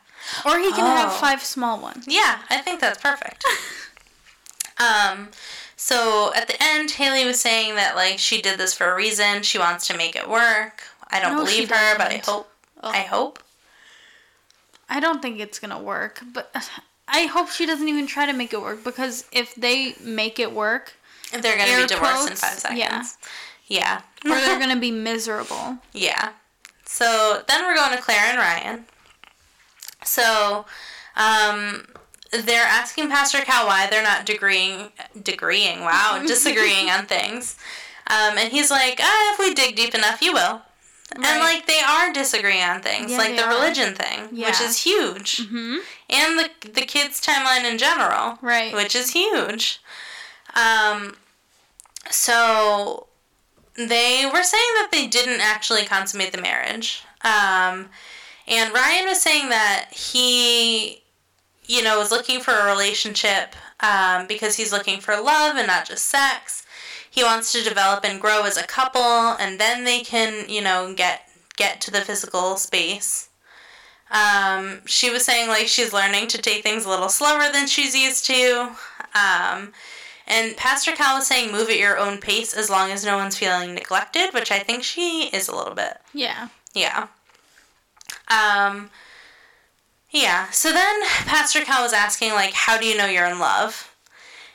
or 0.47 0.59
he 0.59 0.71
can 0.73 0.87
have 0.97 1.11
Oh. 1.13 1.17
five 1.21 1.43
small 1.43 1.79
ones. 1.79 2.07
Yeah, 2.09 2.39
I 2.49 2.59
think 2.59 2.81
that's 2.81 3.01
perfect. 3.03 3.45
um, 4.79 5.29
so 5.77 6.33
at 6.35 6.49
the 6.49 6.57
end, 6.63 6.91
Haley 6.93 7.25
was 7.25 7.41
saying 7.41 7.75
that 7.77 7.95
like 7.97 8.19
she 8.19 8.41
did 8.43 8.59
this 8.59 8.75
for 8.75 8.91
a 8.91 8.95
reason. 8.95 9.43
She 9.43 9.59
wants 9.59 9.87
to 9.89 9.97
make 9.97 10.17
it 10.17 10.29
work. 10.29 10.83
I 11.11 11.21
don't 11.21 11.37
No, 11.37 11.45
believe 11.45 11.69
her, 11.71 11.97
but 11.99 12.11
I 12.13 12.23
hope. 12.25 12.51
Ugh. 12.83 12.95
I 12.95 13.01
hope. 13.03 13.43
I 14.89 15.01
don't 15.01 15.21
think 15.21 15.41
it's 15.41 15.59
gonna 15.59 15.81
work, 15.81 16.21
but 16.33 16.55
I 17.09 17.27
hope 17.27 17.51
she 17.51 17.67
doesn't 17.67 17.89
even 17.89 18.07
try 18.07 18.27
to 18.27 18.33
make 18.33 18.53
it 18.53 18.61
work 18.61 18.85
because 18.85 19.25
if 19.33 19.55
they 19.55 19.95
make 20.01 20.39
it 20.39 20.53
work, 20.53 20.95
If 21.33 21.43
they're 21.43 21.57
gonna 21.59 21.83
be 21.83 21.87
divorced 21.87 22.31
in 22.31 22.37
five 22.37 22.59
seconds. 22.59 22.79
yeah. 22.79 23.05
Yeah. 23.69 24.01
or 24.25 24.37
they're 24.41 24.59
gonna 24.65 24.77
be 24.81 24.91
miserable. 24.93 25.79
Yeah. 25.93 26.31
So 26.85 27.43
then 27.49 27.65
we're 27.65 27.75
going 27.75 27.97
to 27.97 28.03
Claire 28.03 28.27
and 28.31 28.39
Ryan. 28.39 28.85
So, 30.05 30.67
um, 31.17 31.85
they're 32.33 32.65
asking 32.67 33.09
Pastor 33.11 33.41
Cal 33.43 33.67
why 33.67 33.87
they're 33.89 34.03
not 34.03 34.29
agreeing, 34.29 34.91
agreeing, 35.27 35.81
wow, 35.81 36.23
disagreeing 36.27 36.91
on 36.91 37.07
things. 37.07 37.57
Um, 38.09 38.39
and 38.39 38.51
he's 38.53 38.71
like, 38.71 39.01
ah, 39.03 39.33
if 39.33 39.39
we 39.39 39.55
dig 39.55 39.75
deep 39.77 39.95
enough, 39.95 40.23
you 40.23 40.33
will. 40.33 40.63
And 41.15 41.41
like 41.41 41.67
they 41.67 41.81
are 41.81 42.13
disagreeing 42.13 42.63
on 42.65 42.83
things, 42.83 43.13
Yeah, 43.13 43.19
like 43.19 43.37
the 43.37 43.45
are. 43.47 43.51
religion 43.55 43.95
thing, 43.95 44.29
which 44.41 44.61
is 44.61 44.83
huge, 44.83 45.47
Hmm. 45.49 45.77
and 46.11 46.39
the 46.39 46.51
the 46.69 46.83
kids' 46.83 47.21
timeline 47.21 47.65
in 47.65 47.79
general, 47.79 48.39
Right. 48.43 48.75
which 48.75 48.97
is 48.97 49.11
huge. 49.11 49.81
Um, 50.55 51.17
so 52.11 53.07
they 53.75 54.25
were 54.33 54.43
saying 54.43 54.73
that 54.77 54.89
they 54.91 55.07
didn't 55.07 55.41
actually 55.41 55.85
consummate 55.85 56.33
the 56.33 56.41
marriage. 56.41 57.03
Um, 57.23 57.91
and 58.49 58.73
Ryan 58.73 59.07
was 59.07 59.21
saying 59.23 59.49
that 59.51 59.89
he, 59.93 61.03
you 61.67 61.83
know, 61.83 62.01
is 62.01 62.11
looking 62.11 62.41
for 62.41 62.53
a 62.53 62.67
relationship 62.71 63.55
um, 63.81 64.27
because 64.27 64.57
he's 64.57 64.73
looking 64.73 65.01
for 65.01 65.21
love 65.21 65.57
and 65.57 65.67
not 65.67 65.87
just 65.87 66.07
sex. 66.07 66.65
He 67.11 67.23
wants 67.23 67.53
to 67.53 67.63
develop 67.63 68.05
and 68.05 68.21
grow 68.21 68.45
as 68.45 68.57
a 68.57 68.67
couple, 68.67 69.01
and 69.01 69.59
then 69.59 69.85
they 69.85 70.01
can, 70.01 70.49
you 70.49 70.61
know, 70.61 70.95
get 70.95 71.23
get 71.57 71.81
to 71.81 71.91
the 71.91 72.03
physical 72.03 72.57
space. 72.57 73.29
Um, 74.11 74.83
she 74.87 75.11
was 75.11 75.25
saying 75.25 75.49
like 75.49 75.67
she's 75.67 75.93
learning 75.93 76.29
to 76.29 76.39
take 76.39 76.63
things 76.63 76.85
a 76.85 76.89
little 76.89 77.09
slower 77.09 77.51
than 77.53 77.67
she's 77.67 77.95
used 77.95 78.27
to. 78.27 78.71
Um, 79.15 79.73
and 80.27 80.57
Pastor 80.57 80.93
Cal 80.93 81.17
was 81.17 81.27
saying 81.27 81.53
move 81.53 81.71
at 81.71 81.79
your 81.79 81.99
own 81.99 82.19
pace 82.19 82.53
as 82.53 82.69
long 82.69 82.91
as 82.91 83.05
no 83.05 83.17
one's 83.17 83.39
feeling 83.39 83.75
neglected, 83.75 84.35
which 84.35 84.51
I 84.51 84.59
think 84.59 84.85
she 84.85 85.31
is 85.33 85.49
a 85.49 85.57
little 85.57 85.75
bit. 85.75 85.99
Yeah. 86.13 86.49
Yeah. 86.75 87.09
Um, 88.29 88.91
yeah. 90.23 90.51
So 90.51 90.73
then 90.73 91.03
Pastor 91.27 91.63
Cal 91.63 91.83
was 91.83 91.93
asking, 91.93 92.33
like, 92.33 92.55
how 92.55 92.79
do 92.79 92.87
you 92.87 92.97
know 92.97 93.07
you're 93.07 93.27
in 93.27 93.39
love? 93.39 93.93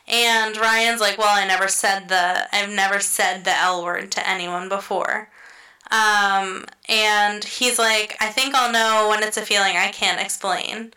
And 0.07 0.57
Ryan's 0.57 0.99
like, 0.99 1.17
well, 1.17 1.35
I 1.35 1.47
never 1.47 1.67
said 1.67 2.09
the, 2.09 2.53
I've 2.53 2.69
never 2.69 2.99
said 2.99 3.45
the 3.45 3.55
L 3.55 3.83
word 3.83 4.11
to 4.11 4.27
anyone 4.27 4.67
before. 4.67 5.29
Um, 5.91 6.65
and 6.89 7.43
he's 7.43 7.77
like, 7.77 8.17
I 8.19 8.29
think 8.29 8.55
I'll 8.55 8.71
know 8.71 9.09
when 9.09 9.23
it's 9.23 9.37
a 9.37 9.45
feeling 9.45 9.75
I 9.77 9.89
can't 9.89 10.21
explain. 10.21 10.93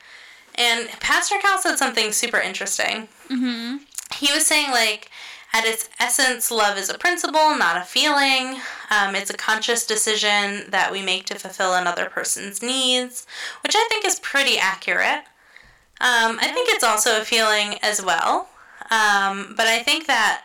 And 0.55 0.89
Pastor 1.01 1.36
Cal 1.41 1.59
said 1.59 1.77
something 1.77 2.12
super 2.12 2.39
interesting. 2.39 3.09
Mm-hmm. 3.28 3.77
He 4.15 4.32
was 4.32 4.47
saying, 4.47 4.70
like, 4.70 5.11
at 5.55 5.64
its 5.64 5.89
essence, 6.01 6.51
love 6.51 6.76
is 6.76 6.90
a 6.90 6.98
principle, 6.98 7.56
not 7.56 7.76
a 7.76 7.85
feeling. 7.85 8.60
Um, 8.90 9.14
it's 9.14 9.31
a 9.31 9.36
conscious 9.36 9.86
decision 9.86 10.68
that 10.70 10.90
we 10.90 11.01
make 11.01 11.26
to 11.26 11.36
fulfill 11.36 11.74
another 11.74 12.06
person's 12.06 12.60
needs, 12.60 13.24
which 13.62 13.74
I 13.76 13.86
think 13.89 14.05
is 14.05 14.18
pretty 14.18 14.59
accurate. 14.59 15.22
Um, 16.01 16.39
I 16.40 16.51
think 16.52 16.68
it's 16.70 16.82
also 16.82 17.20
a 17.20 17.24
feeling 17.24 17.78
as 17.82 18.05
well. 18.05 18.48
Um, 18.90 19.55
but 19.56 19.68
I 19.68 19.78
think 19.78 20.09
that, 20.09 20.43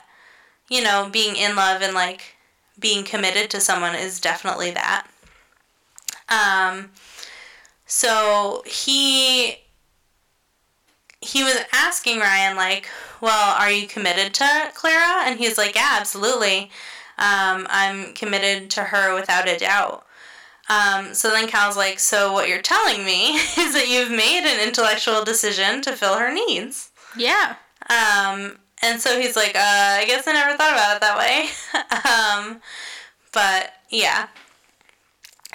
you 0.69 0.83
know, 0.83 1.09
being 1.11 1.35
in 1.35 1.55
love 1.55 1.81
and 1.81 1.95
like 1.95 2.35
being 2.79 3.03
committed 3.03 3.49
to 3.49 3.59
someone 3.59 3.95
is 3.95 4.21
definitely 4.21 4.69
that. 4.71 5.07
Um, 6.29 6.91
so 7.87 8.61
he 8.67 9.57
he 11.21 11.43
was 11.43 11.57
asking 11.73 12.19
Ryan 12.19 12.55
like, 12.55 12.87
"Well, 13.21 13.55
are 13.57 13.71
you 13.71 13.87
committed 13.87 14.33
to 14.35 14.71
Clara?" 14.73 15.23
And 15.25 15.39
he's 15.39 15.57
like, 15.57 15.75
"Yeah, 15.75 15.97
absolutely. 15.99 16.71
Um, 17.17 17.67
I'm 17.69 18.13
committed 18.13 18.69
to 18.71 18.85
her 18.85 19.13
without 19.13 19.47
a 19.47 19.57
doubt." 19.57 20.05
Um, 20.69 21.13
so 21.13 21.29
then 21.31 21.47
Cal's 21.47 21.75
like, 21.75 21.99
"So 21.99 22.31
what 22.31 22.47
you're 22.47 22.61
telling 22.61 23.03
me 23.03 23.35
is 23.57 23.73
that 23.73 23.89
you've 23.89 24.11
made 24.11 24.49
an 24.49 24.65
intellectual 24.65 25.23
decision 25.23 25.81
to 25.81 25.95
fill 25.95 26.17
her 26.17 26.33
needs." 26.33 26.91
Yeah. 27.17 27.55
Um, 27.89 28.59
and 28.81 29.01
so 29.01 29.19
he's 29.19 29.35
like, 29.35 29.55
uh, 29.55 29.99
"I 29.99 30.05
guess 30.05 30.27
I 30.27 30.33
never 30.33 30.55
thought 30.57 30.73
about 30.73 30.95
it 30.95 31.01
that 31.01 31.17
way." 31.17 31.49
um, 32.49 32.61
but 33.33 33.73
yeah. 33.89 34.27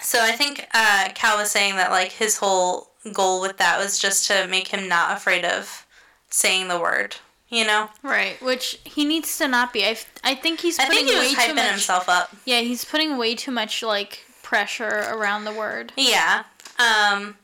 So 0.02 0.18
I 0.22 0.32
think 0.32 0.68
uh, 0.74 1.08
Cal 1.14 1.38
was 1.38 1.50
saying 1.50 1.76
that 1.76 1.90
like 1.90 2.12
his 2.12 2.36
whole 2.36 2.90
goal 3.12 3.40
with 3.40 3.56
that 3.58 3.78
was 3.78 3.98
just 3.98 4.26
to 4.28 4.46
make 4.48 4.68
him 4.68 4.88
not 4.88 5.16
afraid 5.16 5.44
of 5.44 5.86
saying 6.30 6.68
the 6.68 6.78
word. 6.80 7.16
You 7.50 7.64
know, 7.64 7.88
Right. 8.02 8.40
Which 8.42 8.80
he 8.84 9.04
needs 9.04 9.38
to 9.38 9.46
not 9.46 9.72
be. 9.72 9.84
I, 9.84 9.96
I 10.24 10.34
think 10.34 10.60
he's 10.60 10.78
I 10.78 10.86
think 10.86 11.08
he 11.08 11.14
was 11.14 11.34
hyping 11.34 11.54
much. 11.56 11.70
himself 11.70 12.08
up. 12.08 12.34
Yeah, 12.44 12.60
he's 12.60 12.84
putting 12.84 13.16
way 13.16 13.36
too 13.36 13.52
much 13.52 13.80
like 13.82 14.24
pressure 14.42 15.04
around 15.12 15.44
the 15.44 15.52
word. 15.52 15.92
Yeah. 15.96 16.44
Um. 16.78 17.36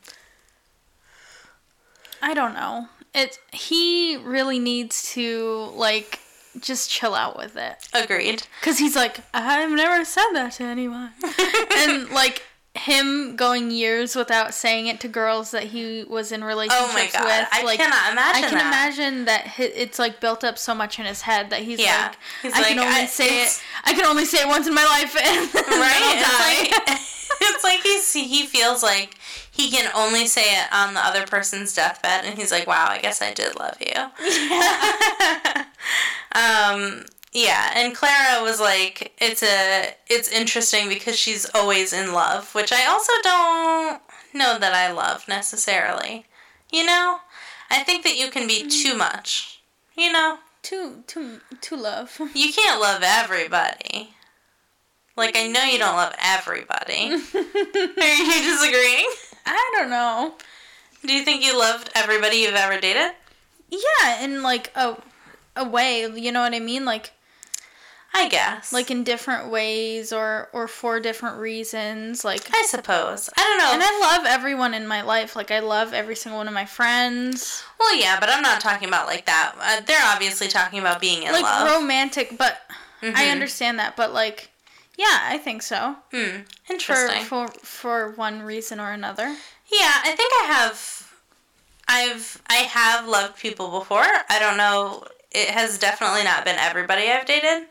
I 2.23 2.35
don't 2.35 2.55
know. 2.55 2.89
It 3.15 3.39
he 3.53 4.16
really 4.16 4.59
needs 4.59 5.12
to 5.12 5.70
like 5.74 6.19
just 6.59 6.91
chill 6.91 7.15
out 7.15 7.37
with 7.37 7.57
it. 7.57 7.77
Agreed. 7.93 8.47
Cuz 8.62 8.78
he's 8.78 8.97
like, 8.97 9.19
I've 9.32 9.70
never 9.70 10.05
said 10.05 10.32
that 10.32 10.53
to 10.55 10.65
anyone. 10.65 11.12
and 11.77 12.11
like 12.11 12.43
him 12.77 13.35
going 13.35 13.71
years 13.73 14.15
without 14.15 14.55
saying 14.55 14.87
it 14.87 15.01
to 15.01 15.09
girls 15.09 15.51
that 15.51 15.65
he 15.65 16.05
was 16.09 16.31
in 16.31 16.45
relationships 16.45 16.91
Oh 16.91 16.93
my 16.95 17.09
god! 17.13 17.25
with 17.25 17.49
I 17.51 17.63
like 17.65 17.79
cannot 17.79 18.13
imagine 18.13 18.45
I 18.45 18.49
can 18.49 18.59
that. 18.59 18.67
imagine 18.69 19.25
that 19.25 19.55
it's 19.59 19.99
like 19.99 20.21
built 20.21 20.45
up 20.45 20.57
so 20.57 20.75
much 20.75 20.99
in 21.01 21.05
his 21.05 21.23
head 21.23 21.51
that 21.51 21.63
he's 21.63 21.81
Yeah. 21.81 22.09
like, 22.11 22.17
He's 22.43 22.53
I 22.55 22.59
like, 22.59 22.69
can 22.69 22.79
only 22.79 23.01
I- 23.01 23.07
say 23.07 23.43
it. 23.43 23.61
I 23.85 23.93
can 23.95 24.05
only 24.05 24.25
say 24.25 24.39
it 24.43 24.47
once 24.49 24.67
in 24.69 24.75
my 24.75 24.85
life, 24.85 25.17
and 25.17 25.55
right? 25.55 26.03
I'll 26.03 26.23
die. 26.23 26.69
It's 26.71 26.89
like 26.89 27.01
it's 27.43 27.65
like 27.65 27.81
he's 27.83 28.13
he 28.13 28.47
feels 28.47 28.83
like 28.85 29.17
he 29.51 29.69
can 29.71 29.91
only 29.95 30.27
say 30.29 30.43
it 30.61 30.73
on 30.73 30.95
the 30.95 31.01
other 31.05 31.27
person's 31.27 31.75
deathbed, 31.75 32.25
and 32.25 32.39
he's 32.39 32.53
like, 32.53 32.67
"Wow, 32.69 32.87
I 32.89 32.99
guess 32.99 33.21
I 33.21 33.33
did 33.35 33.59
love 33.59 33.77
you." 33.81 34.01
um. 36.41 37.05
Yeah, 37.32 37.73
and 37.77 37.94
Clara 37.94 38.43
was 38.43 38.61
like, 38.61 39.12
"It's 39.19 39.43
a, 39.43 39.94
it's 40.09 40.28
interesting 40.28 40.89
because 40.89 41.16
she's 41.16 41.48
always 41.55 41.93
in 41.93 42.12
love, 42.12 42.52
which 42.55 42.73
I 42.73 42.86
also 42.86 43.12
don't 43.23 44.02
know 44.35 44.59
that 44.59 44.74
I 44.74 44.90
love 44.93 45.28
necessarily. 45.28 46.27
You 46.73 46.86
know, 46.86 47.19
I 47.70 47.82
think 47.82 48.05
that 48.05 48.16
you 48.16 48.31
can 48.31 48.47
be 48.47 48.65
mm. 48.65 48.82
too 48.82 48.97
much. 48.97 49.61
You 49.97 50.12
know, 50.12 50.39
too, 50.62 51.05
too, 51.07 51.40
too 51.61 51.77
love. 51.77 52.20
you 52.35 52.52
can't 52.52 52.81
love 52.81 53.02
everybody. 53.05 54.15
Like 55.16 55.36
I 55.36 55.47
know 55.48 55.65
you 55.65 55.78
don't 55.78 55.97
love 55.97 56.15
everybody. 56.23 57.12
Are 57.35 58.15
you 58.15 58.43
disagreeing? 58.43 59.11
I 59.47 59.74
don't 59.77 59.90
know. 59.90 60.35
Do 61.07 61.12
you 61.12 61.24
think 61.24 61.44
you 61.44 61.59
loved 61.59 61.90
everybody 61.94 62.39
you've 62.39 62.55
ever 62.55 62.81
dated? 62.81 63.12
Yeah, 63.70 64.24
in 64.24 64.43
like 64.43 64.73
a 64.74 64.97
a 65.57 65.69
way, 65.69 66.07
you 66.07 66.32
know 66.32 66.40
what 66.40 66.55
I 66.55 66.61
mean? 66.61 66.85
Like 66.85 67.12
I 68.12 68.28
guess. 68.28 68.73
like 68.73 68.91
in 68.91 69.05
different 69.05 69.51
ways 69.51 70.12
or 70.12 70.49
or 70.53 70.66
for 70.69 70.99
different 71.01 71.39
reasons. 71.39 72.24
Like 72.24 72.43
I 72.53 72.62
suppose. 72.69 73.31
I 73.37 73.41
don't 73.43 73.59
know. 73.59 73.73
and 73.74 73.82
I 73.82 74.01
love 74.16 74.27
everyone 74.27 74.74
in 74.74 74.87
my 74.87 75.03
life. 75.03 75.37
Like 75.37 75.51
I 75.51 75.61
love 75.61 75.93
every 75.95 76.16
single 76.16 76.39
one 76.39 76.49
of 76.49 76.55
my 76.55 76.65
friends. 76.66 77.62
well, 77.78 77.95
yeah, 77.97 78.19
but 78.19 78.28
I'm 78.28 78.43
not 78.43 78.61
talking 78.61 78.89
about 78.89 79.07
like 79.07 79.27
that. 79.27 79.55
Uh, 79.61 79.81
they're 79.87 80.05
obviously 80.05 80.49
talking 80.49 80.81
about 80.81 81.01
being 81.01 81.23
in 81.23 81.32
like 81.32 81.43
love. 81.45 81.70
romantic, 81.81 82.37
but 82.37 82.61
I 83.03 83.07
Mhm. 83.27 83.32
understand 83.32 83.78
that. 83.78 83.97
But 83.97 84.12
like, 84.12 84.51
yeah, 84.99 85.20
I 85.23 85.39
think 85.39 85.62
so. 85.62 85.97
hmm. 86.12 86.41
For 86.78 87.09
for 87.24 87.49
for 87.62 88.11
one 88.11 88.43
reason 88.43 88.81
or 88.81 88.91
another. 88.91 89.37
Yeah, 89.73 89.95
I 90.05 90.15
think 90.16 90.32
I 90.43 90.45
have 90.47 91.12
I've 91.89 92.43
I 92.49 92.57
have 92.57 93.07
loved 93.09 93.39
people 93.39 93.78
before. 93.78 94.05
I 94.28 94.39
don't 94.39 94.57
know. 94.57 95.05
It 95.32 95.48
has 95.48 95.78
definitely 95.78 96.24
not 96.24 96.44
been 96.44 96.57
everybody 96.59 97.09
I've 97.09 97.27
dated. 97.27 97.69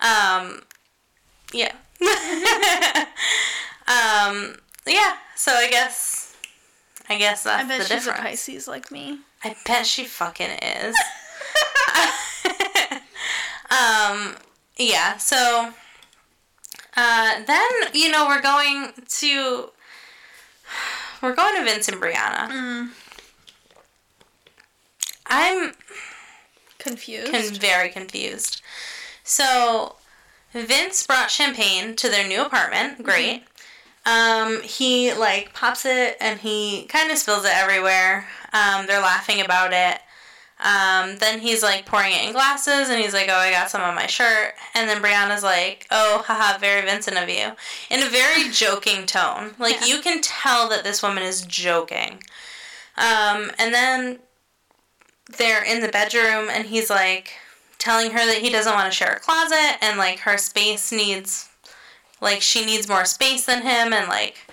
Um, 0.00 0.62
yeah. 1.52 1.72
um, 3.88 4.56
yeah. 4.86 5.16
So 5.34 5.52
I 5.52 5.68
guess 5.70 6.36
I 7.08 7.18
guess 7.18 7.42
that's 7.44 7.64
I 7.64 7.68
bet 7.68 7.78
the 7.78 7.84
she's 7.84 8.04
difference. 8.04 8.20
a 8.20 8.22
Pisces 8.22 8.68
like 8.68 8.90
me. 8.90 9.18
I 9.42 9.56
bet 9.66 9.86
she 9.86 10.04
fucking 10.04 10.50
is. 10.50 10.96
um, 13.70 14.36
yeah, 14.76 15.16
so 15.18 15.72
uh, 16.96 17.44
then 17.44 17.70
you 17.92 18.10
know 18.10 18.26
we're 18.26 18.42
going 18.42 18.92
to 19.06 19.70
we're 21.22 21.34
going 21.34 21.56
to 21.56 21.64
Vince 21.64 21.88
and 21.88 22.00
Briana. 22.00 22.48
Mm. 22.48 22.88
I'm 25.26 25.72
Confused. 26.84 27.32
con- 27.32 27.54
very 27.54 27.88
confused. 27.88 28.62
So 29.24 29.96
Vince 30.52 31.04
brought 31.06 31.30
champagne 31.30 31.96
to 31.96 32.08
their 32.08 32.26
new 32.28 32.42
apartment. 32.44 33.02
Great. 33.02 33.42
Um, 34.06 34.60
he 34.62 35.12
like 35.14 35.52
pops 35.54 35.84
it 35.86 36.16
and 36.20 36.38
he 36.40 36.84
kind 36.84 37.10
of 37.10 37.18
spills 37.18 37.44
it 37.44 37.52
everywhere. 37.54 38.28
Um, 38.52 38.86
they're 38.86 39.00
laughing 39.00 39.40
about 39.40 39.72
it. 39.72 39.98
Um, 40.60 41.16
then 41.18 41.40
he's 41.40 41.62
like 41.62 41.84
pouring 41.84 42.12
it 42.12 42.24
in 42.24 42.32
glasses 42.32 42.88
and 42.88 43.00
he's 43.00 43.12
like, 43.12 43.26
"Oh, 43.28 43.34
I 43.34 43.50
got 43.50 43.70
some 43.70 43.80
on 43.82 43.94
my 43.96 44.06
shirt." 44.06 44.54
And 44.74 44.88
then 44.88 45.02
Briana's 45.02 45.42
like, 45.42 45.86
"Oh, 45.90 46.22
haha, 46.26 46.58
very 46.58 46.82
Vincent 46.82 47.18
of 47.18 47.28
you," 47.28 47.52
in 47.90 48.02
a 48.02 48.08
very 48.08 48.48
joking 48.52 49.04
tone. 49.04 49.54
Like 49.58 49.80
Yeah. 49.80 49.86
you 49.86 50.00
can 50.00 50.20
tell 50.20 50.68
that 50.68 50.84
this 50.84 51.02
woman 51.02 51.24
is 51.24 51.42
joking. 51.42 52.22
Um, 52.96 53.50
and 53.58 53.74
then 53.74 54.20
they're 55.38 55.64
in 55.64 55.80
the 55.80 55.88
bedroom 55.88 56.48
and 56.50 56.66
he's 56.66 56.90
like 56.90 57.32
telling 57.78 58.10
her 58.12 58.26
that 58.26 58.38
he 58.38 58.50
doesn't 58.50 58.74
want 58.74 58.90
to 58.90 58.96
share 58.96 59.14
a 59.14 59.20
closet 59.20 59.78
and 59.82 59.98
like 59.98 60.20
her 60.20 60.38
space 60.38 60.92
needs 60.92 61.48
like 62.20 62.40
she 62.40 62.64
needs 62.64 62.88
more 62.88 63.04
space 63.04 63.44
than 63.46 63.62
him 63.62 63.92
and 63.92 64.08
like 64.08 64.46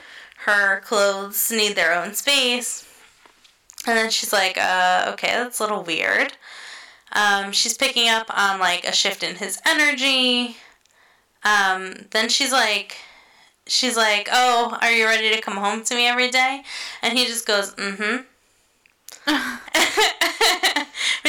her 0.46 0.82
clothes 0.82 1.52
need 1.52 1.76
their 1.76 1.94
own 1.94 2.14
space. 2.14 2.88
And 3.88 3.98
then 3.98 4.10
she's 4.10 4.34
like 4.34 4.58
uh 4.58 5.12
okay 5.14 5.32
that's 5.32 5.60
a 5.60 5.64
little 5.64 5.84
weird. 5.84 6.34
Um 7.14 7.52
she's 7.52 7.78
picking 7.78 8.10
up 8.10 8.28
on 8.36 8.60
like 8.60 8.86
a 8.86 8.94
shift 8.94 9.24
in 9.24 9.36
his 9.36 9.60
energy. 9.66 10.58
Um 11.44 12.08
then 12.12 12.30
she's 12.30 12.52
like 12.52 12.98
she's 13.68 13.96
like 13.96 14.30
oh 14.32 14.78
are 14.82 14.92
you 14.92 15.06
ready 15.06 15.34
to 15.34 15.42
come 15.42 15.58
home 15.58 15.84
to 15.86 15.96
me 15.96 16.08
every 16.08 16.30
day? 16.30 16.64
And 17.02 17.18
he 17.18 17.26
just 17.26 17.46
goes 17.46 17.74
mm-hmm 17.76 18.24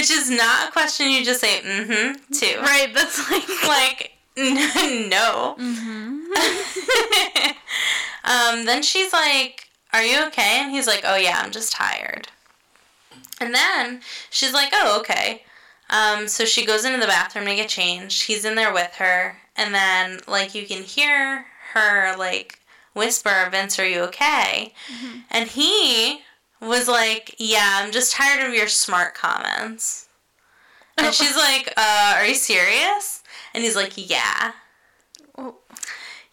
which 0.03 0.11
is 0.11 0.29
not 0.29 0.69
a 0.69 0.73
question 0.73 1.11
you 1.11 1.25
just 1.25 1.41
say 1.41 1.61
mm-hmm 1.61 2.15
to. 2.33 2.61
right, 2.61 2.93
that's 2.93 3.31
like. 3.31 3.45
Like 3.69 4.13
n- 4.37 5.09
no. 5.09 5.55
um, 8.25 8.65
then 8.67 8.83
she's 8.83 9.13
like, 9.13 9.69
"Are 9.93 10.03
you 10.03 10.27
okay?" 10.27 10.59
And 10.61 10.73
he's 10.73 10.89
like, 10.89 11.03
"Oh 11.05 11.15
yeah, 11.15 11.41
I'm 11.43 11.53
just 11.53 11.71
tired." 11.71 12.29
And 13.41 13.55
then 13.55 14.01
she's 14.31 14.53
like, 14.53 14.71
"Oh 14.73 14.99
okay." 15.01 15.45
Um, 15.91 16.27
so 16.27 16.45
she 16.45 16.67
goes 16.67 16.85
into 16.85 16.99
the 16.99 17.07
bathroom 17.07 17.47
to 17.47 17.55
get 17.55 17.69
changed. 17.69 18.25
He's 18.25 18.45
in 18.45 18.57
there 18.57 18.73
with 18.73 18.95
her, 18.97 19.37
and 19.57 19.73
then 19.73 20.19
like 20.27 20.55
you 20.55 20.67
can 20.67 20.83
hear 20.83 21.47
her 21.75 22.17
like 22.17 22.59
whisper, 22.95 23.49
"Vince, 23.51 23.79
are 23.79 23.89
you 23.89 24.01
okay?" 24.03 24.75
And 25.31 25.49
he 25.49 26.23
was 26.63 26.89
like, 26.89 27.35
"Yeah, 27.39 27.81
I'm 27.83 27.93
just 27.93 28.13
tired 28.13 28.47
of 28.47 28.55
your 28.55 28.69
smart 28.69 29.15
comments." 29.15 30.09
And 30.97 31.15
she's 31.15 31.37
like, 31.37 31.73
uh, 31.77 32.15
"Are 32.17 32.27
you 32.27 32.35
serious?" 32.35 33.23
And 33.55 33.65
he's 33.65 33.77
like, 33.77 33.93
"Yeah." 33.97 34.53
Oh. 35.37 35.57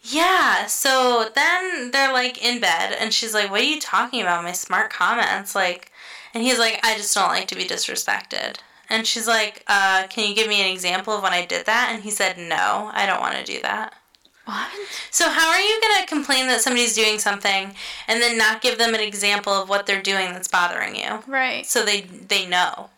Yeah. 0.02 0.66
So 0.66 1.30
then 1.34 1.90
they're 1.92 2.12
like 2.12 2.42
in 2.44 2.60
bed, 2.60 2.92
and 2.98 3.12
she's 3.12 3.34
like, 3.34 3.50
"What 3.50 3.60
are 3.60 3.64
you 3.64 3.80
talking 3.80 4.22
about? 4.22 4.44
My 4.44 4.52
smart 4.52 4.90
comments?" 4.90 5.54
Like, 5.54 5.92
and 6.34 6.42
he's 6.42 6.58
like, 6.58 6.80
"I 6.84 6.96
just 6.96 7.14
don't 7.14 7.28
like 7.28 7.48
to 7.48 7.54
be 7.56 7.64
disrespected." 7.66 8.56
And 8.88 9.06
she's 9.06 9.26
like, 9.28 9.62
uh, 9.68 10.06
"Can 10.08 10.28
you 10.28 10.34
give 10.34 10.48
me 10.48 10.60
an 10.62 10.72
example 10.72 11.14
of 11.14 11.22
when 11.22 11.32
I 11.32 11.44
did 11.46 11.66
that?" 11.66 11.90
And 11.92 12.02
he 12.02 12.10
said, 12.10 12.38
"No, 12.38 12.90
I 12.92 13.06
don't 13.06 13.20
want 13.20 13.36
to 13.36 13.44
do 13.44 13.60
that." 13.62 13.94
What? 14.44 14.68
So 15.10 15.28
how 15.28 15.50
are 15.50 15.60
you 15.60 15.80
gonna 15.80 16.06
complain 16.06 16.46
that 16.48 16.60
somebody's 16.60 16.94
doing 16.94 17.18
something 17.18 17.74
and 18.08 18.22
then 18.22 18.36
not 18.38 18.62
give 18.62 18.78
them 18.78 18.94
an 18.94 19.00
example 19.00 19.52
of 19.52 19.68
what 19.68 19.86
they're 19.86 20.02
doing 20.02 20.32
that's 20.32 20.48
bothering 20.48 20.96
you? 20.96 21.22
Right. 21.26 21.66
So 21.66 21.84
they 21.84 22.02
they 22.02 22.46
know. 22.46 22.90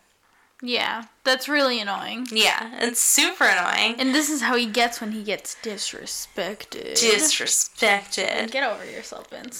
Yeah, 0.65 1.03
that's 1.25 1.49
really 1.49 1.81
annoying. 1.81 2.25
Yeah, 2.31 2.69
it's 2.79 3.01
super 3.01 3.43
annoying. 3.43 3.95
And 3.99 4.15
this 4.15 4.29
is 4.29 4.41
how 4.41 4.55
he 4.55 4.65
gets 4.65 5.01
when 5.01 5.11
he 5.11 5.21
gets 5.21 5.57
disrespected. 5.61 6.93
Disrespected. 6.93 8.49
Get 8.49 8.63
over 8.63 8.89
yourself, 8.89 9.29
Vince. 9.29 9.59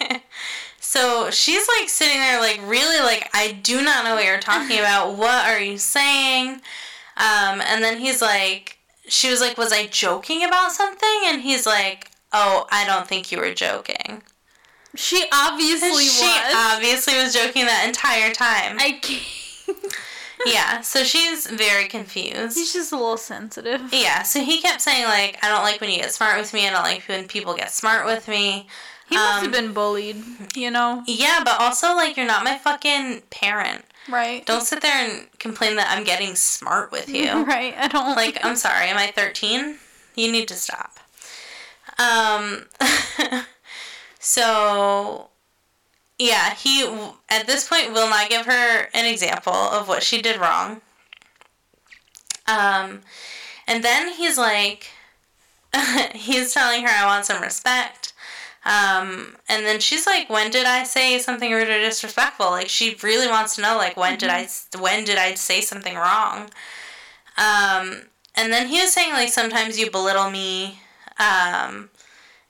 so 0.80 1.30
she's 1.30 1.64
like 1.78 1.88
sitting 1.88 2.16
there, 2.16 2.40
like 2.40 2.60
really, 2.64 2.98
like 3.04 3.30
I 3.32 3.52
do 3.52 3.82
not 3.82 4.04
know 4.04 4.16
what 4.16 4.24
you're 4.24 4.40
talking 4.40 4.78
about. 4.80 5.14
What 5.14 5.46
are 5.48 5.60
you 5.60 5.78
saying? 5.78 6.60
Um, 7.16 7.60
and 7.60 7.84
then 7.84 7.98
he's 7.98 8.20
like, 8.20 8.79
she 9.10 9.30
was 9.30 9.40
like, 9.40 9.58
was 9.58 9.72
I 9.72 9.86
joking 9.86 10.44
about 10.44 10.72
something? 10.72 11.20
And 11.26 11.42
he's 11.42 11.66
like, 11.66 12.10
oh, 12.32 12.66
I 12.70 12.86
don't 12.86 13.06
think 13.06 13.30
you 13.32 13.38
were 13.38 13.52
joking. 13.54 14.22
She 14.96 15.24
obviously 15.32 15.90
was 15.90 16.12
she 16.18 16.26
was. 16.26 16.54
obviously 16.56 17.14
was 17.14 17.32
joking 17.34 17.66
that 17.66 17.84
entire 17.86 18.32
time. 18.32 18.76
I 18.80 18.98
can't. 19.00 19.94
yeah, 20.46 20.80
so 20.80 21.04
she's 21.04 21.46
very 21.46 21.86
confused. 21.86 22.56
He's 22.56 22.72
just 22.72 22.92
a 22.92 22.96
little 22.96 23.16
sensitive. 23.16 23.82
Yeah, 23.92 24.22
so 24.22 24.40
he 24.40 24.60
kept 24.60 24.80
saying 24.80 25.04
like, 25.04 25.38
I 25.44 25.48
don't 25.48 25.62
like 25.62 25.80
when 25.80 25.90
you 25.90 25.98
get 25.98 26.12
smart 26.12 26.38
with 26.40 26.52
me. 26.52 26.66
I 26.66 26.70
don't 26.70 26.82
like 26.82 27.02
when 27.08 27.28
people 27.28 27.54
get 27.54 27.70
smart 27.70 28.04
with 28.06 28.26
me. 28.26 28.66
He 29.08 29.16
must 29.16 29.38
Um, 29.38 29.42
have 29.44 29.52
been 29.52 29.72
bullied, 29.72 30.22
you 30.56 30.70
know? 30.70 31.02
Yeah, 31.06 31.40
but 31.44 31.60
also 31.60 31.94
like 31.94 32.16
you're 32.16 32.26
not 32.26 32.44
my 32.44 32.58
fucking 32.58 33.22
parent. 33.30 33.84
Right. 34.08 34.44
Don't 34.46 34.62
sit 34.62 34.80
there 34.82 34.92
and 34.92 35.26
complain 35.38 35.76
that 35.76 35.88
I'm 35.90 36.04
getting 36.04 36.34
smart 36.34 36.90
with 36.92 37.08
you. 37.08 37.44
Right. 37.50 37.74
I 37.76 37.88
don't 37.88 38.16
like, 38.16 38.38
I'm 38.44 38.56
sorry, 38.56 38.88
am 38.88 38.96
I 38.96 39.08
13? 39.08 39.76
You 40.14 40.32
need 40.32 40.48
to 40.48 40.54
stop. 40.54 40.98
Um 41.98 42.66
so 44.18 45.28
yeah, 46.18 46.54
he 46.54 46.84
at 47.28 47.46
this 47.46 47.68
point 47.68 47.92
will 47.92 48.08
not 48.08 48.30
give 48.30 48.46
her 48.46 48.88
an 48.94 49.06
example 49.06 49.52
of 49.52 49.88
what 49.88 50.02
she 50.02 50.22
did 50.22 50.40
wrong. 50.40 50.80
Um 52.46 53.00
and 53.66 53.82
then 53.84 54.12
he's 54.12 54.38
like 54.38 54.88
he's 56.14 56.52
telling 56.54 56.82
her 56.82 56.88
I 56.88 57.06
want 57.06 57.26
some 57.26 57.42
respect. 57.42 58.09
Um, 58.64 59.36
and 59.48 59.64
then 59.64 59.80
she's 59.80 60.06
like, 60.06 60.28
"When 60.28 60.50
did 60.50 60.66
I 60.66 60.82
say 60.84 61.18
something 61.18 61.50
rude 61.50 61.68
or 61.68 61.78
disrespectful?" 61.78 62.50
Like 62.50 62.68
she 62.68 62.96
really 63.02 63.26
wants 63.26 63.56
to 63.56 63.62
know, 63.62 63.76
like, 63.76 63.96
when 63.96 64.18
did 64.18 64.28
I 64.28 64.48
when 64.78 65.04
did 65.04 65.16
I 65.18 65.34
say 65.34 65.60
something 65.60 65.94
wrong? 65.94 66.50
Um, 67.38 68.02
and 68.34 68.52
then 68.52 68.68
he 68.68 68.80
was 68.80 68.92
saying 68.92 69.12
like, 69.12 69.30
sometimes 69.30 69.78
you 69.78 69.90
belittle 69.90 70.30
me. 70.30 70.80
Um, 71.18 71.90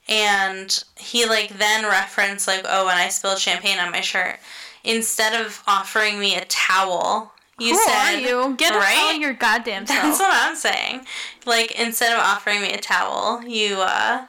and 0.07 0.83
he 0.97 1.25
like 1.25 1.57
then 1.57 1.85
referenced 1.85 2.47
like, 2.47 2.65
"Oh, 2.67 2.85
when 2.85 2.97
I 2.97 3.07
spilled 3.09 3.39
champagne 3.39 3.79
on 3.79 3.91
my 3.91 4.01
shirt, 4.01 4.39
instead 4.83 5.39
of 5.39 5.63
offering 5.67 6.19
me 6.19 6.35
a 6.35 6.45
towel, 6.45 7.33
you 7.59 7.75
Who 7.75 7.83
said, 7.83 8.15
are 8.15 8.19
you? 8.19 8.55
Get 8.57 8.71
right? 8.73 9.11
right? 9.11 9.17
your 9.19 9.33
goddamn 9.33 9.85
self. 9.87 10.01
That's 10.01 10.19
what 10.19 10.29
I'm 10.33 10.55
saying. 10.55 11.05
Like 11.45 11.71
instead 11.79 12.11
of 12.13 12.19
offering 12.19 12.61
me 12.61 12.73
a 12.73 12.79
towel, 12.79 13.43
you 13.45 13.77
uh 13.79 14.25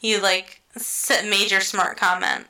you 0.00 0.20
like 0.20 0.59
your 0.74 1.60
smart 1.60 1.96
comment. 1.96 2.46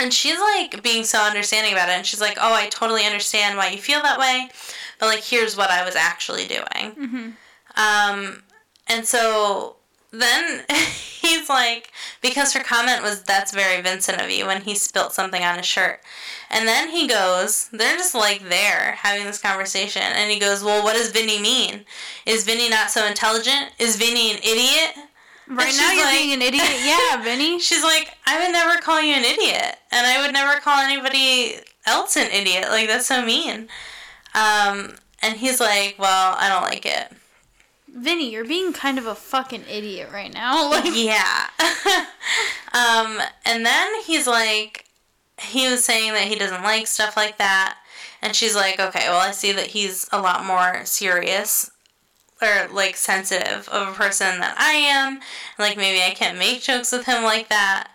And 0.00 0.12
she's 0.12 0.38
like 0.38 0.82
being 0.82 1.02
so 1.04 1.18
understanding 1.20 1.72
about 1.72 1.88
it 1.88 1.92
and 1.96 2.06
she's 2.06 2.20
like, 2.20 2.38
"Oh, 2.40 2.54
I 2.54 2.68
totally 2.68 3.04
understand 3.04 3.56
why 3.56 3.70
you 3.70 3.78
feel 3.78 4.00
that 4.02 4.18
way, 4.18 4.48
but 5.00 5.06
like 5.06 5.24
here's 5.24 5.56
what 5.56 5.70
I 5.70 5.84
was 5.84 5.96
actually 5.96 6.46
doing." 6.46 6.92
Mhm. 6.96 7.32
Um 7.76 8.42
and 8.86 9.04
so 9.06 9.76
then 10.10 10.64
he's 11.20 11.48
like 11.48 11.92
because 12.22 12.54
her 12.54 12.62
comment 12.62 13.02
was 13.02 13.22
that's 13.24 13.52
very 13.52 13.82
Vincent 13.82 14.20
of 14.20 14.30
you 14.30 14.46
when 14.46 14.62
he 14.62 14.74
spilt 14.76 15.12
something 15.12 15.42
on 15.42 15.56
his 15.58 15.66
shirt. 15.66 16.00
And 16.50 16.66
then 16.66 16.88
he 16.88 17.06
goes, 17.06 17.68
they're 17.72 17.96
just 17.98 18.14
like 18.14 18.48
there 18.48 18.92
having 18.92 19.26
this 19.26 19.38
conversation. 19.38 20.00
And 20.00 20.30
he 20.30 20.38
goes, 20.38 20.62
Well, 20.64 20.82
what 20.82 20.94
does 20.94 21.10
Vinny 21.10 21.38
mean? 21.40 21.84
Is 22.24 22.44
Vinny 22.44 22.70
not 22.70 22.90
so 22.90 23.04
intelligent? 23.04 23.72
Is 23.78 23.96
Vinny 23.96 24.30
an 24.30 24.38
idiot? 24.38 24.94
Right 25.48 25.74
now 25.76 25.92
you're 25.92 26.04
like- 26.04 26.18
being 26.18 26.32
an 26.34 26.42
idiot. 26.42 26.68
Yeah, 26.84 27.22
Vinny. 27.22 27.58
She's 27.60 27.82
like, 27.82 28.10
I 28.26 28.44
would 28.44 28.52
never 28.52 28.80
call 28.80 29.00
you 29.00 29.14
an 29.14 29.24
idiot. 29.24 29.76
And 29.90 30.06
I 30.06 30.20
would 30.22 30.32
never 30.32 30.60
call 30.60 30.78
anybody 30.80 31.56
else 31.86 32.16
an 32.16 32.30
idiot. 32.30 32.68
Like, 32.68 32.88
that's 32.88 33.06
so 33.06 33.24
mean. 33.24 33.68
Um, 34.34 34.92
and 35.22 35.36
he's 35.38 35.58
like, 35.60 35.96
Well, 35.98 36.36
I 36.38 36.48
don't 36.48 36.62
like 36.62 36.84
it. 36.86 37.12
Vinny, 37.88 38.30
you're 38.30 38.44
being 38.44 38.72
kind 38.72 38.98
of 38.98 39.06
a 39.06 39.14
fucking 39.14 39.64
idiot 39.68 40.10
right 40.12 40.32
now. 40.32 40.70
Like, 40.70 40.94
yeah. 40.94 41.48
um, 42.74 43.18
and 43.44 43.64
then 43.64 44.02
he's 44.02 44.26
like, 44.26 44.84
he 45.40 45.68
was 45.68 45.84
saying 45.84 46.12
that 46.12 46.28
he 46.28 46.36
doesn't 46.36 46.62
like 46.62 46.86
stuff 46.86 47.16
like 47.16 47.38
that. 47.38 47.78
And 48.20 48.34
she's 48.36 48.54
like, 48.54 48.78
okay, 48.78 49.08
well, 49.08 49.20
I 49.20 49.30
see 49.30 49.52
that 49.52 49.68
he's 49.68 50.06
a 50.12 50.20
lot 50.20 50.44
more 50.44 50.84
serious 50.84 51.70
or 52.40 52.68
like 52.72 52.96
sensitive 52.96 53.68
of 53.68 53.88
a 53.88 53.92
person 53.92 54.40
that 54.40 54.56
I 54.58 54.72
am. 54.72 55.20
Like 55.58 55.76
maybe 55.76 56.02
I 56.02 56.14
can't 56.14 56.38
make 56.38 56.62
jokes 56.62 56.92
with 56.92 57.06
him 57.06 57.22
like 57.24 57.48
that. 57.48 57.90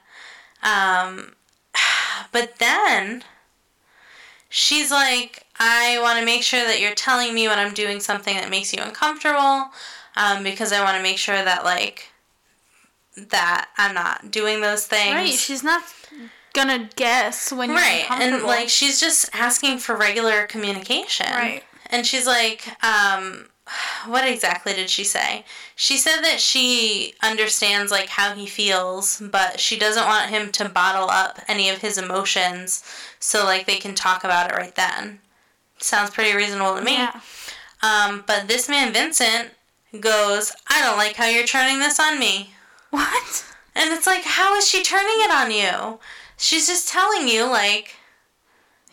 Um, 0.62 1.34
but 2.32 2.58
then 2.60 3.24
she's 4.50 4.92
like, 4.92 5.46
I 5.60 6.00
want 6.02 6.20
to 6.20 6.26
make 6.26 6.44
sure 6.44 6.66
that 6.66 6.80
you're 6.80 6.96
telling 6.96 7.34
me 7.34 7.48
when 7.48 7.60
I'm 7.60 7.74
doing 7.74 8.00
something 8.00 8.36
that 8.36 8.50
makes 8.50 8.74
you 8.74 8.82
uncomfortable, 8.82 9.70
um, 10.16 10.44
because 10.44 10.72
I 10.72 10.84
want 10.84 10.98
to 10.98 11.04
make 11.04 11.18
sure 11.18 11.44
that 11.44 11.64
like 11.64 12.10
that 13.16 13.70
I'm 13.78 13.94
not 13.94 14.32
doing 14.32 14.62
those 14.62 14.86
things. 14.88 15.14
Right. 15.14 15.34
She's 15.34 15.64
not 15.64 15.84
gonna 16.54 16.90
guess 16.96 17.52
when 17.52 17.70
you're 17.70 17.78
right, 17.78 18.06
and 18.10 18.44
like 18.44 18.70
she's 18.70 19.00
just 19.00 19.30
asking 19.34 19.80
for 19.80 19.96
regular 19.96 20.46
communication. 20.48 21.32
Right. 21.32 21.64
And 21.88 22.06
she's 22.06 22.26
like, 22.26 22.68
um, 22.84 23.48
what 24.08 24.28
exactly 24.28 24.74
did 24.74 24.90
she 24.90 25.04
say? 25.04 25.46
She 25.76 25.98
said 25.98 26.22
that 26.22 26.40
she 26.40 27.14
understands 27.22 27.92
like 27.92 28.10
how 28.10 28.34
he 28.34 28.46
feels, 28.46 29.22
but 29.32 29.60
she 29.60 29.78
doesn't 29.78 30.06
want 30.06 30.30
him 30.30 30.52
to 30.54 30.70
bottle 30.70 31.10
up 31.10 31.40
any 31.48 31.70
of 31.70 31.80
his 31.80 31.98
emotions 31.98 32.84
so 33.20 33.44
like 33.44 33.66
they 33.66 33.78
can 33.78 33.96
talk 33.96 34.24
about 34.24 34.52
it 34.52 34.56
right 34.56 34.76
then. 34.76 35.20
Sounds 35.78 36.12
pretty 36.12 36.36
reasonable 36.36 36.76
to 36.76 36.82
me. 36.82 36.94
Yeah. 36.94 37.20
Um, 37.82 38.24
but 38.26 38.48
this 38.48 38.70
man 38.70 38.94
Vincent 38.94 39.52
goes, 40.00 40.54
I 40.68 40.82
don't 40.82 40.98
like 40.98 41.16
how 41.16 41.28
you're 41.28 41.46
turning 41.46 41.80
this 41.80 42.00
on 42.00 42.20
me. 42.20 42.52
What? 42.90 43.46
And 43.76 43.92
it's 43.92 44.08
like, 44.08 44.24
how 44.24 44.56
is 44.56 44.68
she 44.68 44.84
turning 44.84 45.08
it 45.18 45.32
on 45.32 45.52
you? 45.52 46.00
She's 46.38 46.68
just 46.68 46.88
telling 46.88 47.28
you 47.28 47.46
like 47.46 47.96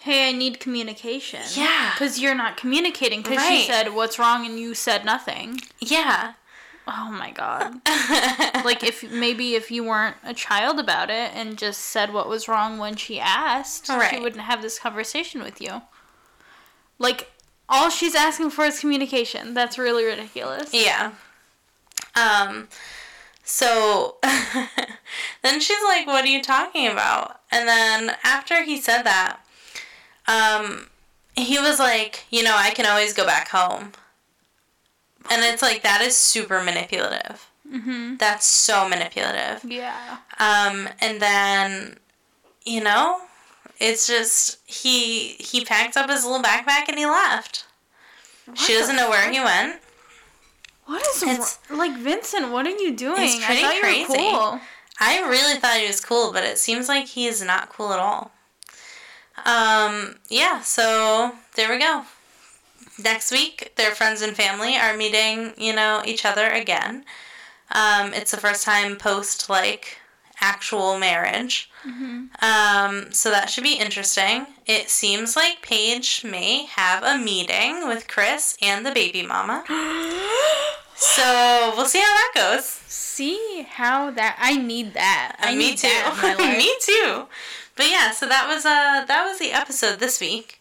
Hey, 0.01 0.29
I 0.29 0.33
need 0.33 0.61
communication. 0.61 1.41
Yeah. 1.55 1.91
Because 1.93 2.19
you're 2.19 2.35
not 2.35 2.57
communicating. 2.57 3.23
Because 3.23 3.39
Right. 3.39 3.61
she 3.61 3.67
said, 3.67 3.93
"What's 3.95 4.19
wrong?" 4.19 4.47
and 4.47 4.59
you 4.59 4.75
said 4.75 5.05
nothing. 5.05 5.61
Yeah. 5.79 6.35
Oh 6.89 7.11
my 7.11 7.31
god. 7.31 7.81
like 8.65 8.83
if 8.83 9.09
maybe 9.11 9.55
if 9.55 9.71
you 9.71 9.85
weren't 9.85 10.17
a 10.25 10.35
child 10.35 10.81
about 10.81 11.11
it 11.11 11.31
and 11.35 11.57
just 11.59 11.81
said 11.83 12.13
what 12.13 12.29
was 12.29 12.49
wrong 12.49 12.79
when 12.79 12.97
she 12.97 13.21
asked, 13.21 13.87
she 14.11 14.19
wouldn't 14.19 14.43
have 14.43 14.63
this 14.63 14.79
conversation 14.79 15.43
with 15.43 15.61
you. 15.61 15.83
Like 16.99 17.31
all 17.69 17.91
she's 17.91 18.15
asking 18.15 18.51
for 18.51 18.65
is 18.65 18.81
communication. 18.81 19.55
That's 19.55 19.79
really 19.79 20.05
ridiculous. 20.05 20.73
Yeah. 20.73 21.13
Um 22.17 22.69
so 23.45 24.17
then 25.43 25.61
she's 25.61 25.83
like, 25.85 26.07
What 26.07 26.25
are 26.25 26.29
you 26.29 26.43
talking 26.43 26.89
about? 26.89 27.41
And 27.53 27.69
then 27.69 28.17
after 28.25 28.63
he 28.65 28.81
said 28.81 29.03
that, 29.03 29.41
um, 30.31 30.87
he 31.37 31.59
was 31.59 31.79
like, 31.79 32.25
you 32.31 32.43
know, 32.43 32.55
I 32.57 32.71
can 32.71 32.87
always 32.87 33.13
go 33.15 33.25
back 33.27 33.49
home. 33.49 33.93
And 35.31 35.43
it's 35.45 35.63
like 35.63 35.83
that 35.83 36.01
is 36.01 36.17
super 36.17 36.63
manipulative. 36.63 37.47
Mhm. 37.69 38.19
That's 38.19 38.47
so 38.47 38.89
manipulative. 38.89 39.65
Yeah. 39.65 40.19
Um, 40.39 40.89
and 41.01 41.21
then, 41.21 41.99
you 42.65 42.83
know, 42.83 43.21
it's 43.79 44.07
just 44.07 44.59
he 44.67 45.35
he 45.39 45.65
packed 45.65 45.97
up 45.97 46.11
his 46.11 46.25
little 46.25 46.43
backpack 46.43 46.89
and 46.89 46.99
he 46.99 47.07
left. 47.07 47.65
she 48.55 48.73
doesn't 48.73 48.97
know 48.97 49.09
where 49.09 49.31
he 49.31 49.39
went. 49.41 49.81
What 50.87 51.07
is 51.07 51.23
It's- 51.23 51.59
like 51.71 51.97
Vincent? 51.97 52.51
What 52.51 52.67
are 52.67 52.71
you 52.77 52.91
doing? 52.97 53.23
It's 53.23 53.45
pretty 53.45 53.61
I 53.63 53.65
thought 53.65 53.75
you 53.77 53.81
crazy. 53.83 54.09
were 54.11 54.17
cool. 54.39 54.61
I 54.99 55.21
really 55.21 55.59
thought 55.61 55.79
he 55.79 55.87
was 55.87 56.01
cool, 56.01 56.33
but 56.33 56.43
it 56.43 56.59
seems 56.59 56.89
like 56.89 57.07
he 57.07 57.27
is 57.29 57.41
not 57.41 57.69
cool 57.69 57.93
at 57.93 58.01
all. 58.01 58.33
Um, 59.45 60.17
yeah, 60.29 60.61
so 60.61 61.33
there 61.57 61.69
we 61.71 61.79
go. 61.79 62.05
Next 63.03 63.31
week, 63.33 63.73
their 63.77 63.93
friends 63.93 64.21
and 64.23 64.37
family 64.37 64.77
are 64.77 64.97
meeting, 64.97 65.53
you 65.57 65.75
know, 65.75 66.03
each 66.05 66.25
other 66.27 66.49
again. 66.49 67.05
Um, 67.73 68.13
it's 68.13 68.31
the 68.33 68.37
first 68.37 68.65
time 68.65 68.97
post 68.97 69.49
like 69.49 69.99
actual 70.41 70.99
marriage. 70.99 71.71
Um, 72.43 73.11
so 73.13 73.31
that 73.31 73.49
should 73.49 73.65
be 73.65 73.75
interesting. 73.75 74.47
It 74.67 74.91
seems 74.91 75.35
like 75.37 75.63
Paige 75.63 76.25
may 76.25 76.65
have 76.67 77.03
a 77.03 77.17
meeting 77.19 77.87
with 77.89 78.07
Chris 78.09 78.57
and 78.61 78.85
the 78.85 78.93
baby 78.93 79.23
mama. 79.23 79.65
So 80.95 81.73
we'll 81.79 81.87
see 81.87 81.99
how 81.99 82.05
that 82.05 82.33
goes. 82.35 82.65
See 82.67 83.67
how 83.71 84.11
that 84.11 84.37
I 84.39 84.59
need 84.59 84.93
that. 84.93 85.37
I 85.41 85.53
Uh, 85.53 85.57
me 85.57 85.71
need 85.71 85.79
too. 85.79 85.89
that 85.89 86.13
in 86.15 86.39
my 86.39 86.45
life. 86.45 86.59
me 86.59 86.75
too. 86.83 87.27
But 87.81 87.89
yeah, 87.91 88.11
so 88.11 88.27
that 88.27 88.47
was 88.47 88.67
uh 88.67 89.07
that 89.09 89.25
was 89.25 89.39
the 89.39 89.53
episode 89.53 90.01
this 90.01 90.21
week. 90.21 90.61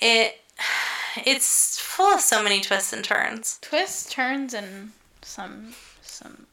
It 0.00 0.40
it's 1.26 1.78
full 1.78 2.14
of 2.14 2.22
so 2.22 2.42
many 2.42 2.62
twists 2.62 2.90
and 2.90 3.04
turns. 3.04 3.58
Twists, 3.60 4.10
turns, 4.10 4.54
and 4.54 4.92
some 5.20 5.74
some 6.00 6.46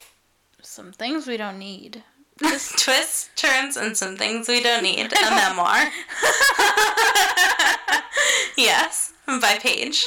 some 0.62 0.92
things 0.92 1.28
we 1.28 1.38
don't 1.38 1.58
need. 1.58 2.04
twists, 2.40 3.30
turns, 3.38 3.78
and 3.78 3.96
some 3.96 4.18
things 4.18 4.50
we 4.50 4.62
don't 4.62 4.84
need. 4.84 5.14
A 5.14 5.30
memoir. 5.34 5.78
yes, 8.58 9.14
by 9.26 9.58
Paige. 9.62 10.06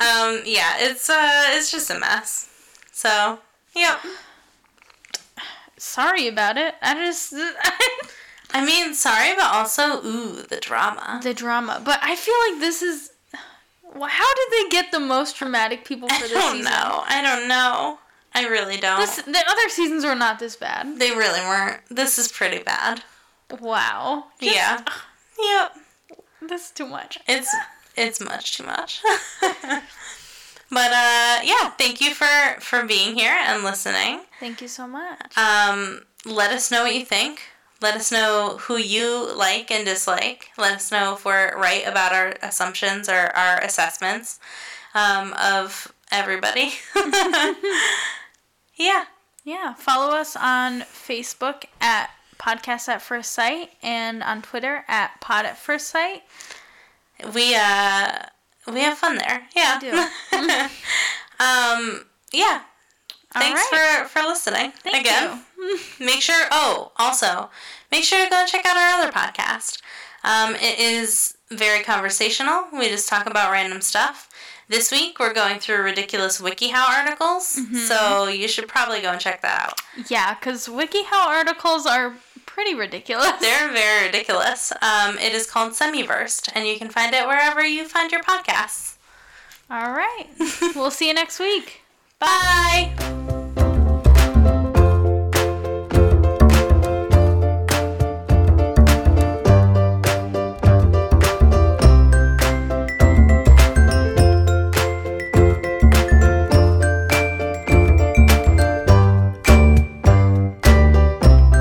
Um, 0.00 0.40
yeah, 0.46 0.76
it's 0.78 1.10
uh 1.10 1.48
it's 1.48 1.70
just 1.70 1.90
a 1.90 1.98
mess. 1.98 2.48
So 2.92 3.40
yep. 3.74 3.98
Sorry 5.76 6.28
about 6.28 6.56
it. 6.56 6.76
I 6.80 6.94
just 6.94 7.34
I 7.34 7.72
mean, 8.64 8.94
sorry, 8.94 9.34
but 9.36 9.44
also 9.46 10.04
ooh, 10.04 10.42
the 10.42 10.58
drama. 10.60 11.20
the 11.22 11.34
drama. 11.34 11.80
But 11.84 11.98
I 12.02 12.16
feel 12.16 12.34
like 12.50 12.60
this 12.60 12.82
is. 12.82 13.10
How 13.98 14.34
did 14.34 14.48
they 14.50 14.68
get 14.70 14.90
the 14.92 15.00
most 15.00 15.36
dramatic 15.36 15.84
people 15.84 16.08
for 16.08 16.14
I 16.14 16.20
this 16.20 16.32
don't 16.32 16.56
season? 16.58 16.70
know. 16.72 17.04
I 17.06 17.22
don't 17.22 17.48
know. 17.48 17.98
I 18.34 18.46
really 18.46 18.76
don't. 18.76 19.00
This, 19.00 19.16
the 19.16 19.42
other 19.48 19.68
seasons 19.70 20.04
were 20.04 20.14
not 20.14 20.38
this 20.38 20.56
bad. 20.56 20.98
They 20.98 21.10
really 21.12 21.40
weren't. 21.40 21.80
This 21.90 22.18
is 22.18 22.30
pretty 22.30 22.62
bad. 22.62 23.02
Wow. 23.60 24.24
Just- 24.40 24.54
yeah. 24.54 24.84
Yep. 25.38 25.76
This 26.48 26.66
is 26.66 26.70
too 26.72 26.86
much. 26.86 27.18
It's 27.26 27.54
it's 27.96 28.20
much 28.20 28.56
too 28.58 28.64
much. 28.64 29.02
but 30.70 30.92
uh 30.92 31.40
yeah, 31.44 31.70
thank 31.78 32.00
you 32.00 32.12
for 32.14 32.60
for 32.60 32.84
being 32.84 33.14
here 33.16 33.36
and 33.46 33.62
listening. 33.64 34.20
Thank 34.40 34.60
you 34.60 34.68
so 34.68 34.86
much. 34.86 35.36
Um 35.38 36.02
let 36.24 36.50
us 36.52 36.70
know 36.70 36.82
what 36.84 36.94
you 36.94 37.04
think. 37.04 37.40
Let 37.80 37.94
us 37.94 38.10
know 38.10 38.58
who 38.62 38.76
you 38.76 39.32
like 39.34 39.70
and 39.70 39.84
dislike. 39.84 40.48
Let 40.56 40.76
us 40.76 40.90
know 40.90 41.14
if 41.14 41.24
we're 41.24 41.56
right 41.58 41.86
about 41.86 42.12
our 42.12 42.34
assumptions 42.42 43.08
or 43.08 43.30
our 43.36 43.58
assessments 43.60 44.40
um, 44.94 45.34
of 45.34 45.92
everybody. 46.10 46.72
yeah. 48.76 49.04
Yeah, 49.44 49.74
follow 49.74 50.16
us 50.16 50.34
on 50.34 50.80
Facebook 50.80 51.66
at 51.80 52.10
Podcast 52.38 52.88
at 52.88 53.00
First 53.00 53.30
Sight 53.30 53.70
and 53.82 54.22
on 54.22 54.42
Twitter 54.42 54.84
at 54.88 55.20
Pod 55.20 55.44
at 55.46 55.56
First 55.56 55.86
Sight. 55.88 56.22
We 57.32 57.54
uh 57.54 58.22
we 58.66 58.80
have 58.80 58.98
fun 58.98 59.18
there. 59.18 59.46
Yeah. 59.54 59.78
We 59.80 59.88
um 61.40 62.06
yeah. 62.32 62.62
All 63.36 63.42
Thanks 63.42 63.62
right. 63.72 64.02
for 64.02 64.08
for 64.08 64.26
listening 64.26 64.72
Thank 64.82 65.06
again. 65.06 65.42
you. 65.58 65.78
Make 66.00 66.22
sure 66.22 66.46
oh, 66.50 66.92
also, 66.96 67.50
make 67.92 68.04
sure 68.04 68.22
to 68.24 68.30
go 68.30 68.36
and 68.40 68.48
check 68.48 68.64
out 68.66 68.76
our 68.76 69.00
other 69.00 69.12
podcast. 69.12 69.80
Um 70.24 70.54
it 70.56 70.78
is 70.78 71.36
very 71.50 71.82
conversational. 71.84 72.64
We 72.72 72.88
just 72.88 73.08
talk 73.08 73.26
about 73.26 73.52
random 73.52 73.80
stuff. 73.82 74.28
This 74.68 74.90
week 74.90 75.20
we're 75.20 75.32
going 75.34 75.60
through 75.60 75.82
ridiculous 75.82 76.40
WikiHow 76.40 76.88
articles, 76.98 77.56
Mm-hmm. 77.56 77.76
so 77.76 78.26
you 78.26 78.48
should 78.48 78.66
probably 78.68 79.00
go 79.00 79.10
and 79.12 79.20
check 79.20 79.42
that 79.42 79.68
out. 79.68 79.80
Yeah, 80.10 80.34
because 80.34 80.66
WikiHow 80.66 81.26
articles 81.26 81.86
are 81.86 82.14
pretty 82.46 82.74
ridiculous. 82.74 83.30
They're 83.40 83.70
very 83.72 84.06
ridiculous. 84.06 84.72
Um, 84.82 85.18
it 85.18 85.32
is 85.34 85.46
called 85.48 85.74
Semiversed, 85.74 86.48
and 86.54 86.66
you 86.66 86.78
can 86.78 86.88
find 86.88 87.14
it 87.14 87.26
wherever 87.26 87.64
you 87.64 87.86
find 87.86 88.10
your 88.10 88.22
podcasts. 88.24 88.96
All 89.70 89.92
right. 89.92 90.26
we'll 90.74 90.90
see 90.90 91.06
you 91.08 91.14
next 91.14 91.38
week. 91.38 91.82
Bye. 92.18 93.45